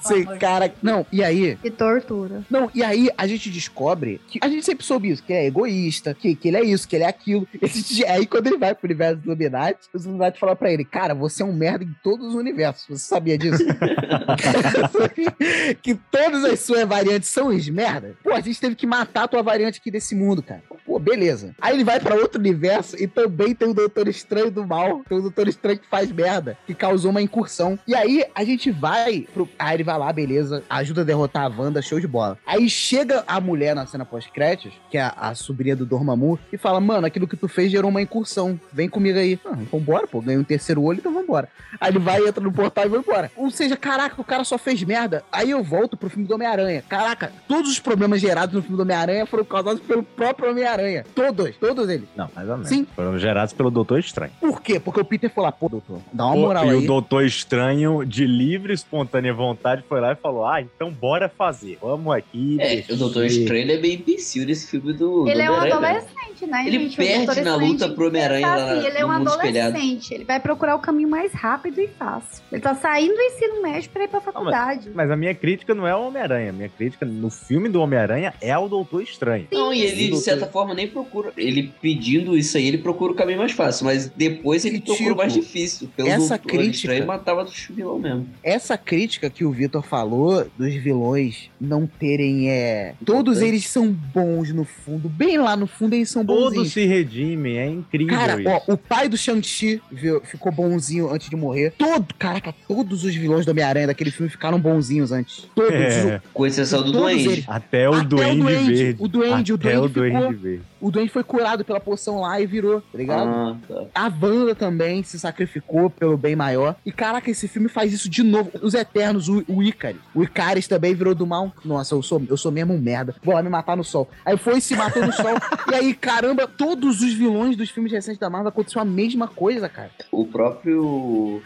Sei, 0.00 0.24
cara. 0.40 0.72
Não, 0.82 1.06
e 1.12 1.22
aí, 1.22 1.56
Que 1.62 1.70
tortura. 1.70 2.42
Não, 2.50 2.68
e 2.74 2.82
aí 2.82 3.08
a 3.16 3.26
gente 3.28 3.48
descobre 3.48 4.20
que 4.26 4.38
a 4.42 4.48
gente 4.48 4.64
sempre 4.64 4.84
soube 4.84 5.08
isso, 5.10 5.22
que 5.22 5.32
ele 5.32 5.42
é 5.42 5.46
egoísta, 5.46 6.14
que, 6.14 6.34
que 6.34 6.48
ele 6.48 6.56
é 6.56 6.64
isso, 6.64 6.88
que 6.88 6.96
ele 6.96 7.04
é 7.04 7.08
aquilo. 7.08 7.46
Esse- 7.62 8.04
aí 8.06 8.26
quando 8.26 8.48
ele 8.48 8.58
vai 8.58 8.74
pro 8.74 8.86
universo 8.86 9.16
do 9.20 9.26
Illuminati, 9.30 9.78
os 9.94 10.04
Illuminati 10.04 10.38
falam 10.40 10.56
pra 10.56 10.65
ele, 10.70 10.84
cara, 10.84 11.14
você 11.14 11.42
é 11.42 11.46
um 11.46 11.52
merda 11.52 11.84
em 11.84 11.94
todos 12.02 12.28
os 12.28 12.34
universos. 12.34 12.86
Você 12.88 13.08
sabia 13.08 13.38
disso? 13.38 13.62
que 15.82 15.94
todas 15.94 16.44
as 16.44 16.60
suas 16.60 16.84
variantes 16.84 17.28
são 17.28 17.48
os 17.48 17.68
merda? 17.68 18.14
Pô, 18.22 18.32
a 18.32 18.40
gente 18.40 18.60
teve 18.60 18.74
que 18.74 18.86
matar 18.86 19.24
a 19.24 19.28
tua 19.28 19.42
variante 19.42 19.80
aqui 19.80 19.90
desse 19.90 20.14
mundo, 20.14 20.42
cara. 20.42 20.62
Pô, 20.84 20.98
beleza. 20.98 21.54
Aí 21.60 21.74
ele 21.74 21.84
vai 21.84 21.98
pra 21.98 22.14
outro 22.14 22.40
universo 22.40 22.96
e 22.96 23.06
também 23.06 23.54
tem 23.54 23.68
o 23.68 23.74
Doutor 23.74 24.08
Estranho 24.08 24.50
do 24.50 24.66
mal. 24.66 25.02
Tem 25.08 25.18
o 25.18 25.22
Doutor 25.22 25.48
Estranho 25.48 25.78
que 25.78 25.88
faz 25.88 26.10
merda, 26.12 26.56
que 26.66 26.74
causou 26.74 27.10
uma 27.10 27.22
incursão. 27.22 27.78
E 27.86 27.94
aí 27.94 28.24
a 28.34 28.44
gente 28.44 28.70
vai 28.70 29.26
pro. 29.32 29.48
Aí 29.58 29.76
ele 29.76 29.84
vai 29.84 29.98
lá, 29.98 30.12
beleza, 30.12 30.62
ajuda 30.68 31.00
a 31.00 31.04
derrotar 31.04 31.44
a 31.44 31.48
Wanda, 31.48 31.82
show 31.82 31.98
de 31.98 32.06
bola. 32.06 32.38
Aí 32.46 32.68
chega 32.68 33.24
a 33.26 33.40
mulher 33.40 33.74
na 33.74 33.86
cena 33.86 34.04
pós-créditos, 34.04 34.72
que 34.90 34.98
é 34.98 35.02
a, 35.02 35.14
a 35.16 35.34
sobrinha 35.34 35.74
do 35.74 35.84
Dormammu, 35.84 36.38
e 36.52 36.56
fala: 36.56 36.80
Mano, 36.80 37.06
aquilo 37.06 37.26
que 37.26 37.36
tu 37.36 37.48
fez 37.48 37.70
gerou 37.70 37.90
uma 37.90 38.02
incursão. 38.02 38.58
Vem 38.72 38.88
comigo 38.88 39.18
aí. 39.18 39.38
Ah, 39.44 39.56
vambora, 39.70 40.06
pô. 40.06 40.20
Ganhei 40.20 40.38
um 40.38 40.44
terceiro 40.56 40.82
olho, 40.82 40.98
então 40.98 41.12
vambora. 41.12 41.48
Aí 41.80 41.90
ele 41.90 41.98
vai, 41.98 42.26
entra 42.26 42.42
no 42.42 42.52
portal 42.52 42.86
e 42.86 42.88
vai 42.88 43.00
embora. 43.00 43.30
Ou 43.36 43.50
seja, 43.50 43.76
caraca, 43.76 44.20
o 44.20 44.24
cara 44.24 44.44
só 44.44 44.56
fez 44.58 44.82
merda. 44.82 45.22
Aí 45.30 45.50
eu 45.50 45.62
volto 45.62 45.96
pro 45.96 46.08
filme 46.08 46.26
do 46.26 46.34
Homem-Aranha. 46.34 46.82
Caraca, 46.88 47.32
todos 47.46 47.70
os 47.70 47.78
problemas 47.78 48.20
gerados 48.20 48.54
no 48.54 48.62
filme 48.62 48.76
do 48.76 48.82
Homem-Aranha 48.82 49.26
foram 49.26 49.44
causados 49.44 49.80
pelo 49.82 50.02
próprio 50.02 50.50
Homem-Aranha. 50.50 51.04
Todos, 51.14 51.56
todos 51.56 51.88
eles. 51.88 52.08
Não, 52.16 52.28
mais 52.34 52.48
ou 52.48 52.54
menos. 52.56 52.68
Sim. 52.68 52.86
Foram 52.96 53.18
gerados 53.18 53.52
pelo 53.52 53.70
Doutor 53.70 53.98
Estranho. 53.98 54.32
Por 54.40 54.60
quê? 54.62 54.80
Porque 54.80 55.00
o 55.00 55.04
Peter 55.04 55.30
falou, 55.30 55.52
pô, 55.52 55.68
doutor, 55.68 56.00
dá 56.12 56.24
uma 56.26 56.34
Pô, 56.34 56.40
moral 56.40 56.66
e 56.66 56.70
aí. 56.70 56.76
o 56.76 56.86
Doutor 56.86 57.24
Estranho, 57.24 58.04
de 58.04 58.26
livre 58.26 58.72
e 58.72 58.74
espontânea 58.74 59.32
vontade, 59.34 59.84
foi 59.88 60.00
lá 60.00 60.12
e 60.12 60.16
falou: 60.16 60.46
Ah, 60.46 60.60
então 60.60 60.90
bora 60.90 61.28
fazer. 61.28 61.78
Vamos 61.80 62.14
aqui. 62.14 62.56
É, 62.60 62.76
deixa 62.76 62.94
o 62.94 62.96
Doutor 62.96 63.24
eu 63.24 63.28
ver." 63.28 63.40
Estranho 63.40 63.72
é 63.72 63.76
meio 63.78 63.94
imbecil 63.94 64.46
nesse 64.46 64.66
filme 64.70 64.92
do. 64.92 65.28
Ele 65.28 65.34
do 65.36 65.42
é 65.42 65.50
um 65.50 65.60
né? 65.60 65.70
adolescente, 65.72 66.46
né, 66.46 66.64
Ele 66.66 66.78
gente? 66.80 66.96
Perde 66.96 67.40
na 67.42 67.56
luta 67.56 67.88
pro 67.88 68.08
Homem-Aranha 68.08 68.46
tá 68.46 68.56
lá 68.56 68.74
Ele 68.76 68.98
é 68.98 69.04
um 69.06 69.12
mundo 69.12 69.30
espelhado. 69.30 69.68
adolescente. 69.76 70.14
Ele 70.14 70.24
vai 70.24 70.40
procurar 70.46 70.76
o 70.76 70.78
caminho 70.78 71.08
mais 71.08 71.32
rápido 71.32 71.80
e 71.80 71.88
fácil. 71.88 72.42
Ele 72.52 72.60
tá 72.60 72.74
saindo 72.74 73.14
do 73.14 73.20
ensino 73.20 73.62
médio 73.62 73.90
pra 73.90 74.04
ir 74.04 74.08
pra 74.08 74.20
faculdade. 74.20 74.90
Mas 74.94 75.10
a 75.10 75.16
minha 75.16 75.34
crítica 75.34 75.74
não 75.74 75.86
é 75.86 75.94
o 75.94 76.06
Homem-Aranha. 76.06 76.50
A 76.50 76.52
minha 76.52 76.68
crítica 76.68 77.04
no 77.04 77.30
filme 77.30 77.68
do 77.68 77.80
Homem-Aranha 77.80 78.32
é 78.40 78.52
ao 78.52 78.68
Doutor 78.68 79.02
Estranho. 79.02 79.48
Não, 79.52 79.72
e 79.72 79.78
Sim, 79.80 79.84
ele, 79.86 80.10
de 80.12 80.18
certa 80.18 80.46
forma, 80.46 80.72
nem 80.74 80.86
procura. 80.86 81.32
Ele 81.36 81.72
pedindo 81.82 82.36
isso 82.36 82.56
aí, 82.56 82.66
ele 82.68 82.78
procura 82.78 83.12
o 83.12 83.14
caminho 83.16 83.38
mais 83.38 83.52
fácil. 83.52 83.84
Mas 83.86 84.08
depois 84.08 84.64
ele 84.64 84.76
E, 84.76 84.80
procura 84.80 85.02
o 85.02 85.06
tipo, 85.08 85.16
mais 85.18 85.32
difícil. 85.32 85.88
Pelo 85.96 86.08
essa 86.08 86.36
Doutor 86.38 86.48
crítica- 86.48 86.70
Estranho 86.92 87.06
matava 87.06 87.44
do 87.44 87.50
vilão 87.70 87.98
mesmo. 87.98 88.28
Essa 88.42 88.78
crítica 88.78 89.28
que 89.28 89.44
o 89.44 89.50
Vitor 89.50 89.82
falou 89.82 90.46
dos 90.56 90.74
vilões 90.74 91.50
não 91.60 91.86
terem, 91.86 92.50
é... 92.50 92.94
Todos 93.04 93.40
eles 93.42 93.66
são 93.68 93.88
bons 93.90 94.52
no 94.52 94.64
fundo. 94.64 95.08
Bem 95.08 95.38
lá 95.38 95.56
no 95.56 95.66
fundo 95.66 95.94
eles 95.94 96.08
são 96.10 96.24
Todos 96.24 96.44
bonzinhos. 96.54 96.72
se 96.72 96.84
redimem, 96.84 97.58
é 97.58 97.66
incrível 97.66 98.16
Cara, 98.16 98.40
isso. 98.40 98.48
ó, 98.48 98.72
o 98.72 98.76
pai 98.76 99.08
do 99.08 99.16
Shang-Chi 99.16 99.80
viu- 99.90 100.20
ficou 100.36 100.52
bonzinho 100.52 101.10
antes 101.12 101.28
de 101.28 101.36
morrer. 101.36 101.72
Todo, 101.76 102.06
caraca, 102.18 102.54
todos 102.68 103.04
os 103.04 103.14
vilões 103.14 103.44
do 103.44 103.50
Homem-Aranha 103.50 103.86
daquele 103.88 104.10
filme 104.10 104.30
ficaram 104.30 104.58
bonzinhos 104.60 105.12
antes. 105.12 105.48
Todos. 105.54 105.72
É, 105.72 106.20
Com 106.32 106.46
exceção 106.46 106.80
do 106.82 106.92
Todos 106.92 107.00
Duende. 107.12 107.28
eles. 107.28 107.44
até 107.48 107.88
o 107.88 107.94
Até 107.94 108.04
o 108.04 108.08
Duende 108.08 108.40
Duende, 108.42 108.74
Verde. 108.74 108.96
o 109.02 109.08
Duende, 109.08 109.52
o 109.52 109.54
até 109.56 109.72
Duende 109.76 109.86
o 109.86 109.88
Duende 109.88 110.16
ficou- 110.16 110.32
Verde. 110.32 110.60
O 110.86 110.90
Duende 110.92 111.10
foi 111.10 111.24
curado 111.24 111.64
pela 111.64 111.80
poção 111.80 112.20
lá 112.20 112.40
e 112.40 112.46
virou, 112.46 112.80
tá 112.80 112.96
ligado? 112.96 113.28
Ah, 113.28 113.56
tá. 113.66 113.86
A 113.92 114.04
Wanda 114.04 114.54
também 114.54 115.02
se 115.02 115.18
sacrificou 115.18 115.90
pelo 115.90 116.16
bem 116.16 116.36
maior. 116.36 116.76
E 116.86 116.92
caraca, 116.92 117.28
esse 117.28 117.48
filme 117.48 117.68
faz 117.68 117.92
isso 117.92 118.08
de 118.08 118.22
novo. 118.22 118.52
Os 118.62 118.72
Eternos, 118.72 119.28
o, 119.28 119.44
o 119.48 119.64
Icaris. 119.64 120.00
O 120.14 120.22
Icaris 120.22 120.68
também 120.68 120.94
virou 120.94 121.12
do 121.12 121.26
mal. 121.26 121.52
Nossa, 121.64 121.96
eu 121.96 122.02
sou, 122.04 122.22
eu 122.28 122.36
sou 122.36 122.52
mesmo 122.52 122.72
um 122.72 122.78
merda. 122.78 123.16
Vou 123.20 123.34
lá 123.34 123.42
me 123.42 123.48
matar 123.48 123.76
no 123.76 123.82
sol. 123.82 124.08
Aí 124.24 124.36
foi 124.36 124.58
e 124.58 124.60
se 124.60 124.76
matou 124.76 125.04
no 125.04 125.12
sol. 125.12 125.26
E 125.68 125.74
aí, 125.74 125.92
caramba, 125.92 126.46
todos 126.46 127.00
os 127.00 127.12
vilões 127.12 127.56
dos 127.56 127.70
filmes 127.70 127.90
recentes 127.90 128.20
da 128.20 128.30
Marvel 128.30 128.50
aconteceu 128.50 128.80
a 128.80 128.84
mesma 128.84 129.26
coisa, 129.26 129.68
cara. 129.68 129.90
O 130.12 130.24
próprio 130.24 131.42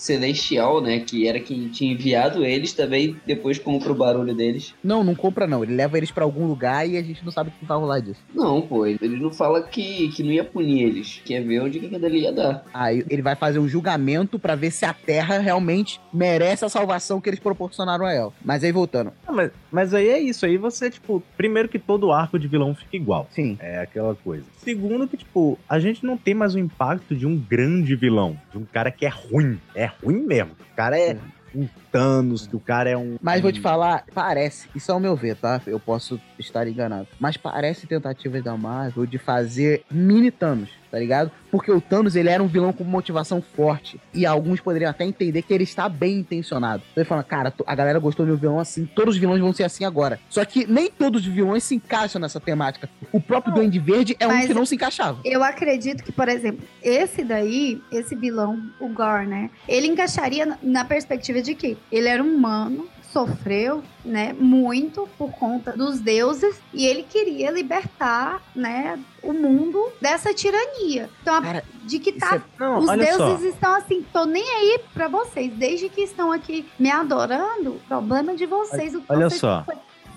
Celestial, 0.00 0.80
né? 0.80 1.00
Que 1.00 1.28
era 1.28 1.38
quem 1.38 1.68
tinha 1.68 1.92
enviado 1.92 2.42
eles, 2.42 2.72
também 2.72 3.16
depois 3.26 3.58
compra 3.58 3.92
o 3.92 3.94
barulho 3.94 4.34
deles. 4.34 4.74
Não, 4.82 5.04
não 5.04 5.14
compra 5.14 5.46
não. 5.46 5.62
Ele 5.62 5.74
leva 5.74 5.98
eles 5.98 6.10
pra 6.10 6.24
algum 6.24 6.46
lugar 6.46 6.88
e 6.88 6.96
a 6.96 7.02
gente 7.02 7.22
não 7.22 7.30
sabe 7.30 7.50
o 7.50 7.52
que 7.52 7.66
vai 7.66 7.76
rolar 7.76 8.00
disso. 8.00 8.20
Não, 8.34 8.62
pô, 8.62 8.86
ele 8.86 9.20
não 9.20 9.30
fala 9.30 9.62
que, 9.62 10.08
que 10.08 10.22
não 10.22 10.32
ia 10.32 10.42
punir 10.42 10.84
eles. 10.84 11.20
Quer 11.24 11.42
ver 11.42 11.60
onde 11.60 11.78
que 11.78 11.94
ele 11.94 12.20
ia 12.20 12.32
dar. 12.32 12.64
Aí 12.72 13.04
ele 13.10 13.20
vai 13.20 13.36
fazer 13.36 13.58
um 13.58 13.68
julgamento 13.68 14.38
pra 14.38 14.54
ver 14.54 14.70
se 14.70 14.86
a 14.86 14.94
Terra 14.94 15.38
realmente 15.38 16.00
merece 16.12 16.64
a 16.64 16.70
salvação 16.70 17.20
que 17.20 17.28
eles 17.28 17.40
proporcionaram 17.40 18.06
a 18.06 18.12
ela. 18.12 18.32
Mas 18.42 18.64
aí 18.64 18.72
voltando. 18.72 19.12
Ah, 19.26 19.32
mas, 19.32 19.50
mas 19.70 19.92
aí 19.92 20.08
é 20.08 20.18
isso, 20.18 20.46
aí 20.46 20.56
você, 20.56 20.90
tipo, 20.90 21.22
primeiro 21.36 21.68
que 21.68 21.78
todo 21.78 22.10
arco 22.10 22.38
de 22.38 22.48
vilão 22.48 22.74
fica 22.74 22.96
igual. 22.96 23.28
Sim. 23.30 23.58
É 23.60 23.80
aquela 23.80 24.14
coisa. 24.14 24.44
Segundo 24.58 25.06
que, 25.06 25.16
tipo, 25.16 25.58
a 25.68 25.78
gente 25.78 26.04
não 26.04 26.16
tem 26.16 26.34
mais 26.34 26.54
o 26.54 26.58
impacto 26.58 27.14
de 27.14 27.26
um 27.26 27.36
grande 27.36 27.94
vilão. 27.94 28.38
De 28.50 28.58
um 28.58 28.64
cara 28.64 28.90
que 28.90 29.04
é 29.04 29.08
ruim. 29.08 29.58
É 29.74 29.89
ruim 30.02 30.22
mesmo. 30.22 30.52
O 30.72 30.76
cara 30.76 30.98
é 30.98 31.16
um 31.54 31.68
Thanos, 31.92 32.46
que 32.46 32.56
o 32.56 32.60
cara 32.60 32.88
é 32.90 32.96
um... 32.96 33.16
Mas 33.20 33.40
vou 33.40 33.52
te 33.52 33.60
falar, 33.60 34.04
parece, 34.14 34.68
isso 34.74 34.90
é 34.90 34.94
o 34.94 35.00
meu 35.00 35.16
ver, 35.16 35.36
tá? 35.36 35.60
Eu 35.66 35.80
posso 35.80 36.20
estar 36.38 36.66
enganado. 36.66 37.08
Mas 37.18 37.36
parece 37.36 37.86
tentativas 37.86 38.42
da 38.42 38.56
Marvel 38.56 39.06
de 39.06 39.18
fazer 39.18 39.82
mini 39.90 40.30
Thanos, 40.30 40.70
tá 40.90 40.98
ligado? 40.98 41.30
Porque 41.50 41.70
o 41.70 41.80
Thanos, 41.80 42.14
ele 42.16 42.28
era 42.28 42.42
um 42.42 42.46
vilão 42.46 42.72
com 42.72 42.84
motivação 42.84 43.42
forte. 43.42 44.00
E 44.14 44.24
alguns 44.24 44.60
poderiam 44.60 44.90
até 44.90 45.04
entender 45.04 45.42
que 45.42 45.52
ele 45.52 45.64
está 45.64 45.88
bem 45.88 46.18
intencionado. 46.20 46.82
Então 46.92 47.02
ele 47.02 47.08
fala, 47.08 47.22
cara, 47.24 47.52
a 47.66 47.74
galera 47.74 47.98
gostou 47.98 48.24
de 48.24 48.32
um 48.32 48.36
vilão 48.36 48.60
assim, 48.60 48.86
todos 48.86 49.14
os 49.14 49.20
vilões 49.20 49.40
vão 49.40 49.52
ser 49.52 49.64
assim 49.64 49.84
agora. 49.84 50.20
Só 50.28 50.44
que 50.44 50.66
nem 50.66 50.90
todos 50.90 51.22
os 51.26 51.32
vilões 51.32 51.64
se 51.64 51.74
encaixam 51.74 52.20
nessa 52.20 52.38
temática. 52.40 52.88
O 53.12 53.20
próprio 53.20 53.52
Duende 53.52 53.78
Verde 53.80 54.16
é 54.20 54.26
um 54.28 54.46
que 54.46 54.54
não 54.54 54.64
se 54.64 54.76
encaixava. 54.76 55.18
Eu 55.24 55.42
acredito 55.42 56.04
que, 56.04 56.12
por 56.12 56.28
exemplo, 56.28 56.64
esse 56.82 57.24
daí, 57.24 57.82
esse 57.90 58.14
vilão, 58.14 58.62
o 58.80 58.88
Gore, 58.88 59.26
né? 59.26 59.50
Ele 59.68 59.88
encaixaria 59.88 60.46
na- 60.46 60.58
na 60.62 60.84
perspectiva 60.84 61.42
de 61.42 61.54
que 61.54 61.76
ele 61.90 62.08
era 62.08 62.22
um 62.22 62.34
humano, 62.34 62.88
sofreu, 63.12 63.82
né, 64.04 64.32
muito 64.38 65.08
por 65.18 65.32
conta 65.32 65.72
dos 65.72 65.98
deuses 65.98 66.60
e 66.72 66.86
ele 66.86 67.02
queria 67.02 67.50
libertar, 67.50 68.40
né, 68.54 68.98
o 69.22 69.32
mundo 69.32 69.84
dessa 70.00 70.32
tirania. 70.32 71.10
Então, 71.20 71.34
a- 71.34 71.42
Cara, 71.42 71.64
de 71.82 71.98
que 71.98 72.12
tá 72.12 72.36
é- 72.36 72.42
Não, 72.58 72.78
os 72.78 72.88
olha 72.88 73.12
só. 73.16 73.26
deuses 73.26 73.52
estão 73.54 73.74
assim, 73.74 74.06
tô 74.12 74.24
nem 74.24 74.48
aí 74.48 74.78
pra 74.94 75.08
vocês. 75.08 75.52
Desde 75.54 75.88
que 75.88 76.02
estão 76.02 76.30
aqui 76.30 76.64
me 76.78 76.88
adorando, 76.90 77.80
problema 77.88 78.36
de 78.36 78.46
vocês. 78.46 78.94
o 78.94 79.00
que 79.00 79.06
olha 79.12 79.28
vocês 79.28 79.40
só. 79.40 79.64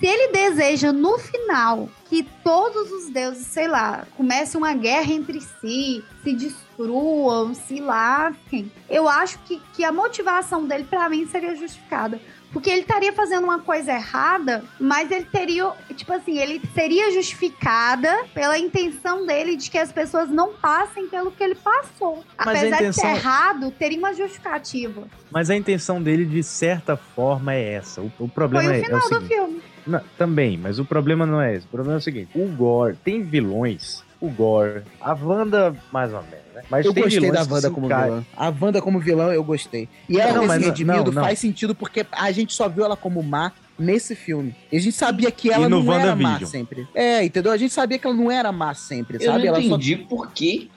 Se 0.04 0.08
ele 0.08 0.34
deseja 0.34 0.92
no 0.92 1.18
final 1.18 1.88
que 2.10 2.24
todos 2.44 2.92
os 2.92 3.10
deuses, 3.10 3.48
sei 3.48 3.70
lá, 3.70 4.06
comecem 4.18 4.60
uma 4.60 4.74
guerra 4.74 5.14
entre 5.14 5.40
si, 5.40 6.04
se 6.22 6.34
destruam, 6.34 7.54
se 7.54 7.80
lasquem, 7.80 8.70
eu 8.90 9.08
acho 9.08 9.40
que, 9.46 9.62
que 9.74 9.82
a 9.86 9.94
motivação 9.94 10.68
dele, 10.68 10.84
pra 10.84 11.08
mim, 11.08 11.26
seria 11.28 11.56
justificada. 11.56 12.20
Porque 12.52 12.70
ele 12.70 12.82
estaria 12.82 13.14
fazendo 13.14 13.46
uma 13.46 13.60
coisa 13.60 13.94
errada, 13.94 14.66
mas 14.78 15.10
ele 15.10 15.24
teria, 15.24 15.72
tipo 15.96 16.12
assim, 16.12 16.38
ele 16.38 16.62
seria 16.74 17.10
justificada 17.14 18.26
pela 18.34 18.60
intenção 18.60 19.26
dele 19.26 19.56
de 19.56 19.72
que 19.72 19.78
as 19.78 19.94
pessoas 19.94 20.30
não 20.30 20.52
passem 20.54 21.08
pelo 21.08 21.32
que 21.32 21.42
ele 21.42 21.56
passou. 21.56 22.26
Mas 22.38 22.58
Apesar 22.58 22.76
de 22.76 22.84
intenção- 22.84 23.04
ser 23.10 23.16
errado, 23.16 23.72
teria 23.72 23.98
uma 23.98 24.14
justificativa. 24.14 25.08
Mas 25.32 25.50
a 25.50 25.56
intenção 25.56 26.04
dele, 26.04 26.26
de 26.26 26.44
certa 26.44 26.98
forma, 26.98 27.54
é 27.54 27.76
essa. 27.76 28.02
O, 28.02 28.12
o 28.20 28.28
problema 28.28 28.66
Foi 28.66 28.76
é, 28.76 28.80
o 28.80 28.82
é 28.82 28.86
final 28.86 29.00
o 29.00 29.02
do 29.02 29.16
seguinte. 29.16 29.34
filme. 29.34 29.73
Não, 29.86 30.02
também, 30.18 30.58
mas 30.58 30.80
o 30.80 30.86
problema 30.86 31.26
não 31.26 31.42
é 31.42 31.56
esse. 31.56 31.66
O 31.66 31.70
problema 31.70 31.96
é 31.96 32.00
o 32.00 32.02
seguinte: 32.02 32.30
o 32.36 32.46
Gore 32.48 32.96
tem 33.04 33.22
vilões. 33.24 34.04
O 34.22 34.30
Gore, 34.30 34.84
a 35.02 35.14
Wanda, 35.14 35.76
mais 35.92 36.14
ou 36.14 36.22
menos, 36.24 36.46
né? 36.56 36.62
Mas 36.70 36.86
eu 36.86 36.94
gostei 36.94 37.30
da 37.30 37.42
Wanda 37.44 37.70
como 37.70 37.88
enca- 37.88 38.04
vilã. 38.04 38.26
A 38.38 38.54
Wanda 38.62 38.82
como 38.82 38.98
vilã 39.00 39.34
eu 39.34 39.44
gostei. 39.44 39.90
E 40.08 40.18
ela 40.18 40.32
Não, 40.34 40.42
ter 40.42 40.48
mas 40.48 40.56
se 40.58 40.62
não- 40.62 40.70
redimido 40.70 41.04
não, 41.06 41.12
não. 41.12 41.24
faz 41.24 41.40
sentido 41.40 41.76
porque 41.76 42.06
a 42.10 42.32
gente 42.32 42.54
só 42.54 42.70
viu 42.70 42.86
ela 42.86 42.96
como 42.96 43.22
má 43.22 43.52
nesse 43.78 44.16
filme. 44.16 44.56
E 44.72 44.78
a 44.78 44.80
gente 44.80 44.96
sabia 44.96 45.30
que 45.30 45.52
ela 45.52 45.68
não 45.68 45.92
era 45.92 46.16
má 46.16 46.40
sempre. 46.46 46.88
É, 46.96 47.22
entendeu? 47.26 47.52
A 47.52 47.58
gente 47.58 47.74
sabia 47.74 48.00
que 48.00 48.08
ela 48.08 48.16
não 48.16 48.32
era 48.32 48.50
má 48.54 48.74
sempre, 48.74 49.18
Eu 49.18 49.26
sabe? 49.32 49.40
não 49.40 49.48
Ela 49.48 49.58
só 49.62 49.68
entendi 49.76 49.98
porque, 49.98 50.70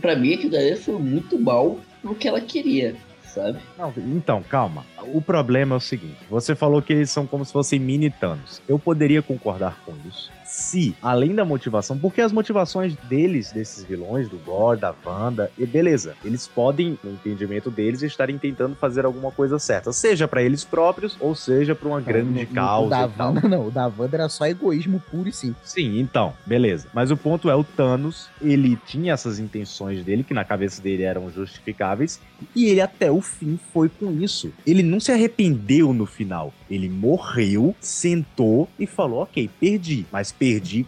pra 0.00 0.16
mim, 0.16 0.32
aquilo 0.34 0.52
daí 0.52 0.74
foi 0.76 0.98
muito 0.98 1.38
mal 1.38 1.78
no 2.02 2.14
que 2.14 2.26
ela 2.26 2.40
queria, 2.40 2.96
sabe? 3.34 3.58
Não, 3.76 3.92
então, 3.96 4.42
calma. 4.42 4.84
O 5.12 5.20
problema 5.20 5.74
é 5.74 5.78
o 5.78 5.80
seguinte: 5.80 6.18
você 6.30 6.54
falou 6.54 6.80
que 6.80 6.92
eles 6.92 7.10
são 7.10 7.26
como 7.26 7.44
se 7.44 7.52
fossem 7.52 7.78
mini 7.78 8.10
Thanos. 8.10 8.62
Eu 8.68 8.78
poderia 8.78 9.20
concordar 9.22 9.78
com 9.84 9.92
isso. 10.08 10.30
Se, 10.56 10.94
além 11.02 11.34
da 11.34 11.44
motivação, 11.44 11.98
porque 11.98 12.20
as 12.20 12.30
motivações 12.30 12.94
deles, 13.08 13.50
desses 13.50 13.82
vilões, 13.82 14.28
do 14.28 14.38
Gore, 14.38 14.78
da 14.78 14.94
Wanda, 15.04 15.50
e 15.58 15.66
beleza, 15.66 16.14
eles 16.24 16.46
podem, 16.46 16.96
no 17.02 17.10
entendimento 17.10 17.72
deles, 17.72 18.02
estarem 18.02 18.38
tentando 18.38 18.76
fazer 18.76 19.04
alguma 19.04 19.32
coisa 19.32 19.58
certa, 19.58 19.92
seja 19.92 20.28
pra 20.28 20.44
eles 20.44 20.62
próprios, 20.62 21.16
ou 21.18 21.34
seja 21.34 21.74
pra 21.74 21.88
uma 21.88 22.00
grande 22.00 22.46
causa. 22.46 22.86
O 22.86 23.08
da. 23.08 23.24
Wanda, 23.24 23.48
não. 23.48 23.66
O 23.66 23.70
da 23.72 23.88
Wanda 23.88 24.16
era 24.16 24.28
só 24.28 24.46
egoísmo 24.46 25.02
puro 25.10 25.28
e 25.28 25.32
simples. 25.32 25.72
Sim, 25.72 25.98
então, 25.98 26.32
beleza. 26.46 26.86
Mas 26.94 27.10
o 27.10 27.16
ponto 27.16 27.50
é, 27.50 27.54
o 27.56 27.64
Thanos, 27.64 28.28
ele 28.40 28.78
tinha 28.86 29.12
essas 29.12 29.40
intenções 29.40 30.04
dele, 30.04 30.22
que 30.22 30.32
na 30.32 30.44
cabeça 30.44 30.80
dele 30.80 31.02
eram 31.02 31.32
justificáveis, 31.32 32.20
e 32.54 32.66
ele 32.66 32.80
até 32.80 33.10
o 33.10 33.20
fim 33.20 33.58
foi 33.72 33.88
com 33.88 34.12
isso. 34.12 34.52
Ele 34.64 34.84
não 34.84 35.00
se 35.00 35.10
arrependeu 35.10 35.92
no 35.92 36.06
final. 36.06 36.54
Ele 36.70 36.88
morreu, 36.88 37.74
sentou 37.80 38.68
e 38.78 38.86
falou, 38.86 39.22
ok, 39.22 39.50
perdi, 39.58 40.06
mas 40.12 40.30
perdi 40.30 40.43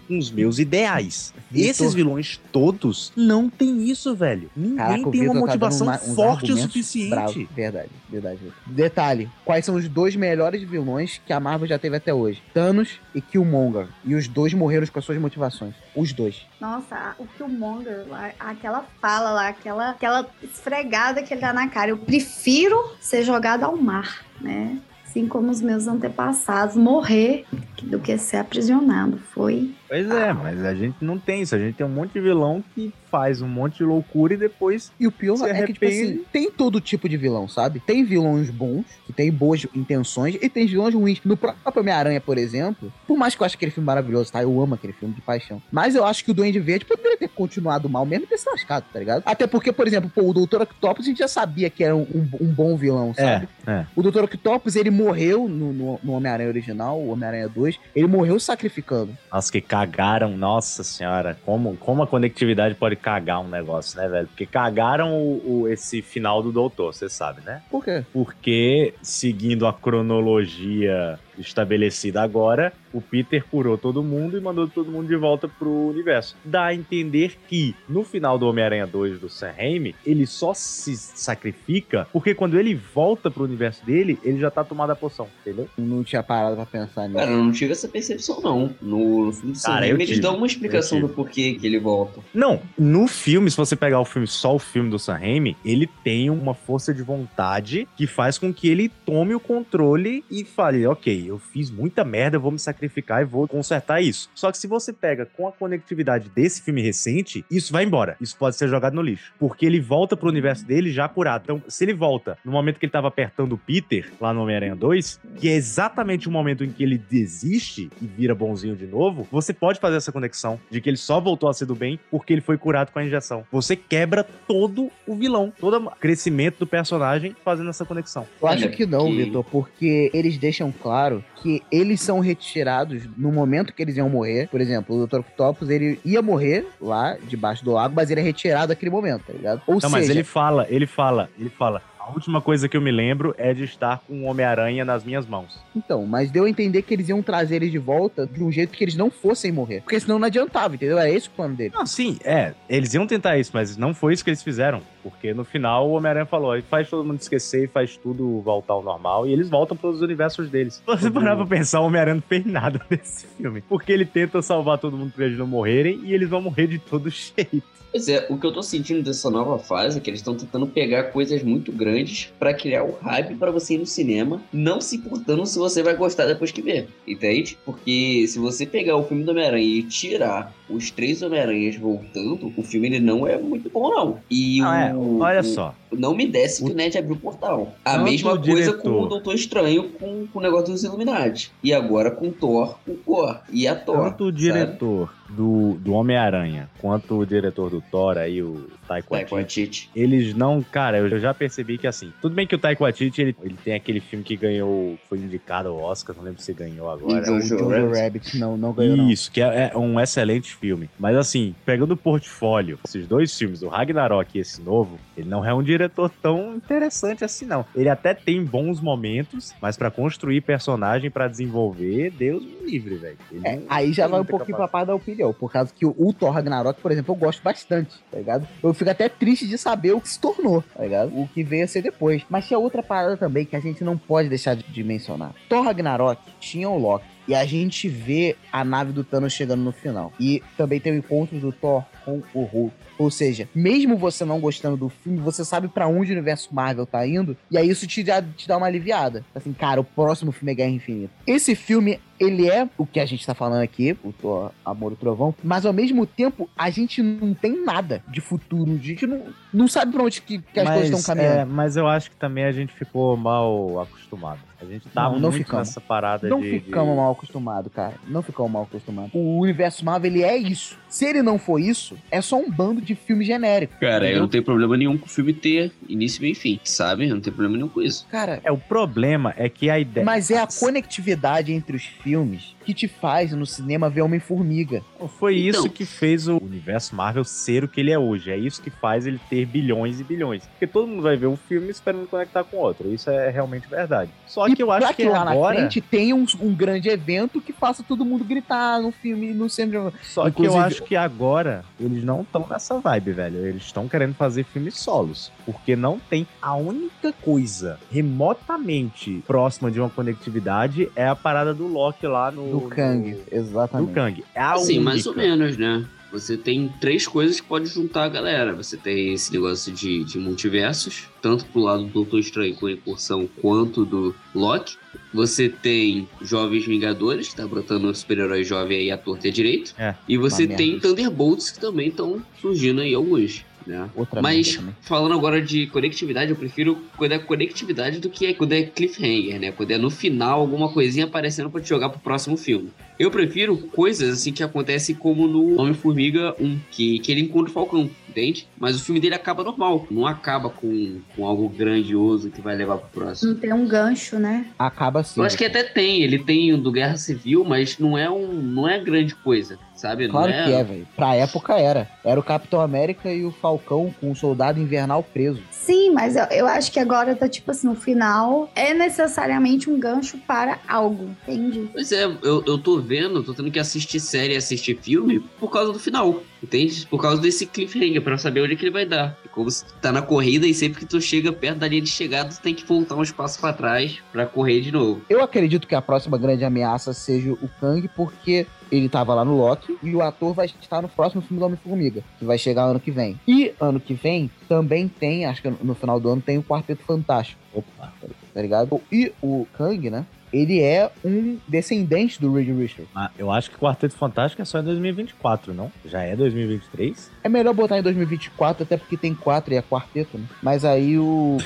com 0.09 0.19
os 0.19 0.31
meus 0.31 0.59
ideais. 0.59 1.33
Vitor- 1.51 1.71
Esses 1.71 1.95
vilões 1.95 2.41
todos 2.53 3.13
não 3.17 3.49
tem 3.49 3.89
isso, 3.89 4.15
velho. 4.15 4.51
Ninguém 4.57 4.77
Caraca, 4.77 5.11
tem 5.11 5.21
uma 5.23 5.35
Vitor 5.35 5.35
tá 5.35 5.41
motivação 5.47 5.87
dando 5.87 5.89
uma- 6.07 6.15
forte 6.15 6.53
o 6.53 6.57
suficiente. 6.57 7.11
bravos. 7.11 7.47
Verdade, 7.55 7.89
verdade. 8.09 8.39
Detalhe, 8.67 9.31
quais 9.45 9.65
são 9.65 9.75
os 9.77 9.89
dois 9.89 10.17
melhores 10.17 10.63
vilões 10.63 11.21
que 11.25 11.33
a 11.33 11.41
Marvel 11.41 11.69
já 11.69 11.79
teve 11.79 11.97
até 11.97 12.13
hoje? 12.13 12.43
Thanos 12.53 12.99
e 13.15 13.21
Killmonger. 13.21 13.89
E 14.05 14.15
os 14.15 14.27
dois 14.29 14.53
morreram 14.53 14.87
com 14.87 14.99
as 14.99 15.05
suas 15.05 15.19
motivações. 15.19 15.75
Os 15.95 16.13
dois. 16.13 16.45
Nossa, 16.61 17.15
o 17.19 17.27
Killmonger, 17.27 18.05
lá, 18.09 18.31
aquela 18.39 18.85
fala 19.01 19.31
lá, 19.33 19.49
aquela, 19.49 19.91
aquela 19.91 20.27
esfregada 20.43 21.23
que 21.23 21.33
ele 21.33 21.41
dá 21.41 21.53
na 21.53 21.69
cara. 21.69 21.91
Eu 21.91 21.99
prefiro 21.99 22.77
ser 23.01 23.23
jogado 23.25 23.63
ao 23.65 23.77
mar, 23.77 24.25
né? 24.41 24.79
Assim 25.17 25.27
como 25.27 25.51
os 25.51 25.63
meus 25.63 25.89
antepassados, 25.89 26.77
morrer 26.77 27.47
do 27.83 27.99
que 27.99 28.19
ser 28.19 28.37
aprisionado. 28.37 29.17
Foi. 29.17 29.75
Pois 29.89 30.09
é, 30.11 30.33
mas 30.33 30.65
a 30.65 30.75
gente 30.75 30.97
não 31.05 31.19
tem 31.19 31.43
isso. 31.43 31.55
A 31.55 31.59
gente 31.59 31.77
tem 31.77 31.87
um 31.87 31.91
monte 31.91 32.13
de 32.15 32.21
vilão 32.21 32.63
que 32.75 32.93
faz 33.11 33.41
um 33.41 33.49
monte 33.49 33.79
de 33.79 33.85
loucura 33.85 34.35
e 34.35 34.37
depois 34.37 34.91
E 34.99 35.07
o 35.07 35.13
pior 35.13 35.37
é 35.49 35.63
que, 35.67 35.73
tipo 35.73 35.85
assim, 35.87 36.25
tem 36.33 36.51
todo 36.51 36.81
tipo 36.81 37.09
de 37.09 37.17
vilão, 37.17 37.49
sabe? 37.49 37.81
Tem 37.81 38.05
vilões 38.05 38.51
bons, 38.51 38.85
que 39.07 39.13
tem 39.13 39.31
boas 39.31 39.65
intenções, 39.75 40.37
e 40.43 40.49
tem 40.49 40.67
vilões 40.67 40.93
ruins. 40.95 41.21
No 41.25 41.37
próprio 41.37 41.81
Homem-Aranha, 41.81 42.21
por 42.21 42.37
exemplo, 42.37 42.93
por 43.07 43.17
mais 43.17 43.35
que 43.35 43.43
eu 43.43 43.47
ache 43.47 43.55
aquele 43.57 43.71
filme 43.71 43.87
maravilhoso, 43.87 44.33
tá? 44.33 44.43
Eu 44.43 44.61
amo 44.61 44.75
aquele 44.75 44.93
filme 44.93 45.15
de 45.15 45.21
paixão. 45.21 45.63
Mas 45.71 45.95
eu 45.95 46.05
acho 46.05 46.25
que 46.25 46.31
o 46.31 46.35
Duende 46.35 46.59
Verde 46.59 46.85
poderia 46.85 47.17
ter 47.17 47.29
continuado 47.29 47.89
mal 47.89 48.05
mesmo 48.05 48.25
e 48.25 48.29
ter 48.29 48.39
se 48.39 48.49
lascado, 48.51 48.85
tá 48.93 48.99
ligado? 48.99 49.23
Até 49.25 49.47
porque, 49.47 49.73
por 49.73 49.87
exemplo, 49.87 50.11
pô, 50.13 50.23
o 50.31 50.35
Dr. 50.35 50.63
Octopus 50.63 51.07
a 51.07 51.09
gente 51.09 51.19
já 51.19 51.29
sabia 51.29 51.71
que 51.71 51.85
era 51.85 51.95
um, 51.95 52.03
um- 52.03 52.29
um 52.41 52.47
bom 52.53 52.77
vilão, 52.77 53.15
sabe? 53.15 53.49
é. 53.67 53.87
O 53.95 54.03
Dr. 54.03 54.25
Octopus, 54.25 54.75
ele 54.77 54.91
morreu 54.91 55.49
no, 55.49 55.73
no, 55.73 56.01
no 56.03 56.13
Homem-Aranha 56.13 56.49
original, 56.49 57.01
o 57.01 57.09
Homem-Aranha 57.11 57.49
2, 57.49 57.79
ele 57.95 58.07
morreu 58.07 58.39
sacrificando. 58.41 59.17
Nossa, 59.33 59.51
que 59.53 59.61
cagaram, 59.77 60.37
nossa 60.37 60.83
senhora. 60.83 61.37
Como, 61.45 61.77
como 61.77 62.03
a 62.03 62.07
conectividade 62.07 62.75
pode 62.75 62.97
cagar 62.97 63.41
um 63.41 63.49
negócio, 63.49 64.01
né, 64.01 64.09
velho? 64.09 64.27
Porque 64.29 64.47
cagaram 64.47 65.13
o, 65.15 65.61
o- 65.63 65.69
esse 65.69 66.01
final 66.03 66.43
do 66.43 66.51
doutor, 66.53 66.95
você 66.95 67.09
sabe, 67.09 67.41
né? 67.43 67.63
Por 67.71 67.85
quê? 67.85 68.05
Porque, 68.13 68.95
seguindo 69.03 69.67
a 69.67 69.73
cronologia 69.73 71.19
estabelecida 71.39 72.23
agora, 72.23 72.73
o 72.93 73.01
Peter 73.01 73.45
curou 73.45 73.77
todo 73.77 74.03
mundo 74.03 74.37
e 74.37 74.41
mandou 74.41 74.67
todo 74.67 74.91
mundo 74.91 75.07
de 75.09 75.17
volta 75.17 75.49
pro 75.49 75.89
universo. 75.89 76.37
Dá 76.45 76.67
a 76.67 76.75
entender 76.75 77.37
que, 77.49 77.75
no 77.89 78.03
final 78.05 78.39
do 78.39 78.47
Homem-Aranha 78.49 78.87
2 78.87 79.21
do 79.21 79.29
Sam 79.29 79.53
Raimi, 79.57 79.95
ele 80.05 80.27
só 80.27 80.55
se 80.55 80.97
sacrifica 80.97 82.07
porque 82.13 82.35
quando 82.35 82.59
ele 82.59 82.75
volta 82.75 83.31
pro 83.31 83.45
universo 83.45 83.85
dele, 83.85 84.19
ele 84.23 84.39
já 84.39 84.51
tá 84.51 84.65
tomado 84.65 84.91
a 84.91 84.97
poção, 84.97 85.29
entendeu? 85.41 85.69
Não 85.77 86.03
tinha 86.03 86.23
parado 86.23 86.57
pra 86.57 86.67
pensar 86.67 87.09
nisso. 87.09 87.19
Cara, 87.19 87.31
eu 87.31 87.45
não 87.45 87.53
tive 87.53 87.73
essa 87.73 87.89
percepção, 87.89 88.41
não. 88.41 88.75
No, 88.81 89.27
no 89.27 89.33
filme 89.33 89.53
do 89.53 89.59
Sam 89.59 89.73
Cara, 89.73 89.87
eu 89.87 89.91
Raimi, 89.91 90.05
eles 90.05 90.21
dão 90.21 90.37
uma 90.37 90.47
explicação 90.47 91.01
do 91.01 91.09
porquê 91.09 91.55
que 91.55 91.67
ele 91.67 91.79
volta. 91.79 92.21
Não, 92.33 92.61
no 92.79 93.07
filme, 93.07 93.51
se 93.51 93.57
você 93.57 93.77
pegar 93.77 94.01
o 94.01 94.05
filme, 94.05 94.27
só 94.27 94.55
o 94.55 94.59
filme 94.59 94.91
do 94.91 94.99
Sam 94.99 95.19
Raimi, 95.19 95.57
ele 95.65 95.89
tem 96.03 96.31
uma 96.31 96.55
força 96.55 96.93
de 96.95 97.03
vontade 97.03 97.87
que 97.97 98.07
faz 98.07 98.39
com 98.39 98.53
que 98.53 98.69
ele 98.69 98.91
tome 99.05 99.35
o 99.35 99.41
controle 99.41 100.25
e 100.31 100.45
fale, 100.45 100.87
ok, 100.87 101.26
eu 101.29 101.39
fiz 101.39 101.71
muita 101.71 102.05
merda, 102.05 102.37
eu 102.37 102.41
vou 102.41 102.51
me 102.53 102.59
sacrificar 102.59 103.23
e 103.23 103.25
vou 103.25 103.47
consertar 103.49 104.01
isso. 104.03 104.29
Só 104.35 104.51
que 104.53 104.59
se 104.59 104.67
você 104.67 104.93
pega 104.93 105.27
com 105.27 105.47
a 105.47 105.53
conectividade 105.53 106.29
desse 106.35 106.63
filme 106.63 106.81
recente, 106.83 107.45
isso 107.51 107.73
vai 107.73 107.85
embora. 107.85 108.17
Isso 108.21 108.37
pode 108.37 108.57
ser 108.57 108.69
jogado 108.69 108.95
no 108.95 109.03
lixo. 109.03 109.33
Porque 109.39 109.65
ele 109.67 109.81
volta 109.81 110.17
pro 110.17 110.29
universo 110.29 110.65
dele 110.67 110.91
já 110.91 111.09
curado. 111.09 111.43
Então, 111.45 111.63
se 111.69 111.85
ele 111.85 111.95
volta 111.95 112.39
no 112.45 112.53
momento 112.53 112.79
que 112.79 112.87
ele 112.87 112.93
tava 112.93 113.09
apertando 113.09 113.53
o 113.53 113.59
Peter, 113.59 114.11
lá 114.21 114.33
no 114.33 114.43
Homem-Aranha 114.43 114.75
2, 114.77 115.21
que 115.37 115.49
é 115.49 115.55
exatamente 115.55 116.29
o 116.29 116.31
momento 116.31 116.65
em 116.65 116.71
que 116.71 116.83
ele 116.83 116.99
desiste 116.99 117.91
e 118.01 118.07
vira 118.07 118.35
bonzinho 118.35 118.77
de 118.77 118.87
novo, 118.87 119.27
você 119.31 119.53
pode 119.53 119.79
fazer 119.81 119.97
essa 119.97 120.13
conexão 120.13 120.59
de 120.71 120.81
que 120.81 120.89
ele 120.89 120.97
só 120.97 121.21
voltou 121.21 121.49
a 121.49 121.53
ser 121.53 121.67
do 121.67 121.75
bem 121.75 121.99
porque 122.11 122.33
ele 122.33 122.41
foi 122.41 122.57
curado 122.59 122.91
com 122.93 122.99
a 122.99 123.05
injeção. 123.05 123.45
Você 123.51 123.75
quebra 123.77 124.25
todo 124.25 124.91
o 125.07 125.15
vilão, 125.15 125.53
todo 125.59 125.77
o 125.79 125.91
crescimento 125.91 126.59
do 126.59 126.67
personagem 126.67 127.35
fazendo 127.45 127.71
essa 127.71 127.85
conexão. 127.85 128.27
Eu 128.41 128.49
acho 128.49 128.69
que 128.71 128.87
não, 128.87 129.07
que- 129.07 129.17
Vitor, 129.25 129.45
porque 129.45 130.11
eles 130.15 130.37
deixam 130.39 130.71
claro 130.73 131.16
que 131.37 131.63
eles 131.71 132.01
são 132.01 132.21
retirados 132.21 133.03
no 133.17 133.31
momento 133.33 133.73
que 133.73 133.83
eles 133.83 133.97
iam 133.97 134.09
morrer. 134.09 134.49
Por 134.49 134.61
exemplo, 134.61 134.97
o 134.97 135.07
Dr. 135.07 135.21
Octopus, 135.21 135.71
ele 135.71 136.01
ia 136.05 136.23
morrer 136.23 136.67
lá 136.81 137.17
debaixo 137.29 137.65
do 137.65 137.73
lago, 137.73 137.95
mas 137.95 138.11
ele 138.11 138.21
é 138.21 138.25
retirado 138.25 138.69
naquele 138.69 138.91
momento, 138.91 139.25
tá 139.27 139.33
ligado? 139.33 139.63
Ou 139.67 139.75
Não, 139.75 139.81
seja, 139.81 139.91
mas 139.91 140.09
ele 140.09 140.25
fala, 140.25 140.67
ele 140.69 140.87
fala, 140.87 141.29
ele 141.39 141.51
fala. 141.51 141.83
A 141.99 142.11
última 142.13 142.41
coisa 142.41 142.69
que 142.69 142.77
eu 142.77 142.81
me 142.81 142.93
lembro 142.93 143.35
é 143.37 143.53
de 143.53 143.65
estar 143.65 143.99
com 144.07 144.21
o 144.23 144.25
Homem-Aranha 144.27 144.85
nas 144.85 145.03
minhas 145.03 145.27
mãos. 145.27 145.59
então, 145.75 146.07
mas 146.07 146.31
deu 146.31 146.45
a 146.45 146.49
entender 146.49 146.83
que 146.83 146.95
eles 146.95 147.09
iam 147.09 147.21
trazer 147.21 147.57
eles 147.57 147.73
de 147.73 147.79
volta 147.79 148.25
de 148.29 148.45
um 148.45 148.53
jeito 148.53 148.71
que 148.77 148.85
eles 148.85 148.95
não 148.95 149.11
fossem 149.11 149.51
morrer. 149.51 149.81
Porque 149.81 149.99
senão 149.99 150.17
não 150.17 150.27
adiantava, 150.29 150.77
entendeu? 150.77 150.99
Era 150.99 151.11
esse 151.11 151.27
o 151.27 151.33
plano 151.33 151.57
dele. 151.57 151.73
Não, 151.75 151.85
sim, 151.85 152.17
é. 152.25 152.55
Eles 152.69 152.95
iam 152.95 153.09
tentar 153.09 153.37
isso, 153.39 153.51
mas 153.53 153.77
não 153.77 153.93
foi 153.93 154.15
isso 154.15 154.23
que 154.23 154.31
eles 154.31 154.41
fizeram. 154.41 154.83
Porque 155.11 155.33
no 155.33 155.45
final 155.45 155.89
o 155.89 155.93
Homem-Aranha 155.93 156.27
falou: 156.27 156.51
"Aí 156.51 156.63
faz 156.63 156.89
todo 156.91 157.05
mundo 157.05 157.21
esquecer 157.21 157.65
e 157.65 157.69
faz 157.69 157.97
tudo 157.97 158.41
voltar 158.41 158.75
ao 158.75 158.83
normal. 158.83 159.27
E 159.27 159.33
eles 159.33 159.49
voltam 159.49 159.77
para 159.77 159.91
os 159.91 160.03
universos 160.03 160.51
deles. 160.51 160.75
Se 160.75 160.83
você 160.87 161.11
parar 161.11 161.37
pra 161.37 161.47
pensar, 161.47 161.81
o 161.81 161.87
Homem-Aranha 161.87 162.17
não 162.17 162.23
fez 162.23 162.45
nada 162.45 162.81
nesse 162.91 163.27
filme. 163.27 163.63
Porque 163.63 163.93
ele 163.93 164.05
tenta 164.05 164.43
salvar 164.43 164.79
todo 164.79 164.97
mundo 164.97 165.13
pra 165.15 165.27
eles 165.27 165.39
não 165.39 165.47
morrerem 165.47 166.01
e 166.05 166.13
eles 166.13 166.29
vão 166.29 166.41
morrer 166.41 166.67
de 166.67 166.79
todo 166.79 167.09
jeito. 167.11 167.77
Pois 167.97 168.09
é, 168.09 168.27
o 168.29 168.37
que 168.37 168.47
eu 168.47 168.53
tô 168.53 168.63
sentindo 168.63 169.03
dessa 169.03 169.31
nova 169.31 169.59
fase 169.59 169.97
é 169.97 170.01
que 170.03 170.11
eles 170.11 170.21
estão 170.21 170.35
tentando 170.35 170.67
pegar 170.67 171.05
coisas 171.05 171.43
muito 171.43 171.73
grandes 171.73 172.31
pra 172.39 172.53
criar 172.53 172.85
o 172.85 172.95
hype 173.01 173.37
pra 173.37 173.51
você 173.51 173.75
ir 173.75 173.79
no 173.79 173.87
cinema, 173.87 174.43
não 174.53 174.83
se 174.83 174.97
importando 174.97 175.47
se 175.47 175.59
você 175.59 175.83
vai 175.83 175.97
gostar 175.97 176.27
depois 176.27 176.51
que 176.51 176.61
ver, 176.61 176.89
entende? 177.07 177.57
Porque 177.65 178.27
se 178.29 178.39
você 178.39 178.67
pegar 178.67 178.97
o 178.97 179.05
filme 179.05 179.25
do 179.25 179.31
Homem-Aranha 179.31 179.65
e 179.65 179.83
tirar 179.83 180.53
os 180.69 180.91
três 180.91 181.23
Homem-Aranhas 181.23 181.77
voltando, 181.77 182.53
o 182.55 182.63
filme 182.63 182.89
ele 182.89 183.01
não 183.01 183.27
é 183.27 183.39
muito 183.39 183.71
bom 183.71 183.89
não. 183.89 184.19
E 184.31 184.61
Não, 184.61 184.75
é, 184.75 184.95
o, 184.95 184.96
olha 185.21 185.43
só. 185.43 185.75
Não 185.97 186.15
me 186.15 186.27
desce 186.27 186.65
que 186.65 186.71
o 186.71 186.75
Ned 186.75 186.97
abriu 186.97 187.17
o 187.17 187.19
portal. 187.19 187.75
A 187.85 187.93
Tanto 187.93 188.05
mesma 188.05 188.33
o 188.33 188.37
coisa 188.37 188.71
diretor. 188.71 188.83
com 188.83 189.03
o 189.03 189.07
Doutor 189.07 189.35
Estranho 189.35 189.91
com, 189.91 190.27
com 190.27 190.39
o 190.39 190.43
negócio 190.43 190.73
dos 190.73 190.85
Illuminati. 190.85 191.51
E 191.63 191.73
agora 191.73 192.11
com 192.11 192.31
Thor, 192.31 192.79
com 192.85 192.95
Thor. 192.95 193.41
E 193.53 193.67
a 193.67 193.75
Thor. 193.75 194.11
Tanto 194.11 194.25
o 194.25 194.27
sabe? 194.27 194.39
diretor 194.39 195.11
do, 195.29 195.75
do 195.81 195.93
Homem-Aranha 195.93 196.69
quanto 196.81 197.19
o 197.19 197.27
diretor 197.27 197.71
do 197.71 197.81
Thor 197.81 198.17
aí, 198.19 198.43
o 198.43 198.67
Taika 198.87 199.09
Waititi, 199.31 199.91
eles 199.95 200.35
não, 200.35 200.63
cara, 200.63 200.99
eu 200.99 201.19
já 201.19 201.35
percebi 201.35 201.79
que 201.79 201.87
assim, 201.87 202.13
tudo 202.23 202.35
bem 202.35 202.47
que 202.47 202.55
o 202.55 202.59
Taika 202.59 202.83
Waititi, 202.83 203.21
ele, 203.21 203.37
ele 203.43 203.57
tem 203.65 203.75
aquele 203.75 204.01
filme 204.01 204.25
que 204.25 204.37
ganhou, 204.37 204.97
foi 205.09 205.19
indicado 205.19 205.69
ao 205.69 205.79
Oscar, 205.79 206.15
não 206.17 206.25
lembro 206.25 206.41
se 206.41 206.53
ganhou 206.53 206.91
agora. 206.91 207.25
Jojo 207.25 207.57
O 207.57 207.59
Jojo 207.59 207.69
Rabbit. 207.69 208.01
Rabbit 208.01 208.39
não, 208.39 208.57
não 208.57 208.73
ganhou, 208.73 208.97
não. 208.97 209.11
Isso, 209.11 209.31
que 209.31 209.41
é, 209.41 209.73
é 209.73 209.77
um 209.77 209.99
excelente 210.01 210.55
filme. 210.55 210.89
Mas 210.99 211.17
assim, 211.17 211.55
pegando 211.65 211.93
o 211.93 211.97
portfólio, 211.97 212.79
esses 212.85 213.07
dois 213.07 213.37
filmes, 213.37 213.63
o 213.63 213.69
Ragnarok 213.69 214.37
e 214.37 214.41
esse 214.41 214.63
novo, 214.63 214.99
ele 215.17 215.29
não 215.29 215.45
é 215.45 215.53
um 215.53 215.63
diretor 215.63 215.86
tão 215.89 216.55
interessante 216.55 217.25
assim, 217.25 217.47
não. 217.47 217.65
Ele 217.75 217.89
até 217.89 218.15
tem 218.15 218.45
bons 218.45 218.81
momentos, 218.81 219.55
mas 219.61 219.77
pra 219.77 219.91
construir 219.91 220.41
personagem, 220.41 221.11
pra 221.11 221.29
desenvolver, 221.29 222.11
Deus 222.11 222.43
me 222.45 222.71
livre, 222.71 222.97
velho. 222.97 223.19
É, 223.45 223.61
aí 223.69 223.93
já 223.93 224.07
vai 224.07 224.21
um 224.21 224.25
pouquinho 224.25 224.57
pra 224.57 224.69
parte 224.69 224.89
da 224.89 224.95
opinião, 224.95 225.33
por 225.33 225.51
causa 225.51 225.73
que 225.75 225.87
o, 225.87 225.95
o 225.99 226.13
Thor 226.13 226.31
Ragnarok, 226.31 226.81
por 226.81 226.93
exemplo, 226.93 227.15
eu 227.15 227.19
gosto 227.19 227.43
bastante, 227.43 227.97
tá 228.11 228.19
ligado? 228.19 228.47
Eu 228.63 228.75
fico 228.75 228.91
até 228.91 229.09
triste 229.09 229.47
de 229.47 229.59
saber 229.59 229.93
o 229.93 230.01
que 230.01 230.09
se 230.09 230.21
tornou, 230.21 230.63
tá 230.63 230.83
ligado? 230.83 231.09
O 231.19 231.29
que 231.29 231.43
veio 231.43 231.65
a 231.65 231.69
ser 231.69 231.83
depois. 231.83 232.23
Mas 232.29 232.47
tinha 232.47 232.59
outra 232.59 232.83
parada 232.83 233.17
também 233.17 233.45
que 233.45 233.57
a 233.57 233.61
gente 233.61 233.83
não 233.83 233.97
pode 233.97 234.29
deixar 234.29 234.55
de, 234.55 234.63
de 234.63 234.83
mencionar. 234.83 235.33
Thor 235.49 235.65
Ragnarok 235.65 236.21
tinha 236.41 236.69
o 236.69 236.79
Loki. 236.79 237.17
E 237.29 237.35
a 237.35 237.45
gente 237.45 237.89
vê 237.89 238.37
a 238.53 238.65
nave 238.65 238.93
do 238.93 239.03
Thanos 239.03 239.33
chegando 239.33 239.63
no 239.63 239.73
final. 239.73 240.13
E 240.19 240.43
também 240.57 240.79
tem 240.79 240.93
o 240.93 240.97
encontro 240.97 241.39
do 241.39 241.51
Thor 241.51 241.85
com 242.33 242.45
Hulk. 242.45 242.73
Ou 242.99 243.11
seja, 243.11 243.47
mesmo 243.55 243.97
você 243.97 244.25
não 244.25 244.41
gostando 244.41 244.77
do 244.77 244.89
filme, 244.89 245.19
você 245.19 245.45
sabe 245.45 245.69
pra 245.69 245.87
onde 245.87 246.11
o 246.13 246.15
universo 246.15 246.55
Marvel 246.55 246.87
tá 246.87 247.07
indo, 247.07 247.37
e 247.51 247.59
aí 247.59 247.69
isso 247.69 247.87
te 247.87 248.03
dá, 248.03 248.23
te 248.23 248.49
dá 248.49 248.57
uma 248.57 248.67
aliviada. 248.67 249.23
Assim, 249.35 249.53
cara, 249.53 249.81
o 249.81 249.85
próximo 249.85 250.33
filme 250.33 250.53
é 250.53 250.55
Guerra 250.55 250.71
Infinita. 250.71 251.13
Esse 251.27 251.55
filme, 251.55 252.01
ele 252.19 252.49
é 252.49 252.67
o 252.79 252.87
que 252.87 252.99
a 252.99 253.05
gente 253.05 253.27
tá 253.27 253.35
falando 253.35 253.61
aqui, 253.63 253.99
o 254.03 254.13
Thor, 254.13 254.51
Amor 254.65 254.93
e 254.93 254.97
Trovão, 254.97 255.35
mas 255.45 255.67
ao 255.67 255.73
mesmo 255.75 256.07
tempo, 256.07 256.49
a 256.57 256.71
gente 256.71 257.03
não 257.03 257.35
tem 257.35 257.63
nada 257.65 258.03
de 258.09 258.23
futuro, 258.23 258.73
a 258.73 258.77
gente 258.83 259.07
não, 259.07 259.23
não 259.53 259.69
sabe 259.69 259.93
pra 259.93 260.03
onde 260.03 260.23
que, 260.23 260.39
que 260.39 260.59
as 260.61 260.67
coisas 260.69 260.99
estão 260.99 261.03
caminhando. 261.15 261.41
é, 261.41 261.45
mas 261.45 261.77
eu 261.77 261.87
acho 261.87 262.11
que 262.11 262.17
também 262.17 262.45
a 262.45 262.53
gente 262.53 262.73
ficou 262.73 263.15
mal 263.17 263.79
acostumado. 263.81 264.41
A 264.59 264.65
gente 264.65 264.89
tá 264.89 265.03
Não, 265.03 265.13
não 265.19 265.31
muito 265.31 265.45
ficamos. 265.45 265.69
nessa 265.69 265.81
parada 265.83 266.27
Não 266.29 266.41
de... 266.41 266.49
ficamos 266.61 266.91
de- 266.93 266.97
mal 266.97 267.13
acostumados, 267.13 267.71
cara. 267.71 267.93
Não 268.09 268.23
ficamos 268.23 268.51
mal 268.51 268.63
acostumados. 268.63 269.11
O 269.13 269.39
universo 269.41 269.85
Marvel, 269.85 270.11
ele 270.11 270.23
é 270.23 270.35
isso. 270.35 270.79
Se 270.89 271.05
ele 271.05 271.21
não 271.23 271.39
for 271.39 271.61
isso, 271.61 271.96
é 272.11 272.21
só 272.21 272.37
um 272.39 272.51
bando 272.51 272.81
de 272.81 272.95
filme 272.95 273.25
genérico. 273.25 273.75
Cara, 273.81 274.05
eu 274.05 274.09
entendeu? 274.09 274.21
não 274.23 274.29
tenho 274.29 274.45
problema 274.45 274.77
nenhum 274.77 274.97
com 274.97 275.07
o 275.07 275.09
filme 275.09 275.33
ter 275.33 275.71
início, 275.89 276.21
meio 276.23 276.33
e 276.33 276.35
fim, 276.35 276.61
sabe? 276.65 277.05
Eu 277.09 277.15
não 277.15 277.21
tenho 277.21 277.35
problema 277.35 277.57
nenhum 277.57 277.69
com 277.69 277.83
isso. 277.83 278.07
Cara, 278.11 278.41
É, 278.45 278.51
o 278.51 278.59
problema 278.59 279.35
é 279.37 279.49
que 279.49 279.69
a 279.71 279.79
ideia... 279.79 280.05
mas 280.05 280.31
é 280.31 280.39
a 280.39 280.47
conectividade 280.47 281.53
entre 281.53 281.77
os 281.77 281.85
filmes 281.85 282.56
que 282.67 282.75
te 282.75 282.89
faz 282.89 283.33
no 283.33 283.47
cinema 283.47 283.89
ver 283.89 284.03
Homem-Formiga. 284.03 284.83
Foi 285.19 285.39
Então. 285.39 285.61
isso 285.61 285.71
que 285.71 285.87
fez 285.87 286.27
o 286.27 286.37
universo 286.37 286.95
Marvel 286.97 287.23
ser 287.25 287.63
o 287.65 287.69
que 287.69 287.81
ele 287.81 287.93
é 287.93 287.99
hoje. 287.99 288.31
É 288.31 288.37
isso 288.37 288.61
que 288.61 288.71
faz 288.71 289.07
ele 289.07 289.21
ter 289.31 289.47
bilhões 289.47 290.01
e 290.01 290.05
bilhões. 290.05 290.45
Porque 290.47 290.67
todo 290.67 290.89
mundo 290.89 291.03
vai 291.03 291.17
ver 291.17 291.29
um 291.29 291.37
filme 291.37 291.71
esperando 291.71 292.09
conectar 292.09 292.43
com 292.45 292.57
outro. 292.57 292.93
Isso 292.93 293.09
é 293.09 293.31
realmente 293.31 293.69
verdade. 293.69 294.11
Só 294.27 294.53
que 294.53 294.61
eu 294.63 294.71
acho 294.73 294.93
que 294.95 295.05
lá 295.05 295.21
agora... 295.23 295.55
na 295.55 295.61
frente 295.61 295.81
tem 295.81 296.13
um, 296.13 296.27
um 296.41 296.53
grande 296.55 296.89
evento 296.89 297.41
que 297.41 297.53
faça 297.53 297.83
todo 297.85 298.05
mundo 298.05 298.25
gritar 298.25 298.83
no 298.83 298.91
filme, 298.91 299.33
no 299.33 299.49
cinema. 299.49 299.93
Só 300.03 300.25
que 300.25 300.31
Inclusive- 300.31 300.57
eu 300.57 300.61
acho 300.61 300.83
que 300.83 300.97
agora 300.97 301.65
eles 301.79 302.03
não 302.03 302.23
estão 302.23 302.45
nessa 302.51 302.81
vibe, 302.81 303.13
velho. 303.13 303.47
Eles 303.47 303.63
estão 303.63 303.87
querendo 303.89 304.15
fazer 304.15 304.45
filmes 304.45 304.77
solos. 304.77 305.31
Porque 305.45 305.77
não 305.77 306.01
tem 306.11 306.27
a 306.43 306.55
única 306.57 307.13
coisa 307.23 307.79
remotamente 307.91 309.23
próxima 309.27 309.71
de 309.71 309.79
uma 309.81 309.89
conectividade 309.91 310.91
é 310.97 311.07
a 311.07 311.15
parada 311.15 311.55
do 311.55 311.67
Loki 311.67 312.07
lá 312.07 312.31
no. 312.31 312.56
Do 312.61 312.69
Kang, 312.69 313.17
exatamente. 313.31 313.89
Do 313.89 313.95
Kang. 313.95 314.25
É 314.35 314.41
a 314.41 314.53
Assim, 314.53 314.75
única. 314.75 314.85
mais 314.85 315.07
ou 315.07 315.15
menos, 315.15 315.57
né? 315.57 315.85
Você 316.13 316.37
tem 316.37 316.73
três 316.81 317.07
coisas 317.07 317.41
que 317.41 317.47
pode 317.47 317.67
juntar 317.67 318.05
a 318.05 318.09
galera. 318.09 318.55
Você 318.55 318.77
tem 318.77 319.13
esse 319.13 319.33
negócio 319.33 319.73
de, 319.73 320.05
de 320.05 320.19
multiversos, 320.19 321.09
tanto 321.21 321.45
pro 321.47 321.61
lado 321.61 321.83
do 321.85 321.91
Doutor 321.91 322.21
Estranho 322.21 322.55
com 322.55 322.67
a 322.67 322.73
incursão, 322.73 323.29
quanto 323.43 323.85
do 323.85 324.15
Loki. 324.35 324.77
Você 325.13 325.49
tem 325.49 326.09
Jovens 326.23 326.65
Vingadores, 326.65 327.29
que 327.29 327.37
tá 327.37 327.47
brotando 327.47 327.89
um 327.89 327.95
super-herói 327.95 328.45
jovem 328.45 328.79
aí 328.79 328.91
à 328.91 328.97
torta 328.97 329.27
e 329.27 329.31
à 329.31 329.33
direito. 329.33 329.75
É, 329.77 329.95
e 330.09 330.17
você 330.17 330.47
tem 330.47 330.73
merda. 330.73 330.89
Thunderbolts, 330.89 331.51
que 331.51 331.59
também 331.61 331.89
estão 331.89 332.23
surgindo 332.41 332.81
aí 332.81 332.95
alguns. 332.95 333.45
Né? 333.67 333.91
Outra 333.97 334.23
Mas 334.23 334.59
falando 334.81 335.15
agora 335.15 335.43
de 335.43 335.67
conectividade, 335.67 336.31
eu 336.31 336.37
prefiro 336.37 336.79
quando 336.97 337.13
é 337.13 337.19
conectividade 337.19 337.99
do 337.99 338.09
que 338.09 338.27
é 338.27 338.35
quando 338.35 338.53
é 338.53 338.63
cliffhanger, 338.63 339.41
né? 339.41 339.53
Quando 339.53 339.73
é 339.73 339.79
no 339.79 339.91
final 339.91 340.41
alguma 340.41 340.69
coisinha 340.73 341.07
aparecendo 341.07 341.51
pra 341.51 341.61
te 341.61 341.69
jogar 341.69 341.89
pro 341.89 341.99
próximo 341.99 342.37
filme. 342.37 342.71
Eu 342.99 343.11
prefiro 343.11 343.57
coisas 343.59 344.11
assim 344.21 344.33
que 344.33 344.43
acontecem 344.43 344.95
como 344.95 345.27
no 345.27 345.61
Homem-Formiga 345.61 346.35
1, 346.41 346.59
que, 346.71 346.99
que 347.01 347.13
ele 347.13 347.23
encontra 347.23 347.51
o 347.51 347.53
Falcão, 347.53 347.91
entende? 348.09 348.49
Mas 348.59 348.77
o 348.77 348.85
filme 348.85 349.01
dele 349.01 349.15
acaba 349.15 349.45
normal, 349.45 349.87
não 349.91 350.07
acaba 350.07 350.49
com, 350.49 351.01
com 351.15 351.27
algo 351.27 351.49
grandioso 351.49 352.31
que 352.31 352.41
vai 352.41 352.57
levar 352.57 352.79
pro 352.79 353.01
próximo. 353.01 353.33
Não 353.33 353.39
tem 353.39 353.53
um 353.53 353.67
gancho, 353.67 354.19
né? 354.19 354.47
Acaba 354.59 355.01
assim. 355.01 355.21
Eu 355.21 355.27
acho 355.27 355.37
que 355.37 355.45
até 355.45 355.63
tem, 355.63 356.03
ele 356.03 356.19
tem 356.21 356.53
o 356.55 356.59
do 356.59 356.73
Guerra 356.73 356.97
Civil, 356.97 357.45
mas 357.45 357.79
não 357.79 357.99
é 357.99 358.09
um, 358.09 358.33
não 358.33 358.67
é 358.67 358.79
grande 358.79 359.15
coisa, 359.15 359.59
sabe? 359.77 360.09
Claro 360.09 360.33
não 360.33 360.45
que 360.45 360.53
é, 360.53 360.65
velho. 360.65 360.89
Pra 360.97 361.15
época 361.15 361.55
era. 361.59 361.89
Era 362.05 362.19
o 362.19 362.23
Capitão 362.23 362.61
América 362.61 363.13
e 363.13 363.25
o 363.25 363.31
Falcão 363.31 363.95
com 364.01 364.11
o 364.11 364.17
Soldado 364.17 364.61
Invernal 364.61 365.03
preso. 365.03 365.43
Sim, 365.51 365.91
mas 365.91 366.17
eu, 366.17 366.25
eu 366.31 366.47
acho 366.47 366.73
que 366.73 366.81
agora 366.81 367.15
tá 367.15 367.29
tipo 367.29 367.51
assim, 367.51 367.67
no 367.67 367.75
final 367.75 368.51
é 368.55 368.73
necessariamente 368.73 369.69
um 369.69 369.79
gancho 369.79 370.19
para 370.19 370.59
algo, 370.67 371.11
entende? 371.27 371.69
Pois 371.73 371.93
é, 371.93 372.05
eu, 372.05 372.43
eu 372.47 372.59
tô 372.59 372.79
vendo, 372.79 373.23
tô 373.23 373.35
tendo 373.35 373.51
que 373.51 373.59
assistir 373.59 374.01
série 374.01 374.35
e 374.35 374.37
assistir 374.37 374.79
filme 374.81 375.21
por 375.41 375.51
causa 375.51 375.73
do 375.73 375.79
final, 375.79 376.23
entende? 376.43 376.87
Por 376.87 377.01
causa 377.01 377.21
desse 377.21 377.47
cliffhanger, 377.47 378.01
pra 378.01 378.17
saber 378.17 378.43
onde 378.43 378.55
é 378.55 378.57
que 378.57 378.65
ele 378.65 378.71
vai 378.71 378.87
dar. 378.87 379.17
E 379.25 379.29
como 379.29 379.51
você 379.51 379.65
tá 379.81 379.91
na 379.93 380.03
corrida 380.03 380.47
e 380.47 380.55
sempre 380.55 380.81
que 380.81 380.87
tu 380.87 381.01
chega 381.01 381.33
perto 381.33 381.59
da 381.59 381.69
linha 381.69 381.83
de 381.83 381.91
chegada, 381.91 382.31
tu 382.31 382.41
tem 382.41 382.55
que 382.55 382.65
voltar 382.65 382.95
um 382.95 383.03
espaço 383.03 383.41
pra 383.41 383.53
trás 383.53 383.99
pra 384.13 384.25
correr 384.25 384.61
de 384.61 384.71
novo. 384.71 385.03
Eu 385.09 385.21
acredito 385.23 385.67
que 385.67 385.75
a 385.75 385.83
próxima 385.83 386.17
grande 386.17 386.45
ameaça 386.45 386.93
seja 386.93 387.33
o 387.33 387.51
Kang, 387.61 387.89
porque 387.89 388.47
ele 388.71 388.89
tava 388.89 389.15
lá 389.15 389.25
no 389.25 389.37
Loki 389.37 389.77
e 389.83 389.95
o 389.95 390.03
ator 390.03 390.35
vai 390.35 390.47
estar 390.47 390.83
no 390.83 390.89
próximo 390.89 391.23
filme 391.23 391.39
do 391.39 391.47
Homem-Formiga, 391.47 392.03
que 392.19 392.25
vai 392.25 392.39
chegar 392.39 392.65
ano 392.65 392.81
que 392.81 392.91
vem. 392.91 393.19
E 393.27 393.53
ano 393.61 393.79
que 393.81 393.95
vem 393.95 394.31
também 394.49 394.89
tem, 394.89 395.25
acho 395.27 395.43
que 395.43 395.51
no 395.63 395.75
final 395.75 395.99
do 396.01 396.09
ano, 396.11 396.21
tem 396.23 396.39
o 396.39 396.43
Quarteto 396.43 396.83
Fantástico. 396.85 397.41
Opa. 397.55 397.93
Tá 398.35 398.43
ligado? 398.43 398.81
E 398.93 399.13
o 399.23 399.47
Kang, 399.57 399.89
né? 399.91 400.05
Ele 400.33 400.61
é 400.61 400.91
um 401.05 401.39
descendente 401.49 402.21
do 402.21 402.35
Reed 402.35 402.49
Richards. 402.49 402.89
Ah, 402.95 403.11
eu 403.17 403.31
acho 403.31 403.49
que 403.51 403.57
Quarteto 403.57 403.95
Fantástico 403.97 404.43
é 404.43 404.45
só 404.45 404.59
em 404.59 404.65
2024, 404.65 405.55
não? 405.55 405.71
Já 405.87 406.03
é 406.03 406.15
2023? 406.17 407.11
É 407.23 407.29
melhor 407.29 407.55
botar 407.55 407.79
em 407.79 407.83
2024, 407.83 408.65
até 408.65 408.77
porque 408.77 408.97
tem 408.97 409.15
quatro 409.15 409.55
e 409.55 409.57
é 409.57 409.63
quarteto, 409.63 410.19
né? 410.19 410.27
Mas 410.43 410.65
aí 410.65 410.99
o. 410.99 411.39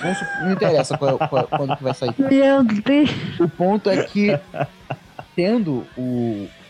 Não 0.42 0.52
interessa 0.52 0.96
qual- 0.98 1.18
qual- 1.18 1.46
quando 1.46 1.76
que 1.76 1.82
vai 1.84 1.94
sair. 1.94 2.14
Meu 2.18 2.64
Deus. 2.64 3.10
O 3.38 3.48
ponto 3.48 3.88
é 3.90 4.02
que, 4.04 4.36
tendo 5.36 5.86
o 5.96 6.48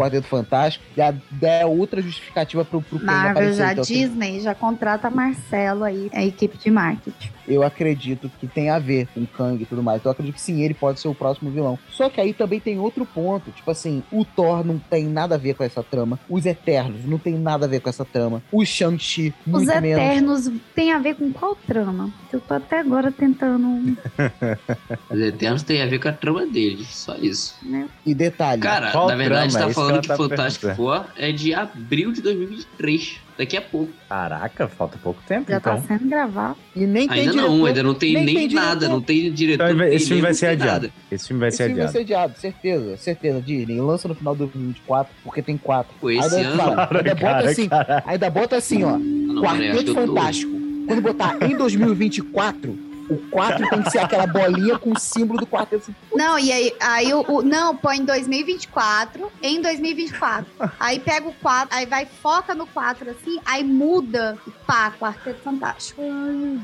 Quarteto 0.00 0.26
Fantástico, 0.28 0.84
já 0.96 1.12
dá 1.30 1.66
outra 1.66 2.00
justificativa 2.00 2.64
pro, 2.64 2.80
pro 2.80 2.98
Kang 2.98 3.06
Marvel 3.06 3.30
aparecer. 3.32 3.56
já 3.58 3.72
Então, 3.72 3.84
Disney 3.84 4.40
já 4.40 4.54
contrata 4.54 5.10
Marcelo 5.10 5.84
aí, 5.84 6.08
a 6.14 6.24
equipe 6.24 6.56
de 6.56 6.70
marketing. 6.70 7.28
eu 7.46 7.62
acredito 7.62 8.30
que 8.40 8.46
tem 8.46 8.70
a 8.70 8.78
ver 8.78 9.08
com 9.12 9.20
o 9.20 9.26
Kang 9.26 9.62
e 9.62 9.66
tudo 9.66 9.82
mais. 9.82 9.98
Então 10.00 10.10
eu 10.10 10.12
acredito 10.12 10.34
que 10.36 10.40
sim, 10.40 10.62
ele 10.62 10.72
pode 10.74 11.00
ser 11.00 11.08
o 11.08 11.14
próximo 11.14 11.50
vilão. 11.50 11.78
Só 11.90 12.08
que 12.08 12.20
aí 12.20 12.32
também 12.32 12.60
tem 12.60 12.78
outro 12.78 13.04
ponto. 13.04 13.50
Tipo 13.50 13.70
assim, 13.70 14.02
o 14.10 14.24
Thor 14.24 14.64
não 14.64 14.78
tem 14.78 15.04
nada 15.06 15.34
a 15.34 15.38
ver 15.38 15.54
com 15.54 15.64
essa 15.64 15.82
trama. 15.82 16.18
Os 16.28 16.46
Eternos 16.46 17.04
não 17.04 17.18
tem 17.18 17.34
nada 17.34 17.66
a 17.66 17.68
ver 17.68 17.80
com 17.80 17.88
essa 17.90 18.04
trama. 18.04 18.42
O 18.50 18.64
Shang-Chi, 18.64 19.34
Os 19.46 19.52
muito 19.52 19.66
menos. 19.82 19.84
Eternos 20.02 20.50
tem 20.74 20.92
a 20.92 20.98
ver 20.98 21.14
com 21.16 21.30
qual 21.32 21.54
trama? 21.66 22.10
Eu 22.32 22.40
tô 22.40 22.54
até 22.54 22.78
agora 22.80 23.10
tentando, 23.12 23.96
Os 25.10 25.18
Eternos 25.20 25.62
tem 25.62 25.82
a 25.82 25.86
ver 25.86 25.98
com 25.98 26.08
a 26.08 26.12
trama 26.12 26.46
dele, 26.46 26.84
só 26.88 27.16
isso. 27.16 27.56
né? 27.62 27.88
E 28.06 28.14
detalhe, 28.14 28.62
Cara, 28.62 28.92
Qual 28.92 29.08
na 29.08 29.16
verdade, 29.16 29.52
trama? 29.52 29.68
tá 29.68 29.74
falando 29.74 29.89
que 29.98 30.06
que 30.06 30.12
ela 30.12 30.18
tá 30.18 30.28
Fantástico 30.28 30.66
perguntando. 30.66 31.04
Four 31.04 31.12
é 31.16 31.32
de 31.32 31.54
abril 31.54 32.12
de 32.12 32.20
2023, 32.22 33.16
daqui 33.38 33.56
a 33.56 33.62
pouco. 33.62 33.92
Caraca, 34.08 34.68
falta 34.68 34.98
pouco 35.02 35.20
tempo, 35.26 35.50
Já 35.50 35.56
então. 35.58 35.76
tá 35.76 35.82
sendo 35.82 36.08
gravado. 36.08 36.56
e 36.76 36.86
nem 36.86 37.08
tem 37.08 37.20
Ainda 37.28 37.32
não, 37.34 37.64
ainda 37.64 37.82
não 37.82 37.94
tem 37.94 38.14
nem 38.14 38.24
nem, 38.24 38.34
tem 38.48 38.54
nada, 38.54 38.74
diretor. 38.80 38.88
não 38.94 39.00
tem 39.02 39.32
diretor. 39.32 39.64
Então, 39.66 39.76
não 39.78 39.84
esse 39.86 40.06
filme 40.06 40.22
vai 40.22 40.34
ser 40.34 40.46
não 40.46 40.52
adiado. 40.52 40.72
nada. 40.86 40.92
Esse 41.10 41.26
filme 41.28 41.40
vai 41.40 41.48
Esse 41.48 41.56
ser 41.58 41.64
filme 41.64 41.78
vai 41.80 41.86
adiado. 41.88 41.92
ser 41.92 42.14
adiado, 42.14 42.38
certeza, 42.38 42.96
certeza, 42.96 43.40
Disney. 43.42 43.80
Lança 43.80 44.08
no 44.08 44.14
final 44.14 44.34
de 44.34 44.38
2024, 44.40 45.12
porque 45.24 45.42
tem 45.42 45.56
quatro. 45.56 45.92
Pô, 46.00 46.10
esse 46.10 46.36
Aí 46.36 46.44
ano. 46.44 46.56
fala, 46.56 46.88
ainda 46.90 47.14
bota 47.14 47.20
Cara, 47.20 47.50
assim, 47.50 47.68
cara. 47.68 48.02
ainda 48.06 48.30
bota 48.30 48.56
assim, 48.56 48.84
ó. 48.84 48.98
Não, 48.98 49.44
acho 49.44 49.56
que 49.58 49.66
Quarteto 49.68 49.94
tô- 49.94 50.06
Fantástico. 50.06 50.60
Quando 50.86 51.02
botar 51.02 51.36
em 51.42 51.56
2024, 51.56 52.76
O 53.10 53.16
4 53.30 53.68
tem 53.68 53.82
que 53.82 53.90
ser 53.90 53.98
aquela 53.98 54.26
bolinha 54.26 54.78
com 54.78 54.92
o 54.92 54.98
símbolo 54.98 55.40
do 55.40 55.46
quarteto. 55.46 55.92
Não, 56.14 56.38
e 56.38 56.52
aí, 56.52 56.72
aí 56.80 57.12
o, 57.12 57.24
o- 57.28 57.42
Não, 57.42 57.74
põe 57.76 57.98
em 57.98 58.04
2024. 58.04 59.30
Em 59.42 59.60
2024. 59.60 60.46
aí 60.78 61.00
pega 61.00 61.28
o 61.28 61.32
4, 61.32 61.76
aí 61.76 61.86
vai, 61.86 62.06
foca 62.06 62.54
no 62.54 62.66
4 62.66 63.10
assim, 63.10 63.40
aí 63.44 63.64
muda. 63.64 64.38
Pá, 64.66 64.92
Quarteto 64.98 65.40
Fantástico. 65.42 66.00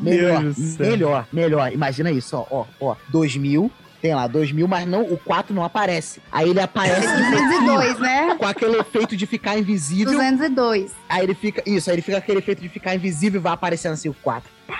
melhor, 0.00 0.54
melhor, 0.78 1.26
melhor. 1.32 1.72
Imagina 1.72 2.10
isso, 2.10 2.36
ó, 2.36 2.46
ó, 2.50 2.64
ó. 2.80 2.96
2000, 3.08 3.70
tem 4.00 4.14
lá, 4.14 4.26
2000, 4.28 4.68
mas 4.68 4.86
não, 4.86 5.02
o 5.02 5.16
4 5.18 5.54
não 5.54 5.64
aparece. 5.64 6.20
Aí 6.30 6.48
ele 6.50 6.60
aparece 6.60 7.06
É 7.06 7.30
202, 7.30 7.98
né? 7.98 8.34
com 8.38 8.46
aquele 8.46 8.76
efeito 8.78 9.16
de 9.16 9.26
ficar 9.26 9.58
invisível. 9.58 10.12
202. 10.12 10.92
Aí 11.08 11.24
ele 11.24 11.34
fica. 11.34 11.62
Isso, 11.68 11.90
aí 11.90 11.96
ele 11.96 12.02
fica 12.02 12.18
aquele 12.18 12.38
efeito 12.38 12.62
de 12.62 12.68
ficar 12.68 12.94
invisível 12.94 13.40
e 13.40 13.42
vai 13.42 13.52
aparecendo 13.52 13.94
assim 13.94 14.08
o 14.08 14.14
4. 14.14 14.48
Pá. 14.66 14.74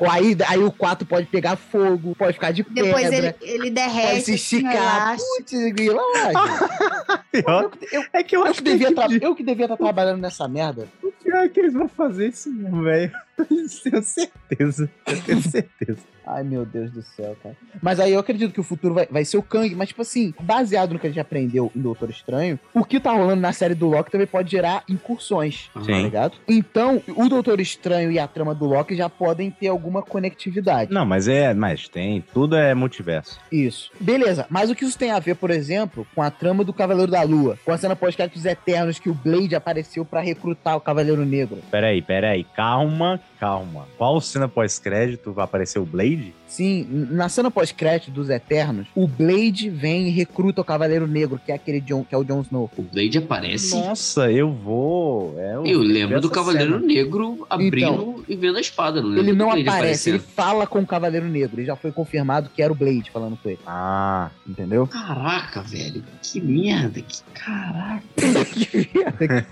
Ou 0.00 0.10
aí, 0.10 0.36
aí 0.48 0.58
o 0.58 0.72
4 0.72 1.06
pode 1.06 1.26
pegar 1.26 1.56
fogo, 1.56 2.14
pode 2.16 2.34
ficar 2.34 2.50
de 2.52 2.62
Depois 2.62 3.08
pedra, 3.10 3.36
ele, 3.40 3.50
ele 3.52 3.58
pode 3.58 3.70
derrete. 3.70 4.14
se 4.24 4.34
assim, 4.34 4.34
esticar. 4.34 5.16
Putz, 5.16 5.52
grila, 5.72 6.02
lá, 6.02 6.24
gente. 6.26 7.42
Pior 7.44 7.70
eu, 7.92 8.04
é 8.12 8.22
que 8.22 8.36
eu 8.36 8.40
eu, 8.40 8.46
acho 8.46 8.62
que 8.62 8.64
que 8.64 8.70
devia 8.78 8.94
tra- 8.94 9.06
eu 9.20 9.34
que 9.34 9.42
devia 9.42 9.64
estar 9.66 9.76
trabalhando 9.76 10.20
nessa 10.20 10.48
merda. 10.48 10.88
o 11.02 11.12
pior 11.12 11.44
é 11.44 11.48
que 11.48 11.60
eles 11.60 11.72
vão 11.74 11.88
fazer 11.88 12.28
isso 12.28 12.50
mesmo, 12.52 12.82
velho. 12.82 13.12
Eu 13.38 13.46
tenho 13.46 13.68
certeza. 14.02 14.90
Eu 15.06 15.20
tenho 15.22 15.42
certeza. 15.42 15.98
Ai, 16.26 16.42
meu 16.42 16.64
Deus 16.64 16.90
do 16.90 17.02
céu, 17.02 17.36
cara. 17.42 17.56
Mas 17.80 17.98
aí 18.00 18.12
eu 18.12 18.20
acredito 18.20 18.52
que 18.52 18.60
o 18.60 18.64
futuro 18.64 18.94
vai, 18.94 19.06
vai 19.10 19.24
ser 19.24 19.36
o 19.36 19.42
Kang. 19.42 19.74
Mas, 19.74 19.88
tipo 19.88 20.02
assim, 20.02 20.32
baseado 20.40 20.92
no 20.92 20.98
que 20.98 21.06
a 21.06 21.10
gente 21.10 21.20
aprendeu 21.20 21.70
em 21.74 21.80
Doutor 21.80 22.10
Estranho, 22.10 22.58
o 22.72 22.84
que 22.84 23.00
tá 23.00 23.12
rolando 23.12 23.40
na 23.40 23.52
série 23.52 23.74
do 23.74 23.88
Loki 23.88 24.10
também 24.10 24.26
pode 24.26 24.50
gerar 24.50 24.84
incursões. 24.88 25.70
Tá 25.74 25.82
Sim. 25.82 26.04
ligado? 26.04 26.36
Então, 26.48 27.02
o 27.08 27.28
Doutor 27.28 27.60
Estranho 27.60 28.10
e 28.10 28.18
a 28.18 28.26
trama 28.26 28.54
do 28.54 28.64
Loki 28.66 28.94
já 28.96 29.08
podem 29.08 29.50
ter 29.50 29.68
alguma 29.68 30.02
conectividade. 30.02 30.92
Não, 30.92 31.04
mas 31.04 31.28
é. 31.28 31.52
Mas 31.54 31.88
tem. 31.88 32.22
Tudo 32.32 32.56
é 32.56 32.74
multiverso. 32.74 33.38
Isso. 33.50 33.90
Beleza, 34.00 34.46
mas 34.48 34.70
o 34.70 34.74
que 34.74 34.84
isso 34.84 34.98
tem 34.98 35.10
a 35.10 35.18
ver, 35.18 35.36
por 35.36 35.50
exemplo, 35.50 36.06
com 36.14 36.22
a 36.22 36.30
trama 36.30 36.64
do 36.64 36.72
Cavaleiro 36.72 37.10
da 37.10 37.22
Lua? 37.22 37.58
Com 37.64 37.72
a 37.72 37.78
cena 37.78 37.96
pós-crédito 37.96 38.34
dos 38.34 38.44
Eternos 38.44 38.98
que 38.98 39.10
o 39.10 39.14
Blade 39.14 39.54
apareceu 39.54 40.04
pra 40.04 40.20
recrutar 40.20 40.76
o 40.76 40.80
Cavaleiro 40.80 41.24
Negro? 41.24 41.58
Peraí, 41.70 42.00
peraí. 42.02 42.44
Calma, 42.44 43.20
calma. 43.42 43.88
Qual 43.98 44.20
cena 44.20 44.46
pós-crédito 44.46 45.32
vai 45.32 45.44
aparecer 45.44 45.80
o 45.80 45.84
Blade? 45.84 46.32
Sim, 46.52 46.86
na 47.10 47.30
cena 47.30 47.50
pós-crédito 47.50 48.10
dos 48.10 48.28
Eternos, 48.28 48.86
o 48.94 49.08
Blade 49.08 49.70
vem 49.70 50.08
e 50.08 50.10
recruta 50.10 50.60
o 50.60 50.64
Cavaleiro 50.64 51.06
Negro, 51.06 51.40
que 51.42 51.50
é 51.50 51.54
aquele 51.54 51.80
John, 51.80 52.04
que 52.04 52.14
é 52.14 52.18
o 52.18 52.22
Jon 52.22 52.42
Snow. 52.42 52.70
O 52.76 52.82
Blade 52.82 53.16
aparece. 53.16 53.74
Nossa, 53.74 54.30
eu 54.30 54.52
vou. 54.52 55.34
é, 55.38 55.54
Eu 55.54 55.78
lembro 55.80 56.20
do 56.20 56.28
Cavaleiro 56.28 56.74
cena. 56.74 56.86
Negro 56.86 57.46
abrindo 57.48 58.22
e 58.28 58.36
vendo 58.36 58.58
a 58.58 58.60
espada. 58.60 59.00
Não 59.00 59.08
lembro 59.08 59.24
Ele 59.24 59.32
não 59.32 59.46
aparece, 59.50 59.70
ele 59.70 60.18
aparecendo. 60.18 60.20
fala 60.20 60.66
com 60.66 60.80
o 60.80 60.86
Cavaleiro 60.86 61.26
Negro. 61.26 61.58
Ele 61.58 61.66
já 61.66 61.74
foi 61.74 61.90
confirmado 61.90 62.50
que 62.54 62.60
era 62.62 62.70
o 62.70 62.76
Blade 62.76 63.10
falando 63.10 63.38
com 63.42 63.48
ele, 63.48 63.58
Ah, 63.66 64.28
entendeu? 64.46 64.86
Caraca, 64.86 65.62
velho. 65.62 66.04
Que 66.22 66.38
merda. 66.38 67.00
Que 67.00 67.22
caraca. 67.32 68.02
que 68.52 68.88
merda. 68.94 69.46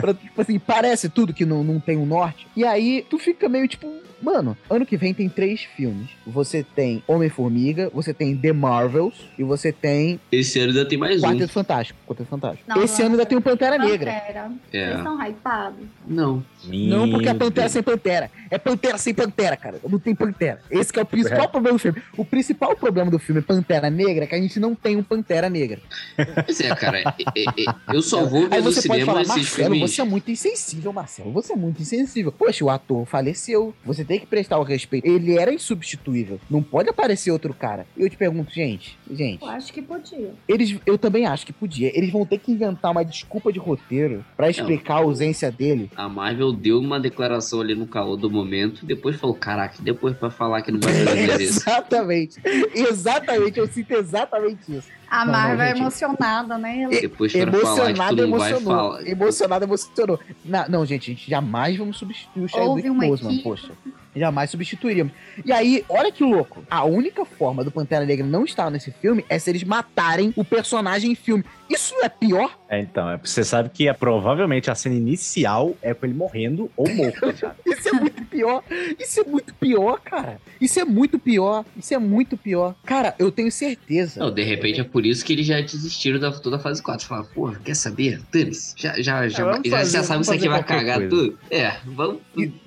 Pra- 0.00 0.14
tipo 0.14 0.40
assim, 0.40 0.58
parece 0.58 1.08
tudo 1.08 1.34
que 1.34 1.44
não, 1.44 1.64
não 1.64 1.80
tem 1.80 1.96
um 1.96 2.06
norte. 2.06 2.46
E 2.56 2.64
aí, 2.64 3.04
tu 3.10 3.18
fica 3.18 3.48
meio 3.48 3.66
tipo, 3.66 3.92
mano, 4.22 4.56
ano 4.70 4.84
que 4.86 4.96
vem 4.96 5.12
tem 5.14 5.28
três 5.28 5.62
filmes. 5.76 6.08
Você 6.26 6.64
tem 6.74 7.02
Homem-Formiga, 7.06 7.90
você 7.92 8.12
tem 8.14 8.36
The 8.36 8.52
Marvels 8.52 9.14
e 9.38 9.42
você 9.44 9.72
tem 9.72 10.20
Esse 10.32 10.58
ano 10.60 10.70
ainda 10.70 10.84
tem 10.84 10.98
mais 10.98 11.22
um. 11.22 11.26
Quarteto 11.26 11.52
Fantástico. 11.52 11.98
Quarteto 12.06 12.28
Fantástico. 12.28 12.64
Não, 12.68 12.82
Esse 12.82 12.98
não, 13.00 13.06
ano 13.06 13.14
ainda 13.16 13.26
tem 13.26 13.38
o 13.38 13.40
Pantera 13.42 13.76
Pantera. 13.76 13.90
Negra. 13.92 14.10
É. 14.72 14.86
Vocês 14.86 14.96
estão 14.98 15.26
hypados. 15.26 15.86
Não. 16.06 16.44
Não 16.64 17.10
porque 17.10 17.28
é 17.28 17.32
Meu 17.32 17.38
Pantera 17.40 17.62
Deus. 17.62 17.72
sem 17.72 17.82
Pantera. 17.82 18.30
É 18.50 18.58
Pantera 18.58 18.98
sem 18.98 19.14
Pantera, 19.14 19.56
cara. 19.56 19.78
Não 19.88 19.98
tem 19.98 20.14
Pantera. 20.14 20.60
Esse 20.70 20.92
que 20.92 20.98
é 20.98 21.02
o 21.02 21.06
principal 21.06 21.44
É. 21.44 21.48
problema 21.48 21.76
do 21.76 21.80
filme. 21.80 22.02
O 22.16 22.24
principal 22.24 22.76
problema 22.76 23.10
do 23.10 23.18
filme 23.18 23.40
Pantera 23.42 23.88
Negra 23.90 24.24
é 24.24 24.26
que 24.26 24.34
a 24.34 24.40
gente 24.40 24.58
não 24.58 24.74
tem 24.74 24.96
um 24.96 25.02
Pantera 25.02 25.48
Negra. 25.48 25.80
Pois 26.44 26.60
é, 26.60 26.74
cara. 26.74 26.98
é- 27.00 27.04
é- 27.04 27.62
é- 27.68 27.94
eu 27.94 28.02
só 28.02 28.24
vou 28.24 28.48
ver 28.48 28.54
Aí 28.56 28.62
no 28.62 28.72
você 28.72 28.86
pode 28.88 29.00
cinema 29.00 29.06
falar, 29.06 29.22
esses 29.22 29.36
Marcelo, 29.36 29.70
filmes. 29.74 29.90
você 29.94 30.00
é 30.00 30.04
muito 30.04 30.30
insensível, 30.30 30.92
Marcelo. 30.92 31.32
Você 31.32 31.52
é 31.52 31.56
muito 31.56 31.80
insensível. 31.82 32.32
Poxa, 32.32 32.64
o 32.64 32.70
ator 32.70 33.04
faleceu. 33.06 33.74
Você 33.84 34.04
tem 34.06 34.20
que 34.20 34.26
prestar 34.26 34.58
o 34.58 34.62
respeito. 34.62 35.06
Ele 35.06 35.36
era 35.36 35.52
insubstituível. 35.52 36.40
Não 36.50 36.62
pode 36.62 36.88
aparecer 36.88 37.30
outro 37.30 37.52
cara. 37.52 37.86
Eu 37.96 38.08
te 38.08 38.16
pergunto, 38.16 38.52
gente, 38.52 38.96
gente, 39.10 39.42
Eu 39.42 39.48
acho 39.48 39.72
que 39.72 39.82
podia. 39.82 40.32
eles, 40.48 40.78
eu 40.86 40.96
também 40.96 41.26
acho 41.26 41.44
que 41.46 41.52
podia. 41.52 41.96
Eles 41.96 42.10
vão 42.10 42.24
ter 42.24 42.38
que 42.38 42.52
inventar 42.52 42.90
uma 42.92 43.04
desculpa 43.04 43.52
de 43.52 43.58
roteiro 43.58 44.24
pra 44.36 44.48
explicar 44.50 44.94
a 44.94 44.98
ausência 44.98 45.50
dele. 45.50 45.90
A 45.96 46.08
Marvel 46.08 46.52
deu 46.52 46.78
uma 46.78 46.98
declaração 47.00 47.60
ali 47.60 47.74
no 47.74 47.86
caô 47.86 48.16
do 48.16 48.30
momento, 48.30 48.84
depois 48.86 49.16
falou, 49.16 49.36
caraca, 49.36 49.76
depois 49.82 50.16
pra 50.16 50.30
falar 50.30 50.62
que 50.62 50.70
não 50.70 50.80
vai 50.80 50.92
fazer 50.92 51.40
isso. 51.42 51.60
exatamente. 51.66 52.36
Exatamente. 52.74 53.58
Eu 53.58 53.66
sinto 53.66 53.90
exatamente 53.92 54.76
isso. 54.76 54.88
A 55.10 55.18
Não, 55.24 55.26
não, 55.26 55.32
Marvel 55.32 55.66
é 55.66 55.70
emocionada, 55.70 56.58
né? 56.58 56.82
Ela- 56.82 57.00
Depois 57.00 57.32
não 57.34 57.52
vai 57.52 58.52
emocionou. 58.52 58.60
falar. 58.62 59.06
Emocionado, 59.06 59.64
emocionou. 59.64 60.20
Na- 60.44 60.68
não, 60.68 60.84
gente, 60.84 61.10
a 61.10 61.14
gente 61.14 61.30
jamais 61.30 61.76
vamos 61.76 61.96
substituir 61.98 62.40
o 62.42 62.42
Houve 62.42 62.82
Chadwick 62.82 62.90
uma 62.90 63.06
Boseman, 63.06 63.32
equipe. 63.34 63.42
poxa. 63.44 63.72
Jamais 64.14 64.50
substituiríamos. 64.50 65.12
E 65.44 65.52
aí, 65.52 65.84
olha 65.90 66.10
que 66.10 66.24
louco. 66.24 66.64
A 66.70 66.84
única 66.84 67.22
forma 67.26 67.62
do 67.62 67.70
Pantera 67.70 68.06
Negra 68.06 68.24
não 68.24 68.44
estar 68.44 68.70
nesse 68.70 68.90
filme 68.90 69.22
é 69.28 69.38
se 69.38 69.50
eles 69.50 69.62
matarem 69.62 70.32
o 70.34 70.42
personagem 70.42 71.12
em 71.12 71.14
filme. 71.14 71.44
Isso 71.68 71.94
não 71.94 72.02
é 72.04 72.08
pior? 72.08 72.58
É, 72.66 72.80
então, 72.80 73.10
é, 73.10 73.18
você 73.18 73.44
sabe 73.44 73.68
que 73.68 73.86
é, 73.86 73.92
provavelmente 73.92 74.70
a 74.70 74.74
cena 74.74 74.94
inicial 74.94 75.76
é 75.82 75.92
com 75.92 76.06
ele 76.06 76.14
morrendo 76.14 76.70
ou 76.74 76.88
morto. 76.88 77.18
Isso 77.66 77.88
é 77.90 77.92
muito 78.00 78.15
pior. 78.26 78.62
Isso 78.98 79.20
é 79.20 79.24
muito 79.24 79.54
pior, 79.54 80.00
cara. 80.00 80.40
Isso 80.60 80.78
é 80.80 80.84
muito 80.84 81.18
pior. 81.18 81.64
Isso 81.76 81.94
é 81.94 81.98
muito 81.98 82.36
pior. 82.36 82.74
Cara, 82.84 83.14
eu 83.18 83.30
tenho 83.30 83.50
certeza. 83.50 84.20
Não, 84.20 84.30
de 84.32 84.42
repente 84.42 84.80
é 84.80 84.84
por 84.84 85.06
isso 85.06 85.24
que 85.24 85.32
eles 85.32 85.46
já 85.46 85.60
desistiram 85.60 86.18
da 86.18 86.30
toda 86.32 86.56
a 86.56 86.58
fase 86.58 86.82
4. 86.82 87.06
Falaram, 87.06 87.28
porra, 87.34 87.60
quer 87.64 87.74
saber? 87.74 88.20
Dane-se. 88.32 88.74
Já, 88.76 89.00
já, 89.00 89.28
já, 89.28 89.50
É, 89.50 89.60
já, 89.64 89.76
fazer- 89.78 89.90
já 89.92 90.02
sabe 90.02 90.22
isso 90.22 90.32
aqui 90.32 90.48
vai 90.48 90.62
cagar 90.64 90.98
coisa. 90.98 91.08
tudo. 91.10 91.38
É, 91.50 91.76
vamos, 91.86 92.20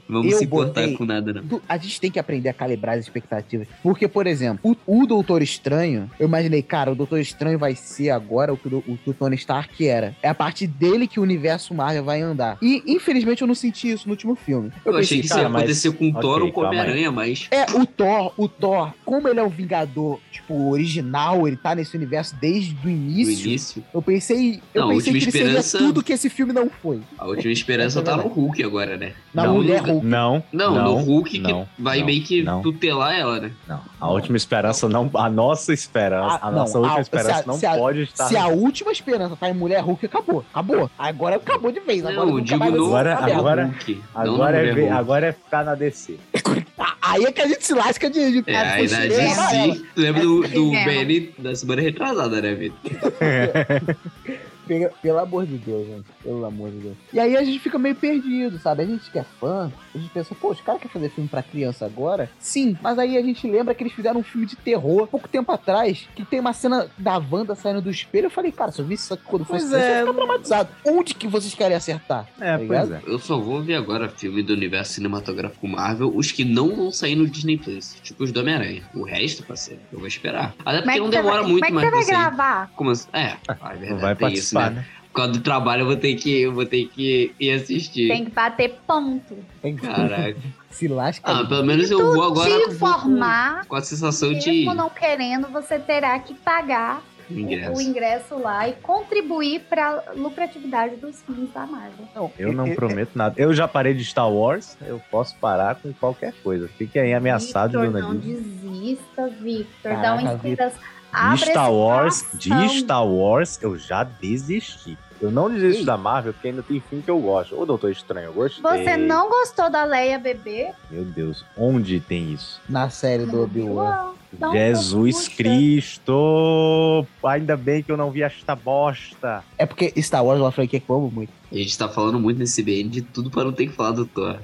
vamos 0.10 0.32
eu 0.32 0.38
se 0.39 0.45
importar 0.45 0.82
botei- 0.82 0.95
com 0.97 1.05
nada, 1.05 1.32
não. 1.34 1.43
Tu- 1.43 1.62
A 1.70 1.78
gente 1.78 2.01
tem 2.01 2.10
que 2.12 2.20
aprender 2.20 2.49
a 2.49 2.53
calibrar 2.53 2.97
as 2.97 3.01
expectativas. 3.05 3.68
Porque, 3.84 4.07
por 4.07 4.26
exemplo, 4.28 4.76
o, 4.86 5.01
o 5.01 5.05
Doutor 5.05 5.41
Estranho, 5.41 6.10
eu 6.20 6.28
imaginei, 6.28 6.62
cara, 6.62 6.91
o 6.91 6.95
Doutor 6.95 7.20
Estranho 7.20 7.57
vai 7.60 7.76
ser 7.76 8.10
agora 8.10 8.51
o 8.53 8.57
que 8.57 8.68
o, 8.68 8.84
o 8.88 8.97
que 8.97 9.10
o 9.10 9.14
Tony 9.14 9.36
Stark 9.36 9.88
era. 9.88 10.16
É 10.22 10.30
a 10.30 10.34
partir 10.36 10.68
dele 10.68 11.07
que 11.07 11.20
o 11.20 11.24
universo 11.24 11.74
Marvel 11.74 12.03
vai 12.03 12.22
andar. 12.22 12.57
E, 12.62 12.82
infelizmente, 12.88 13.41
eu 13.41 13.47
não 13.47 13.55
senti 13.55 13.91
isso 13.91 14.07
no 14.07 14.12
último 14.14 14.36
filme. 14.36 14.72
Eu, 14.86 14.95
achei 14.97 15.20
que 15.20 15.26
isso 15.28 15.38
ia 15.38 15.47
acontecer 15.47 15.91
com 15.91 16.05
o 16.05 16.10
ok, 16.10 16.22
Thor 16.22 16.41
ou 16.41 16.51
com 16.51 16.62
o. 16.62 16.66
Homem-Aranha, 16.66 17.12
mas. 17.12 17.47
É, 17.51 17.66
o 17.78 17.86
Thor, 17.86 18.34
o 18.38 18.47
Thor, 18.47 18.91
como 19.05 19.28
ele 19.28 19.39
é 19.39 19.43
o 19.43 19.49
Vingador, 19.49 20.20
tipo, 20.32 20.70
original, 20.72 21.47
ele 21.47 21.57
tá 21.57 21.76
nesse 21.76 21.95
universo 21.95 22.36
desde 22.39 22.76
o 22.86 22.89
início. 22.89 23.47
início, 23.49 23.84
Eu 23.93 24.01
pensei, 24.01 24.62
eu 24.74 24.82
Não, 24.82 24.89
pensei 24.89 25.14
que 25.14 25.20
ele 25.20 25.28
Esperança- 25.28 25.62
seria 25.64 25.88
tudo 25.88 26.03
que 26.03 26.14
esse 26.14 26.30
filme 26.30 26.53
não 26.53 26.70
foi. 26.70 27.01
a 27.18 27.28
última 27.28 27.51
esperança 27.51 28.01
tá 28.01 28.16
no. 28.18 28.30
Hulk 28.30 28.64
agora, 28.64 28.95
né? 28.97 29.14
Na 29.34 29.45
Não, 29.45 29.55
mulher 29.55 29.82
nunca- 29.82 29.93
Hulk. 30.00 30.08
Não, 30.08 30.43
Não, 30.52 30.74
não, 30.76 30.84
no 30.84 30.95
Hulk 31.04 31.30
que 31.32 31.39
não, 31.39 31.68
vai 31.78 32.00
não, 32.00 32.06
meio 32.06 32.24
que 32.24 32.43
não. 32.43 32.62
tutelar 32.62 33.14
ela, 33.18 33.39
né? 33.39 33.52
não. 33.68 33.80
A 34.00 34.10
última 34.12 34.38
esperança 34.38 34.88
não. 34.89 35.10
A 35.14 35.30
nossa 35.30 35.74
esperança. 35.74 36.39
Ah, 36.41 36.47
a 36.47 36.52
não, 36.52 36.60
nossa 36.60 36.78
última 36.80 36.97
a- 36.97 37.02
esperança 37.02 37.39
a- 37.39 37.43
não 37.45 37.56
a- 37.56 37.78
pode 37.78 38.02
estar. 38.04 38.26
Se 38.28 38.38
a 38.38 38.47
última 38.47 38.91
esperança 38.91 39.36
tá 39.36 39.50
em 39.50 39.54
mulher 39.54 39.82
Hulk, 39.82 40.06
acabou. 40.06 40.43
Acabou. 40.52 40.89
Agora 40.97 41.36
acabou 41.36 41.72
de 41.72 41.80
vez. 41.82 42.06
Agora 42.06 42.26
Não, 42.26 42.34
nunca 42.34 42.41
digo 42.43 42.66
no 42.66 42.72
ser 42.72 42.78
Agora- 42.88 43.16
agora- 43.16 43.66
Hulk. 43.66 44.02
Agora 44.16 44.58
é, 44.66 44.72
Hulk. 44.72 44.89
agora 44.89 45.26
é 45.28 45.32
ficar 45.34 45.64
na 45.64 45.76
DC. 45.76 46.18
Ah, 46.82 46.95
Aí 47.14 47.26
é 47.26 47.32
que 47.32 47.41
a 47.41 47.47
gente 47.47 47.66
se 47.66 47.74
lasca 47.74 48.10
de. 48.10 48.41
de 48.41 48.50
É, 48.50 48.56
aí 48.58 48.88
na. 48.89 49.00
DC, 49.00 49.82
tu 49.95 50.00
lembra 50.02 50.22
do, 50.22 50.47
do 50.47 50.74
É. 50.76 50.86
Benny 50.86 51.34
da 51.38 51.54
semana 51.54 51.82
retrasada, 51.82 52.41
né, 52.41 52.54
Vitor? 52.54 52.80
Pelo, 54.70 54.89
pelo 55.01 55.17
amor 55.20 55.47
de 55.47 55.57
Deus, 55.57 55.88
gente. 55.88 56.05
Pelo 56.24 56.45
amor 56.45 56.70
de 56.70 56.78
Deus. 56.78 56.97
E 57.11 57.20
aí 57.20 57.36
a 57.36 57.43
gente 57.43 57.57
fica 57.59 57.80
meio 57.80 57.95
perdido, 57.95 58.59
sabe? 58.59 58.84
A 58.84 58.86
gente 58.86 59.09
que 59.09 59.17
é 59.17 59.24
fã, 59.24 59.72
a 59.95 59.97
gente 59.97 60.11
pensa, 60.11 60.36
pô, 60.36 60.51
os 60.51 60.61
caras 60.61 60.80
querem 60.80 60.93
fazer 60.93 61.09
filme 61.09 61.28
pra 61.28 61.41
criança 61.41 61.86
agora? 61.88 62.30
Sim, 62.39 62.78
mas 62.82 62.99
aí 62.99 63.17
a 63.17 63.22
gente 63.24 63.49
lembra 63.49 63.74
que 63.74 63.82
eles 63.84 63.93
fizeram 63.93 64.20
um 64.20 64.24
filme 64.24 64.45
de 64.45 64.55
terror 64.55 65.07
pouco 65.07 65.28
tempo 65.28 65.51
atrás, 65.51 66.07
que 66.15 66.24
tem 66.24 66.39
uma 66.39 66.53
cena 66.53 66.88
da 66.99 67.17
Wanda 67.17 67.55
saindo 67.55 67.82
do 67.82 67.89
espelho. 67.89 68.28
Eu 68.28 68.30
falei, 68.30 68.51
cara, 68.51 68.72
se 68.72 68.80
eu 68.80 68.86
vi 68.86 68.93
isso 68.93 69.11
aqui 69.13 69.24
quando 69.26 69.43
fosse 69.43 69.67
Pois 69.67 69.72
criança, 69.72 69.88
eu 69.88 69.91
é. 69.95 69.99
ia 69.99 70.05
ficar 70.05 70.13
traumatizado. 70.13 70.70
Onde 70.86 71.15
que 71.15 71.28
vocês 71.28 71.53
querem 71.55 71.76
acertar? 71.76 72.28
É, 72.39 72.51
Tá 72.51 72.57
pois 72.57 72.70
ligado? 72.70 72.93
é. 72.95 73.01
Eu 73.07 73.17
só 73.17 73.39
vou 73.39 73.63
ver 73.63 73.74
agora 73.74 74.07
filme 74.07 74.43
do 74.43 74.53
universo 74.53 74.93
cinematográfico 74.93 75.67
Marvel, 75.67 76.15
os 76.15 76.32
que 76.32 76.45
não 76.45 76.76
vão 76.76 76.91
sair 76.91 77.15
no 77.15 77.28
Disney 77.28 77.57
Plus, 77.57 77.95
tipo 78.03 78.24
os 78.24 78.32
do 78.32 78.39
Homem-Aranha. 78.41 78.84
O 78.93 79.03
resto, 79.03 79.43
parceiro, 79.43 79.82
eu 79.91 79.97
vou 79.97 80.07
esperar. 80.07 80.53
Até 80.63 80.82
Como 80.82 80.84
porque 80.84 80.89
é 80.89 80.93
que 80.93 80.99
não 80.99 81.09
demora 81.09 81.41
vai- 81.41 81.51
muito 81.51 81.65
é 81.65 81.72
mais 81.72 81.89
que 81.89 81.95
você 81.95 82.11
vai 82.13 82.22
gravar? 82.22 82.72
Como 82.76 82.89
assim? 82.91 83.07
É, 83.13 83.38
ah, 83.47 83.57
é 83.63 83.70
verdade, 83.78 83.89
Não 83.91 83.97
vai 83.97 84.15
tem 84.15 84.34
isso, 84.34 84.53
participar, 84.53 84.59
né? 84.66 84.70
né? 84.70 84.86
Por 85.07 85.14
causa 85.14 85.32
do 85.34 85.39
trabalho 85.41 85.82
eu 85.82 85.86
vou 85.88 85.95
ter 85.95 86.14
que, 86.16 86.41
eu 86.41 86.53
vou 86.53 86.66
ter 86.66 86.86
que 86.88 87.34
ir 87.39 87.51
assistir. 87.51 88.07
Tem 88.10 88.26
que 88.26 88.32
bater 88.32 88.76
ponto. 88.86 89.38
Tem 89.62 89.76
que 89.76 89.86
Caraca. 89.88 90.38
se 90.70 90.88
lasca. 90.88 91.32
Ah, 91.32 91.45
pelo 91.45 91.66
menos 91.66 91.89
eu 91.89 92.14
vou 92.14 92.24
agora 92.24 92.66
com, 92.66 92.72
informar, 92.72 93.66
com 93.66 93.76
a 93.76 93.82
sensação 93.82 94.34
de. 94.34 94.49
mesmo 94.51 94.74
não 94.76 94.89
querendo, 94.89 95.47
você 95.47 95.80
terá 95.80 96.18
que 96.20 96.36
pagar 96.36 97.01
Ingresso. 97.30 97.78
o 97.78 97.82
ingresso 97.82 98.39
lá 98.39 98.68
e 98.68 98.74
contribuir 98.74 99.62
para 99.62 100.03
lucratividade 100.16 100.95
dos 100.95 101.22
filmes 101.22 101.51
da 101.53 101.66
Marvel. 101.66 102.07
Não, 102.16 102.32
Eu 102.38 102.51
não 102.53 102.74
prometo 102.74 103.12
nada. 103.16 103.36
Eu 103.38 103.53
já 103.53 103.68
parei 103.68 103.93
de 103.93 104.03
Star 104.05 104.32
Wars, 104.32 104.78
eu 104.82 105.01
posso 105.12 105.36
parar 105.38 105.76
com 105.76 105.93
qualquer 105.93 106.34
coisa. 106.43 106.68
Fique 106.78 106.97
aí 106.97 107.14
ameaçado, 107.14 107.80
Victor, 107.80 107.91
dona 107.91 107.99
não 107.99 108.18
Disney. 108.18 108.95
desista, 108.95 109.28
Victor. 109.28 109.91
Dá 109.91 110.01
Caraca, 110.01 110.22
uma 110.22 110.34
inspiração. 110.34 110.80
De 111.12 111.41
Star 111.45 111.72
Wars, 111.72 112.26
de. 112.34 112.70
Star 112.80 113.05
Wars, 113.05 113.60
eu 113.62 113.78
já 113.78 114.03
desisti. 114.03 114.97
Eu 115.22 115.32
não 115.32 115.49
desisto 115.49 115.84
da 115.84 115.97
Marvel, 115.97 116.32
porque 116.34 116.47
ainda 116.47 116.64
tem 116.64 116.80
filme 116.80 117.03
que 117.03 117.12
eu 117.12 117.20
gosto. 117.20 117.60
O 117.60 117.66
Doutor 117.66 117.91
Estranho, 117.91 118.28
eu 118.28 118.34
gostei. 118.34 118.62
Você 118.62 118.95
não 118.95 119.30
gostou 119.30 119.70
da 119.70 119.84
Leia 119.84 120.18
bebê? 120.18 120.72
Meu 120.89 121.03
Deus, 121.03 121.43
onde 121.57 121.99
tem 121.99 122.32
isso? 122.32 122.62
Na 122.70 122.89
série 122.89 123.26
do 123.26 123.43
Obi-Wan. 123.43 124.14
Jesus 124.53 125.28
puxa. 125.28 125.38
Cristo! 125.38 127.05
Ainda 127.24 127.57
bem 127.57 127.82
que 127.82 127.91
eu 127.91 127.97
não 127.97 128.12
vi 128.12 128.22
esta 128.22 128.55
bosta. 128.55 129.43
É 129.57 129.66
porque 129.66 129.91
Star 130.01 130.24
Wars 130.24 130.39
é 130.39 130.43
uma 130.43 130.51
franquia 130.51 130.80
que 130.80 130.89
eu 130.89 130.95
amo 130.95 131.12
muito. 131.12 131.34
A 131.51 131.55
gente 131.55 131.78
tá 131.78 131.89
falando 131.89 132.20
muito 132.20 132.38
nesse 132.38 132.62
BN 132.62 132.89
de 132.89 133.01
tudo 133.01 133.30
pra 133.30 133.43
não 133.43 133.51
ter 133.51 133.68
que 133.68 133.74
falar 133.74 133.91
do 133.91 134.05
Thor. 134.05 134.38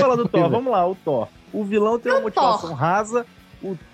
Fala 0.00 0.16
do 0.16 0.28
Thor, 0.28 0.48
vamos 0.48 0.72
lá, 0.72 0.86
o 0.88 0.94
Thor. 0.94 1.28
O 1.52 1.64
vilão 1.64 1.98
tem 1.98 2.12
uma 2.12 2.20
motivação 2.20 2.72
rasa, 2.72 3.26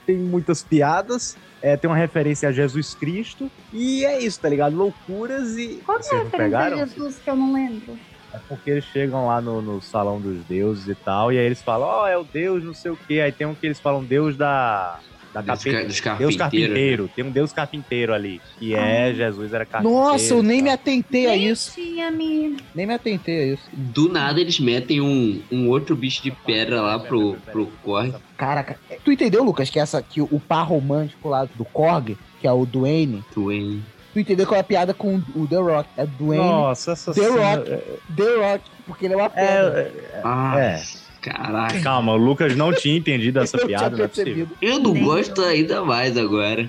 tem 0.07 0.17
muitas 0.17 0.63
piadas, 0.63 1.37
é, 1.61 1.77
tem 1.77 1.89
uma 1.89 1.97
referência 1.97 2.49
a 2.49 2.53
Jesus 2.53 2.95
Cristo, 2.95 3.51
e 3.73 4.05
é 4.05 4.21
isso, 4.21 4.41
tá 4.41 4.49
ligado? 4.49 4.77
Loucuras 4.77 5.57
e. 5.57 5.81
Qual 5.85 5.99
que 5.99 6.15
é 6.15 6.19
a 6.19 6.23
referência 6.25 6.39
pegaram? 6.39 6.77
de 6.85 6.91
Jesus 6.91 7.19
que 7.19 7.31
eu 7.31 7.37
não 7.37 7.53
lembro? 7.53 7.99
É 8.33 8.39
porque 8.49 8.71
eles 8.71 8.85
chegam 8.85 9.27
lá 9.27 9.41
no, 9.41 9.61
no 9.61 9.83
salão 9.83 10.19
dos 10.21 10.43
deuses 10.45 10.89
e 10.89 10.95
tal, 10.95 11.33
e 11.33 11.39
aí 11.39 11.45
eles 11.45 11.63
falam, 11.63 11.87
ó, 11.87 12.09
é 12.09 12.17
o 12.17 12.25
deus 12.25 12.65
não 12.65 12.73
sei 12.73 12.91
o 12.91 12.97
quê. 12.97 13.21
Aí 13.21 13.31
tem 13.31 13.47
um 13.47 13.55
que 13.55 13.67
eles 13.67 13.79
falam, 13.79 14.03
deus 14.03 14.37
da. 14.37 14.99
Da 15.33 15.41
Dos, 15.41 15.47
carpinteira. 15.47 15.78
ca- 15.80 15.85
dos 15.87 15.97
Deus 15.97 16.03
carpinteiros. 16.37 16.37
carpinteiro, 16.37 17.11
tem 17.16 17.24
um 17.24 17.30
Deus 17.30 17.53
carpinteiro 17.53 18.12
ali, 18.12 18.41
que 18.59 18.74
é 18.74 19.09
Ah. 19.09 19.12
Jesus 19.14 19.53
era 19.55 19.64
carpinteiro. 19.64 20.03
Nossa, 20.05 20.35
eu 20.35 20.43
nem 20.43 20.61
me 20.61 20.68
tá? 20.68 20.74
atentei 20.74 21.26
a 21.26 21.35
isso. 21.37 21.72
tinha 21.74 22.11
me... 22.11 22.57
Nem 22.74 22.87
me 22.87 22.93
atentei 22.95 23.41
a 23.51 23.55
isso. 23.55 23.62
Do 23.72 24.11
nada 24.12 24.39
eles 24.41 24.61
metem 24.61 25.01
um, 25.01 25.41
um 25.51 25.68
outro 25.70 25.97
bicho 25.97 26.22
de 26.22 26.30
pedra 26.30 26.83
lá 26.83 26.99
pro, 26.99 27.37
pro 27.51 27.66
Korg. 27.83 28.14
Caraca, 28.37 28.78
tu 29.05 29.11
entendeu, 29.11 29.43
Lucas, 29.43 29.70
que 29.70 29.78
essa 29.80 30.03
que 30.03 30.20
o 30.20 30.39
par 30.41 30.66
romântico 30.66 31.28
lá 31.30 31.47
do 31.47 31.64
Korg, 31.64 32.16
que 32.41 32.47
é 32.47 32.53
o 32.53 32.66
Dwayne, 32.66 33.24
Twain. 33.33 33.83
tu 34.12 34.20
entendeu 34.20 34.47
qual 34.47 34.59
é 34.59 34.61
a 34.61 34.64
piada 34.64 34.93
com 34.93 35.22
o 35.35 35.47
The 35.47 35.57
Rock? 35.57 35.89
É 35.97 36.05
Dwayne 36.05 36.45
Nossa, 36.45 36.93
essa 36.93 37.14
The 37.14 37.22
cena- 37.22 37.55
Rock. 37.57 37.70
The 38.16 38.37
Rock, 38.37 38.64
porque 38.87 39.07
ele 39.07 39.14
é 39.14 39.16
uma 39.16 39.30
pedra. 39.30 39.80
É, 40.12 40.20
Ah, 40.24 40.55
É. 40.61 40.83
caraca. 41.23 41.81
calma, 41.81 42.12
o 42.12 42.16
Lucas 42.16 42.55
não 42.57 42.73
tinha 42.73 42.97
entendido 42.97 43.39
essa 43.41 43.57
Eu 43.59 43.66
piada, 43.66 43.97
não 43.97 44.05
é. 44.05 44.47
Eu 44.61 44.79
não 44.79 44.93
Nem 44.93 45.05
gosto 45.05 45.41
ainda 45.43 45.85
mais 45.85 46.16
agora. 46.16 46.68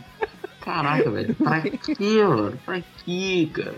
Caraca, 0.61 1.11
velho. 1.11 1.35
Pra 1.35 1.61
quê, 1.61 2.23
mano? 2.23 2.57
Pra 2.65 2.81
quê, 3.03 3.49
cara? 3.51 3.75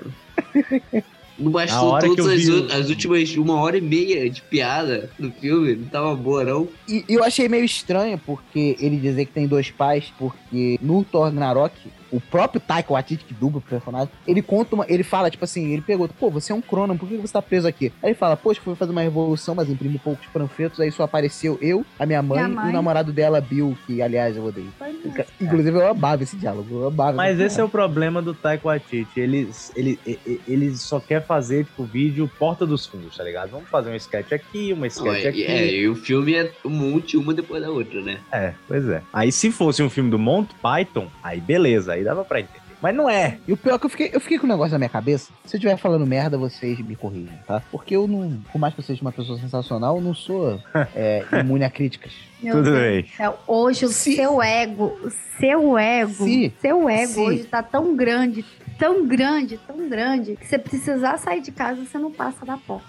Não 1.38 1.52
bastou 1.52 1.98
que 2.00 2.16
todas 2.16 2.48
eu 2.48 2.58
as, 2.58 2.72
vi 2.72 2.74
as 2.74 2.90
últimas 2.90 3.36
uma 3.36 3.56
hora 3.56 3.78
e 3.78 3.82
meia 3.82 4.30
de 4.30 4.42
piada 4.42 5.10
no 5.20 5.32
filme. 5.32 5.76
Não 5.76 5.88
tava 5.88 6.16
boa, 6.16 6.44
não. 6.44 6.68
E 6.88 7.04
e 7.08 7.14
eu 7.14 7.24
achei 7.24 7.50
meio 7.50 7.66
estranho 7.66 8.18
porque 8.18 8.78
ele 8.80 8.98
dizer 8.98 9.26
que 9.26 9.34
tem 9.34 9.48
dois 9.48 9.70
pais, 9.70 10.14
porque 10.18 10.80
no 10.82 11.04
Thor 11.04 11.26
Ragnarok, 11.26 11.74
o 12.12 12.20
próprio 12.20 12.60
Taika 12.62 12.94
Waititi, 12.94 13.26
que 13.26 13.34
dubla 13.34 13.60
o 13.60 13.62
personagem, 13.62 14.10
ele 14.28 14.42
conta 14.42 14.76
uma, 14.76 14.86
ele 14.88 15.04
fala, 15.04 15.30
tipo 15.30 15.44
assim, 15.44 15.72
ele 15.72 15.82
pergunta, 15.82 16.14
pô, 16.20 16.30
você 16.30 16.52
é 16.52 16.56
um 16.56 16.62
Cronan, 16.62 16.98
por 16.98 17.08
que 17.08 17.18
você 17.18 17.34
tá 17.34 17.42
preso 17.42 17.68
aqui? 17.68 17.92
Aí 18.02 18.10
ele 18.10 18.16
fala, 18.16 18.36
poxa, 18.38 18.62
fui 18.64 18.76
fazer 18.76 18.92
uma 18.92 19.02
revolução, 19.02 19.56
mas 19.56 19.70
imprimi 19.70 20.00
poucos 20.00 20.26
panfletos, 20.28 20.80
aí 20.80 20.92
só 20.92 21.04
apareceu 21.04 21.58
eu, 21.62 21.86
a 22.00 22.06
minha 22.06 22.22
mãe, 22.22 22.44
Minha 22.44 22.50
mãe. 22.50 22.66
e 22.68 22.70
o 22.70 22.74
namorado 22.74 23.12
dela, 23.12 23.42
Bill, 23.42 23.78
que 23.86 24.02
aliás 24.02 24.36
eu 24.36 24.46
odeio. 24.46 24.72
Mesmo. 24.80 25.26
Inclusive 25.40 25.78
eu 25.78 25.88
amava 25.88 26.24
esse 26.24 26.36
diálogo, 26.36 26.82
eu 26.82 26.88
amava. 26.88 27.14
Mas 27.14 27.40
esse 27.40 27.60
é 27.60 27.64
o 27.64 27.70
problema 27.70 28.22
do 28.22 28.34
Taika 28.34 28.68
Waititi. 28.68 29.20
Ele, 29.20 29.50
ele, 29.76 30.00
ele, 30.48 30.76
só 30.78 31.00
quer 31.00 31.26
fazer, 31.26 31.66
tipo, 31.66 31.84
vídeo 31.84 32.30
porta 32.40 32.66
dos 32.66 32.86
fundos, 32.86 33.16
tá 33.16 33.24
ligado? 33.24 33.52
Vamos 33.52 33.70
fazer 33.70 33.90
um 33.90 33.96
sketch 33.96 34.32
aqui, 34.32 34.74
uma 34.74 34.82
Não, 34.82 34.88
sketch 34.88 35.26
é, 35.26 35.28
aqui. 35.28 35.44
é, 35.44 35.74
e 35.74 35.88
o 35.88 35.96
filme 35.96 36.36
é 36.36 36.52
um 36.64 36.70
monte, 36.70 37.18
uma 37.18 37.34
depois 37.34 37.62
da 37.62 37.70
outra, 37.70 38.02
né? 38.02 38.20
É, 38.32 38.54
pois 38.68 38.88
é. 38.88 39.02
Aí 39.14 39.32
se 39.32 39.52
fosse 39.52 39.82
um 39.82 39.90
filme 39.90 40.10
do 40.10 40.20
Monty 40.20 40.54
Python, 40.62 41.08
aí 41.24 41.40
beleza, 41.40 41.94
aí 41.94 42.04
dava 42.06 42.24
pra 42.24 42.40
entender. 42.40 42.64
Mas 42.82 42.94
não 42.96 43.10
é. 43.10 43.38
E 43.48 43.54
o 43.54 43.58
pior 43.58 43.76
é 43.76 43.80
que 43.80 43.86
eu 43.86 43.90
fiquei, 43.90 44.10
eu 44.14 44.20
fiquei 44.20 44.38
com 44.38 44.46
um 44.46 44.50
negócio 44.50 44.74
na 44.74 44.78
minha 44.78 44.90
cabeça. 44.90 45.32
Se 45.46 45.56
eu 45.56 45.58
estiver 45.58 45.78
falando 45.78 46.06
merda, 46.06 46.38
vocês 46.38 46.78
me 46.80 46.96
corrigem, 46.96 47.38
tá? 47.48 47.62
Porque 47.72 47.96
eu 47.96 48.06
não, 48.08 48.40
por 48.52 48.60
mais 48.60 48.74
que 48.74 48.80
eu 48.82 48.84
seja 48.84 49.02
uma 49.02 49.12
pessoa 49.12 49.40
sensacional, 49.40 49.96
eu 49.96 50.02
não 50.02 50.14
sou 50.14 50.62
é, 50.96 51.24
imune 51.42 51.64
a 51.64 51.70
críticas. 51.70 52.12
Meu 52.44 52.56
Tudo 52.58 52.72
Deus 52.72 52.80
bem. 52.82 53.06
Hoje 53.48 53.86
o 53.86 53.90
Se- 53.90 54.16
seu 54.16 54.42
ego, 54.42 54.98
o 55.04 55.10
seu 55.40 55.78
ego, 55.78 56.14
Se- 56.26 56.54
seu 56.62 56.90
ego 56.90 57.08
se- 57.14 57.20
hoje 57.20 57.44
tá 57.46 57.64
tão 57.64 57.96
grande, 57.96 58.46
tão 58.78 59.08
grande, 59.08 59.58
tão 59.66 59.90
grande, 59.90 60.36
que 60.36 60.46
você 60.46 60.60
precisar 60.60 61.18
sair 61.18 61.42
de 61.42 61.52
casa, 61.52 61.84
você 61.84 61.98
não 61.98 62.12
passa 62.12 62.46
da 62.46 62.58
porta. 62.58 62.86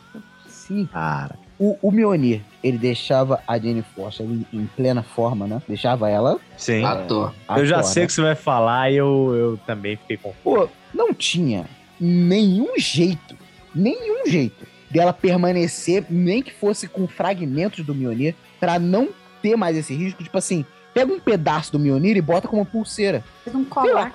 Sim. 0.47 0.87
Cara, 0.93 1.39
O, 1.59 1.77
o 1.81 1.91
Mjolnir, 1.91 2.43
ele 2.63 2.77
deixava 2.77 3.43
a 3.47 3.59
Jane 3.59 3.83
Foster 3.95 4.27
em, 4.27 4.47
em 4.53 4.67
plena 4.77 5.03
forma, 5.03 5.47
né? 5.47 5.63
Deixava 5.67 6.11
ela. 6.11 6.39
sim. 6.57 6.85
À 6.85 6.97
toa. 6.97 7.35
à 7.49 7.59
eu 7.59 7.67
já 7.67 7.83
sei 7.83 8.03
o 8.03 8.05
né? 8.05 8.07
que 8.09 8.13
você 8.13 8.23
vai 8.23 8.35
falar 8.35 8.91
e 8.91 8.97
eu, 8.97 9.35
eu 9.35 9.61
também 9.67 9.97
fiquei 9.97 10.17
confuso. 10.19 10.37
Pô, 10.45 10.69
não 10.93 11.15
tinha 11.15 11.65
nenhum 11.99 12.79
jeito, 12.79 13.37
nenhum 13.75 14.27
jeito 14.27 14.67
dela 14.91 15.13
permanecer, 15.13 16.05
nem 16.11 16.43
que 16.43 16.53
fosse 16.53 16.87
com 16.87 17.09
fragmentos 17.09 17.85
do 17.85 17.95
Mjolnir, 17.95 18.35
pra 18.61 18.79
não 18.79 19.09
ter 19.43 19.57
mais 19.57 19.77
esse 19.77 19.95
risco. 19.95 20.23
Tipo 20.23 20.39
assim, 20.39 20.65
pega 20.95 21.13
um 21.13 21.21
pedaço 21.21 21.73
do 21.73 21.79
Mjolnir 21.79 22.17
e 22.17 22.21
bota 22.23 22.49
como 22.49 22.65
pulseira. 22.65 23.25
Fez 23.45 23.55
um 23.57 23.65
colar 23.65 24.13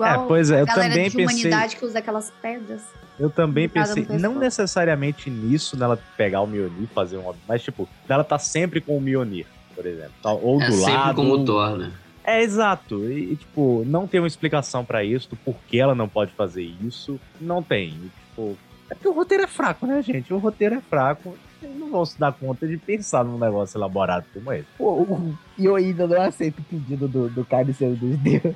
É, 0.00 0.18
pois 0.26 0.50
é, 0.50 0.56
a 0.56 0.60
eu 0.60 0.66
galera 0.66 0.90
também 0.90 1.08
de 1.08 1.16
pensei. 1.16 1.36
humanidade 1.36 1.76
que 1.76 1.84
usa 1.84 1.98
aquelas 1.98 2.32
pedras. 2.42 2.82
Eu 3.18 3.30
também 3.30 3.68
pensei, 3.68 4.06
não 4.18 4.38
necessariamente 4.38 5.28
nisso, 5.30 5.76
nela 5.78 5.98
pegar 6.16 6.40
o 6.40 6.46
Mjolnir, 6.46 6.88
fazer 6.94 7.18
um. 7.18 7.32
Mas, 7.46 7.62
tipo, 7.62 7.88
dela 8.08 8.24
tá 8.24 8.38
sempre 8.38 8.80
com 8.80 8.96
o 8.96 9.00
Mjolnir, 9.00 9.46
por 9.74 9.84
exemplo. 9.86 10.12
Tá- 10.22 10.32
Ou 10.32 10.60
É 10.60 10.66
do 10.66 10.72
sempre 10.72 10.92
lado. 10.92 11.14
como 11.16 11.34
o 11.34 11.44
Thor, 11.44 11.76
né? 11.76 11.92
É, 12.24 12.42
exato. 12.42 13.04
E, 13.10 13.32
e, 13.32 13.36
tipo, 13.36 13.84
não 13.86 14.06
tem 14.06 14.20
uma 14.20 14.26
explicação 14.28 14.84
pra 14.84 15.04
isso, 15.04 15.28
do 15.30 15.36
porquê 15.36 15.78
ela 15.78 15.94
não 15.94 16.08
pode 16.08 16.32
fazer 16.32 16.62
isso. 16.82 17.18
Não 17.40 17.62
tem. 17.62 17.88
E, 17.90 18.10
tipo, 18.30 18.56
é 18.90 18.94
porque 18.94 19.08
o 19.08 19.12
roteiro 19.12 19.44
é 19.44 19.46
fraco, 19.48 19.86
né, 19.86 20.00
gente? 20.02 20.32
O 20.32 20.38
roteiro 20.38 20.76
é 20.76 20.80
fraco. 20.80 21.36
Eles 21.62 21.78
não 21.78 21.90
vão 21.90 22.04
se 22.04 22.18
dar 22.18 22.32
conta 22.32 22.66
de 22.66 22.76
pensar 22.76 23.24
num 23.24 23.38
negócio 23.38 23.76
elaborado 23.78 24.24
como 24.34 24.52
esse. 24.52 24.66
Pô, 24.76 24.92
o- 25.02 25.38
e 25.58 25.64
eu 25.64 25.76
ainda 25.76 26.06
não 26.06 26.20
aceito 26.22 26.58
o 26.60 26.62
pedido 26.64 27.06
do, 27.06 27.28
do 27.28 27.44
Carniceiro 27.44 27.94
dos 27.96 28.16
Deuses. 28.18 28.54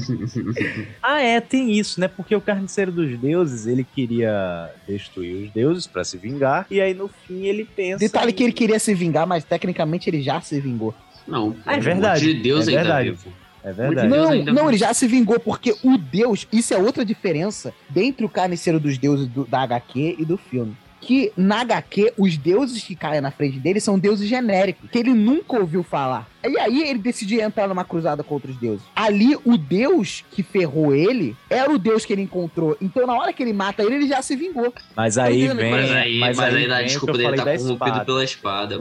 Ah, 1.02 1.22
é, 1.22 1.40
tem 1.40 1.72
isso, 1.72 2.00
né? 2.00 2.08
Porque 2.08 2.36
o 2.36 2.42
Carniceiro 2.42 2.92
dos 2.92 3.18
Deuses, 3.20 3.68
ele 3.68 3.84
queria 3.84 4.70
destruir 4.88 5.46
os 5.48 5.52
deuses 5.52 5.86
pra 5.88 6.04
se 6.04 6.18
vingar. 6.18 6.66
E 6.72 6.82
aí, 6.82 6.94
no 6.94 7.08
fim, 7.08 7.46
ele 7.46 7.66
pensa. 7.66 8.00
Detalhe 8.00 8.32
em- 8.32 8.34
que 8.34 8.44
ele 8.44 8.54
queria 8.54 8.80
se 8.80 8.94
vingar, 8.94 9.28
mas 9.28 9.44
tecnicamente 9.44 10.10
ele 10.10 10.22
já 10.22 10.42
se 10.42 10.60
vingou. 10.60 10.94
Não, 11.28 11.56
Ah, 11.66 11.76
é 11.76 11.80
verdade, 11.80 12.34
de 12.34 12.42
Deus 12.42 12.68
é 12.68 12.72
ainda 12.72 12.84
verdade. 12.84 13.10
vivo. 13.12 13.34
É 13.64 13.72
verdade. 13.72 14.08
Não, 14.10 14.54
não, 14.54 14.68
ele 14.70 14.78
já 14.78 14.94
se 14.94 15.08
vingou, 15.08 15.40
porque 15.40 15.74
o 15.84 15.98
Deus, 15.98 16.46
isso 16.52 16.74
é 16.74 16.78
outra 16.78 17.06
diferença 17.06 17.74
dentre 17.90 18.26
o 18.26 18.30
Carniceiro 18.30 18.78
dos 18.80 18.98
Deuses 18.98 19.28
do- 19.28 19.46
da 19.46 19.62
HQ 19.62 20.18
e 20.20 20.26
do 20.26 20.36
filme. 20.38 20.76
Que 21.06 21.32
na 21.36 21.62
HQ, 21.62 22.14
os 22.18 22.38
deuses 22.38 22.84
que 22.84 22.96
caem 22.96 23.22
na 23.22 23.32
frente 23.32 23.60
dele 23.60 23.80
são 23.80 24.00
deuses 24.00 24.28
genéricos, 24.28 24.90
que 24.90 24.98
ele 24.98 25.14
nunca 25.14 25.60
ouviu 25.60 25.84
falar. 25.84 26.33
E 26.46 26.60
aí 26.60 26.84
ele 26.90 27.00
decidiu 27.00 27.42
entrar 27.42 27.68
numa 27.68 27.84
cruzada 27.86 28.24
contra 28.24 28.50
os 28.52 28.58
deuses. 28.58 28.86
Ali, 28.96 29.38
o 29.46 29.58
deus 29.58 30.24
que 30.32 30.44
ferrou 30.44 30.94
ele 30.94 31.36
era 31.50 31.72
o 31.72 31.78
deus 31.80 32.06
que 32.06 32.14
ele 32.14 32.22
encontrou. 32.22 32.76
Então, 32.82 33.08
na 33.08 33.14
hora 33.14 33.32
que 33.34 33.42
ele 33.42 33.54
mata 33.54 33.82
ele, 33.84 33.96
ele 33.96 34.08
já 34.08 34.22
se 34.22 34.36
vingou. 34.36 34.74
Mas 34.96 35.18
aí 35.18 35.48
vem. 35.48 35.72
Mas 35.72 35.92
aí, 35.92 36.20
mas 36.20 36.40
aí, 36.40 36.68
dá 36.68 36.76
vem 36.78 36.84
o 36.84 36.88
desculpa 36.88 37.18
dele 37.18 37.38
tá 37.38 37.44
corrompido 37.44 37.72
espada. 37.74 38.06
pela 38.06 38.24
espada. 38.24 38.78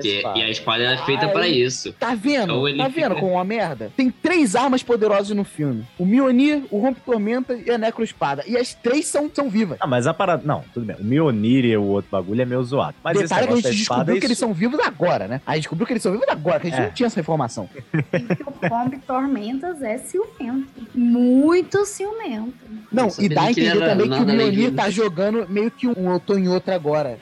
Que- 0.00 0.16
espada. 0.16 0.38
e 0.38 0.42
a 0.42 0.50
espada 0.50 0.82
é 0.84 0.96
feita 0.98 1.28
pra 1.28 1.46
isso. 1.48 1.92
Tá 1.94 2.14
vendo? 2.14 2.68
Então 2.68 2.84
tá 2.86 2.90
vendo 2.90 3.08
fica- 3.10 3.20
como 3.20 3.32
é 3.32 3.34
uma 3.36 3.44
merda? 3.44 3.92
Tem 3.96 4.10
três 4.10 4.54
armas 4.56 4.82
poderosas 4.82 5.36
no 5.36 5.44
filme: 5.44 5.84
o 5.98 6.06
Mjolnir, 6.06 6.62
o 6.70 6.78
Rompe 6.80 7.00
Tormenta 7.00 7.54
e 7.54 7.70
a 7.70 7.78
Necroespada. 7.78 8.42
E 8.46 8.56
as 8.56 8.74
três 8.74 9.06
são, 9.06 9.30
são 9.32 9.48
vivas. 9.50 9.76
Ah, 9.80 9.86
mas 9.86 10.06
a 10.06 10.14
parada. 10.14 10.42
Não, 10.44 10.64
tudo 10.72 10.86
bem. 10.86 10.96
O 10.98 11.04
Mionir 11.04 11.64
e 11.64 11.76
o 11.76 11.82
outro 11.84 12.10
bagulho 12.10 12.40
é 12.40 12.44
meio 12.44 12.62
zoado. 12.64 12.94
Mas 13.04 13.16
esse 13.16 13.24
Detalhe 13.24 13.46
que 13.46 13.52
a 13.52 13.56
gente 13.56 13.64
espada 13.82 13.98
descobriu 14.04 14.16
é 14.16 14.20
que 14.20 14.26
eles 14.26 14.38
são 14.38 14.52
vivos 14.54 14.80
agora, 14.80 15.28
né? 15.28 15.40
A 15.46 15.54
gente 15.54 15.62
descobriu 15.62 15.86
que 15.86 15.92
eles 15.92 16.02
são 16.02 16.12
vivos 16.12 16.26
agora, 16.28 16.60
que 16.60 16.66
a 16.68 16.70
gente 16.70 16.80
É. 16.80 16.84
não 16.86 16.92
tinha 16.92 17.01
essa 17.04 17.20
informação. 17.20 17.68
E 17.94 18.34
que 18.36 18.42
o 18.42 18.52
Pombe 18.68 18.98
Tormentas 19.06 19.82
é 19.82 19.98
ciumento. 19.98 20.66
Muito 20.94 21.84
ciumento. 21.84 22.52
Não, 22.90 23.08
e 23.18 23.28
dá 23.28 23.42
a 23.44 23.50
entender 23.50 23.76
era 23.82 23.90
também 23.90 24.08
que 24.10 24.22
o 24.22 24.50
de- 24.70 24.70
tá 24.76 24.90
jogando 24.90 25.46
meio 25.48 25.70
que 25.70 25.86
um 25.86 26.12
eu 26.12 26.20
tô 26.20 26.34
em 26.36 26.48
outra 26.48 26.74
agora. 26.74 27.18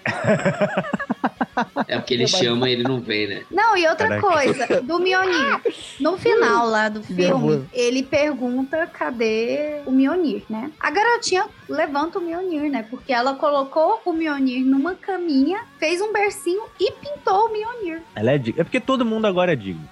É 1.88 1.98
porque 1.98 2.14
ele 2.14 2.26
chama 2.26 2.68
e 2.68 2.72
ele 2.72 2.82
não 2.82 3.00
vem, 3.00 3.26
né? 3.28 3.42
Não, 3.50 3.76
e 3.76 3.86
outra 3.86 4.08
Caraca. 4.08 4.26
coisa, 4.26 4.80
do 4.82 4.98
Mionir. 4.98 5.60
No 6.00 6.16
final 6.16 6.66
lá 6.68 6.88
do 6.88 7.02
filme, 7.02 7.66
ele 7.72 8.02
pergunta 8.02 8.86
cadê 8.86 9.80
o 9.86 9.90
Mionir, 9.90 10.42
né? 10.48 10.70
A 10.80 10.90
garotinha 10.90 11.44
levanta 11.68 12.18
o 12.18 12.22
Mionir, 12.22 12.70
né? 12.70 12.86
Porque 12.88 13.12
ela 13.12 13.34
colocou 13.34 14.00
o 14.04 14.12
Mionir 14.12 14.64
numa 14.64 14.94
caminha, 14.94 15.60
fez 15.80 16.00
um 16.02 16.12
bercinho 16.12 16.62
e 16.78 16.92
pintou 16.92 17.46
o 17.46 17.52
Mionir. 17.52 18.02
Ela 18.14 18.32
é 18.32 18.38
digna. 18.38 18.60
É 18.60 18.64
porque 18.64 18.78
todo 18.78 19.04
mundo 19.04 19.26
agora 19.26 19.54
é 19.54 19.56
digno. 19.56 19.88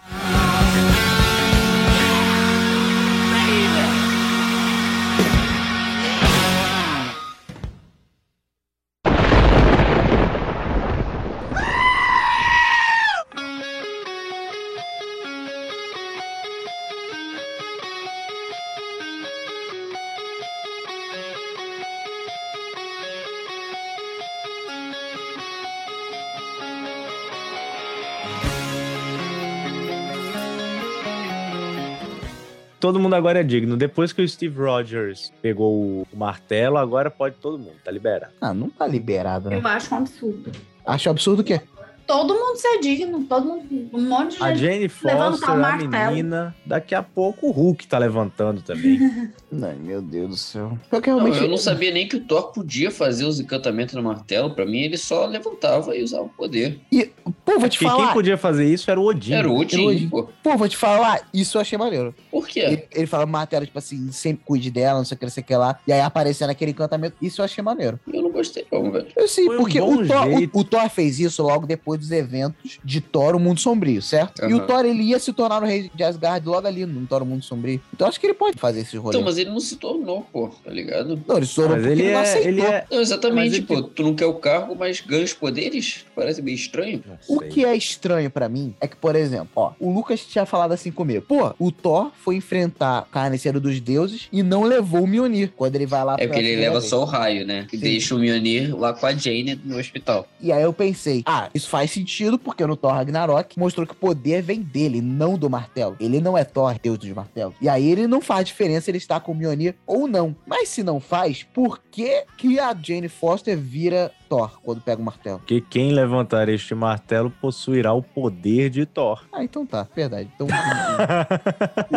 Todo 32.89 32.99
mundo 32.99 33.15
agora 33.15 33.41
é 33.41 33.43
digno. 33.43 33.77
Depois 33.77 34.15
que 34.15 34.23
o 34.23 34.29
Steve 34.29 34.59
Rogers 34.59 35.31
pegou 35.43 36.07
o 36.11 36.17
martelo, 36.17 36.79
agora 36.79 37.11
pode 37.11 37.35
todo 37.37 37.59
mundo, 37.59 37.75
tá 37.85 37.91
liberado. 37.91 38.33
Ah, 38.41 38.55
não 38.55 38.71
tá 38.71 38.87
liberado, 38.87 39.51
né? 39.51 39.59
Eu 39.59 39.67
acho 39.69 39.95
um 39.95 39.99
absurdo. 39.99 40.53
Acho 40.87 41.11
absurdo 41.11 41.43
o 41.43 41.45
quê? 41.45 41.61
Todo 42.09 42.33
mundo 42.35 42.57
ser 42.57 42.81
digno, 42.81 43.23
todo 43.25 43.47
mundo, 43.47 43.91
um 43.93 44.09
monte 44.09 44.39
de 44.39 44.43
A 44.43 44.55
gente. 44.55 44.89
Jane 44.89 44.91
levantar 45.05 45.31
Foster, 45.31 45.49
o 45.51 45.53
a 45.53 45.57
martelo. 45.57 46.11
menina, 46.11 46.57
daqui 46.65 46.95
a 46.95 47.03
pouco 47.03 47.49
o 47.49 47.51
Hulk 47.51 47.87
tá 47.87 47.99
levantando 47.99 48.63
também. 48.63 48.99
Ai, 49.63 49.77
meu 49.79 50.01
Deus 50.01 50.29
do 50.31 50.37
céu. 50.37 50.79
Pior 50.89 51.03
que 51.03 51.11
Não, 51.11 51.19
realmente. 51.19 51.43
eu 51.43 51.49
não 51.51 51.59
sabia 51.59 51.91
nem 51.91 52.09
que 52.09 52.17
o 52.17 52.21
Thor 52.21 52.51
podia 52.53 52.91
fazer 52.91 53.27
os 53.27 53.39
encantamentos 53.39 53.95
no 53.95 54.03
martelo. 54.03 54.55
Pra 54.55 54.65
mim, 54.65 54.79
ele 54.81 54.97
só 54.97 55.27
levantava 55.27 55.95
e 55.95 56.03
usava 56.03 56.25
o 56.25 56.29
poder. 56.31 56.81
E, 56.91 57.05
pô, 57.45 57.59
vou 57.59 57.69
te 57.69 57.79
Porque 57.79 57.79
quem 57.79 57.89
falar. 57.89 58.13
podia 58.15 58.39
fazer 58.39 58.65
isso 58.65 58.91
era 58.91 58.99
o 58.99 59.05
Odin. 59.05 59.35
Era 59.35 59.49
o 59.51 59.55
Odin. 59.59 59.87
Odin, 59.87 60.09
pô. 60.09 60.29
Pô, 60.43 60.57
vou 60.57 60.69
te 60.69 60.79
falar. 60.79 61.29
Isso 61.35 61.59
eu 61.59 61.61
achei 61.61 61.77
maneiro. 61.79 62.15
Por 62.31 62.49
quê? 62.49 62.61
Ele, 62.61 62.85
ele 62.95 63.07
fala 63.07 63.27
martelo, 63.27 63.67
tipo 63.67 63.79
assim, 63.79 64.11
sempre 64.13 64.43
cuide 64.47 64.71
dela, 64.71 64.99
não 64.99 65.05
sei 65.05 65.15
o 65.15 65.19
que, 65.19 65.27
não 65.27 65.31
sei 65.33 65.43
o 65.43 65.47
que 65.47 65.55
lá. 65.57 65.79
E 65.87 65.93
aí 65.93 66.01
aparecendo 66.01 66.49
aquele 66.51 66.71
encantamento. 66.71 67.17
Isso 67.21 67.43
eu 67.43 67.45
achei 67.45 67.63
maneiro. 67.63 68.01
Eu 68.11 68.23
não 68.23 68.31
gostei, 68.31 68.67
não, 68.73 68.91
velho. 68.91 69.07
Eu 69.15 69.29
sim, 69.29 69.45
Foi 69.45 69.57
um 69.57 69.61
porque 69.61 69.79
bom 69.79 69.95
o 69.97 70.07
Thor, 70.07 70.25
jeito. 70.31 70.57
o, 70.57 70.61
o 70.61 70.65
Thor 70.65 70.89
fez 70.89 71.21
isso 71.21 71.43
logo 71.43 71.67
depois 71.67 71.98
dos 71.99 72.11
eventos 72.11 72.79
de 72.85 73.01
Thor, 73.01 73.35
o 73.35 73.41
Mundo 73.41 73.61
Sombrio, 73.61 74.01
certo? 74.01 74.45
E 74.45 74.55
o. 74.55 74.61
Thor, 74.67 74.85
ele 74.85 75.03
ia 75.03 75.19
se 75.19 75.33
tornar 75.33 75.63
o 75.63 75.67
rei 75.67 75.91
de 75.95 76.03
Asgard 76.05 76.47
logo 76.47 76.67
ali, 76.67 76.85
no 76.87 77.07
Thor, 77.07 77.23
o 77.23 77.27
Mundo 77.27 77.45
Sombrio. 77.45 77.81
Então 77.93 78.07
acho 78.09 78.19
que 78.21 78.27
ele 78.27 78.35
pode 78.35 78.59
fazer 78.59 78.81
esse 78.81 78.97
rolê. 78.97 79.17
Então, 79.17 79.25
mas 79.25 79.39
ele 79.39 79.51
não 79.51 79.61
se 79.61 79.77
tornou, 79.77 80.23
pô, 80.33 80.49
tá 80.65 80.71
ligado? 80.71 81.21
Não, 81.27 81.37
ele 81.37 81.45
estourou 81.45 81.77
Mas 81.77 81.81
porque 81.87 81.93
ele 81.93 82.03
ele 82.03 82.13
não 82.13 82.19
é, 82.19 82.23
aceitou. 82.23 82.49
ele 82.49 82.61
é. 82.63 82.87
Não, 82.91 83.01
exatamente, 83.01 83.57
ele 83.57 83.67
pô. 83.67 83.83
Tu 83.83 84.03
não 84.03 84.15
quer 84.15 84.27
o 84.27 84.35
cargo, 84.35 84.75
mas 84.79 85.01
ganha 85.01 85.25
os 85.25 85.33
poderes? 85.33 86.05
Parece 86.15 86.41
meio 86.43 86.55
estranho. 86.55 87.03
O 87.29 87.41
que 87.41 87.65
é 87.65 87.77
estranho 87.77 88.31
pra 88.31 88.49
mim 88.49 88.75
é 88.81 88.87
que, 88.87 88.97
por 88.97 89.15
exemplo, 89.17 89.49
ó, 89.57 89.73
o 89.81 89.93
Lucas 89.93 90.21
tinha 90.25 90.45
falado 90.47 90.73
assim 90.73 90.91
comigo. 90.91 91.25
Pô, 91.27 91.55
o 91.59 91.71
Thor 91.73 92.11
foi 92.23 92.37
enfrentar 92.37 93.03
o 93.03 93.07
carniceiro 93.07 93.61
dos 93.61 93.81
deuses 93.81 94.29
e 94.33 94.43
não 94.43 94.63
levou 94.65 95.03
o 95.03 95.07
Mjolnir 95.07 95.53
quando 95.57 95.75
ele 95.77 95.87
vai 95.87 96.05
lá 96.05 96.17
É 96.19 96.27
porque 96.27 96.41
ele 96.41 96.57
leva 96.61 96.79
vez. 96.79 96.85
só 96.91 97.01
o 97.03 97.05
raio, 97.05 97.47
né? 97.47 97.67
E 97.73 97.77
Sim. 97.77 97.83
deixa 97.83 98.15
o 98.15 98.19
Mjolnir 98.19 98.77
lá 98.79 98.93
com 98.93 99.07
a 99.07 99.13
Jane 99.15 99.61
no 99.65 99.79
hospital. 99.79 100.27
E 100.41 100.53
aí 100.53 100.63
eu 100.63 100.73
pensei, 100.73 101.23
ah, 101.27 101.49
isso 101.55 101.69
faz 101.69 101.88
sentido 101.91 102.39
porque 102.39 102.65
no 102.67 102.77
Thor 102.77 102.93
Ragnarok 102.93 103.59
mostrou 103.59 103.87
que 103.87 103.93
o 103.93 103.97
poder 103.97 104.43
vem 104.43 104.61
dele, 104.61 105.01
não 105.01 105.39
do 105.39 105.51
martelo. 105.51 105.97
Ele 106.01 106.21
não 106.21 106.37
é 106.37 106.45
Thor, 106.45 106.79
deus 106.81 106.99
dos 106.99 107.11
martelos. 107.11 107.55
E 107.61 107.69
aí 107.69 107.91
ele 107.91 108.07
não 108.07 108.21
faz 108.21 108.47
diferença 108.47 108.91
ele 108.91 108.99
estar 108.99 109.21
com 109.21 109.33
o 109.33 109.35
Mjolnir 109.35 109.75
ou 109.87 110.07
não. 110.07 110.37
Mas 110.47 110.69
se 110.69 110.83
não 110.83 111.01
faz, 111.01 111.43
por 111.43 111.81
que 111.91 112.25
que 112.37 112.59
a 112.59 112.75
Jane 112.75 113.09
Foster 113.09 113.57
vira 113.57 114.13
Thor 114.29 114.61
quando 114.63 114.81
pega 114.81 115.01
o 115.01 115.05
martelo? 115.05 115.39
Porque 115.39 115.61
quem 115.61 115.93
levantar 115.93 116.49
este 116.49 116.75
martelo 116.75 117.31
possuirá 117.41 117.93
o 117.93 118.03
poder 118.03 118.71
de 118.71 118.85
Thor. 118.87 119.25
Ah, 119.33 119.43
então 119.43 119.65
tá, 119.65 119.87
verdade. 119.95 120.29
Então 120.35 120.47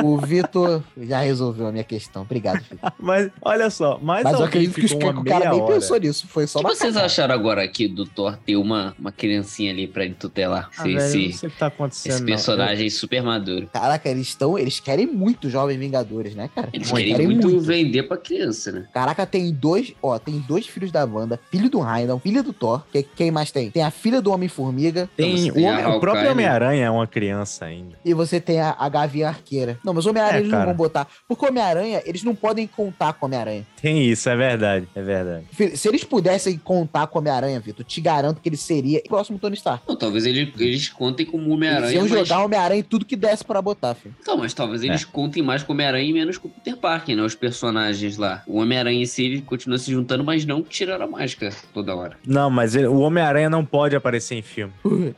o 0.03 0.17
Vitor 0.17 0.84
já 0.97 1.19
resolveu 1.19 1.67
a 1.67 1.71
minha 1.71 1.84
questão. 1.84 2.21
Obrigado, 2.23 2.61
Vitor. 2.69 2.93
Mas 2.99 3.29
olha 3.41 3.69
só, 3.69 3.97
mais 3.99 4.23
Mas 4.23 4.39
eu 4.39 4.45
acredito 4.45 4.75
que, 4.75 4.88
que 4.88 4.93
o 4.95 5.23
cara 5.23 5.51
nem 5.51 5.65
pensou 5.65 5.97
nisso. 5.97 6.27
Foi 6.27 6.47
só 6.47 6.59
O 6.59 6.61
que 6.61 6.67
uma 6.69 6.75
vocês 6.75 6.93
cagada. 6.93 7.05
acharam 7.05 7.36
agora 7.36 7.63
aqui 7.63 7.88
do 7.88 8.05
Thor 8.05 8.38
ter 8.38 8.55
uma, 8.55 8.95
uma 8.97 9.11
criancinha 9.11 9.71
ali 9.71 9.88
pra 9.88 10.05
ele 10.05 10.13
tutelar? 10.13 10.69
Ah, 10.77 10.88
Esse, 10.88 10.93
velho, 10.93 10.97
esse, 10.99 11.27
não 11.32 11.38
sei 11.38 11.49
o 11.49 11.51
que 11.51 11.59
tá 11.59 11.67
acontecendo. 11.67 12.11
esse 12.13 12.19
não. 12.21 12.27
personagem 12.27 12.89
super 12.89 13.23
maduro. 13.23 13.67
Caraca, 13.71 14.09
eles 14.09 14.27
estão. 14.27 14.57
Eles 14.57 14.79
querem 14.79 15.05
muito 15.07 15.49
Jovens 15.49 15.77
Vingadores, 15.77 16.36
né, 16.36 16.49
cara? 16.53 16.69
Eles 16.73 16.91
querem 16.91 17.27
muito, 17.27 17.59
vender 17.59 18.03
pra 18.03 18.17
criança, 18.17 18.71
né? 18.71 18.88
Caraca, 18.93 19.25
tem 19.25 19.51
dois, 19.51 19.93
ó, 20.01 20.17
tem 20.19 20.39
dois 20.39 20.67
filhos 20.67 20.91
da 20.91 21.03
Wanda, 21.05 21.39
filho 21.49 21.69
do 21.69 21.79
Ryan, 21.79 22.19
filho 22.22 22.43
do 22.43 22.53
Thor. 22.53 22.84
Que, 22.91 23.03
quem 23.03 23.32
mais 23.32 23.51
tem? 23.51 23.69
Tem 23.72 23.84
a 23.84 23.91
filha 23.91 24.22
do 24.22 24.32
Homem-Formiga 24.32 25.09
Tem, 25.15 25.32
Então, 25.47 25.53
você 25.55 25.59
o, 25.59 25.63
homem- 25.63 25.86
o 25.86 25.99
próprio? 25.99 26.32
Homem-Aranha 26.32 26.86
é 26.86 26.89
uma 26.89 27.07
criança 27.07 27.65
ainda. 27.65 27.95
e 28.03 28.13
você 28.13 28.39
tem 28.39 28.59
a, 28.59 28.76
a 28.78 28.89
Gavinha 28.89 29.28
Arqueira. 29.30 29.78
Não, 29.84 29.93
mas 29.93 30.05
Homem-Aranha 30.05 30.38
É, 30.38 30.39
eles 30.41 30.51
não 30.51 30.57
cara. 30.57 30.69
vão 30.69 30.76
botar. 30.78 31.07
Porque 31.28 31.45
Homem-Aranha, 31.45 32.01
eles 32.05 32.24
não 32.24 32.36
podem 32.36 32.67
contar 32.67 33.13
com 33.13 33.26
Homem-Aranha. 33.26 33.65
Tem 33.82 34.03
isso, 34.05 34.30
é 34.30 34.36
verdade, 34.36 34.88
é 34.95 35.01
verdade. 35.01 35.45
Se 35.76 35.88
eles 35.88 36.03
pudessem 36.03 36.57
contar 36.57 37.07
com 37.07 37.19
Homem-Aranha, 37.19 37.59
Vitor, 37.59 37.84
te 37.86 37.99
garanto 38.01 38.39
que 38.41 38.49
ele 38.49 38.57
seria 38.57 38.99
o 39.05 39.09
próximo 39.09 39.39
Tony 39.39 39.55
Stark. 39.55 39.84
Não, 39.88 39.95
talvez 39.95 40.26
ele- 40.26 40.53
eles 40.59 40.89
contem 40.89 41.26
como 41.26 41.43
Eles 41.43 41.53
Homem-Aranha. 41.53 41.93
iam 41.93 42.07
mas- 42.07 42.11
jogar 42.28 42.43
Homem-Aranha 42.45 42.80
em 42.80 42.84
tudo 42.84 43.05
que 43.05 43.15
desse 43.15 43.43
pra 43.43 43.61
botar, 43.61 43.95
filho. 43.95 44.15
Então, 44.22 44.38
mas 44.38 44.53
talvez 44.53 44.84
eles 44.84 45.03
contem 45.05 45.41
mais 45.43 45.63
com 45.63 45.72
o 45.72 45.76
Homem-Aranha 45.76 46.09
e 46.09 46.13
menos 46.13 46.38
com 46.38 46.47
o 46.47 46.51
Peter 46.51 46.78
Parker, 46.78 47.15
né? 47.15 47.24
Os 47.24 47.36
personagens 47.36 48.17
lá. 48.17 48.43
O 48.47 48.57
Homem-Aranha 48.59 49.01
em 49.01 49.05
si, 49.05 49.26
ele 49.26 49.41
continua 49.41 49.78
se 49.78 49.91
juntando, 49.91 50.24
mas 50.24 50.45
não 50.45 50.61
tirando 50.63 51.01
a 51.01 51.07
máscara 51.07 51.53
toda 51.74 51.95
hora. 51.95 52.11
Não, 52.26 52.49
mas 52.49 52.76
ele- 52.76 52.88
o 52.88 52.99
Homem-Aranha 52.99 53.49
não 53.49 53.66
pode 53.66 53.95
aparecer 53.95 54.36
em 54.36 54.41
filme. 54.41 54.74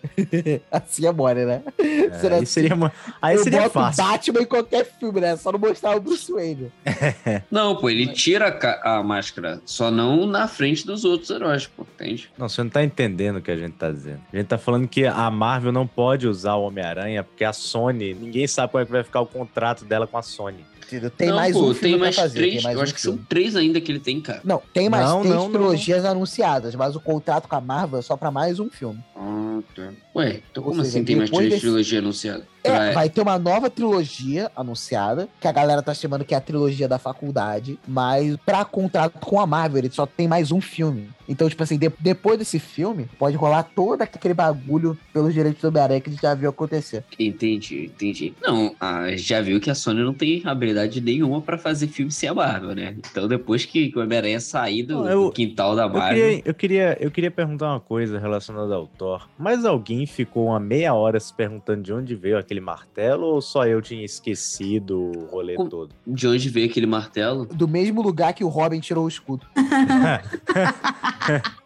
assim 0.72 1.06
é 1.08 1.12
mole, 1.12 1.46
né? 1.46 1.62
É, 1.78 2.12
Será 2.20 2.36
aí 2.38 2.46
seria, 2.46 2.76
uma- 2.76 2.91
aí 3.22 3.36
Eu 3.36 3.44
seria 3.44 3.60
boto 3.62 3.72
fácil. 3.72 4.04
Batman 4.04 4.41
em 4.41 4.46
qualquer 4.46 4.86
filme, 5.00 5.22
né? 5.22 5.36
Só 5.38 5.52
não 5.52 5.60
mostrar 5.60 5.96
o 5.96 6.00
Bruce 6.02 6.32
Wayne. 6.32 6.72
Não, 7.50 7.76
pô, 7.76 7.89
ele 7.89 8.08
tira 8.08 8.48
a, 8.84 8.98
a 9.00 9.04
máscara, 9.04 9.62
só 9.66 9.89
não 9.91 10.26
na 10.26 10.48
frente 10.48 10.86
dos 10.86 11.04
outros 11.06 11.30
heróis, 11.30 11.68
pô, 11.68 11.86
entende? 11.96 12.30
Não, 12.38 12.48
você 12.50 12.62
não 12.64 12.70
tá 12.70 12.84
entendendo 12.84 13.38
o 13.38 13.41
que 13.41 13.52
a 13.52 13.56
gente 13.58 13.74
tá 13.74 13.91
dizendo. 13.91 14.22
A 14.32 14.36
gente 14.38 14.48
tá 14.48 14.58
falando 14.58 14.88
que 14.88 15.06
a 15.06 15.30
Marvel 15.30 15.72
não 15.72 15.86
pode 15.88 16.28
usar 16.28 16.56
o 16.56 16.64
Homem-Aranha 16.64 17.24
porque 17.24 17.44
a 17.44 17.54
Sony, 17.54 18.14
ninguém 18.14 18.48
sabe 18.48 18.72
como 18.72 18.82
é 18.82 18.86
que 18.86 18.91
vai 18.91 19.04
ficar 19.04 19.22
o 19.22 19.26
contrato 19.26 19.86
dela 19.86 20.08
com 20.08 20.18
a 20.18 20.22
Sony. 20.22 20.66
Entendeu? 20.86 21.10
Tem 21.10 21.30
não, 21.30 21.36
mais 21.36 21.54
pô, 21.56 21.60
um 21.64 21.74
filme 21.74 21.80
tem 21.92 21.98
mais 22.00 22.16
pra 22.16 22.24
fazer. 22.24 22.36
três, 22.40 22.54
tem 22.56 22.64
mais 22.64 22.74
eu 22.76 22.80
um 22.80 22.84
acho 22.84 22.94
que 22.94 23.02
filme. 23.02 23.18
são 23.18 23.26
três 23.28 23.56
ainda 23.56 23.82
que 23.82 23.92
ele 23.92 24.00
tem, 24.00 24.22
cara. 24.22 24.42
Não, 24.44 24.62
tem 24.74 24.90
mais 24.90 25.06
Não, 25.10 25.20
três 25.22 25.34
não, 25.36 25.44
não. 25.44 25.52
trilogias 25.52 26.06
anunciadas, 26.06 26.76
mas 26.76 26.96
o 26.96 27.00
contrato 27.00 27.48
com 27.48 27.56
a 27.56 27.62
Marvel 27.62 28.00
é 28.00 28.02
só 28.02 28.16
pra 28.18 28.30
mais 28.32 28.60
um 28.60 28.70
filme. 28.70 29.00
Ah, 29.16 29.60
tá. 29.76 29.90
Ué, 30.16 30.42
então 30.52 30.64
Ou 30.64 30.70
como 30.72 30.84
seja, 30.84 30.98
assim 30.98 31.06
tem 31.06 31.16
mais 31.16 31.30
três 31.30 31.50
desse- 31.50 31.62
trilogias 31.62 32.04
anunciadas? 32.04 32.53
É, 32.64 32.91
vai 32.91 33.09
ter 33.09 33.22
uma 33.22 33.38
nova 33.38 33.70
trilogia 33.70 34.49
anunciada, 34.55 35.28
que 35.39 35.47
a 35.47 35.51
galera 35.51 35.82
tá 35.82 35.93
chamando 35.93 36.24
que 36.26 36.34
é 36.34 36.38
a 36.38 36.41
trilogia 36.41 36.88
da 36.88 36.97
faculdade, 36.97 37.78
mas 37.88 38.38
pra 38.45 38.64
contrato 38.66 39.20
com 39.20 39.39
a 39.39 39.45
Marvel, 39.47 39.80
ele 39.80 39.91
só 39.91 40.05
tem 40.05 40.28
mais 40.28 40.51
um 40.51 40.61
filme. 40.61 41.09
Então, 41.28 41.47
tipo 41.49 41.64
assim, 41.64 41.78
de- 41.78 41.91
depois 41.99 42.38
desse 42.38 42.59
filme, 42.59 43.07
pode 43.18 43.36
rolar 43.38 43.64
todo 43.64 44.01
aquele 44.01 44.34
bagulho 44.34 44.97
pelos 45.14 45.34
direitos 45.34 45.61
do 45.61 45.70
Homem-Aranha 45.70 46.01
que 46.01 46.09
a 46.09 46.14
gente 46.14 46.22
já 46.22 46.34
viu 46.36 46.49
acontecer. 46.49 47.03
Entendi, 47.18 47.86
entendi. 47.86 48.34
Não, 48.41 48.76
a, 48.80 49.16
já 49.16 49.39
viu 49.41 49.59
que 49.61 49.70
a 49.70 49.76
Sony 49.76 50.03
não 50.03 50.14
tem 50.14 50.41
habilidade 50.45 50.99
nenhuma 50.99 51.41
pra 51.41 51.57
fazer 51.57 51.88
filme 51.88 52.11
sem 52.11 52.28
a 52.28 52.34
Marvel, 52.34 52.76
né? 52.76 52.95
Então 53.09 53.28
depois 53.28 53.64
que, 53.66 53.89
que 53.89 53.97
o 53.97 54.01
Homem-Aranha 54.01 54.39
sair 54.39 54.84
do, 54.84 54.95
Não, 54.95 55.09
eu- 55.09 55.24
do 55.26 55.32
quintal 55.32 55.76
da 55.76 55.84
Eu 55.84 55.89
Marvel... 55.89 56.09
queria, 56.24 56.41
eu, 56.45 56.53
queria, 56.53 56.97
eu 56.99 57.11
queria 57.11 57.32
perguntar 57.32 57.70
uma 57.72 57.80
coisa 57.80 58.20
relacionada 58.20 58.76
ao 58.76 58.88
Thor. 58.88 59.28
Mas 59.38 59.64
alguém 59.66 60.05
ficou 60.05 60.47
uma 60.47 60.59
meia 60.59 60.93
hora 60.93 61.20
se 61.20 61.34
perguntando 61.34 61.82
de 61.84 61.93
onde 61.93 62.16
veio 62.16 62.38
aquele 62.38 62.53
martelo 62.62 63.26
ou 63.26 63.41
só 63.41 63.66
eu 63.66 63.82
tinha 63.82 64.04
esquecido 64.04 65.12
o 65.12 65.26
rolê 65.26 65.56
Com- 65.56 65.68
todo? 65.68 65.93
De 66.06 66.28
onde 66.28 66.49
veio 66.49 66.70
aquele 66.70 66.88
martelo? 66.88 67.45
Do 67.45 67.68
mesmo 67.68 68.01
lugar 68.01 68.34
que 68.34 68.43
o 68.43 68.49
Robin 68.49 68.80
tirou 68.80 69.06
o 69.06 69.08
escudo. 69.08 69.45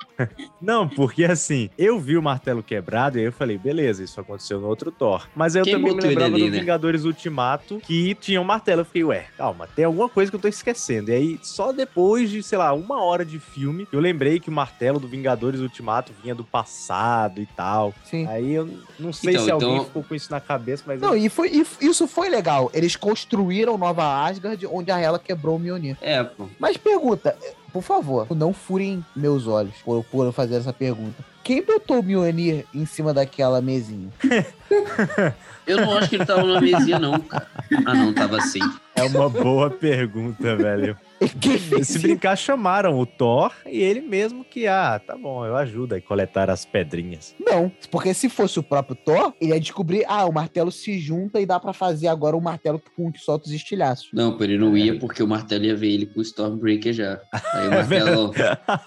Não, 0.62 0.88
porque 0.88 1.24
assim, 1.26 1.70
eu 1.78 2.00
vi 2.00 2.18
o 2.18 2.22
martelo 2.22 2.64
quebrado 2.64 3.18
e 3.18 3.22
aí 3.22 3.26
eu 3.28 3.32
falei, 3.32 3.58
beleza, 3.58 4.04
isso 4.04 4.20
aconteceu 4.20 4.60
no 4.60 4.68
outro 4.68 4.92
Thor. 4.92 5.28
Mas 5.36 5.56
aí 5.56 5.62
eu 5.62 5.66
Quem 5.66 5.74
também 5.76 5.96
me 5.96 6.02
lembrava 6.02 6.36
ali, 6.36 6.46
do 6.46 6.52
né? 6.52 6.60
Vingadores 6.60 7.04
Ultimato 7.06 7.80
que 7.80 8.16
tinha 8.16 8.42
um 8.42 8.44
martelo. 8.44 8.82
Eu 8.82 8.86
fiquei, 8.86 9.04
ué, 9.04 9.26
calma, 9.38 9.68
tem 9.76 9.86
alguma 9.86 10.10
coisa 10.10 10.32
que 10.32 10.36
eu 10.36 10.42
tô 10.42 10.48
esquecendo. 10.48 11.12
E 11.12 11.14
aí, 11.14 11.40
só 11.44 11.72
depois 11.72 12.30
de, 12.30 12.42
sei 12.44 12.58
lá, 12.58 12.74
uma 12.74 13.02
hora 13.04 13.24
de 13.26 13.40
filme, 13.40 13.88
eu 13.92 14.00
lembrei 14.00 14.40
que 14.40 14.50
o 14.50 14.54
martelo 14.54 15.00
do 15.00 15.08
Vingadores 15.08 15.60
Ultimato 15.60 16.12
vinha 16.24 16.34
do 16.36 16.44
passado 16.44 17.42
e 17.42 17.46
tal. 17.46 17.94
Sim. 18.04 18.26
Aí 18.28 18.54
eu 18.54 18.70
não 19.00 19.14
sei 19.14 19.34
Então, 19.34 19.46
se 19.46 19.52
alguém 19.52 19.74
então- 19.74 19.86
ficou 19.86 20.04
com 20.04 20.16
isso 20.16 20.32
na 20.32 20.40
cabeça, 20.40 20.84
mas 20.88 21.00
Não, 21.00 21.16
e, 21.16 21.30
foi, 21.30 21.50
e 21.52 21.66
isso 21.86 22.08
foi 22.08 22.30
legal. 22.30 22.70
Eles 22.74 22.96
construíram 22.96 23.78
Nova 23.78 24.26
Asgard, 24.26 24.66
onde 24.68 24.92
a 24.92 25.00
Hela 25.00 25.20
quebrou 25.20 25.56
o 25.56 25.60
Mjolnir. 25.60 25.98
É, 26.02 26.24
pô. 26.24 26.48
Mas 26.60 26.78
pergunta, 26.78 27.38
por 27.72 27.82
favor, 27.82 28.28
não 28.36 28.54
furem 28.54 29.04
meus 29.16 29.48
olhos 29.48 29.76
por, 29.84 30.04
por 30.06 30.26
eu 30.26 30.32
fazer 30.32 30.56
essa 30.56 30.74
pergunta. 30.74 31.24
Quem 31.44 31.64
botou 31.64 32.00
o 32.00 32.04
Mjolnir 32.04 32.66
em 32.74 32.86
cima 32.86 33.14
daquela 33.14 33.62
mesinha? 33.62 34.10
Eu 35.66 35.78
não 35.78 35.98
acho 35.98 36.10
que 36.10 36.16
ele 36.16 36.26
tava 36.26 36.44
numa 36.44 36.62
mesinha, 36.62 36.98
não, 36.98 37.20
cara. 37.20 37.46
Ah, 37.86 37.94
não, 37.94 38.14
tava 38.14 38.38
assim. 38.38 38.60
é 38.96 39.04
uma 39.04 39.30
boa 39.30 39.70
pergunta, 39.70 40.56
velho. 40.56 40.98
Se 41.84 42.00
brincar, 42.00 42.36
chamaram 42.36 42.98
o 43.00 43.06
Thor 43.06 43.52
e 43.66 43.82
ele 43.82 44.02
mesmo 44.02 44.44
que, 44.44 44.68
ah, 44.68 45.00
tá 45.00 45.18
bom, 45.18 45.46
eu 45.46 45.56
ajudo 45.56 45.96
a 45.96 46.02
coletar 46.02 46.50
as 46.50 46.66
pedrinhas. 46.66 47.36
Não, 47.40 47.72
porque 47.90 48.14
se 48.14 48.30
fosse 48.30 48.60
o 48.60 48.64
próprio 48.64 48.96
Thor, 48.96 49.34
ele 49.40 49.54
ia 49.54 49.60
descobrir, 49.60 50.06
ah, 50.08 50.26
o 50.26 50.32
martelo 50.32 50.72
se 50.72 51.00
junta 51.00 51.40
e 51.40 51.46
dá 51.46 51.60
pra 51.60 51.74
fazer 51.74 52.08
agora 52.08 52.36
um 52.36 52.42
martelo 52.42 52.82
com 52.96 53.12
que 53.12 53.20
solta 53.20 53.48
os 53.48 53.54
estilhaços. 53.54 54.10
Não, 54.14 54.38
ele 54.42 54.58
não 54.58 54.78
ia 54.78 54.98
porque 55.00 55.24
o 55.24 55.28
martelo 55.28 55.66
ia 55.66 55.76
ver 55.76 55.92
ele 55.92 56.06
com 56.06 56.20
o 56.20 56.24
Stormbreaker 56.24 56.94
já. 56.94 57.20
Aí 57.54 57.68
o 57.68 57.72
martelo... 57.72 58.34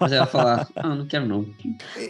Mas 0.00 0.12
ela 0.12 0.24
ia 0.24 0.26
falar, 0.26 0.68
ah, 0.76 0.94
não 0.94 1.06
quero 1.06 1.26
não. 1.26 1.46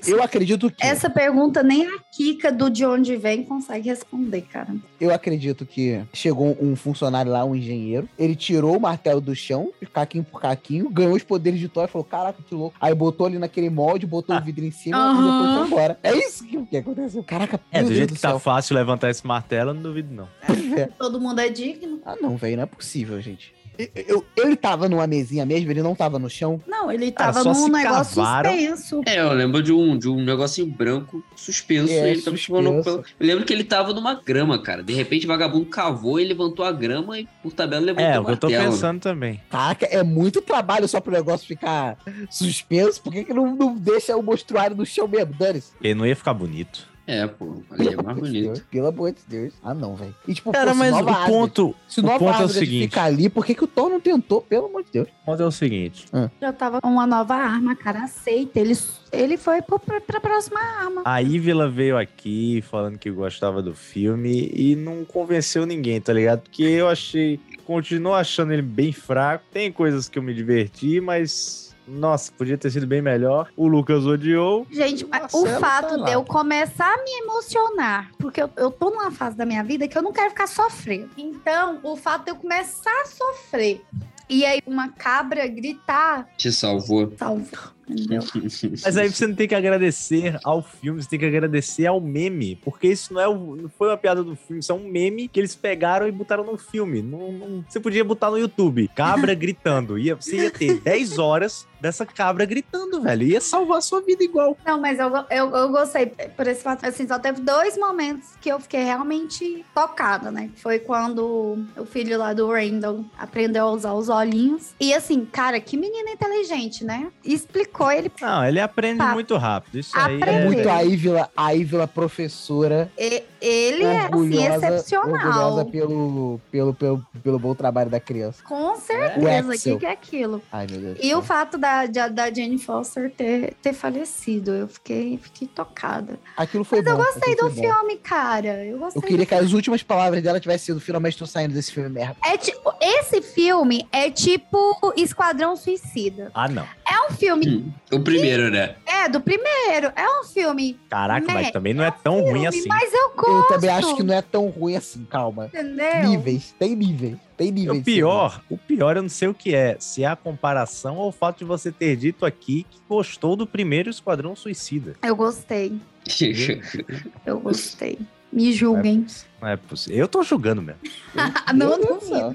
Eu 0.06 0.22
acredito 0.22 0.70
que 0.70 0.84
Essa 0.84 1.08
pergunta 1.08 1.62
nem 1.62 1.86
a 1.86 1.98
Kika 2.12 2.52
do 2.52 2.70
de 2.70 2.84
onde 2.84 3.16
vem 3.16 3.42
consegue 3.42 3.88
responder, 3.88 4.42
cara. 4.42 4.74
eu 5.00 5.12
acredito 5.12 5.64
que 5.64 6.02
chegou 6.12 6.56
um 6.60 6.76
funcionário 6.76 7.30
lá, 7.30 7.44
um 7.44 7.54
engenheiro, 7.54 8.08
ele 8.18 8.34
tirou 8.34 8.76
o 8.76 8.80
martelo 8.80 9.20
do 9.20 9.34
chão, 9.34 9.72
caquinho 10.10 10.24
por 10.24 10.40
caquinho, 10.40 10.90
ganhou 10.90 11.14
os 11.14 11.22
poderes 11.22 11.60
de 11.60 11.68
Thor 11.68 11.84
e 11.84 11.88
falou: 11.88 12.04
caraca, 12.04 12.42
que 12.46 12.54
louco. 12.54 12.76
Aí 12.80 12.94
botou 12.94 13.26
ali 13.26 13.38
naquele 13.38 13.70
molde, 13.70 14.06
botou 14.06 14.36
o 14.36 14.40
vidro 14.40 14.64
em 14.64 14.70
cima 14.70 14.96
e 14.96 15.16
depois 15.16 15.26
Aham. 15.28 15.58
foi 15.58 15.66
embora. 15.66 15.98
É 16.02 16.14
isso 16.16 16.44
que, 16.46 16.66
que 16.66 16.76
aconteceu. 16.76 17.22
Caraca, 17.22 17.60
É, 17.70 17.80
do 17.80 17.86
Deus 17.86 17.96
jeito 17.98 18.10
do 18.10 18.16
que 18.16 18.20
tá 18.20 18.30
céu. 18.30 18.38
fácil 18.38 18.74
levantar 18.74 19.10
esse 19.10 19.24
martelo, 19.26 19.70
eu 19.70 19.74
não 19.74 19.82
duvido, 19.82 20.12
não. 20.12 20.28
Todo 20.98 21.20
mundo 21.20 21.40
é 21.40 21.48
digno. 21.48 22.00
Ah, 22.04 22.16
não, 22.20 22.36
velho, 22.36 22.56
não 22.56 22.64
é 22.64 22.66
possível, 22.66 23.20
gente. 23.20 23.54
Eu- 23.94 24.24
ele 24.36 24.56
tava 24.56 24.88
numa 24.88 25.06
mesinha 25.06 25.44
mesmo, 25.46 25.70
ele 25.70 25.82
não 25.82 25.94
tava 25.94 26.18
no 26.18 26.28
chão. 26.28 26.60
Não, 26.66 26.90
ele 26.90 27.10
tava 27.12 27.42
num 27.44 27.54
se 27.54 27.70
negócio 27.70 28.16
cavaram. 28.16 28.50
suspenso. 28.50 29.02
É, 29.06 29.20
eu 29.20 29.32
lembro 29.32 29.62
de 29.62 29.72
um, 29.72 29.96
de 29.98 30.08
um 30.08 30.22
negocinho 30.24 30.66
branco 30.66 31.22
suspenso. 31.36 31.92
É, 31.92 32.10
ele 32.10 32.22
tava 32.22 32.36
suspenso. 32.36 32.88
Eu 33.18 33.26
lembro 33.26 33.44
que 33.44 33.52
ele 33.52 33.64
tava 33.64 33.92
numa 33.92 34.14
grama, 34.14 34.58
cara. 34.60 34.82
De 34.82 34.92
repente, 34.92 35.24
o 35.24 35.28
vagabundo 35.28 35.66
cavou 35.66 36.18
e 36.20 36.24
levantou 36.24 36.64
a 36.64 36.72
grama 36.72 37.18
e, 37.18 37.28
por 37.42 37.52
tabela, 37.52 37.84
levantou 37.84 38.10
É, 38.10 38.18
o 38.20 38.24
que 38.24 38.30
eu 38.32 38.36
tô 38.36 38.48
pensando 38.48 39.00
também. 39.00 39.40
Caraca, 39.50 39.86
é 39.86 40.02
muito 40.02 40.40
trabalho 40.42 40.86
só 40.88 41.00
pro 41.00 41.12
negócio 41.12 41.46
ficar 41.46 41.96
suspenso. 42.30 43.02
Por 43.02 43.12
que, 43.12 43.24
que 43.24 43.32
não, 43.34 43.54
não 43.54 43.74
deixa 43.76 44.16
o 44.16 44.22
monstruário 44.22 44.76
no 44.76 44.84
chão 44.86 45.06
mesmo? 45.08 45.34
Dane-se. 45.38 45.72
Porque 45.72 45.94
não 45.94 46.06
ia 46.06 46.16
ficar 46.16 46.34
bonito. 46.34 46.88
É, 47.10 47.26
pô. 47.26 47.62
Ali 47.70 47.88
é 47.88 47.96
mais 47.96 47.98
amor 47.98 48.14
de 48.14 48.20
bonito. 48.20 48.44
Deus, 48.46 48.60
Pelo 48.70 48.86
amor 48.86 49.12
de 49.12 49.18
Deus. 49.26 49.52
Ah, 49.62 49.74
não, 49.74 49.96
velho. 49.96 50.14
E 50.28 50.34
tipo, 50.34 50.52
Cara, 50.52 50.70
pô, 50.70 50.76
mas 50.76 50.90
Nova 50.92 51.04
o 51.04 51.08
Asgard- 51.10 51.30
ponto, 51.32 51.74
Se 51.88 52.00
o 52.00 52.02
Nova 52.04 52.18
ponto 52.18 52.42
é 52.42 52.44
o 52.44 52.48
seguinte. 52.48 52.84
fica 52.88 53.02
ali, 53.02 53.28
por 53.28 53.44
que, 53.44 53.54
que 53.54 53.64
o 53.64 53.66
Thor 53.66 53.88
não 53.90 54.00
tentou? 54.00 54.40
Pelo 54.42 54.66
amor 54.66 54.84
de 54.84 54.92
Deus. 54.92 55.08
o 55.08 55.24
ponto 55.26 55.42
é 55.42 55.46
o 55.46 55.50
seguinte. 55.50 56.06
Já 56.40 56.52
tava 56.52 56.80
com 56.80 56.88
uma 56.88 57.06
nova 57.06 57.34
arma, 57.34 57.74
cara. 57.74 58.04
Aceita. 58.04 58.58
Ele, 58.60 58.76
ele 59.12 59.36
foi 59.36 59.60
pro, 59.62 59.78
pra, 59.78 60.00
pra 60.00 60.20
próxima 60.20 60.60
arma. 60.60 61.02
A 61.04 61.20
Ívila 61.20 61.68
veio 61.68 61.98
aqui 61.98 62.62
falando 62.70 62.98
que 62.98 63.10
gostava 63.10 63.60
do 63.62 63.74
filme 63.74 64.50
e 64.54 64.76
não 64.76 65.04
convenceu 65.04 65.66
ninguém, 65.66 66.00
tá 66.00 66.12
ligado? 66.12 66.42
Porque 66.42 66.62
eu 66.62 66.88
achei. 66.88 67.40
Continuo 67.64 68.14
achando 68.14 68.52
ele 68.52 68.62
bem 68.62 68.92
fraco. 68.92 69.44
Tem 69.52 69.70
coisas 69.70 70.08
que 70.08 70.18
eu 70.18 70.22
me 70.22 70.34
diverti, 70.34 71.00
mas. 71.00 71.69
Nossa, 71.90 72.30
podia 72.32 72.56
ter 72.56 72.70
sido 72.70 72.86
bem 72.86 73.02
melhor. 73.02 73.50
O 73.56 73.66
Lucas 73.66 74.06
odiou. 74.06 74.66
Gente, 74.70 75.04
mas 75.06 75.32
o 75.34 75.42
Marcelo 75.42 75.60
fato 75.60 75.98
tá 75.98 76.04
de 76.04 76.12
eu 76.12 76.24
começar 76.24 76.92
a 76.92 77.02
me 77.02 77.10
emocionar, 77.22 78.10
porque 78.18 78.42
eu, 78.42 78.50
eu 78.56 78.70
tô 78.70 78.90
numa 78.90 79.10
fase 79.10 79.36
da 79.36 79.44
minha 79.44 79.64
vida 79.64 79.88
que 79.88 79.98
eu 79.98 80.02
não 80.02 80.12
quero 80.12 80.30
ficar 80.30 80.46
sofrendo. 80.46 81.10
Então, 81.16 81.80
o 81.82 81.96
fato 81.96 82.24
de 82.24 82.30
eu 82.30 82.36
começar 82.36 83.02
a 83.02 83.06
sofrer 83.06 83.82
e 84.28 84.44
aí 84.44 84.60
uma 84.64 84.88
cabra 84.88 85.46
gritar, 85.48 86.28
Te 86.36 86.52
salvou. 86.52 87.12
salva, 87.18 87.74
entendeu? 87.92 88.22
Mas 88.84 88.96
aí 88.96 89.08
você 89.10 89.26
não 89.26 89.34
tem 89.34 89.48
que 89.48 89.54
agradecer 89.54 90.38
ao 90.44 90.62
filme, 90.62 91.02
você 91.02 91.08
tem 91.08 91.18
que 91.18 91.26
agradecer 91.26 91.86
ao 91.86 92.00
meme. 92.00 92.56
Porque 92.56 92.88
isso 92.88 93.12
não, 93.14 93.20
é 93.20 93.28
o- 93.28 93.56
não 93.56 93.68
foi 93.68 93.88
uma 93.88 93.96
piada 93.96 94.22
do 94.22 94.36
filme, 94.36 94.60
isso 94.60 94.72
é 94.72 94.74
um 94.74 94.88
meme 94.88 95.28
que 95.28 95.38
eles 95.40 95.54
pegaram 95.54 96.06
e 96.06 96.12
botaram 96.12 96.44
no 96.44 96.56
filme. 96.58 97.02
Não, 97.02 97.32
não- 97.32 97.64
você 97.68 97.80
podia 97.80 98.04
botar 98.04 98.30
no 98.30 98.38
YouTube, 98.38 98.88
cabra 98.94 99.34
gritando. 99.34 99.98
Ia, 99.98 100.14
você 100.14 100.36
ia 100.36 100.50
ter 100.50 100.80
10 100.80 101.18
horas 101.18 101.66
dessa 101.80 102.04
cabra 102.04 102.44
gritando, 102.44 103.00
velho. 103.00 103.22
Ia 103.22 103.40
salvar 103.40 103.78
a 103.78 103.80
sua 103.80 104.00
vida 104.02 104.22
igual. 104.22 104.56
Não, 104.66 104.78
mas 104.80 104.98
eu, 104.98 105.08
eu, 105.30 105.50
eu 105.56 105.68
gostei 105.70 106.06
por 106.06 106.46
esse 106.46 106.62
fato. 106.62 106.84
Assim, 106.86 107.06
só 107.08 107.18
teve 107.18 107.40
dois 107.40 107.76
momentos 107.78 108.28
que 108.40 108.50
eu 108.50 108.60
fiquei 108.60 108.82
realmente 108.82 109.64
tocada, 109.74 110.30
né? 110.30 110.50
Foi 110.56 110.78
quando 110.78 111.58
o 111.76 111.84
filho 111.86 112.18
lá 112.18 112.32
do 112.34 112.48
Randall 112.52 113.04
aprendeu 113.18 113.66
a 113.66 113.72
usar 113.72 113.94
os 113.94 114.08
olhinhos. 114.10 114.74
E 114.78 114.92
assim, 114.92 115.24
cara, 115.24 115.58
que 115.60 115.76
menino 115.76 116.08
inteligente, 116.10 116.84
né? 116.84 117.10
Explicou 117.24 117.79
ele. 117.88 118.10
Não, 118.20 118.44
ele 118.44 118.58
aprende 118.60 118.98
Tá. 118.98 119.12
muito 119.12 119.36
rápido. 119.36 119.78
Isso 119.78 119.96
aí 119.96 120.20
é... 120.20 120.44
Muito 120.44 120.68
a 120.68 120.82
Ívila, 120.82 121.30
a 121.36 121.54
Ívila 121.54 121.86
professora, 121.86 122.90
e- 122.98 123.22
Ele 123.40 123.84
é, 123.84 124.00
assim, 124.06 124.44
excepcional. 124.44 125.12
orgulhosa 125.14 125.64
pelo, 125.64 126.40
pelo, 126.50 126.74
pelo, 126.74 127.06
pelo 127.22 127.38
bom 127.38 127.54
trabalho 127.54 127.88
da 127.88 127.98
criança. 128.00 128.42
Com 128.44 128.72
O 128.72 128.76
certeza, 128.76 129.48
o 129.48 129.50
Axel. 129.52 129.74
que, 129.74 129.80
que 129.80 129.86
é 129.86 129.90
aquilo? 129.90 130.42
Ai, 130.52 130.66
meu 130.70 130.80
Deus. 130.80 130.98
E 131.02 131.14
o 131.14 131.22
fato 131.22 131.56
da, 131.56 131.86
da, 131.86 132.08
da 132.08 132.26
Jane 132.32 132.58
Foster 132.58 133.10
ter, 133.10 133.54
ter 133.62 133.72
falecido, 133.72 134.50
eu 134.52 134.68
fiquei, 134.68 135.16
fiquei 135.22 135.48
tocada. 135.48 136.18
Aquilo 136.36 136.64
foi 136.64 136.82
Mas 136.82 136.88
eu 136.88 136.96
bom. 136.98 137.02
gostei 137.04 137.32
aquilo 137.32 137.48
do 137.48 137.54
foi 137.54 137.66
bom. 137.66 137.74
filme, 137.74 137.96
cara. 137.96 138.64
Eu 138.66 138.78
gostei 138.78 139.02
Eu 139.02 139.06
queria 139.06 139.24
que 139.26 139.34
as 139.34 139.52
últimas 139.52 139.82
palavras 139.82 140.22
dela 140.22 140.38
tivessem 140.40 140.66
sido 140.66 140.80
finalmente 140.80 141.16
tô 141.16 141.26
saindo 141.26 141.54
desse 141.54 141.72
filme 141.72 141.88
merda. 141.88 142.16
É 142.24 142.36
tipo, 142.36 142.72
esse 142.80 143.22
filme 143.22 143.88
é 143.90 144.10
tipo 144.10 144.58
Esquadrão 144.96 145.56
Suicida. 145.56 146.30
Ah, 146.34 146.48
não. 146.48 146.66
É 147.10 147.12
um 147.12 147.16
filme, 147.16 147.46
Hum, 147.48 147.72
O 147.92 148.00
primeiro, 148.00 148.50
né? 148.50 148.76
é 148.86 149.08
do 149.08 149.20
primeiro, 149.20 149.92
é 149.96 150.20
um 150.20 150.24
filme, 150.24 150.78
Caraca, 150.88 151.26
Né? 151.26 151.34
mas 151.34 151.50
também 151.50 151.74
não 151.74 151.82
é 151.84 151.90
tão 151.90 152.20
ruim 152.20 152.32
filme, 152.42 152.46
assim. 152.48 152.68
mas 152.68 152.92
eu 152.92 153.00
Eu 153.00 153.10
gosto, 153.16 153.48
também 153.48 153.70
acho 153.70 153.96
que 153.96 154.02
não 154.02 154.14
é 154.14 154.22
tão 154.22 154.46
ruim 154.48 154.76
assim, 154.76 155.04
calma. 155.04 155.46
entendeu? 155.46 156.08
Níveis, 156.08 156.54
tem 156.58 156.76
níveis. 156.76 157.16
Tem 157.36 157.50
níveis. 157.50 157.80
O 157.80 157.82
pior, 157.84 158.42
o 158.50 158.56
pior 158.58 158.96
eu 158.96 159.02
não 159.02 159.08
sei 159.08 159.28
o 159.28 159.34
que 159.34 159.54
é. 159.54 159.76
Se 159.80 160.02
é 160.04 160.06
a 160.06 160.14
comparação 160.16 160.96
ou 160.96 161.08
o 161.08 161.12
fato 161.12 161.38
de 161.38 161.44
você 161.44 161.72
ter 161.72 161.96
dito 161.96 162.24
aqui 162.26 162.66
que 162.70 162.78
gostou 162.88 163.34
do 163.34 163.46
primeiro 163.46 163.88
Esquadrão 163.90 164.36
Suicida. 164.36 164.94
Eu 165.02 165.16
gostei, 165.16 165.72
eu 167.26 167.40
gostei. 167.40 167.98
Me 168.32 168.52
julguem. 168.52 169.06
Não 169.40 169.48
é 169.48 169.56
possível. 169.56 169.98
Eu 169.98 170.08
tô 170.08 170.22
julgando 170.22 170.60
mesmo. 170.62 170.80
Não, 171.54 171.78
não. 171.78 172.00
Céu. 172.00 172.34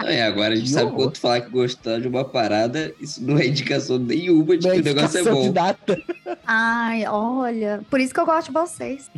Não, 0.00 0.08
é, 0.08 0.22
agora 0.22 0.52
a 0.54 0.56
gente 0.56 0.66
Que 0.66 0.72
sabe 0.72 0.90
quando 0.92 1.12
tu 1.12 1.20
falar 1.20 1.40
que 1.42 1.50
gostar 1.50 2.00
de 2.00 2.08
uma 2.08 2.24
parada, 2.24 2.92
isso 3.00 3.22
não 3.22 3.38
é 3.38 3.46
indicação 3.46 3.98
nenhuma 3.98 4.56
de 4.56 4.66
Não 4.66 4.72
que 4.74 4.78
é 4.78 4.80
o 4.80 4.94
negócio 4.94 5.18
é 5.18 5.22
bom. 5.22 5.52
data. 5.52 6.00
Ai, 6.46 7.06
olha, 7.06 7.80
por 7.88 8.00
isso 8.00 8.12
que 8.12 8.20
eu 8.20 8.26
gosto 8.26 8.48
de 8.48 8.52
vocês. 8.52 9.10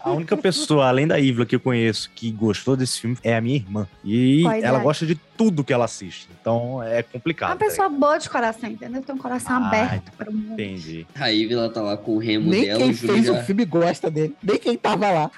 A 0.00 0.10
única 0.12 0.36
pessoa, 0.36 0.86
além 0.88 1.06
da 1.06 1.18
Ivla, 1.18 1.44
que 1.46 1.56
eu 1.56 1.60
conheço 1.60 2.10
que 2.14 2.30
gostou 2.30 2.76
desse 2.76 3.00
filme 3.00 3.16
é 3.24 3.34
a 3.36 3.40
minha 3.40 3.56
irmã. 3.56 3.88
E 4.04 4.44
ela 4.62 4.78
é. 4.78 4.82
gosta 4.82 5.04
de 5.06 5.14
tudo 5.36 5.64
que 5.64 5.72
ela 5.72 5.86
assiste. 5.86 6.28
Então 6.40 6.82
é 6.82 6.98
É 6.98 7.02
complicado. 7.02 7.50
uma 7.50 7.56
pessoa 7.56 7.88
boa 7.88 8.18
de 8.18 8.28
coração, 8.30 8.70
entendeu? 8.70 9.02
Tem 9.02 9.14
um 9.14 9.18
coração 9.18 9.56
Ah, 9.56 9.66
aberto 9.68 10.12
para 10.16 10.30
o 10.30 10.32
tá? 10.32 10.38
mundo. 10.38 10.52
Entendi. 10.52 11.06
A 11.18 11.28
Ivy, 11.28 11.54
tá 11.72 11.80
lá 11.82 11.96
com 11.96 12.12
o 12.16 12.18
remo 12.18 12.50
Nem 12.50 12.64
dela, 12.66 12.78
quem 12.78 12.90
o 12.90 12.94
Júlio 12.94 13.14
fez 13.14 13.26
já... 13.26 13.32
o 13.32 13.44
filme 13.44 13.64
gosta 13.64 14.10
dele. 14.10 14.36
Nem 14.42 14.58
quem 14.58 14.76
tava 14.76 15.10
lá. 15.10 15.30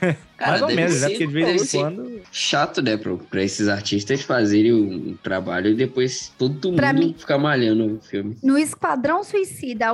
Cara, 0.36 0.50
Mais 0.50 0.62
ou 0.62 0.68
menos, 0.68 1.00
né? 1.00 1.08
Porque 1.08 1.26
de 1.26 1.32
vez 1.32 1.74
em 1.74 1.80
quando. 1.80 2.20
chato, 2.30 2.82
né, 2.82 2.96
pra, 2.96 3.16
pra 3.16 3.42
esses 3.42 3.68
artistas 3.68 4.20
fazerem 4.22 4.72
um, 4.72 5.16
trabalho 5.22 5.70
e 5.70 5.74
depois 5.74 6.30
todo 6.38 6.72
Pra 6.74 6.92
mundo 6.92 7.06
mim- 7.06 7.14
ficar 7.18 7.38
malhando 7.38 7.96
o 7.96 8.00
filme. 8.02 8.36
No 8.42 8.58
Esquadrão 8.58 9.24
Suicida, 9.24 9.86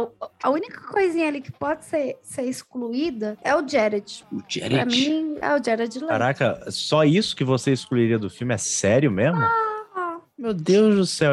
a- 0.42 0.50
única 0.50 0.80
coisinha 0.88 1.28
ali 1.28 1.40
que 1.40 1.52
pode 1.52 1.84
ser, 1.84 2.16
ser 2.22 2.42
excluída 2.42 3.38
é 3.44 3.54
o 3.54 3.66
Jared. 3.66 4.24
O 4.32 4.36
Pra 4.38 4.44
Jared. 4.48 4.86
mim, 5.08 5.36
é 5.40 5.54
o 5.54 5.64
Jared 5.64 5.94
Leto. 5.98 6.08
Caraca, 6.08 6.64
só 6.70 7.04
isso 7.04 7.36
que 7.36 7.44
você 7.44 7.70
excluiria 7.72 8.18
do 8.18 8.28
filme 8.28 8.52
é 8.54 8.58
sério 8.58 9.10
mesmo? 9.12 9.38
Ah, 9.38 10.18
Meu 10.36 10.52
Deus 10.52 10.96
do 10.96 11.06
céu, 11.06 11.32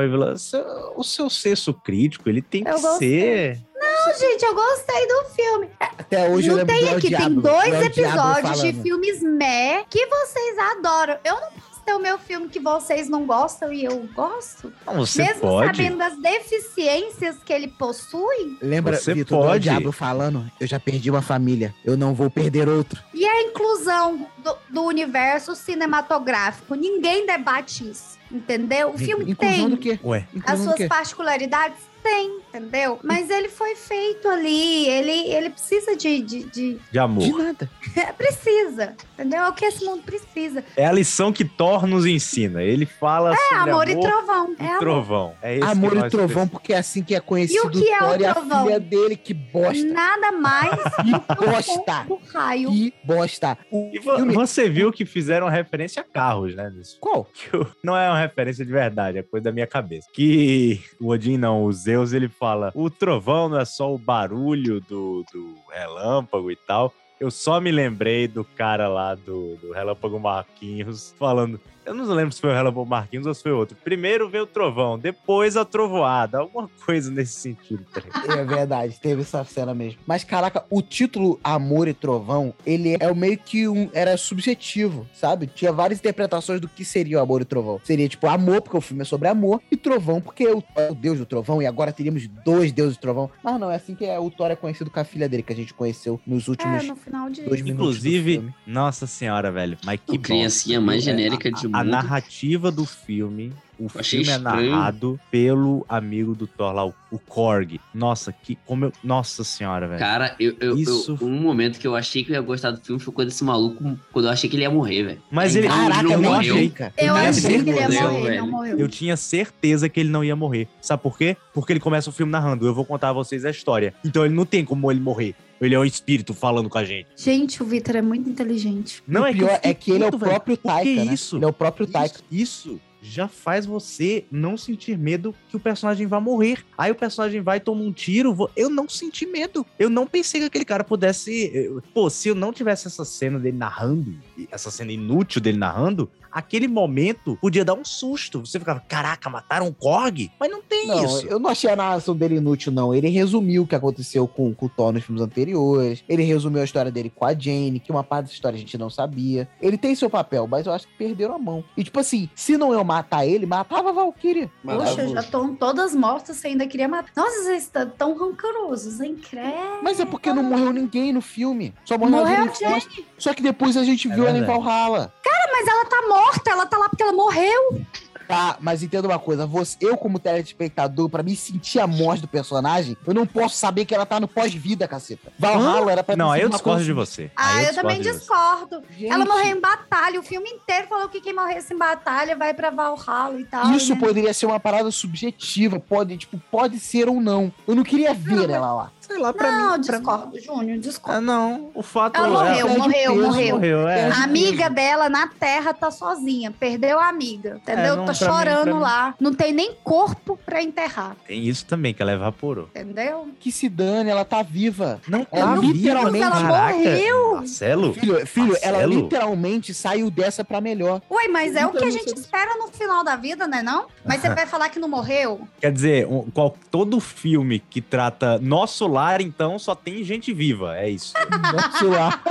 O 0.95 1.03
seu 1.03 1.29
senso 1.31 1.73
crítico, 1.73 2.29
ele 2.29 2.43
tem 2.43 2.63
que 2.63 2.69
Eu 2.69 2.79
gostei. 2.79 3.19
ser. 3.21 3.59
Não, 3.89 4.19
gente, 4.19 4.43
eu 4.45 4.53
gostei 4.55 5.07
do 5.07 5.25
filme. 5.35 5.69
Até 5.79 6.29
hoje 6.29 6.47
eu 6.47 6.57
não 6.57 6.63
lembro 6.65 6.75
tem 6.75 6.85
do 6.91 6.97
aqui, 6.97 7.15
tem 7.15 7.33
dois 7.35 7.69
do 7.77 7.83
episódios 7.83 8.61
de 8.61 8.73
filmes 8.81 9.21
meh 9.21 9.83
que 9.89 10.05
vocês 10.05 10.57
adoram. 10.57 11.17
Eu 11.23 11.35
não 11.35 11.49
posso 11.51 11.81
ter 11.85 11.93
o 11.93 11.99
meu 11.99 12.17
filme 12.19 12.47
que 12.49 12.59
vocês 12.59 13.09
não 13.09 13.25
gostam 13.25 13.71
e 13.73 13.83
eu 13.85 14.07
gosto. 14.15 14.71
Não, 14.85 14.95
você 14.95 15.23
Mesmo 15.23 15.41
pode. 15.41 15.77
sabendo 15.77 15.97
das 15.97 16.17
deficiências 16.21 17.37
que 17.43 17.51
ele 17.51 17.67
possui. 17.67 18.57
Lembra, 18.61 18.95
Você 18.97 19.13
Vitor, 19.13 19.39
do 19.39 19.47
pode. 19.47 19.63
Diablo 19.63 19.91
falando? 19.91 20.49
Eu 20.59 20.67
já 20.67 20.79
perdi 20.79 21.09
uma 21.09 21.21
família, 21.21 21.73
eu 21.83 21.97
não 21.97 22.13
vou 22.13 22.29
perder 22.29 22.67
outro. 22.69 23.01
E 23.13 23.25
a 23.25 23.41
inclusão 23.43 24.27
do, 24.37 24.57
do 24.69 24.83
universo 24.83 25.55
cinematográfico. 25.55 26.75
Ninguém 26.75 27.25
debate 27.25 27.89
isso. 27.89 28.17
Entendeu? 28.31 28.89
O 28.93 28.97
filme 28.97 29.31
Inclusão 29.31 29.55
tem 29.55 29.69
do 29.69 29.77
quê? 29.77 29.99
Ué, 30.03 30.19
as 30.19 30.35
Inclusão 30.35 30.57
do 30.57 30.63
suas 30.65 30.75
quê? 30.75 30.87
particularidades. 30.87 31.88
Tem, 32.01 32.37
entendeu? 32.47 32.99
Mas 33.03 33.29
ele 33.29 33.49
foi 33.49 33.75
feito 33.75 34.27
ali. 34.27 34.87
Ele, 34.87 35.11
ele 35.33 35.49
precisa 35.49 35.95
de, 35.95 36.21
de, 36.21 36.43
de- 36.45 36.77
de 36.91 36.99
amor. 36.99 37.23
De 37.23 37.31
nada. 37.33 37.69
Precisa. 38.17 38.95
Entendeu? 39.13 39.39
É 39.39 39.49
o 39.49 39.53
que 39.53 39.65
esse 39.65 39.83
mundo 39.83 40.03
precisa. 40.03 40.63
É 40.75 40.85
a 40.85 40.91
lição 40.91 41.31
que 41.33 41.43
Thor 41.43 41.85
nos 41.85 42.05
ensina. 42.05 42.61
Ele 42.63 42.85
fala 42.85 43.33
É 43.33 43.37
sobre 43.37 43.71
amor, 43.71 43.89
e 43.89 43.99
trovão. 43.99 44.55
e 44.57 44.63
É 44.63 44.67
amor. 44.67 44.79
trovão. 44.79 45.33
É 45.41 45.55
esse 45.57 45.63
Amor 45.63 45.97
e 45.97 46.09
Trovão, 46.09 46.47
porque 46.47 46.73
é 46.73 46.77
assim 46.77 47.03
que 47.03 47.13
é 47.15 47.19
conhecido 47.19 47.69
que 47.69 47.89
é 47.89 47.97
o 48.03 48.07
Thor 48.07 48.21
e 48.21 48.25
a 48.25 48.33
Trovão? 48.33 48.63
filha 48.65 48.79
dele, 48.79 49.15
que 49.15 49.33
bosta. 49.33 49.83
Nada 49.85 50.31
mais 50.31 50.69
Que 51.03 51.35
bosta. 51.45 52.03
do 52.07 52.19
raio. 52.33 52.69
Que 52.69 52.93
bosta. 53.03 53.57
O 53.71 53.89
E 53.93 54.01
filme... 54.01 54.33
você 54.33 54.69
viu 54.69 54.91
que 54.91 55.05
fizeram 55.05 55.47
referência 55.49 56.01
a 56.01 56.05
carros, 56.05 56.55
né? 56.55 56.71
Nisso. 56.75 56.97
Qual? 56.99 57.25
Que 57.25 57.55
o- 57.55 57.67
Não 57.83 57.95
é 57.97 58.09
uma 58.09 58.19
referência 58.19 58.65
de 58.65 58.71
verdade, 58.71 59.17
é 59.17 59.23
coisa 59.23 59.45
da 59.45 59.51
minha 59.51 59.67
cabeça. 59.67 60.07
Que 60.13 60.81
o 60.99 61.09
Odin 61.09 61.37
não, 61.37 61.63
o 61.63 61.71
Zeus, 61.89 62.13
ele 62.13 62.29
fala: 62.29 62.71
o 62.75 62.89
trovão 62.89 63.49
não 63.49 63.59
é 63.59 63.65
só 63.65 63.93
o 63.93 63.97
barulho 63.97 64.79
do, 64.81 65.25
do 65.31 65.55
relâmpago 65.71 66.51
e 66.51 66.55
tal. 66.55 66.93
Eu 67.19 67.29
só 67.29 67.59
me 67.59 67.71
lembrei 67.71 68.27
do 68.27 68.45
cara 68.45 68.87
lá 68.87 69.13
do, 69.13 69.57
do 69.57 69.73
Relâmpago 69.73 70.19
Marquinhos 70.19 71.13
falando: 71.17 71.59
Eu 71.85 71.93
não 71.93 72.05
lembro 72.13 72.33
se 72.33 72.41
foi 72.41 72.49
o 72.51 72.53
Relâmpago 72.53 72.85
Marquinhos 72.85 73.25
ou 73.25 73.33
se 73.33 73.41
foi 73.43 73.51
outro. 73.51 73.77
Primeiro 73.83 74.29
veio 74.29 74.43
o 74.43 74.47
trovão, 74.47 74.97
depois 74.99 75.57
a 75.57 75.65
trovoada. 75.65 76.39
Alguma 76.39 76.69
coisa 76.85 77.09
nesse 77.11 77.33
sentido. 77.33 77.83
tá? 77.93 78.01
É 78.37 78.43
verdade, 78.45 78.99
teve 78.99 79.21
essa 79.21 79.43
cena 79.43 79.73
mesmo. 79.73 79.99
Mas 80.05 80.23
caraca, 80.23 80.63
o 80.69 80.81
título 80.81 81.39
Amor 81.43 81.87
e 81.87 81.93
Trovão, 81.93 82.53
ele 82.65 82.95
é 82.99 83.11
o 83.11 83.15
meio 83.15 83.37
que 83.37 83.67
um. 83.67 83.89
Era 83.93 84.15
subjetivo, 84.17 85.07
sabe? 85.13 85.47
Tinha 85.47 85.71
várias 85.71 85.99
interpretações 85.99 86.59
do 86.61 86.67
que 86.67 86.85
seria 86.85 87.17
o 87.17 87.21
Amor 87.21 87.41
e 87.41 87.45
Trovão. 87.45 87.79
Seria 87.83 88.07
tipo 88.07 88.27
amor, 88.27 88.61
porque 88.61 88.77
o 88.77 88.81
filme 88.81 89.01
é 89.01 89.05
sobre 89.05 89.27
amor, 89.27 89.61
e 89.71 89.75
trovão, 89.77 90.21
porque 90.21 90.47
o, 90.47 90.63
é 90.75 90.91
o 90.91 90.95
deus 90.95 91.17
do 91.17 91.25
trovão, 91.25 91.61
e 91.61 91.65
agora 91.65 91.91
teríamos 91.91 92.27
dois 92.45 92.71
deuses 92.71 92.97
do 92.97 93.01
trovão. 93.01 93.29
Mas 93.43 93.59
não, 93.59 93.71
é 93.71 93.75
assim 93.75 93.95
que 93.95 94.05
é, 94.05 94.19
o 94.19 94.29
Thor 94.29 94.51
é 94.51 94.55
conhecido 94.55 94.89
com 94.91 94.99
a 94.99 95.03
filha 95.03 95.27
dele, 95.27 95.43
que 95.43 95.53
a 95.53 95.55
gente 95.55 95.73
conheceu 95.73 96.19
nos 96.25 96.47
últimos 96.47 96.83
É, 96.83 96.87
no 96.87 96.95
final 96.95 97.29
de. 97.29 97.41
dois 97.41 97.61
minutos. 97.61 97.99
do 97.99 98.07
Inclusive, 98.07 98.33
filme. 98.33 98.53
nossa 98.67 99.07
senhora, 99.07 99.51
velho. 99.51 99.77
Mas 99.85 99.99
que 100.05 100.13
Que 100.13 100.17
criancinha 100.19 100.79
mais 100.81 101.03
viu? 101.03 101.13
genérica 101.15 101.51
de 101.51 101.67
A 101.73 101.79
mundo. 101.83 101.91
narrativa 101.91 102.71
do 102.71 102.85
filme. 102.85 103.51
O 103.79 103.85
Achei 103.97 104.19
filme 104.25 104.29
é 104.33 104.35
estranho. 104.35 104.71
narrado 104.71 105.17
pelo 105.31 105.85
amigo 105.87 106.35
do 106.35 106.45
Thor 106.45 106.73
lá, 106.73 106.85
o, 106.85 106.93
Korg. 107.17 107.79
Nossa, 107.93 108.33
que 108.33 108.57
como 108.65 108.83
eu. 108.85 108.93
Nossa 109.01 109.41
senhora, 109.45 109.87
velho. 109.87 109.99
Cara, 109.99 110.35
eu, 110.37 110.53
eu, 110.59 110.77
Isso- 110.77 111.17
eu- 111.21 111.25
um 111.27 111.39
momento 111.39 111.79
que 111.79 111.87
eu 111.87 111.95
achei 111.95 112.21
que 112.25 112.31
eu 112.31 112.35
ia 112.35 112.41
gostar 112.41 112.71
do 112.71 112.81
filme 112.81 112.99
foi 113.01 113.13
quando 113.13 113.29
esse 113.29 113.41
maluco, 113.41 113.97
quando 114.11 114.25
eu 114.25 114.31
achei 114.31 114.49
que 114.49 114.57
ele 114.57 114.63
ia 114.63 114.69
morrer, 114.69 115.03
velho. 115.03 115.21
Mas 115.31 115.55
ele- 115.55 115.69
Caraca, 115.69 116.03
não 116.03 116.09
nem 116.09 116.29
morreu. 116.29 116.55
achei, 116.55 116.69
cara. 116.69 116.93
Eu 116.97 117.15
achei 117.15 117.63
que 117.63 117.69
ele 117.69 117.79
ia 117.79 117.87
morreu, 117.87 118.11
morrer, 118.19 118.37
não 118.37 118.47
morreu. 118.51 118.77
Eu 118.79 118.87
tinha 118.89 119.15
certeza 119.15 119.87
que 119.87 119.99
ele 120.01 120.09
não 120.09 120.25
ia 120.25 120.35
morrer. 120.35 120.67
Sabe 120.81 121.01
por 121.01 121.17
quê? 121.17 121.37
Porque 121.53 121.71
ele 121.71 121.79
começa 121.79 122.09
o 122.09 122.13
filme 122.13 122.31
narrando. 122.31 122.65
Eu 122.65 122.73
vou 122.73 122.83
contar 122.83 123.09
a 123.09 123.13
vocês 123.13 123.45
a 123.45 123.49
história. 123.49 123.93
Então 124.03 124.25
ele 124.25 124.33
não 124.33 124.45
tem 124.45 124.65
como 124.65 124.91
ele 124.91 124.99
morrer. 124.99 125.35
Ele 125.61 125.75
é 125.75 125.79
um 125.79 125.85
espírito 125.85 126.33
falando 126.33 126.69
com 126.69 126.77
a 126.77 126.83
gente. 126.83 127.07
Gente, 127.15 127.61
o 127.61 127.65
Vitor 127.65 127.95
é 127.95 128.01
muito 128.01 128.29
inteligente. 128.29 129.03
Não 129.07 129.23
o 129.23 129.25
é 129.25 129.33
pior 129.33 129.55
fiquei 129.55 129.71
é 129.71 129.73
que 129.73 129.91
ele 129.91 130.03
é 130.03 130.07
o 130.07 130.17
velho. 130.17 130.31
próprio 130.31 130.57
que 130.57 130.63
Taika, 130.63 131.05
né? 131.05 131.13
isso? 131.13 131.37
Ele 131.37 131.45
é 131.45 131.47
o 131.47 131.53
próprio 131.53 131.87
Taika. 131.87 132.19
Isso, 132.31 132.69
isso 132.69 132.81
já 133.01 133.27
faz 133.27 133.65
você 133.65 134.25
não 134.31 134.57
sentir 134.57 134.97
medo 134.97 135.33
que 135.49 135.55
o 135.55 135.59
personagem 135.59 136.05
vai 136.07 136.19
morrer. 136.19 136.65
Aí 136.77 136.91
o 136.91 136.95
personagem 136.95 137.41
vai 137.41 137.59
tomar 137.59 137.81
um 137.81 137.91
tiro. 137.91 138.49
Eu 138.55 138.69
não 138.69 138.87
senti 138.89 139.25
medo. 139.25 139.65
Eu 139.77 139.89
não 139.89 140.05
pensei 140.05 140.41
que 140.41 140.47
aquele 140.47 140.65
cara 140.65 140.83
pudesse. 140.83 141.71
Pô, 141.93 142.09
se 142.09 142.29
eu 142.29 142.35
não 142.35 142.51
tivesse 142.51 142.87
essa 142.87 143.05
cena 143.05 143.39
dele 143.39 143.57
narrando, 143.57 144.17
essa 144.51 144.69
cena 144.69 144.91
inútil 144.91 145.41
dele 145.41 145.57
narrando, 145.57 146.09
aquele 146.31 146.67
momento 146.67 147.37
podia 147.41 147.63
dar 147.65 147.73
um 147.73 147.83
susto. 147.85 148.39
Você 148.45 148.59
ficava, 148.59 148.79
caraca, 148.79 149.29
mataram 149.29 149.67
um 149.67 149.73
Korg? 149.73 150.31
Mas 150.39 150.49
não 150.51 150.61
tem 150.61 150.87
Não, 150.87 151.03
isso. 151.05 151.27
eu 151.27 151.39
não 151.39 151.49
achei 151.49 151.69
a 151.69 151.75
narração 151.75 152.15
dele 152.15 152.35
inútil, 152.35 152.71
não. 152.71 152.93
Ele 152.93 153.09
resumiu 153.09 153.63
o 153.63 153.67
que 153.67 153.75
aconteceu 153.75 154.27
com, 154.27 154.53
com 154.53 154.65
o 154.65 154.69
Thor 154.69 154.91
nos 154.91 155.03
filmes 155.03 155.21
anteriores. 155.23 156.03
Ele 156.07 156.23
resumiu 156.23 156.61
a 156.61 156.65
história 156.65 156.91
dele 156.91 157.11
com 157.13 157.25
a 157.25 157.33
Jane, 157.33 157.79
que 157.79 157.91
uma 157.91 158.03
parte 158.03 158.27
da 158.27 158.31
história 158.33 158.55
a 158.55 158.59
gente 158.59 158.77
não 158.77 158.89
sabia. 158.89 159.47
Ele 159.61 159.77
tem 159.77 159.95
seu 159.95 160.09
papel, 160.09 160.47
mas 160.47 160.65
eu 160.65 160.73
acho 160.73 160.87
que 160.87 160.93
perderam 160.97 161.35
a 161.35 161.39
mão. 161.39 161.63
E 161.75 161.83
tipo 161.83 161.99
assim, 161.99 162.29
se 162.35 162.57
não 162.57 162.73
eu 162.73 162.83
matar 162.83 163.25
ele, 163.25 163.45
matava 163.45 163.89
a 163.89 163.93
Valkyria. 163.93 164.49
Poxa, 164.63 165.07
já 165.07 165.19
estão 165.21 165.55
todas 165.55 165.95
mortas, 165.95 166.37
você 166.37 166.47
ainda 166.47 166.67
queria 166.67 166.87
matar. 166.87 167.11
Nossa, 167.15 167.43
vocês 167.43 167.63
estão 167.63 167.89
tão 167.89 168.17
rancorosos, 168.17 168.99
hein? 169.01 169.15
Credo. 169.29 169.49
Mas 169.83 169.99
é 169.99 170.05
porque 170.05 170.31
não 170.33 170.43
morreu 170.43 170.71
ninguém 170.73 171.11
no 171.13 171.21
filme. 171.21 171.73
Só 171.85 171.97
morreu, 171.97 172.17
Morreu 172.17 172.35
a 172.35 172.47
Jane 172.47 172.49
Foster. 172.81 173.03
Só 173.17 173.33
que 173.33 173.41
depois 173.41 173.75
a 173.77 173.83
gente 173.83 174.09
É 174.09 174.15
viu 174.15 174.27
ela 174.27 174.37
em 174.37 174.41
verdade. 174.41 174.63
Valhalla. 174.63 175.13
Mas 175.51 175.67
ela 175.67 175.83
tá 175.85 175.97
morta, 176.07 176.18
ela 176.45 176.65
tá 176.65 176.77
lá 176.77 176.89
porque 176.89 177.03
ela 177.03 177.13
morreu. 177.13 177.81
Tá, 178.29 178.57
mas 178.59 178.83
entenda 178.83 179.07
uma 179.07 179.17
coisa, 179.17 179.47
você, 179.47 179.75
eu 179.81 179.97
como 179.97 180.19
telespectador, 180.19 181.09
pra 181.09 181.23
me 181.23 181.35
sentir 181.35 181.79
a 181.79 181.87
morte 181.87 182.21
do 182.21 182.27
personagem, 182.27 182.95
eu 183.07 183.11
não 183.11 183.25
posso 183.25 183.55
saber 183.55 183.85
que 183.85 183.95
ela 183.95 184.05
tá 184.05 184.19
no 184.19 184.27
pós-vida, 184.27 184.87
caceta. 184.87 185.33
Valhalla 185.39 185.91
era 185.91 186.03
pra 186.03 186.15
Não, 186.15 186.35
eu 186.35 186.43
uma 186.43 186.49
discordo 186.51 186.75
coisa 186.75 186.85
de 186.85 186.93
você. 186.93 187.31
Ah, 187.35 187.55
Aí 187.55 187.65
eu, 187.65 187.73
também 187.73 187.99
discordo. 187.99 188.83
Gente, 188.91 189.11
Ela 189.11 189.25
morreu 189.25 189.57
em 189.57 189.59
batalha. 189.59 190.19
O 190.19 190.23
filme 190.23 190.47
inteiro 190.47 190.87
falou 190.87 191.09
que 191.09 191.21
quem 191.21 191.33
morresse 191.33 191.73
em 191.73 191.77
batalha 191.77 192.35
vai 192.35 192.53
pra 192.53 192.69
Valhalla 192.69 193.39
e 193.39 193.45
tal. 193.45 193.71
Isso 193.71 193.95
né? 193.95 193.99
poderia 193.99 194.31
ser 194.31 194.45
uma 194.45 194.59
parada 194.59 194.91
subjetiva, 194.91 195.79
pode, 195.79 196.15
tipo, 196.17 196.39
pode 196.51 196.79
ser 196.79 197.09
ou 197.09 197.19
não. 197.19 197.51
Eu 197.67 197.73
não 197.73 197.83
queria 197.83 198.13
ver 198.13 198.35
Não, 198.35 198.43
ela 198.43 198.73
lá. 198.73 198.91
Sei 199.09 199.17
lá, 199.17 199.33
pra 199.33 199.51
Não, 199.51 199.77
mim. 199.77 199.83
pra- 199.83 199.97
discordo, 199.97 200.39
Júnior, 200.39 200.77
discordo. 200.77 201.17
Ah, 201.17 201.21
não. 201.21 201.71
O 201.73 201.81
fato 201.81 202.15
Ela 202.15 202.27
morreu, 202.29 202.65
perde 202.67 202.79
morreu, 202.79 203.11
peso, 203.13 203.25
morreu. 203.25 203.55
morreu, 203.55 203.87
é. 203.87 204.09
A 204.11 204.23
amiga 204.23 204.63
peso. 204.65 204.75
dela 204.75 205.09
na 205.09 205.27
terra 205.27 205.73
tá 205.73 205.89
sozinha, 205.89 206.51
perdeu 206.51 206.99
a 206.99 207.09
amiga, 207.09 207.59
entendeu? 207.61 207.93
É, 207.93 207.95
não, 207.97 208.05
tá 208.05 208.11
mim- 208.11 208.17
chorando 208.17 208.75
mim- 208.75 208.79
lá. 208.81 209.15
Não 209.19 209.33
tem 209.33 209.51
nem 209.51 209.73
corpo 209.83 210.39
pra 210.45 210.61
enterrar, 210.61 211.15
Tem 211.27 211.43
isso 211.43 211.65
também, 211.65 211.93
que 211.93 212.01
ela 212.01 212.11
evaporou. 212.13 212.69
entendeu? 212.75 213.27
Que 213.39 213.51
se 213.51 213.67
dane, 213.67 214.09
ela 214.11 214.23
tá 214.23 214.43
viva. 214.43 215.01
Não 215.07 215.25
Ela 215.31 215.55
tá 215.55 215.61
literalmente- 215.61 216.23
ela 216.25 216.41
Caraca, 216.41 216.73
morreu. 216.77 217.35
Marcelo? 217.37 217.93
Filho, 217.93 218.27
filho 218.27 218.57
ela 218.61 218.77
Marcelo? 218.79 218.93
literalmente 219.01 219.73
saiu 219.73 220.11
dessa 220.11 220.43
pra 220.43 220.61
melhor. 220.61 221.01
Ué, 221.09 221.27
mas 221.27 221.55
é 221.55 221.65
o 221.65 221.71
que 221.71 221.77
a 221.77 221.87
Então, 221.87 221.91
gente 221.91 222.13
espera 222.17 222.55
no 222.57 222.67
final 222.67 223.03
da 223.03 223.15
vida, 223.15 223.47
né 223.47 223.61
não? 223.63 223.87
Mas 224.05 224.21
você 224.21 224.29
vai 224.29 224.45
falar 224.45 224.69
que 224.69 224.77
não 224.79 224.87
morreu? 224.87 225.47
Quer 225.59 225.71
dizer, 225.71 226.05
um- 226.07 226.29
qual- 226.31 226.55
todo 226.69 226.99
filme 226.99 227.59
que 227.59 227.81
trata 227.81 228.37
nosso 228.39 228.85
lar, 228.99 229.21
então, 229.21 229.57
só 229.57 229.73
tem 229.73 230.03
gente 230.03 230.33
viva. 230.33 230.77
É 230.77 230.89
isso. 230.89 231.13
Nossa, 231.53 231.85
lá. 231.87 232.21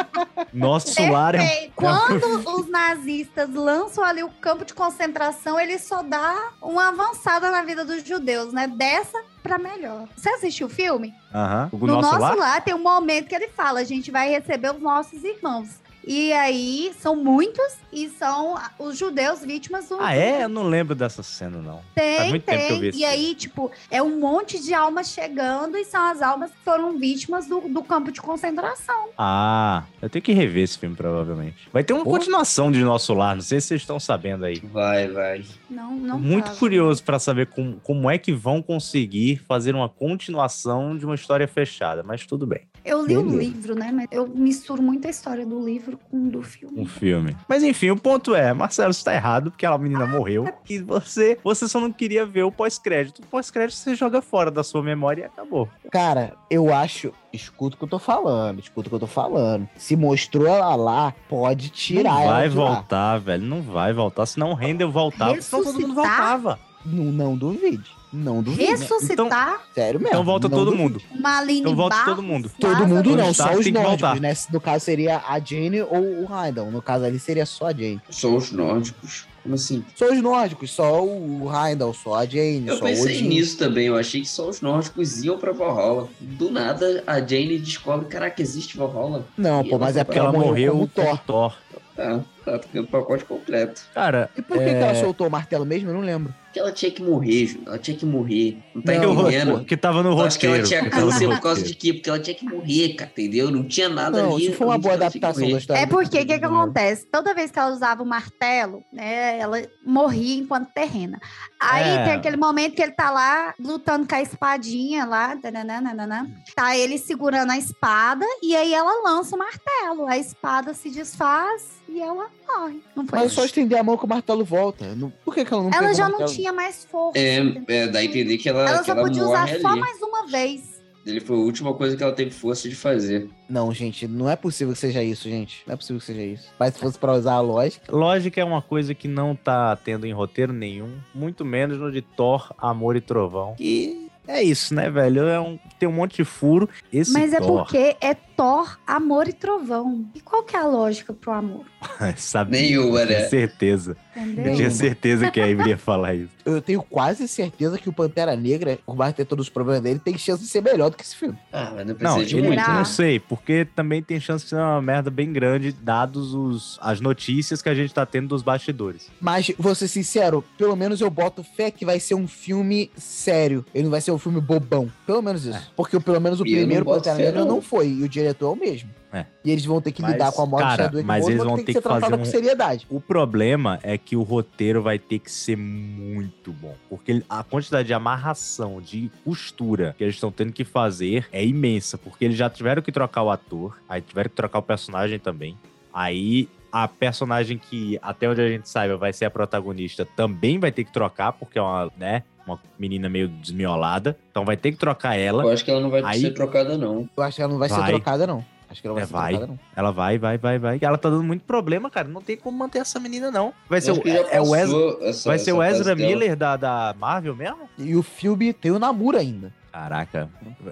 Nosso 0.52 1.10
lar 1.10 1.34
é. 1.34 1.70
Quando 1.74 2.46
os 2.46 2.68
nazistas 2.68 3.48
lançam 3.52 4.04
ali 4.04 4.22
o 4.22 4.28
campo 4.28 4.64
de 4.64 4.74
concentração, 4.74 5.58
ele 5.58 5.78
só 5.78 6.02
dá 6.02 6.50
uma 6.60 6.88
avançada 6.88 7.50
na 7.50 7.62
vida 7.62 7.84
dos 7.84 8.06
judeus, 8.06 8.52
né? 8.52 8.66
Dessa 8.66 9.22
pra 9.42 9.58
melhor. 9.58 10.06
Você 10.14 10.28
assistiu 10.28 10.66
o 10.66 10.70
filme? 10.70 11.14
Aham. 11.34 11.70
O 11.72 11.78
no 11.78 11.86
nosso, 11.86 12.18
nosso 12.18 12.38
lar? 12.38 12.62
tem 12.62 12.74
um 12.74 12.82
momento 12.82 13.28
que 13.28 13.34
ele 13.34 13.48
fala: 13.48 13.80
a 13.80 13.84
gente 13.84 14.10
vai 14.10 14.28
receber 14.28 14.74
os 14.74 14.80
nossos 14.80 15.24
irmãos. 15.24 15.80
E 16.10 16.32
aí 16.32 16.90
são 16.98 17.14
muitos 17.14 17.76
e 17.92 18.08
são 18.08 18.54
os 18.78 18.96
judeus 18.96 19.42
vítimas 19.42 19.90
do. 19.90 20.00
Ah, 20.00 20.14
é? 20.14 20.44
Eu 20.44 20.48
não 20.48 20.62
lembro 20.62 20.94
dessa 20.94 21.22
cena, 21.22 21.58
não. 21.58 21.82
Tem, 21.94 22.16
Faz 22.16 22.30
muito 22.30 22.44
tempo 22.44 22.66
que 22.66 22.72
eu 22.72 22.92
tem. 22.92 23.00
E 23.00 23.04
aí, 23.04 23.34
tipo, 23.34 23.70
é 23.90 24.02
um 24.02 24.18
monte 24.18 24.58
de 24.58 24.72
almas 24.72 25.10
chegando 25.10 25.76
e 25.76 25.84
são 25.84 26.02
as 26.02 26.22
almas 26.22 26.50
que 26.50 26.56
foram 26.64 26.98
vítimas 26.98 27.46
do, 27.46 27.60
do 27.60 27.82
campo 27.82 28.10
de 28.10 28.22
concentração. 28.22 29.10
Ah, 29.18 29.84
eu 30.00 30.08
tenho 30.08 30.22
que 30.22 30.32
rever 30.32 30.64
esse 30.64 30.78
filme, 30.78 30.96
provavelmente. 30.96 31.68
Vai 31.70 31.84
ter 31.84 31.92
uma 31.92 32.04
Pô. 32.04 32.10
continuação 32.12 32.72
de 32.72 32.82
Nosso 32.82 33.12
Lar, 33.12 33.34
não 33.34 33.42
sei 33.42 33.60
se 33.60 33.66
vocês 33.68 33.82
estão 33.82 34.00
sabendo 34.00 34.46
aí. 34.46 34.60
Vai, 34.60 35.08
vai. 35.08 35.44
Não, 35.68 35.94
não 35.94 36.18
Muito 36.18 36.46
tava. 36.46 36.56
curioso 36.56 37.04
pra 37.04 37.18
saber 37.18 37.48
como, 37.48 37.80
como 37.82 38.10
é 38.10 38.16
que 38.16 38.32
vão 38.32 38.62
conseguir 38.62 39.42
fazer 39.46 39.74
uma 39.74 39.90
continuação 39.90 40.96
de 40.96 41.04
uma 41.04 41.14
história 41.14 41.46
fechada, 41.46 42.02
mas 42.02 42.24
tudo 42.24 42.46
bem. 42.46 42.62
Eu 42.82 43.04
li 43.04 43.14
o 43.14 43.22
Beleza. 43.22 43.38
livro, 43.42 43.74
né? 43.74 43.92
Mas 43.92 44.06
eu 44.10 44.26
misturo 44.26 44.82
muito 44.82 45.06
a 45.06 45.10
história 45.10 45.44
do 45.44 45.62
livro 45.62 45.97
com 46.10 46.26
o 46.26 46.30
do 46.30 46.42
filme. 46.42 46.80
um 46.80 46.86
filme. 46.86 47.36
Mas 47.48 47.62
enfim, 47.62 47.90
o 47.90 47.96
ponto 47.96 48.34
é, 48.34 48.52
Marcelo 48.52 48.90
está 48.90 49.14
errado 49.14 49.50
porque 49.50 49.66
aquela 49.66 49.78
menina 49.78 50.06
morreu 50.06 50.48
e 50.68 50.78
você, 50.78 51.38
você 51.44 51.68
só 51.68 51.80
não 51.80 51.92
queria 51.92 52.24
ver 52.24 52.42
o 52.44 52.52
pós-crédito. 52.52 53.20
O 53.20 53.26
pós-crédito 53.26 53.76
você 53.76 53.94
joga 53.94 54.22
fora 54.22 54.50
da 54.50 54.62
sua 54.62 54.82
memória 54.82 55.22
e 55.22 55.24
acabou. 55.24 55.68
Cara, 55.90 56.34
eu 56.50 56.72
acho. 56.72 57.12
Escuta 57.32 57.76
o 57.76 57.78
que 57.78 57.84
eu 57.84 57.88
tô 57.88 57.98
falando, 57.98 58.58
escuta 58.58 58.88
o 58.88 58.90
que 58.90 58.94
eu 58.96 59.00
tô 59.00 59.06
falando. 59.06 59.68
Se 59.76 59.94
mostrou 59.96 60.46
ela 60.46 60.74
lá, 60.76 61.14
pode 61.28 61.68
tirar 61.68 62.14
não 62.14 62.20
ela 62.22 62.32
vai 62.32 62.48
de 62.48 62.56
lá. 62.56 62.64
voltar, 62.74 63.18
velho, 63.18 63.44
não 63.44 63.60
vai 63.60 63.92
voltar, 63.92 64.24
senão 64.26 64.50
o 64.50 64.54
Rendel 64.54 64.90
voltava, 64.90 65.40
senão 65.42 65.62
todo 65.64 65.74
mundo 65.74 65.94
Ressuscitar? 65.94 66.16
voltava. 66.40 66.58
Não, 66.86 67.04
não 67.04 67.36
duvide. 67.36 67.97
Não 68.12 68.42
duvide. 68.42 68.64
Ressuscitar 68.70 69.62
Sério 69.74 70.00
mesmo. 70.00 70.08
Então 70.12 70.24
volta 70.24 70.48
não 70.48 70.56
todo 70.58 70.74
mundo. 70.74 71.00
uma 71.10 71.38
Aline 71.38 71.60
Então 71.60 71.76
volta 71.76 71.96
Barros, 71.96 72.14
todo 72.16 72.22
mundo. 72.22 72.50
Todo 72.58 72.86
mundo 72.86 73.10
não, 73.16 73.24
Quando 73.24 73.34
só 73.34 73.52
os 73.54 73.66
nórdicos, 73.70 74.20
né? 74.20 74.34
No 74.52 74.60
caso 74.60 74.84
seria 74.84 75.18
a 75.26 75.38
Jane 75.38 75.82
ou 75.82 75.98
o 76.24 76.28
Heindel. 76.30 76.70
No 76.70 76.80
caso 76.80 77.04
ali 77.04 77.18
seria 77.18 77.44
só 77.46 77.66
a 77.66 77.72
Jane. 77.72 78.00
Só 78.10 78.34
os 78.34 78.50
nórdicos. 78.52 79.26
Como 79.42 79.54
assim? 79.54 79.84
Só 79.94 80.12
os 80.12 80.20
nórdicos, 80.20 80.70
só 80.70 81.02
o 81.04 81.48
Heindel, 81.50 81.94
só 81.94 82.16
a 82.16 82.26
Jane, 82.26 82.64
Eu 82.66 82.76
só 82.76 82.84
o 82.84 82.88
pensei 82.88 83.16
Odin. 83.18 83.28
nisso 83.28 83.56
também. 83.56 83.86
Eu 83.86 83.96
achei 83.96 84.20
que 84.20 84.28
só 84.28 84.48
os 84.48 84.60
nórdicos 84.60 85.22
iam 85.24 85.38
pra 85.38 85.52
Valhalla. 85.52 86.08
Do 86.20 86.50
nada, 86.50 87.02
a 87.06 87.18
Jane 87.20 87.58
descobre: 87.58 88.06
caraca, 88.08 88.42
existe 88.42 88.76
Valhalla. 88.76 89.24
Não, 89.36 89.62
E 89.62 89.68
pô, 89.70 89.78
mas 89.78 89.96
é 89.96 90.04
Porque 90.04 90.18
ela 90.18 90.32
morreu 90.32 90.72
como 90.72 90.88
com 90.88 91.02
o 91.02 91.04
Thor. 91.04 91.18
Thor. 91.26 91.54
Tá, 91.96 92.20
tá 92.56 92.80
o 92.80 92.86
pacote 92.86 93.24
completo. 93.24 93.82
Cara, 93.92 94.30
E 94.36 94.40
por 94.40 94.56
que, 94.58 94.64
que 94.64 94.70
É. 94.70 94.80
ela 94.80 94.94
soltou 94.94 95.26
o 95.26 95.30
martelo 95.30 95.66
mesmo? 95.66 95.90
Eu 95.90 95.94
não 95.94 96.00
lembro. 96.00 96.32
Porque 96.44 96.60
ela 96.60 96.72
tinha 96.72 96.90
que 96.90 97.02
morrer. 97.02 97.60
Ela 97.66 97.78
tinha 97.78 97.94
que 97.94 98.06
morrer. 98.06 98.56
Não 98.74 98.80
tá 98.80 98.92
Não, 98.94 99.14
que, 99.14 99.20
entendendo? 99.20 99.64
que 99.66 99.76
tava 99.76 100.02
no 100.02 100.12
Eu 100.12 100.20
acho 100.22 100.38
que 100.38 100.46
ela 100.46 100.56
roteiro. 100.56 100.68
tinha 100.68 100.80
que 100.82 100.96
por 100.96 100.96
causa 101.12 101.26
roteiro. 101.34 101.62
de 101.64 101.74
quê? 101.74 101.92
Porque 101.92 102.08
ela 102.08 102.18
tinha 102.18 102.34
que 102.34 102.44
morrer, 102.46 102.94
cara, 102.94 103.10
entendeu? 103.10 103.50
Não 103.50 103.64
tinha 103.64 103.88
nada 103.90 104.22
Não, 104.22 104.34
ali. 104.34 104.46
isso 104.46 104.56
foi 104.56 104.66
uma 104.66 104.78
boa 104.78 104.96
que 104.96 105.04
adaptação 105.04 105.50
da 105.50 105.58
história. 105.58 105.80
É 105.82 105.86
porque 105.86 106.16
o 106.20 106.26
que, 106.26 106.38
que 106.38 106.44
acontece? 106.44 107.04
Toda 107.12 107.34
vez 107.34 107.50
que 107.50 107.58
ela 107.58 107.70
usava 107.70 108.02
o 108.02 108.06
martelo, 108.06 108.82
né, 108.90 109.38
ela 109.38 109.60
morria 109.84 110.36
enquanto 110.38 110.68
terrena. 110.72 111.20
Aí 111.60 111.84
É. 111.86 112.04
tem 112.04 112.12
aquele 112.14 112.38
momento 112.38 112.74
que 112.74 112.82
ele 112.82 112.92
tá 112.92 113.10
lá 113.10 113.52
lutando 113.60 114.08
com 114.08 114.14
a 114.14 114.22
espadinha 114.22 115.04
lá, 115.04 115.36
tananana, 115.36 116.26
tá 116.56 116.74
ele 116.76 116.96
segurando 116.96 117.50
a 117.52 117.58
espada 117.58 118.24
e 118.42 118.56
aí 118.56 118.72
ela 118.72 119.02
lança 119.04 119.36
o 119.36 119.38
martelo. 119.38 120.06
A 120.06 120.16
espada 120.16 120.72
se 120.72 120.88
desfaz 120.90 121.78
e 121.88 122.00
ela 122.00 122.26
morre. 122.46 122.80
Não 122.94 123.06
foi? 123.06 123.18
Mas 123.18 123.32
é 123.32 123.34
só 123.34 123.44
estender 123.44 123.78
a 123.78 123.82
mão 123.82 123.96
que 123.96 124.04
o 124.04 124.08
martelo 124.08 124.44
volta. 124.44 124.94
Não- 124.94 125.10
Por 125.24 125.34
que, 125.34 125.44
que 125.44 125.52
ela 125.52 125.62
não 125.62 125.70
ela 125.72 125.92
já 125.94 126.08
não 126.08 126.24
tinha 126.26 126.52
mais 126.52 126.84
força. 126.84 127.18
É, 127.18 127.38
é, 127.68 127.86
dá 127.88 127.98
a 128.00 128.04
entender 128.04 128.36
que 128.38 128.48
ela, 128.48 128.68
Ela 128.68 128.78
que 128.80 128.86
só 128.86 128.92
ela 128.92 129.02
podia 129.02 129.22
morre 129.24 129.34
usar 129.34 129.48
ali. 129.54 129.60
só 129.62 129.76
mais 129.76 130.02
uma 130.02 130.26
vez. 130.26 130.78
Ele 131.06 131.20
foi 131.20 131.36
a 131.36 131.40
última 131.40 131.72
coisa 131.72 131.96
que 131.96 132.02
ela 132.02 132.12
teve 132.12 132.32
força 132.32 132.68
de 132.68 132.74
fazer. 132.74 133.30
Não, 133.48 133.72
gente, 133.72 134.06
não 134.06 134.28
é 134.28 134.36
possível 134.36 134.74
que 134.74 134.78
seja 134.80 135.02
isso, 135.02 135.26
gente. 135.26 135.62
Não 135.66 135.72
é 135.72 135.76
possível 135.76 135.98
que 136.00 136.04
seja 136.04 136.22
isso. 136.22 136.48
Mas 136.58 136.74
se 136.74 136.80
fosse 136.80 136.98
pra 136.98 137.14
usar 137.14 137.34
a 137.34 137.40
lógica. 137.40 137.90
Lógica 137.90 138.38
é 138.40 138.44
uma 138.44 138.60
coisa 138.60 138.94
que 138.94 139.08
não 139.08 139.34
tá 139.34 139.74
tendo 139.76 140.04
em 140.06 140.12
roteiro 140.12 140.52
nenhum, 140.52 140.98
muito 141.14 141.46
menos 141.46 141.78
no 141.78 141.90
de 141.90 142.02
Thor, 142.02 142.52
Amor 142.58 142.94
e 142.94 143.00
Trovão. 143.00 143.54
E 143.58 144.08
é 144.26 144.42
isso, 144.42 144.74
né, 144.74 144.90
velho? 144.90 145.22
É 145.26 145.40
um, 145.40 145.58
tem 145.78 145.88
um 145.88 145.92
monte 145.92 146.16
de 146.16 146.24
furo. 146.24 146.68
Esse 146.92 147.12
Mas 147.12 147.32
é 147.32 147.38
Thor, 147.38 147.62
porque 147.62 147.96
é 148.02 148.14
Thor, 148.38 148.78
amor 148.86 149.26
e 149.26 149.32
trovão. 149.32 150.06
E 150.14 150.20
qual 150.20 150.44
que 150.44 150.54
é 150.54 150.60
a 150.60 150.64
lógica 150.64 151.12
pro 151.12 151.32
amor? 151.32 151.64
sabe? 152.16 152.52
Nenhuma, 152.52 153.04
Tinha 153.04 153.18
né? 153.18 153.28
certeza. 153.28 153.96
Entendeu? 154.16 154.52
Eu 154.52 154.56
tinha 154.56 154.70
certeza 154.70 155.30
que 155.30 155.40
a 155.40 155.46
Ivy 155.46 155.70
ia 155.70 155.78
falar 155.78 156.14
isso. 156.14 156.30
Eu 156.48 156.62
tenho 156.62 156.82
quase 156.82 157.28
certeza 157.28 157.76
que 157.78 157.90
o 157.90 157.92
Pantera 157.92 158.34
Negra, 158.34 158.78
por 158.86 158.96
mais 158.96 159.14
ter 159.14 159.26
todos 159.26 159.46
os 159.46 159.50
problemas 159.50 159.82
dele, 159.82 159.98
tem 160.02 160.16
chance 160.16 160.42
de 160.42 160.48
ser 160.48 160.62
melhor 160.62 160.88
do 160.88 160.96
que 160.96 161.02
esse 161.02 161.14
filme. 161.14 161.36
Ah, 161.52 161.72
mas 161.76 161.86
não 161.86 161.94
precisa 161.94 162.18
Não, 162.18 162.24
de 162.24 162.40
muito. 162.40 162.70
Não 162.70 162.84
sei, 162.86 163.20
porque 163.20 163.66
também 163.76 164.02
tem 164.02 164.18
chance 164.18 164.44
de 164.44 164.50
ser 164.50 164.56
uma 164.56 164.80
merda 164.80 165.10
bem 165.10 165.30
grande, 165.30 165.72
dados 165.72 166.32
os, 166.32 166.78
as 166.80 167.00
notícias 167.00 167.60
que 167.60 167.68
a 167.68 167.74
gente 167.74 167.92
tá 167.92 168.06
tendo 168.06 168.28
dos 168.28 168.40
bastidores. 168.40 169.10
Mas, 169.20 169.52
vou 169.58 169.74
ser 169.74 169.88
sincero, 169.88 170.42
pelo 170.56 170.74
menos 170.74 171.02
eu 171.02 171.10
boto 171.10 171.42
fé 171.44 171.70
que 171.70 171.84
vai 171.84 172.00
ser 172.00 172.14
um 172.14 172.26
filme 172.26 172.90
sério. 172.96 173.62
Ele 173.74 173.84
não 173.84 173.90
vai 173.90 174.00
ser 174.00 174.10
um 174.10 174.18
filme 174.18 174.40
bobão. 174.40 174.90
Pelo 175.06 175.20
menos 175.20 175.44
isso. 175.44 175.70
Porque 175.76 176.00
pelo 176.00 176.18
menos 176.20 176.40
o 176.40 176.46
E 176.46 176.56
primeiro 176.56 176.84
Pantera 176.86 177.16
Negra 177.16 177.40
não. 177.40 177.56
não 177.56 177.62
foi. 177.62 177.88
E 177.88 178.02
o 178.04 178.08
diretor 178.28 178.46
é 178.46 178.50
o 178.50 178.56
mesmo. 178.56 178.90
É. 179.12 179.24
E 179.44 179.50
eles 179.50 179.64
vão 179.64 179.80
ter 179.80 179.90
que 179.92 180.02
Mas, 180.02 180.12
lidar 180.12 180.32
com 180.32 180.42
a 180.42 180.46
morte 180.46 180.64
cara, 180.76 180.88
do 180.88 181.02
mas 181.02 181.26
eles 181.26 181.42
vão 181.42 181.56
ter 181.56 181.64
que 181.64 181.72
ser 181.72 181.80
tratada 181.80 182.14
um- 182.14 182.18
com 182.18 182.24
seriedade. 182.26 182.86
O 182.90 183.00
problema 183.00 183.78
é 183.82 183.96
que 183.96 184.14
o 184.14 184.22
roteiro 184.22 184.82
vai 184.82 184.98
ter 184.98 185.18
que 185.18 185.30
ser 185.30 185.56
muito 185.56 186.52
bom. 186.52 186.74
Porque 186.90 187.22
a 187.28 187.42
quantidade 187.42 187.86
de 187.86 187.94
amarração, 187.94 188.80
de 188.82 189.10
costura 189.24 189.94
que 189.96 190.04
eles 190.04 190.14
estão 190.16 190.30
tendo 190.30 190.52
que 190.52 190.64
fazer 190.64 191.26
é 191.32 191.44
imensa. 191.44 191.96
Porque 191.96 192.24
eles 192.24 192.36
já 192.36 192.50
tiveram 192.50 192.82
que 192.82 192.92
trocar 192.92 193.22
o 193.22 193.30
ator, 193.30 193.78
aí 193.88 194.00
tiveram 194.02 194.28
que 194.28 194.36
trocar 194.36 194.58
o 194.58 194.62
personagem 194.62 195.18
também. 195.18 195.56
Aí 195.92 196.48
a 196.72 196.86
personagem 196.88 197.58
que, 197.58 197.98
até 198.02 198.28
onde 198.28 198.40
a 198.40 198.48
gente 198.48 198.68
saiba, 198.68 198.96
vai 198.96 199.12
ser 199.12 199.24
a 199.24 199.30
protagonista 199.30 200.06
também 200.16 200.58
vai 200.58 200.70
ter 200.72 200.84
que 200.84 200.92
trocar, 200.92 201.32
porque 201.32 201.58
é 201.58 201.62
uma, 201.62 201.90
né, 201.96 202.22
uma 202.46 202.58
menina 202.78 203.08
meio 203.08 203.28
desmiolada. 203.28 204.16
Então 204.30 204.44
vai 204.44 204.56
ter 204.56 204.72
que 204.72 204.78
trocar 204.78 205.16
ela. 205.16 205.42
Eu 205.44 205.50
acho 205.50 205.64
que 205.64 205.70
ela 205.70 205.80
não 205.80 205.90
vai 205.90 206.02
Aí- 206.04 206.20
ser 206.20 206.32
trocada, 206.32 206.76
não. 206.78 207.08
Eu 207.16 207.22
acho 207.22 207.36
que 207.36 207.42
ela 207.42 207.52
não 207.52 207.58
vai, 207.58 207.68
ser 207.68 207.76
Vai. 207.76 207.90
trocada, 207.90 208.26
não. 208.26 208.44
Acho 208.70 208.82
que 208.82 208.86
ela 208.86 208.94
vai 208.94 209.02
É, 209.02 209.06
ser 209.06 209.12
vai. 209.14 209.30
trocada, 209.32 209.52
não. 209.52 209.58
Ela 209.74 209.90
vai, 209.90 210.18
vai, 210.18 210.36
vai, 210.36 210.58
vai. 210.58 210.78
Ela 210.82 210.98
tá 210.98 211.08
dando 211.08 211.24
muito 211.24 211.42
problema, 211.44 211.88
cara. 211.90 212.06
Não 212.06 212.20
tem 212.20 212.36
como 212.36 212.58
manter 212.58 212.80
essa 212.80 213.00
menina, 213.00 213.30
não. 213.30 213.54
Vai 213.66 213.80
ser, 213.80 213.92
o, 213.92 214.02
é, 214.06 214.36
é 214.36 214.40
o 214.42 214.54
Ezra, 214.54 214.78
essa- 215.08 215.30
vai 215.30 215.38
ser 215.38 215.52
o 215.52 215.62
Ezra 215.62 215.96
dela. 215.96 216.06
Miller 216.08 216.36
da, 216.36 216.54
da 216.56 216.94
Marvel 216.98 217.34
mesmo? 217.34 217.68
E 217.78 217.96
o 217.96 218.02
filme 218.02 218.52
tem 218.52 218.70
o 218.70 218.78
Namor 218.78 219.14
ainda. 219.14 219.54
Caraca. 219.72 220.28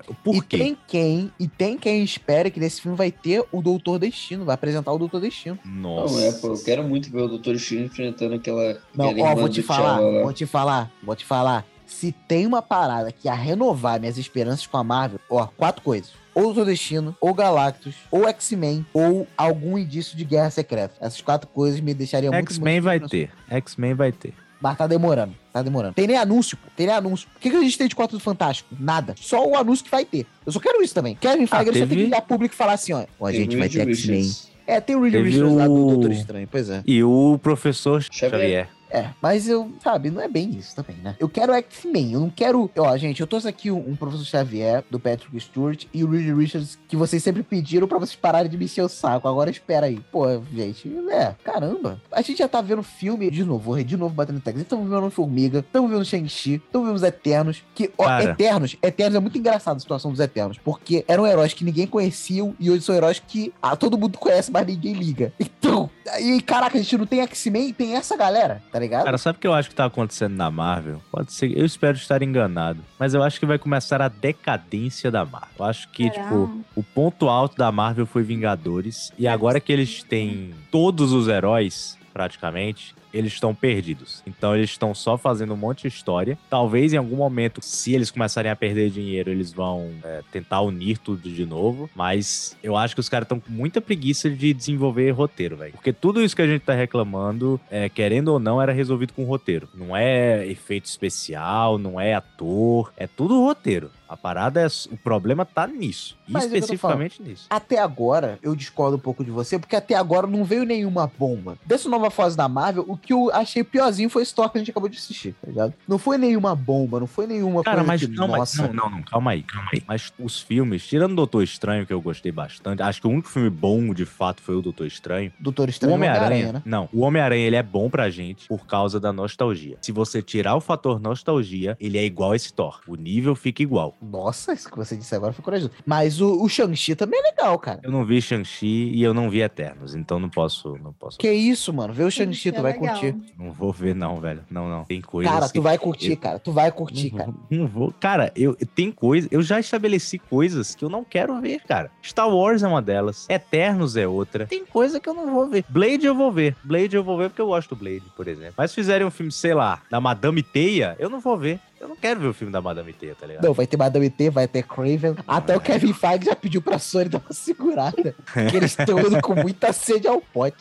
e 0.08 0.14
Por 0.24 0.44
quê? 0.44 0.58
tem 0.58 0.78
quem, 0.86 1.32
e 1.38 1.46
tem 1.46 1.76
quem 1.76 2.02
espera 2.02 2.50
que 2.50 2.58
nesse 2.58 2.80
filme 2.80 2.96
vai 2.96 3.10
ter 3.10 3.44
o 3.52 3.62
Doutor 3.62 3.98
Destino, 3.98 4.44
vai 4.44 4.54
apresentar 4.54 4.92
o 4.92 4.98
Doutor 4.98 5.20
Destino. 5.20 5.58
Nossa. 5.64 6.14
Não, 6.14 6.22
é, 6.22 6.32
pô, 6.32 6.48
eu 6.48 6.64
quero 6.64 6.82
muito 6.82 7.10
ver 7.10 7.22
o 7.22 7.28
Doutor 7.28 7.54
Estranho 7.54 7.86
enfrentando 7.86 8.34
aquela. 8.34 8.78
Não, 8.94 9.10
aquela 9.10 9.28
ó, 9.28 9.30
irmã 9.30 9.40
vou 9.40 9.48
te 9.48 9.62
falar, 9.62 10.00
lá. 10.00 10.22
vou 10.22 10.32
te 10.32 10.46
falar, 10.46 10.90
vou 11.02 11.16
te 11.16 11.24
falar. 11.24 11.64
Se 11.86 12.10
tem 12.10 12.46
uma 12.46 12.60
parada 12.60 13.12
que 13.12 13.28
ia 13.28 13.34
renovar 13.34 14.00
minhas 14.00 14.18
esperanças 14.18 14.66
com 14.66 14.76
a 14.76 14.82
Marvel, 14.82 15.20
ó, 15.30 15.46
quatro 15.46 15.82
coisas. 15.82 16.10
Ou 16.34 16.46
Doutor 16.46 16.66
Destino, 16.66 17.16
ou 17.20 17.32
Galactus, 17.32 17.94
ou 18.10 18.28
X-Men, 18.28 18.84
ou 18.92 19.26
algum 19.36 19.78
indício 19.78 20.16
de 20.16 20.24
Guerra 20.24 20.50
Secreta. 20.50 20.94
Essas 21.00 21.20
quatro 21.20 21.48
coisas 21.48 21.80
me 21.80 21.94
deixariam 21.94 22.32
muito 22.32 22.52
X-Men 22.52 22.80
vai 22.80 23.00
ter. 23.00 23.30
X-Men 23.48 23.94
vai 23.94 24.12
ter. 24.12 24.34
Mas 24.60 24.76
tá 24.78 24.86
demorando, 24.86 25.34
tá 25.52 25.62
demorando. 25.62 25.94
Tem 25.94 26.06
nem 26.06 26.16
anúncio, 26.16 26.56
pô. 26.56 26.68
Tem 26.74 26.86
nem 26.86 26.96
anúncio. 26.96 27.28
O 27.36 27.38
que, 27.40 27.50
que 27.50 27.56
a 27.56 27.60
gente 27.60 27.76
tem 27.76 27.88
de 27.88 27.94
Quatro 27.94 28.16
do 28.16 28.22
Fantástico? 28.22 28.74
Nada. 28.80 29.14
Só 29.20 29.46
o 29.46 29.56
anúncio 29.56 29.84
que 29.84 29.90
vai 29.90 30.04
ter. 30.04 30.26
Eu 30.46 30.52
só 30.52 30.58
quero 30.60 30.82
isso 30.82 30.94
também. 30.94 31.14
Kevin 31.14 31.46
Feige 31.46 31.68
ele 31.68 31.78
só 31.78 31.84
teve- 31.86 31.94
tem 31.96 32.04
que 32.06 32.10
ir 32.10 32.14
a 32.14 32.22
público 32.22 32.54
e 32.54 32.56
falar 32.56 32.72
assim, 32.72 32.92
ó. 32.92 33.04
Ó, 33.20 33.26
a 33.26 33.32
gente 33.32 33.54
vai 33.56 33.68
ter 33.68 33.86
X-Men. 33.88 34.30
É, 34.66 34.80
tem 34.80 34.96
o 34.96 35.02
Reed 35.02 35.14
Richards 35.14 35.52
lá 35.54 35.66
do 35.68 35.74
o- 35.74 35.90
Doutor 35.92 36.10
Estranho, 36.10 36.48
pois 36.50 36.68
é. 36.70 36.82
E 36.86 37.04
o 37.04 37.38
professor 37.42 38.02
Xavier. 38.02 38.30
Xavier. 38.30 38.68
É, 38.90 39.10
mas 39.20 39.48
eu, 39.48 39.70
sabe, 39.82 40.10
não 40.10 40.20
é 40.20 40.28
bem 40.28 40.50
isso 40.50 40.74
também, 40.74 40.96
né? 40.96 41.16
Eu 41.18 41.28
quero 41.28 41.52
X-Men, 41.52 42.12
eu 42.12 42.20
não 42.20 42.30
quero. 42.30 42.70
Ó, 42.78 42.96
gente, 42.96 43.20
eu 43.20 43.26
trouxe 43.26 43.48
aqui 43.48 43.70
um, 43.70 43.78
um 43.90 43.96
professor 43.96 44.24
Xavier, 44.24 44.84
do 44.90 44.98
Patrick 44.98 45.38
Stewart, 45.40 45.84
e 45.92 46.04
o 46.04 46.10
Reed 46.10 46.36
Richards, 46.36 46.78
que 46.88 46.96
vocês 46.96 47.22
sempre 47.22 47.42
pediram 47.42 47.88
pra 47.88 47.98
vocês 47.98 48.16
pararem 48.16 48.50
de 48.50 48.56
me 48.56 48.64
encher 48.64 48.82
o 48.82 48.88
saco. 48.88 49.28
Agora 49.28 49.50
espera 49.50 49.86
aí. 49.86 50.00
Pô, 50.10 50.26
gente, 50.52 50.90
é, 51.10 51.34
caramba. 51.42 52.00
A 52.10 52.22
gente 52.22 52.38
já 52.38 52.48
tá 52.48 52.60
vendo 52.60 52.82
filme, 52.82 53.30
de 53.30 53.44
novo, 53.44 53.60
vou 53.60 53.82
de 53.82 53.96
novo 53.96 54.14
batendo 54.14 54.40
tag. 54.40 54.60
Estamos 54.60 54.88
vendo 54.88 55.10
Formiga, 55.10 55.60
estamos 55.60 55.90
vendo 55.90 56.04
Shang-Chi, 56.04 56.54
estamos 56.54 56.88
vendo 56.88 56.96
os 56.96 57.02
Eternos. 57.02 57.62
Que, 57.74 57.90
ó, 57.96 58.04
Cara. 58.04 58.24
Eternos, 58.24 58.76
Eternos 58.82 59.16
é 59.16 59.20
muito 59.20 59.38
engraçado 59.38 59.76
a 59.76 59.80
situação 59.80 60.10
dos 60.10 60.20
Eternos, 60.20 60.58
porque 60.58 61.04
eram 61.08 61.26
heróis 61.26 61.52
que 61.52 61.64
ninguém 61.64 61.86
conhecia 61.86 62.54
e 62.58 62.70
hoje 62.70 62.82
são 62.82 62.94
heróis 62.94 63.18
que 63.18 63.52
ah, 63.60 63.76
todo 63.76 63.98
mundo 63.98 64.18
conhece, 64.18 64.50
mas 64.50 64.66
ninguém 64.66 64.94
liga. 64.94 65.32
Então, 65.66 65.90
e 66.20 66.40
caraca, 66.40 66.78
a 66.78 66.80
gente 66.80 66.96
não 66.96 67.06
tem 67.06 67.20
X-Men 67.22 67.68
e 67.68 67.72
tem 67.72 67.96
essa 67.96 68.16
galera, 68.16 68.62
tá 68.70 68.75
ligado? 68.78 69.04
Cara, 69.04 69.18
sabe 69.18 69.38
o 69.38 69.40
que 69.40 69.46
eu 69.46 69.54
acho 69.54 69.68
que 69.68 69.74
tá 69.74 69.84
acontecendo 69.84 70.34
na 70.34 70.50
Marvel? 70.50 71.00
Pode 71.10 71.32
ser, 71.32 71.56
eu 71.56 71.64
espero 71.64 71.96
estar 71.96 72.22
enganado, 72.22 72.80
mas 72.98 73.14
eu 73.14 73.22
acho 73.22 73.38
que 73.38 73.46
vai 73.46 73.58
começar 73.58 74.00
a 74.02 74.08
decadência 74.08 75.10
da 75.10 75.24
Marvel. 75.24 75.50
Eu 75.58 75.64
acho 75.64 75.88
que, 75.90 76.10
Será? 76.10 76.22
tipo, 76.24 76.64
o 76.74 76.82
ponto 76.82 77.28
alto 77.28 77.56
da 77.56 77.70
Marvel 77.70 78.06
foi 78.06 78.22
Vingadores, 78.22 79.12
e 79.18 79.26
agora 79.26 79.60
que 79.60 79.72
eles 79.72 80.02
têm 80.02 80.54
todos 80.70 81.12
os 81.12 81.28
heróis, 81.28 81.96
praticamente, 82.12 82.94
eles 83.16 83.32
estão 83.32 83.54
perdidos. 83.54 84.22
Então 84.26 84.54
eles 84.54 84.70
estão 84.70 84.94
só 84.94 85.16
fazendo 85.16 85.54
um 85.54 85.56
monte 85.56 85.82
de 85.82 85.88
história. 85.88 86.38
Talvez 86.50 86.92
em 86.92 86.96
algum 86.96 87.16
momento, 87.16 87.60
se 87.62 87.94
eles 87.94 88.10
começarem 88.10 88.50
a 88.50 88.56
perder 88.56 88.90
dinheiro, 88.90 89.30
eles 89.30 89.52
vão 89.52 89.90
é, 90.04 90.22
tentar 90.30 90.60
unir 90.60 90.98
tudo 90.98 91.28
de 91.30 91.46
novo. 91.46 91.88
Mas 91.94 92.56
eu 92.62 92.76
acho 92.76 92.94
que 92.94 93.00
os 93.00 93.08
caras 93.08 93.24
estão 93.24 93.40
com 93.40 93.50
muita 93.50 93.80
preguiça 93.80 94.28
de 94.28 94.52
desenvolver 94.52 95.10
roteiro, 95.10 95.56
velho. 95.56 95.72
Porque 95.72 95.92
tudo 95.92 96.22
isso 96.22 96.36
que 96.36 96.42
a 96.42 96.46
gente 96.46 96.62
tá 96.62 96.74
reclamando, 96.74 97.60
é, 97.70 97.88
querendo 97.88 98.28
ou 98.28 98.38
não, 98.38 98.60
era 98.60 98.72
resolvido 98.72 99.12
com 99.12 99.24
roteiro. 99.24 99.68
Não 99.74 99.96
é 99.96 100.46
efeito 100.46 100.86
especial, 100.86 101.78
não 101.78 102.00
é 102.00 102.14
ator, 102.14 102.92
é 102.96 103.06
tudo 103.06 103.42
roteiro. 103.42 103.90
A 104.08 104.16
parada 104.16 104.60
é. 104.60 104.66
O 104.90 104.96
problema 104.96 105.44
tá 105.44 105.66
nisso. 105.66 106.16
Mas 106.28 106.44
é 106.44 106.58
especificamente 106.58 107.20
nisso. 107.22 107.46
Até 107.50 107.78
agora, 107.78 108.38
eu 108.42 108.54
discordo 108.54 108.96
um 108.96 109.00
pouco 109.00 109.24
de 109.24 109.30
você, 109.30 109.58
porque 109.58 109.74
até 109.74 109.94
agora 109.94 110.26
não 110.26 110.44
veio 110.44 110.64
nenhuma 110.64 111.10
bomba. 111.18 111.58
Dessa 111.64 111.88
nova 111.88 112.10
fase 112.10 112.36
da 112.36 112.48
Marvel, 112.48 112.84
o 112.88 112.96
que 113.06 113.12
eu 113.12 113.30
achei 113.32 113.62
piorzinho 113.64 114.10
foi 114.10 114.22
esse 114.22 114.34
Thor 114.34 114.50
que 114.50 114.58
a 114.58 114.60
gente 114.60 114.70
acabou 114.70 114.88
de 114.88 114.98
assistir, 114.98 115.34
tá 115.40 115.48
ligado? 115.48 115.72
Não 115.86 115.98
foi 115.98 116.18
nenhuma 116.18 116.54
bomba, 116.54 117.00
não 117.00 117.06
foi 117.06 117.26
nenhuma 117.26 117.62
Cara, 117.62 117.76
coisa 117.78 117.86
mas 117.88 118.00
que, 118.02 118.08
não, 118.08 118.28
mas 118.28 118.38
nossa... 118.38 118.66
não, 118.68 118.74
não, 118.74 118.90
não, 118.90 119.02
calma 119.02 119.30
aí, 119.30 119.42
calma 119.42 119.68
aí. 119.72 119.82
Mas 119.86 120.12
os 120.18 120.40
filmes, 120.40 120.86
tirando 120.86 121.12
o 121.12 121.16
Doutor 121.16 121.42
Estranho, 121.42 121.86
que 121.86 121.92
eu 121.92 122.00
gostei 122.00 122.32
bastante, 122.32 122.82
acho 122.82 123.00
que 123.00 123.06
o 123.06 123.10
único 123.10 123.28
filme 123.28 123.48
bom, 123.50 123.94
de 123.94 124.04
fato, 124.04 124.42
foi 124.42 124.56
o 124.56 124.62
Doutor 124.62 124.86
Estranho. 124.86 125.32
Doutor 125.38 125.68
O 125.68 125.70
Estranho 125.70 125.92
e 125.92 125.94
Homem-Aranha, 125.94 126.52
né? 126.52 126.62
não, 126.64 126.88
o 126.92 127.00
Homem-Aranha 127.00 127.46
ele 127.46 127.56
é 127.56 127.62
bom 127.62 127.88
pra 127.88 128.10
gente 128.10 128.48
por 128.48 128.66
causa 128.66 128.98
da 128.98 129.12
nostalgia. 129.12 129.78
Se 129.80 129.92
você 129.92 130.20
tirar 130.20 130.56
o 130.56 130.60
fator 130.60 131.00
nostalgia, 131.00 131.76
ele 131.80 131.96
é 131.98 132.04
igual 132.04 132.32
a 132.32 132.36
esse 132.36 132.52
Thor. 132.52 132.80
O 132.86 132.96
nível 132.96 133.34
fica 133.34 133.62
igual. 133.62 133.94
Nossa, 134.02 134.52
isso 134.52 134.70
que 134.70 134.76
você 134.76 134.96
disse 134.96 135.14
agora 135.14 135.32
foi 135.32 135.44
corajoso. 135.44 135.70
Mas 135.84 136.20
o, 136.20 136.42
o 136.42 136.48
Shang-Chi 136.48 136.94
também 136.94 137.20
é 137.20 137.30
legal, 137.30 137.58
cara. 137.58 137.80
Eu 137.82 137.90
não 137.90 138.04
vi 138.04 138.20
Shang-Chi 138.20 138.90
e 138.94 139.02
eu 139.02 139.14
não 139.14 139.30
vi 139.30 139.40
Eternos, 139.42 139.94
então 139.94 140.18
não 140.18 140.28
posso, 140.28 140.76
não 140.82 140.92
posso. 140.92 141.18
Que 141.18 141.30
isso, 141.30 141.72
mano? 141.72 141.92
Vê 141.92 142.04
o 142.04 142.10
Shang-Chi, 142.10 142.52
tu 142.52 142.58
É 142.58 142.62
vai 142.62 142.72
legal. 142.72 142.95
Curtir. 143.00 143.34
Não 143.38 143.52
vou 143.52 143.72
ver 143.72 143.94
não, 143.94 144.20
velho. 144.20 144.42
Não, 144.50 144.68
não. 144.68 144.84
Tem 144.84 145.00
coisas 145.00 145.32
Cara, 145.32 145.48
tu 145.48 145.62
vai 145.62 145.78
curtir, 145.78 146.10
eu- 146.12 146.16
cara. 146.16 146.38
Tu 146.38 146.52
vai 146.52 146.70
curtir, 146.72 147.10
não 147.12 147.18
cara. 147.18 147.34
não 147.50 147.66
vou. 147.66 147.94
Cara, 148.00 148.32
eu 148.36 148.54
tem 148.74 148.90
coisa, 148.90 149.28
eu 149.30 149.42
já 149.42 149.58
estabeleci 149.60 150.18
coisas 150.18 150.74
que 150.74 150.84
eu 150.84 150.88
não 150.88 151.04
quero 151.04 151.40
ver, 151.40 151.60
cara. 151.66 151.90
Star 152.02 152.28
Wars 152.28 152.62
é 152.62 152.68
uma 152.68 152.82
delas, 152.82 153.26
Eternos 153.28 153.96
é 153.96 154.06
outra. 154.06 154.46
Tem 154.46 154.64
coisa 154.64 154.98
que 155.00 155.08
eu 155.08 155.14
não 155.14 155.32
vou 155.32 155.46
ver. 155.48 155.64
Blade 155.68 156.06
eu 156.06 156.14
vou 156.14 156.30
ver. 156.32 156.56
Blade 156.64 156.96
eu 156.96 157.04
vou 157.04 157.16
ver 157.18 157.30
porque 157.30 157.42
eu 157.42 157.46
gosto 157.46 157.74
do 157.74 157.76
Blade, 157.76 158.04
por 158.16 158.28
exemplo. 158.28 158.54
Mas 158.56 158.70
se 158.70 158.74
fizerem 158.76 159.06
um 159.06 159.10
filme, 159.10 159.32
sei 159.32 159.54
lá, 159.54 159.80
da 159.90 160.00
Madame 160.00 160.42
Teia, 160.42 160.96
eu 160.98 161.08
não 161.08 161.20
vou 161.20 161.36
ver. 161.36 161.60
Eu 161.78 161.88
não 161.88 161.96
quero 161.96 162.18
ver 162.20 162.28
o 162.28 162.32
filme 162.32 162.50
da 162.50 162.60
Madame 162.60 162.90
Teia, 162.92 163.14
tá 163.14 163.26
ligado? 163.26 163.44
Não, 163.44 163.52
vai 163.52 163.66
ter 163.66 163.76
Madame 163.76 164.08
T, 164.08 164.30
vai 164.30 164.48
ter 164.48 164.62
Craven. 164.62 165.14
Até 165.28 165.54
o 165.54 165.60
Kevin 165.60 165.92
Feige 165.92 166.24
já 166.24 166.34
pediu 166.34 166.62
pra 166.62 166.78
Sony 166.78 167.10
dar 167.10 167.18
uma 167.18 167.32
segurada. 167.34 168.14
que 168.50 168.56
eles 168.56 168.76
estão 168.78 168.98
indo 168.98 169.20
com 169.20 169.34
muita 169.34 169.72
sede 169.74 170.08
ao 170.08 170.20
pote. 170.20 170.56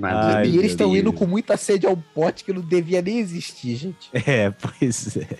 Ai, 0.00 0.46
e 0.48 0.58
eles 0.58 0.72
estão 0.72 0.96
indo 0.96 1.12
com 1.12 1.26
muita 1.26 1.56
sede 1.56 1.86
ao 1.86 1.96
pote 1.96 2.44
que 2.44 2.52
não 2.52 2.62
devia 2.62 3.02
nem 3.02 3.18
existir, 3.18 3.76
gente. 3.76 4.10
É, 4.12 4.50
pois 4.50 5.16
é. 5.16 5.38